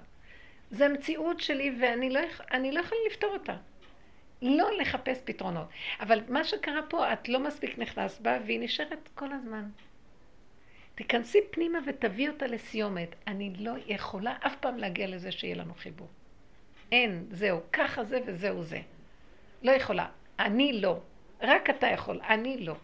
זה 0.71 0.85
המציאות 0.85 1.39
שלי 1.39 1.75
ואני 1.81 2.09
לא, 2.09 2.21
לא 2.53 2.79
יכולה 2.79 3.01
לפתור 3.11 3.33
אותה. 3.33 3.55
לא 4.41 4.77
לחפש 4.77 5.21
פתרונות. 5.23 5.67
אבל 5.99 6.21
מה 6.27 6.43
שקרה 6.43 6.81
פה, 6.89 7.13
את 7.13 7.29
לא 7.29 7.39
מספיק 7.39 7.77
נכנס 7.77 8.19
בה, 8.19 8.37
והיא 8.45 8.59
נשארת 8.59 9.09
כל 9.15 9.31
הזמן. 9.31 9.69
תיכנסי 10.95 11.39
פנימה 11.51 11.79
ותביאי 11.85 12.29
אותה 12.29 12.47
לסיומת. 12.47 13.15
אני 13.27 13.53
לא 13.57 13.71
יכולה 13.87 14.35
אף 14.39 14.55
פעם 14.55 14.77
להגיע 14.77 15.07
לזה 15.07 15.31
שיהיה 15.31 15.55
לנו 15.55 15.73
חיבור. 15.73 16.07
אין, 16.91 17.25
זהו, 17.31 17.59
ככה 17.73 18.03
זה 18.03 18.19
וזהו 18.25 18.63
זה. 18.63 18.81
לא 19.63 19.71
יכולה. 19.71 20.07
אני 20.39 20.81
לא. 20.81 20.99
רק 21.41 21.69
אתה 21.69 21.87
יכול, 21.87 22.21
אני 22.29 22.57
לא. 22.57 22.75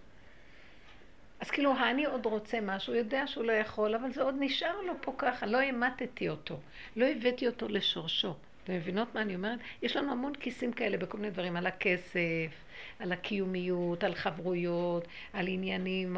אז 1.40 1.52
כאילו, 1.52 1.74
האני 1.74 2.06
עוד 2.06 2.26
רוצה 2.26 2.60
משהו, 2.62 2.94
יודע 2.94 3.28
שהוא 3.28 3.44
לא 3.46 3.52
יכול, 3.52 3.96
אבל 3.96 4.12
זה 4.12 4.24
עוד 4.24 4.36
נשאר 4.40 4.82
לו 4.82 4.94
פה 5.02 5.14
ככה, 5.18 5.46
לא 5.46 5.62
המטתי 5.62 6.30
אותו, 6.30 6.60
לא 6.96 7.06
הבאתי 7.06 7.48
אותו 7.48 7.68
לשורשו. 7.68 8.34
אתם 8.64 8.74
מבינות 8.74 9.16
מה 9.16 9.22
אני 9.22 9.36
אומרת? 9.36 9.60
יש 9.82 9.96
לנו 9.96 10.12
המון 10.12 10.36
כיסים 10.36 10.74
כאלה 10.74 10.98
בכל 10.98 11.18
מיני 11.18 11.30
דברים, 11.30 11.56
על 11.56 11.68
הכסף, 11.68 12.52
על 13.00 13.12
הקיומיות, 13.12 14.04
על 14.04 14.16
חברויות, 14.16 15.08
על 15.34 15.48
עניינים, 15.48 16.18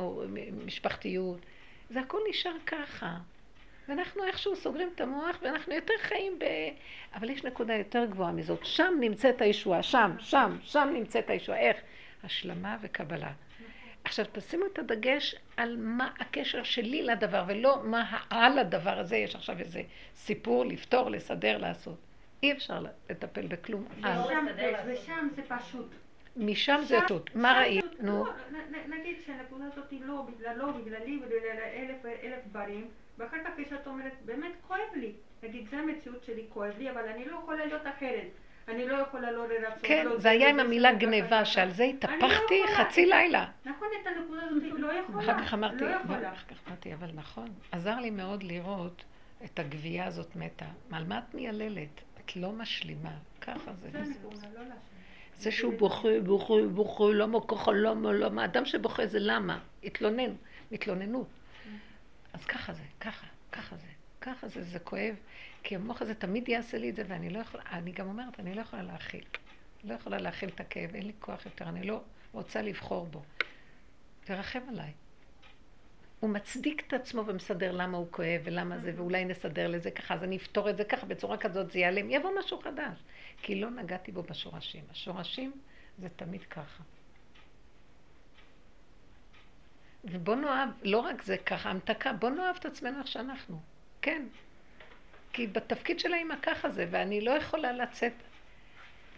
משפחתיות. 0.66 1.40
זה 1.90 2.00
הכל 2.00 2.20
נשאר 2.30 2.56
ככה. 2.66 3.18
ואנחנו 3.88 4.24
איכשהו 4.24 4.56
סוגרים 4.56 4.90
את 4.96 5.02
המוח, 5.02 5.38
ואנחנו 5.42 5.74
יותר 5.74 5.94
חיים 6.02 6.40
ב... 6.40 6.46
אבל 7.16 7.30
יש 7.30 7.44
נקודה 7.44 7.76
יותר 7.76 8.06
גבוהה 8.06 8.32
מזאת. 8.32 8.66
שם 8.66 8.94
נמצאת 9.00 9.42
הישועה, 9.42 9.84
שם, 9.84 10.12
שם, 10.20 10.58
שם 10.64 10.90
נמצאת 10.94 11.30
הישועה. 11.30 11.60
איך? 11.60 11.78
השלמה 12.24 12.78
וקבלה. 12.82 13.32
עכשיו, 14.10 14.26
תשימו 14.32 14.66
את 14.66 14.80
הדגש 14.80 15.36
על 15.58 15.78
מה 15.80 16.10
הקשר 16.20 16.64
שלי 16.64 17.04
לדבר, 17.04 17.44
ולא 17.48 17.82
מה 17.84 18.18
על 18.30 18.60
הדבר 18.60 19.00
הזה, 19.00 19.16
יש 19.18 19.36
עכשיו 19.36 19.60
איזה 19.60 19.82
סיפור 20.16 20.66
לפתור, 20.66 21.10
לסדר, 21.10 21.58
לעשות. 21.58 21.98
אי 22.44 22.52
אפשר 22.52 22.80
לטפל 23.10 23.48
בכלום. 23.48 23.86
ושם- 24.00 24.08
לסדר 24.50 24.72
לעשות. 24.72 25.04
ושם 25.04 25.28
זה 25.36 25.42
פשוט. 25.48 25.96
משם 26.38 26.80
זה 26.84 26.96
יתות. 26.96 27.36
מה 27.36 27.60
ראית? 27.60 27.86
נו. 28.00 28.26
לא, 28.26 28.32
נגיד 28.88 29.16
שהנקודה 29.26 29.66
הזאת 29.74 29.92
היא 29.92 30.02
לא 30.06 30.22
בגללו, 30.22 30.74
בגללי, 30.74 31.18
בגלל 31.18 31.40
אלף 31.74 32.06
אלף 32.24 32.40
דברים, 32.48 32.88
ואחר 33.18 33.38
כך 33.46 33.52
כשאת 33.68 33.88
אומרת, 33.88 34.14
באמת 34.26 34.52
כואב 34.68 34.80
לי, 34.96 35.12
נגיד, 35.44 35.68
זה 35.70 35.78
המציאות 35.78 36.24
שלי, 36.24 36.46
כואב 36.50 36.74
לי, 36.80 36.92
אבל 36.92 37.08
אני 37.08 37.26
לא 37.26 37.38
יכולה 37.44 37.66
להיות 37.66 37.88
אחרת. 37.98 38.28
אני 38.70 38.88
לא 38.88 38.96
יכולה 38.96 39.32
לא 39.32 39.48
לרצות. 39.48 39.80
כן, 39.84 40.06
לא 40.06 40.20
זה 40.20 40.30
היה 40.30 40.50
עם 40.50 40.60
המילה 40.60 40.94
גניבה. 40.94 41.46
שעל 41.46 41.72
זה 41.72 41.84
לא 41.84 41.90
התהפכתי 41.90 42.62
יכולה. 42.64 42.86
חצי 42.86 43.06
לילה. 43.06 43.46
נכון, 43.66 43.88
את 44.02 44.08
הנקודה 44.08 44.42
הזאת, 44.44 44.64
לא 44.80 44.94
יכולה. 44.94 45.24
אחר 45.24 45.46
כך 45.46 45.54
אמרתי, 45.54 45.84
לא 45.84 45.90
יכולה. 45.90 46.34
אחר 46.34 46.46
כך 46.48 46.68
אמרתי, 46.68 46.94
אבל 46.94 47.10
נכון, 47.14 47.48
עזר 47.72 48.00
לי 48.00 48.10
מאוד 48.10 48.44
לראות 48.44 49.04
את 49.46 49.60
הגבייה 49.60 50.06
הזאת 50.06 50.36
מתה. 50.36 50.66
על 50.92 51.04
מה 51.04 51.18
את 51.18 51.34
מייללת? 51.34 52.02
את 52.26 52.36
לא 52.36 52.52
משלימה, 52.52 53.12
ככה 53.42 53.74
זה. 53.74 53.90
זה 55.38 55.50
לא 55.50 55.52
שהוא 55.52 55.74
בוכה, 55.78 56.20
בוכה, 56.24 56.54
בוכה, 56.74 57.04
למה 57.14 57.40
ככה, 57.48 57.72
למה, 57.72 58.14
למה, 58.14 58.46
אדם 58.46 58.66
שבוכה 58.66 59.06
זה 59.06 59.20
למה, 59.20 59.60
התלונן, 59.84 60.34
מתלוננות. 60.72 61.28
אז 62.34 62.46
ככה 62.46 62.74
זה, 62.74 62.84
ככה, 63.00 63.28
ככה 63.52 63.76
זה, 63.76 63.88
ככה 64.22 64.48
זה, 64.48 64.64
זה 64.64 64.80
כואב, 64.80 65.16
כי 65.64 65.76
המוח 65.76 66.02
הזה 66.02 66.16
תמיד 66.16 66.50
יעשה 66.50 66.78
לי 66.78 66.90
את 66.90 66.96
זה, 66.96 67.04
ואני 67.08 67.30
לא 67.30 67.40
יכולה, 67.40 67.64
אני 67.72 67.92
גם 67.92 68.08
אומרת, 68.08 68.40
אני 68.40 68.54
לא 68.56 68.62
יכולה 68.62 68.84
להכיל. 68.84 69.24
לא 69.84 69.94
יכולה 69.94 70.18
להכיל 70.18 70.50
את 70.50 70.60
הכאב, 70.60 70.96
אין 70.96 71.08
לי 71.08 71.14
כוח 71.20 71.46
יותר, 71.46 71.70
אני 71.70 71.84
לא 71.84 72.02
רוצה 72.32 72.62
לבחור 72.62 73.06
בו. 73.06 73.24
תרחם 74.24 74.62
עליי. 74.70 74.92
הוא 76.20 76.30
מצדיק 76.30 76.84
את 76.88 76.94
עצמו 76.94 77.24
ומסדר 77.28 77.72
למה 77.72 77.98
הוא 77.98 78.08
כואב 78.12 78.42
ולמה 78.44 78.78
זה, 78.80 78.94
ואולי 78.96 79.26
נסדר 79.26 79.68
לזה 79.68 79.92
ככה, 79.92 80.14
אז 80.14 80.24
אני 80.24 80.38
אפתור 80.38 80.70
את 80.70 80.78
זה 80.78 80.84
ככה, 80.84 81.06
בצורה 81.06 81.38
כזאת 81.38 81.72
זה 81.72 81.80
ייעלם, 81.80 82.12
יבוא 82.12 82.32
משהו 82.40 82.60
חדש. 82.62 83.00
כי 83.42 83.56
לא 83.56 83.70
נגעתי 83.70 84.12
בו 84.12 84.24
בשורשים. 84.24 84.84
השורשים 84.92 85.52
זה 86.00 86.10
תמיד 86.10 86.44
ככה. 86.44 86.84
ובוא 90.04 90.36
נאהב, 90.36 90.70
לא 90.84 90.98
רק 91.00 91.24
זה 91.24 91.38
ככה, 91.38 91.70
המתקה, 91.70 92.14
בוא 92.14 92.30
נאהב 92.30 92.56
את 92.56 92.66
עצמנו 92.66 93.00
איך 93.00 93.08
שאנחנו. 93.08 93.60
כן. 94.02 94.24
כי 95.34 95.48
בתפקיד 95.48 96.00
של 96.00 96.14
האמא 96.14 96.36
ככה 96.42 96.70
זה, 96.70 96.88
ואני 96.92 97.22
לא 97.22 97.32
יכולה 97.32 97.72
לצאת, 97.72 98.14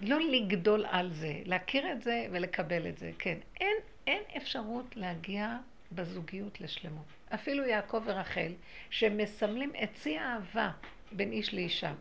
לא 0.02 0.20
לגדול 0.20 0.86
על 0.90 1.14
זה, 1.14 1.42
להכיר 1.46 1.92
את 1.92 2.02
זה 2.02 2.26
ולקבל 2.32 2.88
את 2.88 2.98
זה, 2.98 3.12
כן. 3.20 3.38
אין, 3.62 3.76
אין 4.08 4.24
אפשרות 4.38 4.96
להגיע 4.96 5.58
בזוגיות 5.92 6.62
לשלמות. 6.62 7.06
אפילו 7.34 7.64
יעקב 7.64 8.02
ורחל, 8.06 8.52
שמסמלים 8.90 9.72
את 9.84 9.90
שיא 10.04 10.20
האהבה 10.20 10.72
בין 11.12 11.32
איש 11.32 11.54
לאישה. 11.54 11.94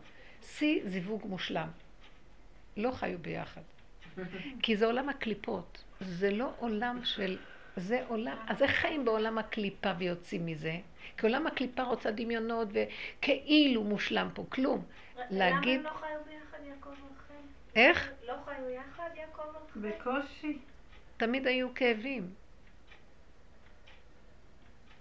שיא 0.43 0.81
זיווג 0.85 1.25
מושלם. 1.25 1.67
לא 2.77 2.91
חיו 2.91 3.19
ביחד. 3.19 3.61
כי 4.63 4.77
זה 4.77 4.85
עולם 4.85 5.09
הקליפות. 5.09 5.83
זה 6.01 6.31
לא 6.31 6.53
עולם 6.59 6.99
של... 7.03 7.37
זה 7.75 8.03
עולם... 8.07 8.37
אז 8.47 8.63
איך 8.63 8.71
חיים 8.71 9.05
בעולם 9.05 9.37
הקליפה 9.37 9.91
ויוצאים 9.97 10.45
מזה? 10.45 10.77
כי 11.17 11.25
עולם 11.25 11.47
הקליפה 11.47 11.83
רוצה 11.83 12.11
דמיונות 12.11 12.67
וכאילו 12.71 13.83
מושלם 13.83 14.29
פה, 14.33 14.45
כלום. 14.49 14.83
להגיד... 15.29 15.79
למה 15.79 15.89
הם 15.89 15.95
לא 15.95 15.99
חיו 15.99 16.19
ביחד, 16.25 16.57
יעקב 16.65 16.89
ורחל? 16.89 17.33
איך? 17.75 18.11
לא 18.27 18.33
חיו 18.45 18.69
יחד, 18.69 19.09
יעקב 19.15 19.41
ורחל? 19.41 19.89
בקושי. 19.89 20.57
תמיד 21.17 21.47
היו 21.47 21.73
כאבים. 21.75 22.33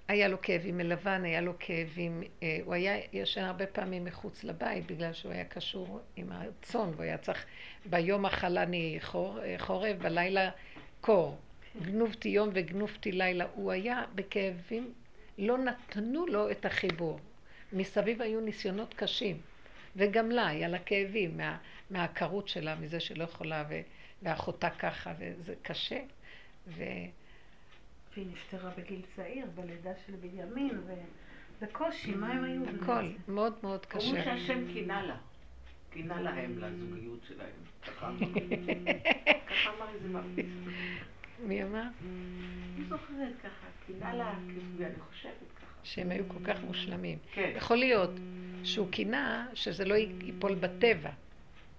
היה 0.09 0.28
לו 0.28 0.42
כאבים 0.42 0.76
מלבן, 0.76 1.24
היה 1.24 1.40
לו 1.40 1.52
כאבים, 1.59 2.22
אה, 2.42 2.59
הוא 2.64 2.74
היה 2.74 2.97
ישן 3.12 3.44
הרבה 3.44 3.66
פעמים 3.66 4.05
מחוץ 4.05 4.44
לבית 4.44 4.86
בגלל 4.86 5.12
שהוא 5.12 5.32
היה 5.32 5.44
קשור 5.44 6.01
עם 6.16 6.32
הצאן 6.32 6.90
והוא 6.90 7.02
היה 7.02 7.18
צריך 7.18 7.47
ביום 7.86 8.26
החלני 8.26 8.98
חור, 9.01 9.38
אה, 9.42 9.55
חורף, 9.59 9.97
בלילה 9.97 10.51
קור. 11.01 11.38
גנובתי 11.82 12.28
יום 12.28 12.48
וגנובתי 12.52 13.12
לילה. 13.12 13.47
הוא 13.55 13.72
היה 13.72 14.05
בכאבים, 14.14 14.92
לא 15.38 15.59
נתנו 15.59 16.26
לו 16.26 16.51
את 16.51 16.64
החיבור. 16.64 17.20
מסביב 17.72 18.22
היו 18.22 18.40
ניסיונות 18.40 18.94
קשים. 18.94 19.40
וגם 19.97 20.30
לה 20.30 20.47
היה 20.47 20.68
לה 20.68 20.78
כאבים 20.78 21.36
מה, 21.36 21.59
מהעקרות 21.90 22.48
שלה, 22.48 22.74
מזה 22.74 23.01
שלא 23.01 23.24
יכולה, 23.24 23.64
ו, 23.68 23.80
ואחותה 24.22 24.70
ככה, 24.70 25.12
וזה 25.18 25.55
קשה. 25.62 26.01
ו... 26.66 26.84
והיא 28.14 28.26
נפטרה 28.32 28.70
בגיל 28.78 29.02
צעיר, 29.16 29.47
בלידה 29.55 29.90
של 30.06 30.12
בנימין, 30.12 30.80
ובקושי, 31.60 32.14
מה 32.14 32.32
הם 32.32 32.44
היו? 32.44 32.62
הכל, 32.82 33.05
מאוד 33.28 33.55
מאוד 33.62 33.86
קשה. 33.86 34.24
שהשם 34.24 34.72
קינה 34.72 35.02
לה. 35.06 35.16
קינה 35.90 36.20
להם, 36.20 36.59
לזוגיות 36.59 37.20
שלהם. 37.28 37.51
ככה 37.86 39.70
אמר. 39.76 39.94
איזה 39.94 40.09
מרגיש. 40.09 40.47
מי 41.43 41.62
אמר? 41.62 41.83
אני 41.83 42.85
זוכרת 42.89 43.33
ככה, 43.43 43.67
קינה 43.87 44.15
לה, 44.15 44.35
ואני 44.77 45.01
חושבת 45.11 45.33
ככה. 45.57 45.67
שהם 45.83 46.11
היו 46.11 46.25
כל 46.29 46.45
כך 46.45 46.62
מושלמים. 46.62 47.19
כן. 47.33 47.53
יכול 47.57 47.77
להיות 47.77 48.11
שהוא 48.65 48.91
קינה 48.91 49.47
שזה 49.55 49.85
לא 49.85 49.95
ייפול 49.95 50.55
בטבע. 50.55 51.11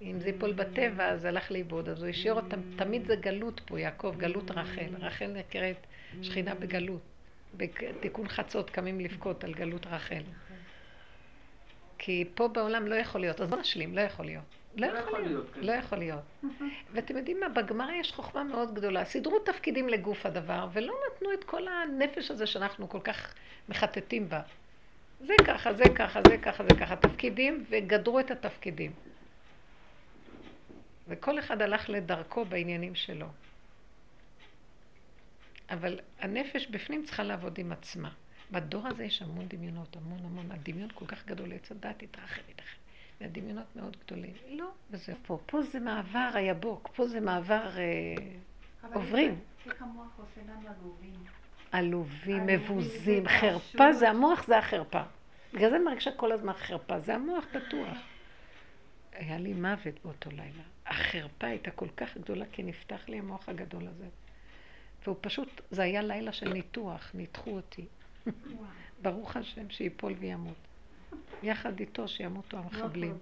אם 0.01 0.19
זה 0.19 0.27
ייפול 0.27 0.53
בטבע, 0.53 1.09
אז 1.09 1.25
הלך 1.25 1.51
לאיבוד, 1.51 1.89
אז 1.89 2.01
הוא 2.03 2.09
השאיר 2.09 2.33
אותם, 2.33 2.59
תמיד 2.75 3.05
זה 3.07 3.15
גלות 3.15 3.61
פה, 3.65 3.79
יעקב, 3.79 4.15
גלות 4.17 4.51
רחל. 4.51 4.89
רחל 4.99 5.27
נקראת 5.27 5.87
שכינה 6.21 6.55
בגלות. 6.55 7.01
בתיקון 7.57 8.27
חצות 8.27 8.69
קמים 8.69 8.99
לבכות 8.99 9.43
על 9.43 9.53
גלות 9.53 9.87
רחל. 9.87 10.21
כי 11.97 12.25
פה 12.35 12.47
בעולם 12.47 12.87
לא 12.87 12.95
יכול 12.95 13.21
להיות, 13.21 13.41
אז 13.41 13.49
בוא 13.49 13.57
נשלים, 13.57 13.95
לא 13.95 14.01
יכול 14.01 14.25
להיות. 14.25 14.43
לא 14.75 14.85
יכול 14.85 15.19
להיות. 15.19 15.45
לא 15.55 15.71
יכול 15.71 15.97
להיות. 15.97 16.21
ואתם 16.93 17.17
יודעים 17.17 17.39
מה, 17.39 17.49
בגמרא 17.49 17.91
יש 17.91 18.11
חוכמה 18.11 18.43
מאוד 18.43 18.73
גדולה. 18.73 19.05
סידרו 19.05 19.39
תפקידים 19.39 19.89
לגוף 19.89 20.25
הדבר, 20.25 20.67
ולא 20.73 20.93
נתנו 21.07 21.33
את 21.33 21.43
כל 21.43 21.67
הנפש 21.67 22.31
הזה 22.31 22.47
שאנחנו 22.47 22.89
כל 22.89 22.99
כך 23.03 23.33
מחטטים 23.69 24.29
בה. 24.29 24.41
זה 25.19 25.33
ככה, 25.47 25.73
זה 25.73 25.83
ככה, 25.95 26.19
זה 26.27 26.37
ככה, 26.37 26.63
זה 26.63 26.75
ככה, 26.79 26.95
תפקידים, 26.95 27.65
וגדרו 27.69 28.19
את 28.19 28.31
התפקידים. 28.31 28.91
וכל 31.07 31.39
אחד 31.39 31.61
הלך 31.61 31.89
לדרכו 31.89 32.45
בעניינים 32.45 32.95
שלו. 32.95 33.27
אבל 35.69 35.99
הנפש 36.19 36.67
בפנים 36.67 37.03
צריכה 37.03 37.23
לעבוד 37.23 37.57
עם 37.57 37.71
עצמה. 37.71 38.09
בדור 38.51 38.87
הזה 38.87 39.03
יש 39.03 39.21
המון 39.21 39.47
דמיונות, 39.47 39.95
המון 39.95 40.19
המון, 40.25 40.51
הדמיון 40.51 40.89
כל 40.93 41.05
כך 41.05 41.25
גדול, 41.25 41.53
עץ 41.53 41.71
הדת 41.71 42.03
יתרחב, 42.03 42.41
יתרחב. 42.49 42.80
והדמיונות 43.21 43.75
מאוד 43.75 43.97
גדולים. 44.05 44.33
לא, 44.49 44.69
וזה 44.91 45.13
פה. 45.25 45.39
פה 45.45 45.61
זה 45.61 45.79
מעבר 45.79 46.29
היבוק, 46.33 46.89
פה 46.95 47.07
זה 47.07 47.19
מעבר 47.19 47.77
אה, 47.77 48.15
עוברים. 48.93 49.39
עלובים? 51.71 52.45
מבוזים, 52.45 53.27
חרפה. 53.27 53.93
זה 53.93 54.09
המוח, 54.09 54.47
זה 54.47 54.57
החרפה. 54.57 55.01
בגלל 55.53 55.69
זה 55.69 55.75
אני 55.75 55.85
מרגישה 55.85 56.11
כל 56.11 56.31
הזמן 56.31 56.53
חרפה, 56.53 56.99
זה 56.99 57.15
המוח 57.15 57.45
בטוח. 57.55 57.97
היה 59.11 59.37
לי 59.37 59.53
מוות 59.53 59.93
באותו 60.03 60.29
לילה. 60.31 60.63
החרפה 60.85 61.47
הייתה 61.47 61.71
כל 61.71 61.87
כך 61.97 62.17
גדולה, 62.17 62.45
כי 62.51 62.63
נפתח 62.63 63.09
לי 63.09 63.19
המוח 63.19 63.49
הגדול 63.49 63.87
הזה. 63.87 64.05
והוא 65.03 65.15
פשוט, 65.21 65.61
זה 65.71 65.83
היה 65.83 66.01
לילה 66.01 66.31
של 66.31 66.53
ניתוח, 66.53 67.11
ניתחו 67.13 67.51
אותי. 67.51 67.85
ברוך 69.01 69.37
השם 69.37 69.69
שיפול 69.69 70.13
וימות. 70.19 70.70
יחד 71.43 71.79
איתו 71.79 72.07
שימותו 72.07 72.57
המחבלים. 72.57 73.17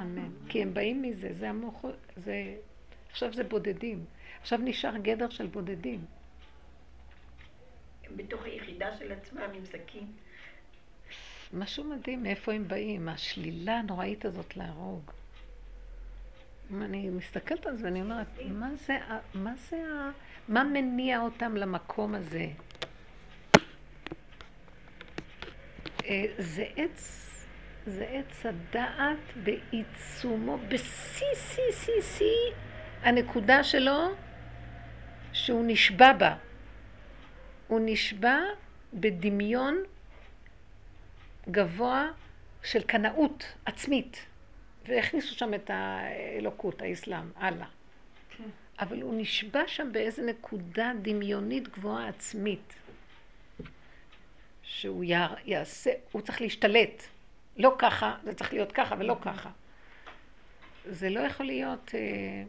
אמן. 0.00 0.30
כי 0.48 0.62
הם 0.62 0.74
באים 0.74 1.02
מזה, 1.02 1.32
זה 1.32 1.50
המוח, 1.50 1.84
זה... 2.16 2.56
עכשיו 3.10 3.32
זה 3.32 3.44
בודדים. 3.44 4.04
עכשיו 4.40 4.58
נשאר 4.62 4.96
גדר 4.96 5.30
של 5.30 5.46
בודדים. 5.46 6.04
הם 8.04 8.16
בתוך 8.16 8.42
היחידה 8.44 8.96
של 8.98 9.12
עצמם 9.12 9.48
עם 9.54 9.64
סכין. 9.64 10.06
משהו 11.52 11.84
מדהים 11.84 12.22
מאיפה 12.22 12.52
הם 12.52 12.68
באים, 12.68 13.08
השלילה 13.08 13.78
הנוראית 13.78 14.24
הזאת 14.24 14.56
להרוג. 14.56 15.10
אני 16.80 17.10
מסתכלת 17.10 17.66
על 17.66 17.76
זה 17.76 17.84
ואני 17.84 18.02
אומרת, 18.02 18.26
מה 18.50 18.74
זה, 18.74 18.98
מה 19.34 19.54
זה, 19.56 19.82
מה 20.48 20.64
מניע 20.64 21.20
אותם 21.20 21.56
למקום 21.56 22.14
הזה? 22.14 22.46
אה, 26.04 26.24
זה 26.38 26.64
עץ, 26.76 27.31
זה 27.86 28.06
עץ 28.08 28.46
הדעת 28.46 29.18
בעיצומו, 29.36 30.58
בשיא, 30.68 31.26
שיא, 31.34 31.72
שיא, 31.72 32.02
שיא, 32.02 32.54
הנקודה 33.02 33.64
שלו, 33.64 34.08
שהוא 35.32 35.64
נשבע 35.66 36.12
בה. 36.12 36.36
הוא 37.68 37.80
נשבע 37.84 38.38
בדמיון 38.94 39.82
גבוה 41.50 42.10
של 42.62 42.82
קנאות 42.82 43.44
עצמית, 43.64 44.26
והכניסו 44.88 45.34
שם 45.34 45.54
את 45.54 45.70
האלוקות, 45.74 46.82
האסלאם, 46.82 47.30
הלאה. 47.36 47.66
כן. 48.36 48.44
אבל 48.80 49.02
הוא 49.02 49.14
נשבע 49.20 49.62
שם 49.66 49.92
באיזה 49.92 50.22
נקודה 50.22 50.92
דמיונית 51.02 51.68
גבוהה 51.68 52.08
עצמית, 52.08 52.74
שהוא 54.62 55.04
יע- 55.04 55.34
יעשה, 55.44 55.90
הוא 56.12 56.22
צריך 56.22 56.40
להשתלט. 56.40 57.02
לא 57.56 57.74
ככה, 57.78 58.16
זה 58.24 58.34
צריך 58.34 58.52
להיות 58.52 58.72
ככה 58.72 58.94
ולא 58.98 59.16
ככה. 59.22 59.50
זה 60.86 61.10
לא 61.10 61.20
יכול 61.20 61.46
להיות... 61.46 61.94
אה, 61.94 62.44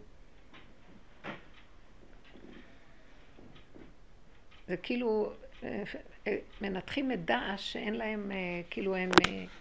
זה 4.67 4.77
כאילו, 4.77 5.31
אה, 5.63 5.84
אה, 6.27 6.38
מנתחים 6.61 7.11
את 7.11 7.25
דאעש 7.25 7.73
שאין 7.73 7.93
להם, 7.93 8.31
כאילו 8.69 8.95
הם 8.95 9.09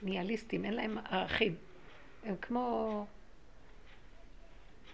ניהליסטים, 0.02 0.64
אין 0.64 0.74
להם 0.74 0.98
ערכים. 1.10 1.55
הם 2.24 2.36
כמו 2.40 3.06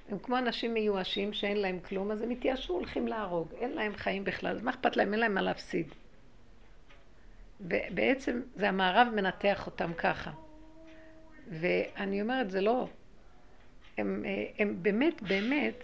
הם 0.09 0.19
כמו 0.19 0.39
אנשים 0.39 0.75
מיואשים 0.75 1.33
שאין 1.33 1.57
להם 1.57 1.81
כלום, 1.81 2.11
אז 2.11 2.23
הם 2.23 2.31
התייאשו, 2.31 2.73
הולכים 2.73 3.09
להרוג. 3.09 3.49
אין 3.61 3.71
להם 3.71 3.97
חיים 3.97 4.25
בכלל, 4.25 4.57
אז 4.57 4.63
מה 4.63 4.71
אכפת 4.71 4.97
להם? 4.97 5.13
אין 5.13 5.21
להם 5.21 5.35
מה 5.35 5.43
להפסיד. 5.43 5.87
ובעצם 7.61 8.41
זה 8.55 8.69
המערב 8.69 9.09
מנתח 9.15 9.67
אותם 9.67 9.93
ככה. 9.93 10.31
ואני 11.51 12.23
אומרת, 12.23 12.51
זה 12.51 12.61
לא... 12.61 12.89
הם, 13.99 14.25
הם 14.59 14.77
באמת, 14.83 15.23
באמת, 15.23 15.75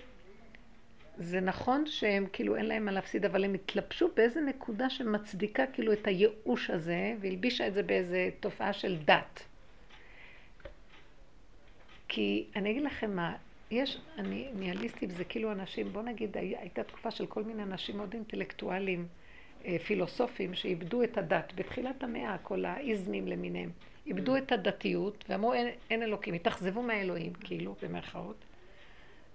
זה 1.19 1.41
נכון 1.41 1.87
שהם 1.87 2.27
כאילו 2.33 2.57
אין 2.57 2.67
להם 2.67 2.85
מה 2.85 2.93
להפסיד, 2.93 3.25
אבל 3.25 3.45
הם 3.45 3.55
התלבשו 3.55 4.09
באיזה 4.17 4.41
נקודה 4.41 4.91
שמצדיקה 4.91 5.67
כאילו 5.67 5.93
את 5.93 6.07
הייאוש 6.07 6.71
הזה, 6.71 7.15
והלבישה 7.21 7.67
את 7.67 7.75
זה 7.75 7.83
באיזה 7.83 8.31
תופעה 8.41 8.73
של 8.73 8.97
דת. 9.05 9.43
כי 12.09 12.47
אני 12.57 12.71
אגיד 12.71 12.83
לכם 12.83 13.17
מה, 13.17 13.37
יש, 13.71 14.01
אני 14.19 14.49
ניהליסטית, 14.55 15.11
זה 15.11 15.25
כאילו 15.25 15.53
אנשים, 15.53 15.93
בוא 15.93 16.03
נגיד, 16.03 16.37
הייתה 16.37 16.83
תקופה 16.83 17.11
של 17.11 17.27
כל 17.27 17.45
מיני 17.45 17.63
אנשים 17.63 17.97
מאוד 17.97 18.13
אינטלקטואלים, 18.15 19.07
פילוסופים, 19.85 20.55
שאיבדו 20.55 21.03
את 21.03 21.19
הדת. 21.19 21.53
בתחילת 21.55 22.03
המאה, 22.03 22.39
כל 22.39 22.65
האיזמים 22.65 23.29
למיניהם, 23.29 23.71
איבדו 24.07 24.37
את 24.37 24.53
הדתיות, 24.53 25.25
ואמרו 25.29 25.53
אין, 25.53 25.69
אין 25.91 26.03
אלוקים, 26.03 26.35
התאכזבו 26.35 26.83
מהאלוהים, 26.83 27.33
כאילו, 27.33 27.75
במרכאות. 27.83 28.37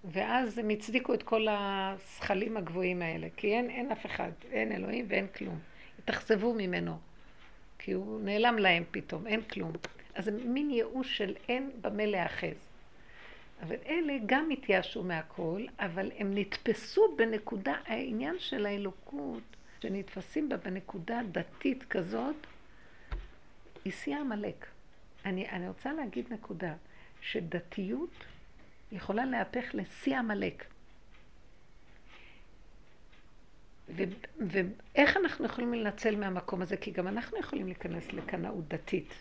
ואז 0.05 0.57
הם 0.57 0.69
הצדיקו 0.69 1.13
את 1.13 1.23
כל 1.23 1.47
הזכלים 1.49 2.57
הגבוהים 2.57 3.01
האלה, 3.01 3.27
כי 3.37 3.53
אין, 3.53 3.69
אין 3.69 3.91
אף 3.91 4.05
אחד, 4.05 4.31
אין 4.51 4.71
אלוהים 4.71 5.05
ואין 5.07 5.27
כלום. 5.27 5.59
התאכזבו 5.99 6.53
ממנו, 6.53 6.97
כי 7.79 7.91
הוא 7.91 8.21
נעלם 8.21 8.57
להם 8.57 8.83
פתאום, 8.91 9.27
אין 9.27 9.41
כלום. 9.41 9.71
אז 10.15 10.25
זה 10.25 10.31
מין 10.31 10.69
ייאוש 10.69 11.17
של 11.17 11.35
אין 11.49 11.71
במה 11.81 12.05
להאחז. 12.05 12.69
אבל 13.61 13.75
אלה 13.87 14.13
גם 14.25 14.49
התייאשו 14.49 15.03
מהכל, 15.03 15.65
אבל 15.79 16.11
הם 16.17 16.31
נתפסו 16.37 17.15
בנקודה, 17.17 17.73
העניין 17.85 18.35
של 18.39 18.65
האלוקות, 18.65 19.43
שנתפסים 19.81 20.49
בה 20.49 20.57
בנקודה 20.57 21.21
דתית 21.31 21.83
כזאת, 21.83 22.35
היא 23.85 23.93
שיא 23.93 24.17
עמלק. 24.17 24.65
אני, 25.25 25.49
אני 25.49 25.67
רוצה 25.67 25.93
להגיד 25.93 26.25
נקודה, 26.33 26.73
שדתיות 27.21 28.13
יכולה 28.91 29.25
להפך 29.25 29.65
לשיא 29.73 30.17
עמלק. 30.17 30.65
ואיך 34.39 35.17
אנחנו 35.17 35.45
יכולים 35.45 35.73
לנצל 35.73 36.15
מהמקום 36.15 36.61
הזה? 36.61 36.77
כי 36.77 36.91
גם 36.91 37.07
אנחנו 37.07 37.37
יכולים 37.37 37.65
להיכנס 37.65 38.13
לקנאות 38.13 38.67
דתית. 38.67 39.13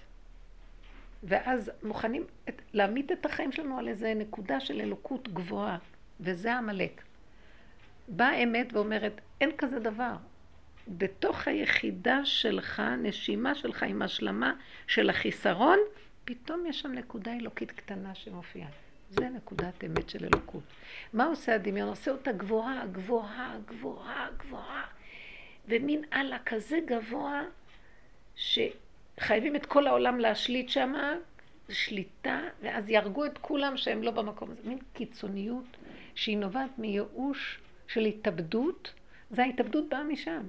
ואז 1.22 1.70
מוכנים 1.82 2.24
את, 2.48 2.62
להעמיד 2.72 3.12
את 3.12 3.26
החיים 3.26 3.52
שלנו 3.52 3.78
על 3.78 3.88
איזה 3.88 4.14
נקודה 4.14 4.60
של 4.60 4.80
אלוקות 4.80 5.28
גבוהה, 5.28 5.78
וזה 6.20 6.54
עמלק. 6.54 7.02
באה 8.08 8.34
אמת 8.34 8.72
ואומרת, 8.72 9.20
אין 9.40 9.50
כזה 9.58 9.78
דבר. 9.78 10.16
בתוך 10.88 11.48
היחידה 11.48 12.24
שלך, 12.24 12.82
נשימה 12.98 13.54
שלך 13.54 13.82
עם 13.82 14.02
השלמה 14.02 14.52
של 14.86 15.10
החיסרון, 15.10 15.78
פתאום 16.24 16.66
יש 16.66 16.80
שם 16.80 16.92
נקודה 16.92 17.32
אלוקית 17.32 17.72
קטנה 17.72 18.14
שמופיעה. 18.14 18.68
זה 19.10 19.28
נקודת 19.28 19.84
אמת 19.84 20.08
של 20.08 20.24
אלוקות. 20.24 20.62
מה 21.12 21.24
עושה 21.24 21.54
הדמיון? 21.54 21.88
עושה 21.88 22.10
אותה 22.10 22.32
גבוהה, 22.32 22.86
גבוהה, 22.92 23.56
גבוהה, 23.66 24.28
גבוהה, 24.38 24.86
ומין 25.68 26.04
אללה 26.12 26.38
כזה 26.46 26.78
גבוה, 26.86 27.42
שחייבים 28.36 29.56
את 29.56 29.66
כל 29.66 29.86
העולם 29.86 30.20
להשליט 30.20 30.68
שם, 30.68 30.92
שליטה, 31.68 32.40
ואז 32.62 32.88
יהרגו 32.88 33.24
את 33.24 33.38
כולם 33.38 33.76
שהם 33.76 34.02
לא 34.02 34.10
במקום 34.10 34.50
הזה. 34.50 34.60
מין 34.64 34.78
קיצוניות 34.92 35.76
שהיא 36.14 36.38
נובעת 36.38 36.78
מייאוש 36.78 37.60
של 37.86 38.04
התאבדות, 38.04 38.92
זה 39.30 39.42
ההתאבדות 39.42 39.88
באה 39.88 40.04
משם. 40.04 40.42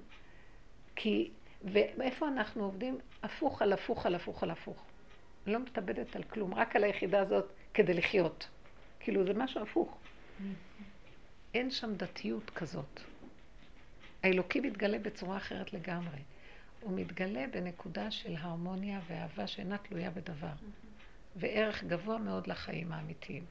כי, 1.02 1.30
ואיפה 1.64 2.28
אנחנו 2.28 2.64
עובדים? 2.64 2.98
הפוך 3.24 3.62
על 3.62 3.74
הפוך 3.74 4.06
על 4.06 4.16
הפוך 4.16 4.44
על 4.44 4.52
הפוך. 4.52 4.84
אני 5.46 5.54
לא 5.54 5.60
מתאבדת 5.60 6.16
על 6.16 6.24
כלום, 6.24 6.54
רק 6.54 6.76
על 6.76 6.84
היחידה 6.84 7.22
הזאת 7.22 7.46
כדי 7.74 7.94
לחיות. 7.94 8.48
כאילו, 9.00 9.26
זה 9.26 9.34
משהו 9.34 9.62
הפוך. 9.62 9.98
אין 11.54 11.72
שם 11.72 11.94
דתיות 11.96 12.50
כזאת. 12.50 13.00
האלוקי 14.24 14.60
מתגלה 14.60 15.00
בצורה 15.00 15.38
אחרת 15.38 15.74
לגמרי. 15.74 16.20
הוא 16.82 16.92
מתגלה 16.96 17.46
בנקודה 17.52 18.12
של 18.12 18.36
הרמוניה 18.40 19.00
ואהבה 19.08 19.48
שאינה 19.48 19.78
תלויה 19.78 20.12
בדבר. 20.12 20.54
וערך 21.36 21.84
גבוה 21.84 22.18
מאוד 22.18 22.48
לחיים 22.48 22.92
האמיתיים. 22.92 23.46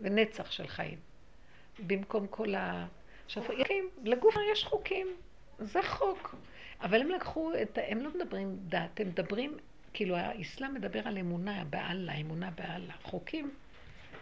ונצח 0.00 0.50
של 0.50 0.66
חיים. 0.66 0.98
במקום 1.86 2.26
כל 2.26 2.54
ה... 2.54 2.86
עכשיו, 3.26 3.44
לגוף 4.04 4.34
יש 4.52 4.64
חוקים. 4.64 5.06
זה 5.58 5.82
חוק. 5.82 6.34
אבל 6.82 7.00
הם 7.00 7.08
לקחו 7.08 7.52
את... 7.62 7.78
הם 7.88 7.98
לא 7.98 8.10
מדברים 8.14 8.56
דת, 8.68 9.00
הם 9.00 9.08
מדברים 9.08 9.56
כאילו 9.92 10.16
האסלאם 10.16 10.74
מדבר 10.74 11.08
על 11.08 11.18
אמונה 11.18 11.64
באללה, 11.64 12.12
אמונה 12.14 12.50
באללה. 12.50 12.94
חוקים 13.02 13.50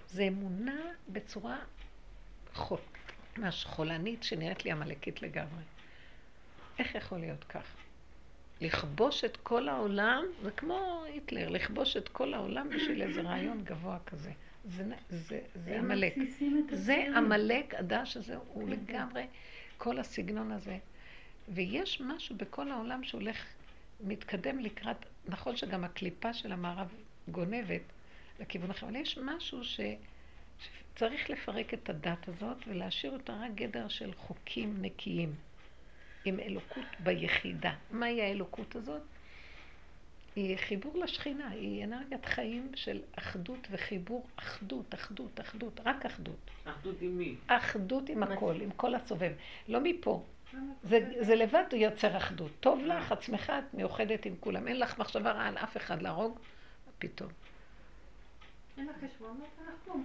זה 0.08 0.22
אמונה 0.22 0.80
בצורה 1.08 1.58
חול, 2.54 2.78
ממש 3.38 3.64
חולנית 3.64 4.22
שנראית 4.22 4.64
לי 4.64 4.70
עמלקית 4.70 5.22
לגמרי. 5.22 5.62
איך 6.78 6.94
יכול 6.94 7.18
להיות 7.18 7.44
כך? 7.44 7.76
לכבוש 8.60 9.24
את 9.24 9.36
כל 9.36 9.68
העולם, 9.68 10.24
זה 10.42 10.50
כמו 10.50 11.04
היטלר, 11.06 11.48
לכבוש 11.48 11.96
את 11.96 12.08
כל 12.08 12.34
העולם 12.34 12.68
בשביל 12.68 13.02
איזה 13.02 13.20
רעיון 13.20 13.64
גבוה 13.64 13.98
כזה. 14.06 14.32
זה, 14.64 14.84
זה, 15.08 15.40
זה 15.54 15.78
עמלק. 15.78 16.14
זה 16.70 17.06
עמלק, 17.16 17.74
הדש 17.74 18.16
הזה 18.16 18.36
הוא 18.36 18.68
כן, 18.68 18.76
כן. 18.76 18.92
לגמרי 18.92 19.26
כל 19.78 19.98
הסגנון 19.98 20.52
הזה. 20.52 20.78
ויש 21.50 22.00
משהו 22.00 22.36
בכל 22.36 22.70
העולם 22.70 23.04
שהולך, 23.04 23.46
מתקדם 24.00 24.58
לקראת 24.58 24.96
נכון 25.28 25.56
שגם 25.56 25.84
הקליפה 25.84 26.32
של 26.34 26.52
המערב 26.52 26.88
גונבת 27.28 27.82
לכיוון 28.40 28.70
אחר, 28.70 28.86
אבל 28.86 28.96
יש 28.96 29.18
משהו 29.18 29.64
ש... 29.64 29.80
שצריך 30.94 31.30
לפרק 31.30 31.74
את 31.74 31.88
הדת 31.88 32.28
הזאת 32.28 32.56
ולהשאיר 32.66 33.12
אותה 33.12 33.32
רק 33.32 33.50
גדר 33.54 33.88
של 33.88 34.12
חוקים 34.14 34.82
נקיים, 34.82 35.34
עם 36.24 36.40
אלוקות 36.40 36.86
ביחידה. 37.02 37.74
מהי 37.90 38.22
האלוקות 38.22 38.76
הזאת? 38.76 39.02
היא 40.36 40.56
חיבור 40.56 40.98
לשכינה, 40.98 41.48
היא 41.48 41.84
אנרגיית 41.84 42.26
חיים 42.26 42.70
של 42.74 43.00
אחדות 43.18 43.68
וחיבור, 43.70 44.26
אחדות, 44.36 44.94
אחדות, 44.94 45.40
אחדות, 45.40 45.80
רק 45.84 46.06
אחדות. 46.06 46.50
אחדות 46.64 46.96
עם 47.00 47.18
מי? 47.18 47.34
אחדות 47.46 48.08
עם 48.08 48.22
הכל, 48.22 48.60
עם 48.60 48.70
כל 48.70 48.94
הסובב. 48.94 49.32
לא 49.68 49.80
מפה, 49.82 50.24
זה, 50.82 50.98
זה 51.20 51.34
לבד 51.34 51.64
יוצר 51.72 52.16
אחדות. 52.16 52.50
טוב 52.60 52.80
לך, 52.84 53.12
עצמך 53.12 53.52
את 53.58 53.74
מאוחדת 53.74 54.26
עם 54.26 54.34
כולם. 54.40 54.68
אין 54.68 54.80
לך 54.80 54.98
מחשבה 54.98 55.32
רעה 55.32 55.48
על 55.48 55.58
אף 55.58 55.76
אחד 55.76 56.02
להרוג, 56.02 56.38
פתאום. 56.98 57.30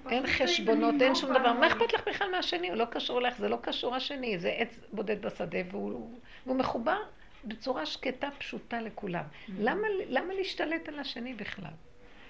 אין 0.10 0.28
חשבונות, 0.28 0.96
אין 1.02 1.16
שום 1.16 1.30
דבר. 1.34 1.54
מה 1.54 1.68
אכפת 1.68 1.94
לך 1.94 2.08
בכלל 2.08 2.32
מהשני? 2.32 2.70
הוא 2.70 2.78
לא 2.78 2.86
קשור 2.86 3.22
לך, 3.22 3.38
זה 3.38 3.50
לא 3.50 3.58
קשור 3.62 3.96
השני. 3.96 4.40
זה 4.40 4.50
עץ 4.50 4.80
בודד 4.94 5.22
בשדה, 5.22 5.58
והוא, 5.72 6.10
מחובר 6.46 6.98
בצורה 7.44 7.86
שקטה, 7.86 8.30
פשוטה 8.38 8.82
לכולם. 8.82 9.24
Mm-hmm. 9.24 9.52
למה, 9.60 9.88
למה 10.08 10.34
להשתלט 10.34 10.88
על 10.88 11.00
השני 11.00 11.34
בכלל? 11.34 11.74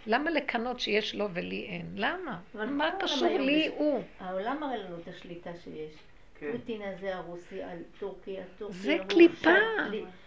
למה 0.08 0.32
לקנות 0.32 0.80
שיש 0.80 1.16
לו 1.16 1.28
ולי 1.34 1.66
אין? 1.70 1.86
למה? 1.96 2.40
מה 2.54 2.90
קשור 3.00 3.38
לי 3.38 3.68
הוא? 3.68 4.04
העולם 4.20 4.60
מראה 4.60 4.78
לנו 4.78 4.98
את 5.00 5.08
השליטה 5.08 5.50
שיש. 5.64 5.94
כן. 6.40 6.52
פוטין 6.52 6.82
הזה 6.82 7.16
הרוסי 7.16 7.64
על 7.64 7.78
טורקיה, 8.00 8.44
טורקיה. 8.58 8.78
זה 8.78 8.98
קליפה. 9.10 9.50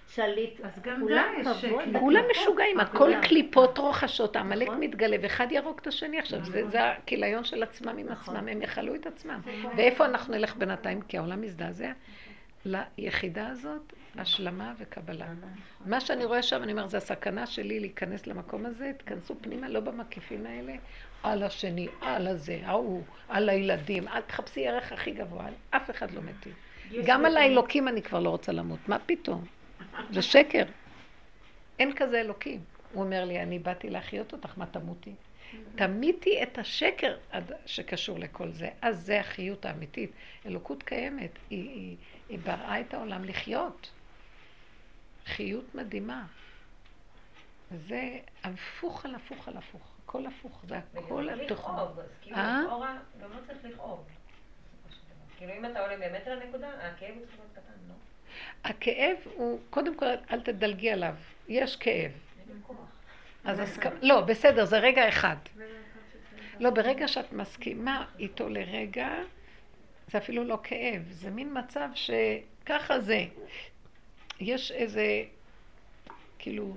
שליט. 0.09 0.60
אז 0.60 0.80
גם 0.82 1.09
דאעש. 1.09 1.64
כולם 1.98 2.22
משוגעים, 2.30 2.80
הכל 2.80 3.12
קליפות 3.22 3.78
רוחשות, 3.78 4.36
עמלק 4.36 4.68
נכון. 4.68 4.80
מתגלה, 4.80 5.16
ואחד 5.22 5.52
יהרוג 5.52 5.78
את 5.82 5.86
השני 5.86 6.18
עכשיו, 6.18 6.44
זה 6.44 6.62
נכון. 6.62 6.80
הכיליון 6.80 7.44
של 7.44 7.62
עצמם 7.62 7.98
עם 7.98 8.06
נכון. 8.09 8.36
עצמם, 8.36 8.48
הם 8.48 8.62
יכלו 8.62 8.94
את 8.94 9.06
עצמם. 9.06 9.40
ואיפה 9.76 10.05
אנחנו 10.05 10.35
נלך 10.35 10.56
בינתיים? 10.56 11.01
כי 11.01 11.18
העולם 11.18 11.40
מזדעזע. 11.40 11.93
ליחידה 12.64 13.48
הזאת, 13.48 13.93
השלמה 14.16 14.74
וקבלה. 14.78 15.26
מה 15.86 16.01
שאני 16.01 16.24
רואה 16.24 16.43
שם, 16.43 16.62
אני 16.62 16.72
אומרת, 16.72 16.90
זה 16.90 16.97
הסכנה 16.97 17.47
שלי 17.47 17.80
להיכנס 17.80 18.26
למקום 18.26 18.66
הזה, 18.66 18.93
תכנסו 18.97 19.35
פנימה, 19.40 19.68
לא 19.68 19.80
במקיפים 19.80 20.47
האלה, 20.47 20.72
על 21.23 21.43
השני, 21.43 21.89
על 22.01 22.27
הזה, 22.27 22.61
ההוא, 22.65 23.03
על 23.28 23.49
הילדים, 23.49 24.09
אל 24.09 24.20
תחפשי 24.20 24.69
ערך 24.69 24.93
הכי 24.93 25.11
גבוה, 25.11 25.47
אף 25.70 25.90
אחד 25.90 26.11
לא 26.11 26.20
מתים. 26.23 26.53
גם 27.07 27.24
על 27.24 27.36
האלוקים 27.36 27.89
אני 27.89 28.03
כבר 28.03 28.20
לא 28.20 28.31
רוצה 28.31 28.53
למות, 28.53 28.89
מה 28.89 28.99
פתאום? 28.99 29.45
זה 30.11 30.23
שקר. 30.23 30.65
אין 31.78 31.93
כזה 31.97 32.20
אלוקים. 32.20 32.61
הוא 32.93 33.05
אומר 33.05 33.24
לי, 33.24 33.43
אני 33.43 33.59
באתי 33.59 33.90
להחיות 33.90 34.32
אותך, 34.32 34.53
מה 34.57 34.66
תמותי? 34.66 35.15
תמיתי 35.74 36.43
את 36.43 36.59
השקר 36.59 37.16
שקשור 37.66 38.19
לכל 38.19 38.51
זה. 38.51 38.69
אז 38.82 39.01
זה 39.01 39.20
החיות 39.20 39.65
האמיתית. 39.65 40.11
אלוקות 40.47 40.82
קיימת, 40.82 41.31
היא, 41.51 41.70
היא, 41.70 41.97
היא 42.28 42.39
בראה 42.39 42.81
את 42.81 42.95
העולם 42.95 43.24
לחיות. 43.24 43.90
חיות 45.27 45.74
מדהימה. 45.74 46.27
זה 47.70 48.19
הפוך 48.45 49.05
על 49.05 49.15
הפוך 49.15 49.49
על 49.49 49.57
הפוך. 49.57 49.97
הכל 50.09 50.26
הפוך, 50.26 50.60
זה 50.68 50.78
וגם 50.93 51.05
הכל 51.05 51.26
צריך 51.28 51.43
התוכנה. 51.43 51.74
לכאוב, 51.74 51.98
אז 51.98 52.06
כאילו 52.22 52.36
אה? 52.36 52.62
לכאורה 52.64 52.98
גם 53.22 53.30
לא 53.32 53.39
צריך 53.47 53.59
לכאוב. 53.64 54.06
כאילו 55.39 55.52
אם 55.52 55.66
אתה 55.66 55.80
עולה 55.80 55.97
באמת 55.97 56.26
על 56.26 56.43
הנקודה, 56.43 56.68
הכאב 56.68 57.14
הוא 57.14 57.26
צריך 57.26 57.39
להיות 57.39 57.52
קטן, 57.52 57.72
לא? 57.89 57.94
הכאב 58.64 59.16
הוא, 59.35 59.60
קודם 59.70 59.97
כל, 59.97 60.06
אל 60.30 60.40
תדלגי 60.40 60.90
עליו. 60.90 61.14
יש 61.48 61.76
כאב. 61.76 62.10
אז 63.44 63.59
הסכמה, 63.59 63.94
לא, 64.02 64.20
בסדר, 64.20 64.64
זה 64.64 64.78
רגע 64.78 65.09
אחד. 65.09 65.36
לא, 66.60 66.70
ברגע 66.70 67.09
שאת 67.09 67.32
מסכימה 67.32 68.06
איתו 68.18 68.48
לרגע, 68.48 69.09
זה 70.09 70.18
אפילו 70.18 70.44
לא 70.44 70.59
כאב, 70.62 71.02
זה 71.10 71.30
מין 71.30 71.59
מצב 71.59 71.89
שככה 71.94 73.01
זה. 73.01 73.24
יש 74.40 74.72
איזה, 74.72 75.24
כאילו, 76.39 76.76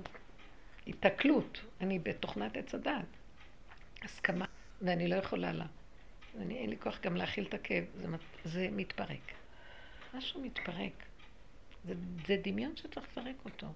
התקלות. 0.86 1.60
אני 1.80 1.98
בתוכנת 1.98 2.56
עץ 2.56 2.74
הדעת. 2.74 3.21
הסכמה, 4.04 4.44
ואני 4.82 5.08
לא 5.08 5.16
יכולה 5.16 5.52
לה. 5.52 5.66
ואני, 6.38 6.58
אין 6.58 6.70
לי 6.70 6.76
כוח 6.78 7.00
גם 7.00 7.16
להכיל 7.16 7.46
את 7.48 7.54
הכאב, 7.54 7.84
זה, 7.94 8.06
זה 8.44 8.68
מתפרק. 8.72 9.32
משהו 10.14 10.40
מתפרק. 10.40 10.92
זה, 11.84 11.94
זה 12.26 12.36
דמיון 12.44 12.76
שצריך 12.76 13.06
לפרק 13.12 13.36
אותו. 13.44 13.66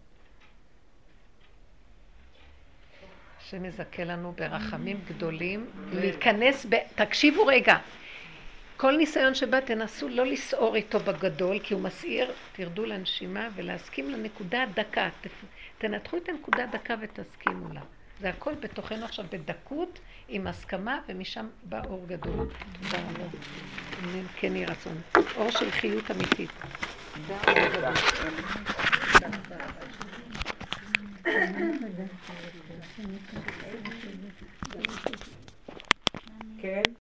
שמזכה 3.41 4.05
לנו 4.05 4.33
ברחמים 4.33 5.01
גדולים, 5.09 5.71
להיכנס 5.93 6.67
ב... 6.69 6.77
תקשיבו 6.95 7.47
רגע, 7.47 7.77
כל 8.77 8.97
ניסיון 8.97 9.35
שבא 9.35 9.61
תנסו 9.61 10.09
לא 10.09 10.27
לסעור 10.27 10.77
איתו 10.77 11.01
בגדול, 11.01 11.59
כי 11.59 11.75
הוא 11.75 11.83
מסעיר, 11.83 12.33
תרדו 12.53 12.87
לנשימה 12.87 13.49
ולהסכים 13.55 14.11
לנקודה 14.11 14.63
הדקה. 14.63 15.09
תנתחו 15.79 16.17
את 16.17 16.29
הנקודה 16.29 16.65
הדקה 16.65 16.95
ותסכימו 17.01 17.75
לה. 17.75 17.81
זה 18.21 18.29
הכל 18.29 18.55
בתוכנו 18.55 19.05
עכשיו 19.05 19.25
בדקות, 19.31 19.99
עם 20.29 20.47
הסכמה, 20.47 20.99
ומשם 21.09 21.47
בא 21.63 21.81
אור 21.85 22.07
גדול. 22.07 22.49
כן 24.37 24.57
יהי 24.57 24.67
רצון. 24.67 25.01
אור 25.37 25.51
של 25.51 25.71
חיות 25.71 26.11
אמיתית. 26.11 26.51
כן. 36.63 36.93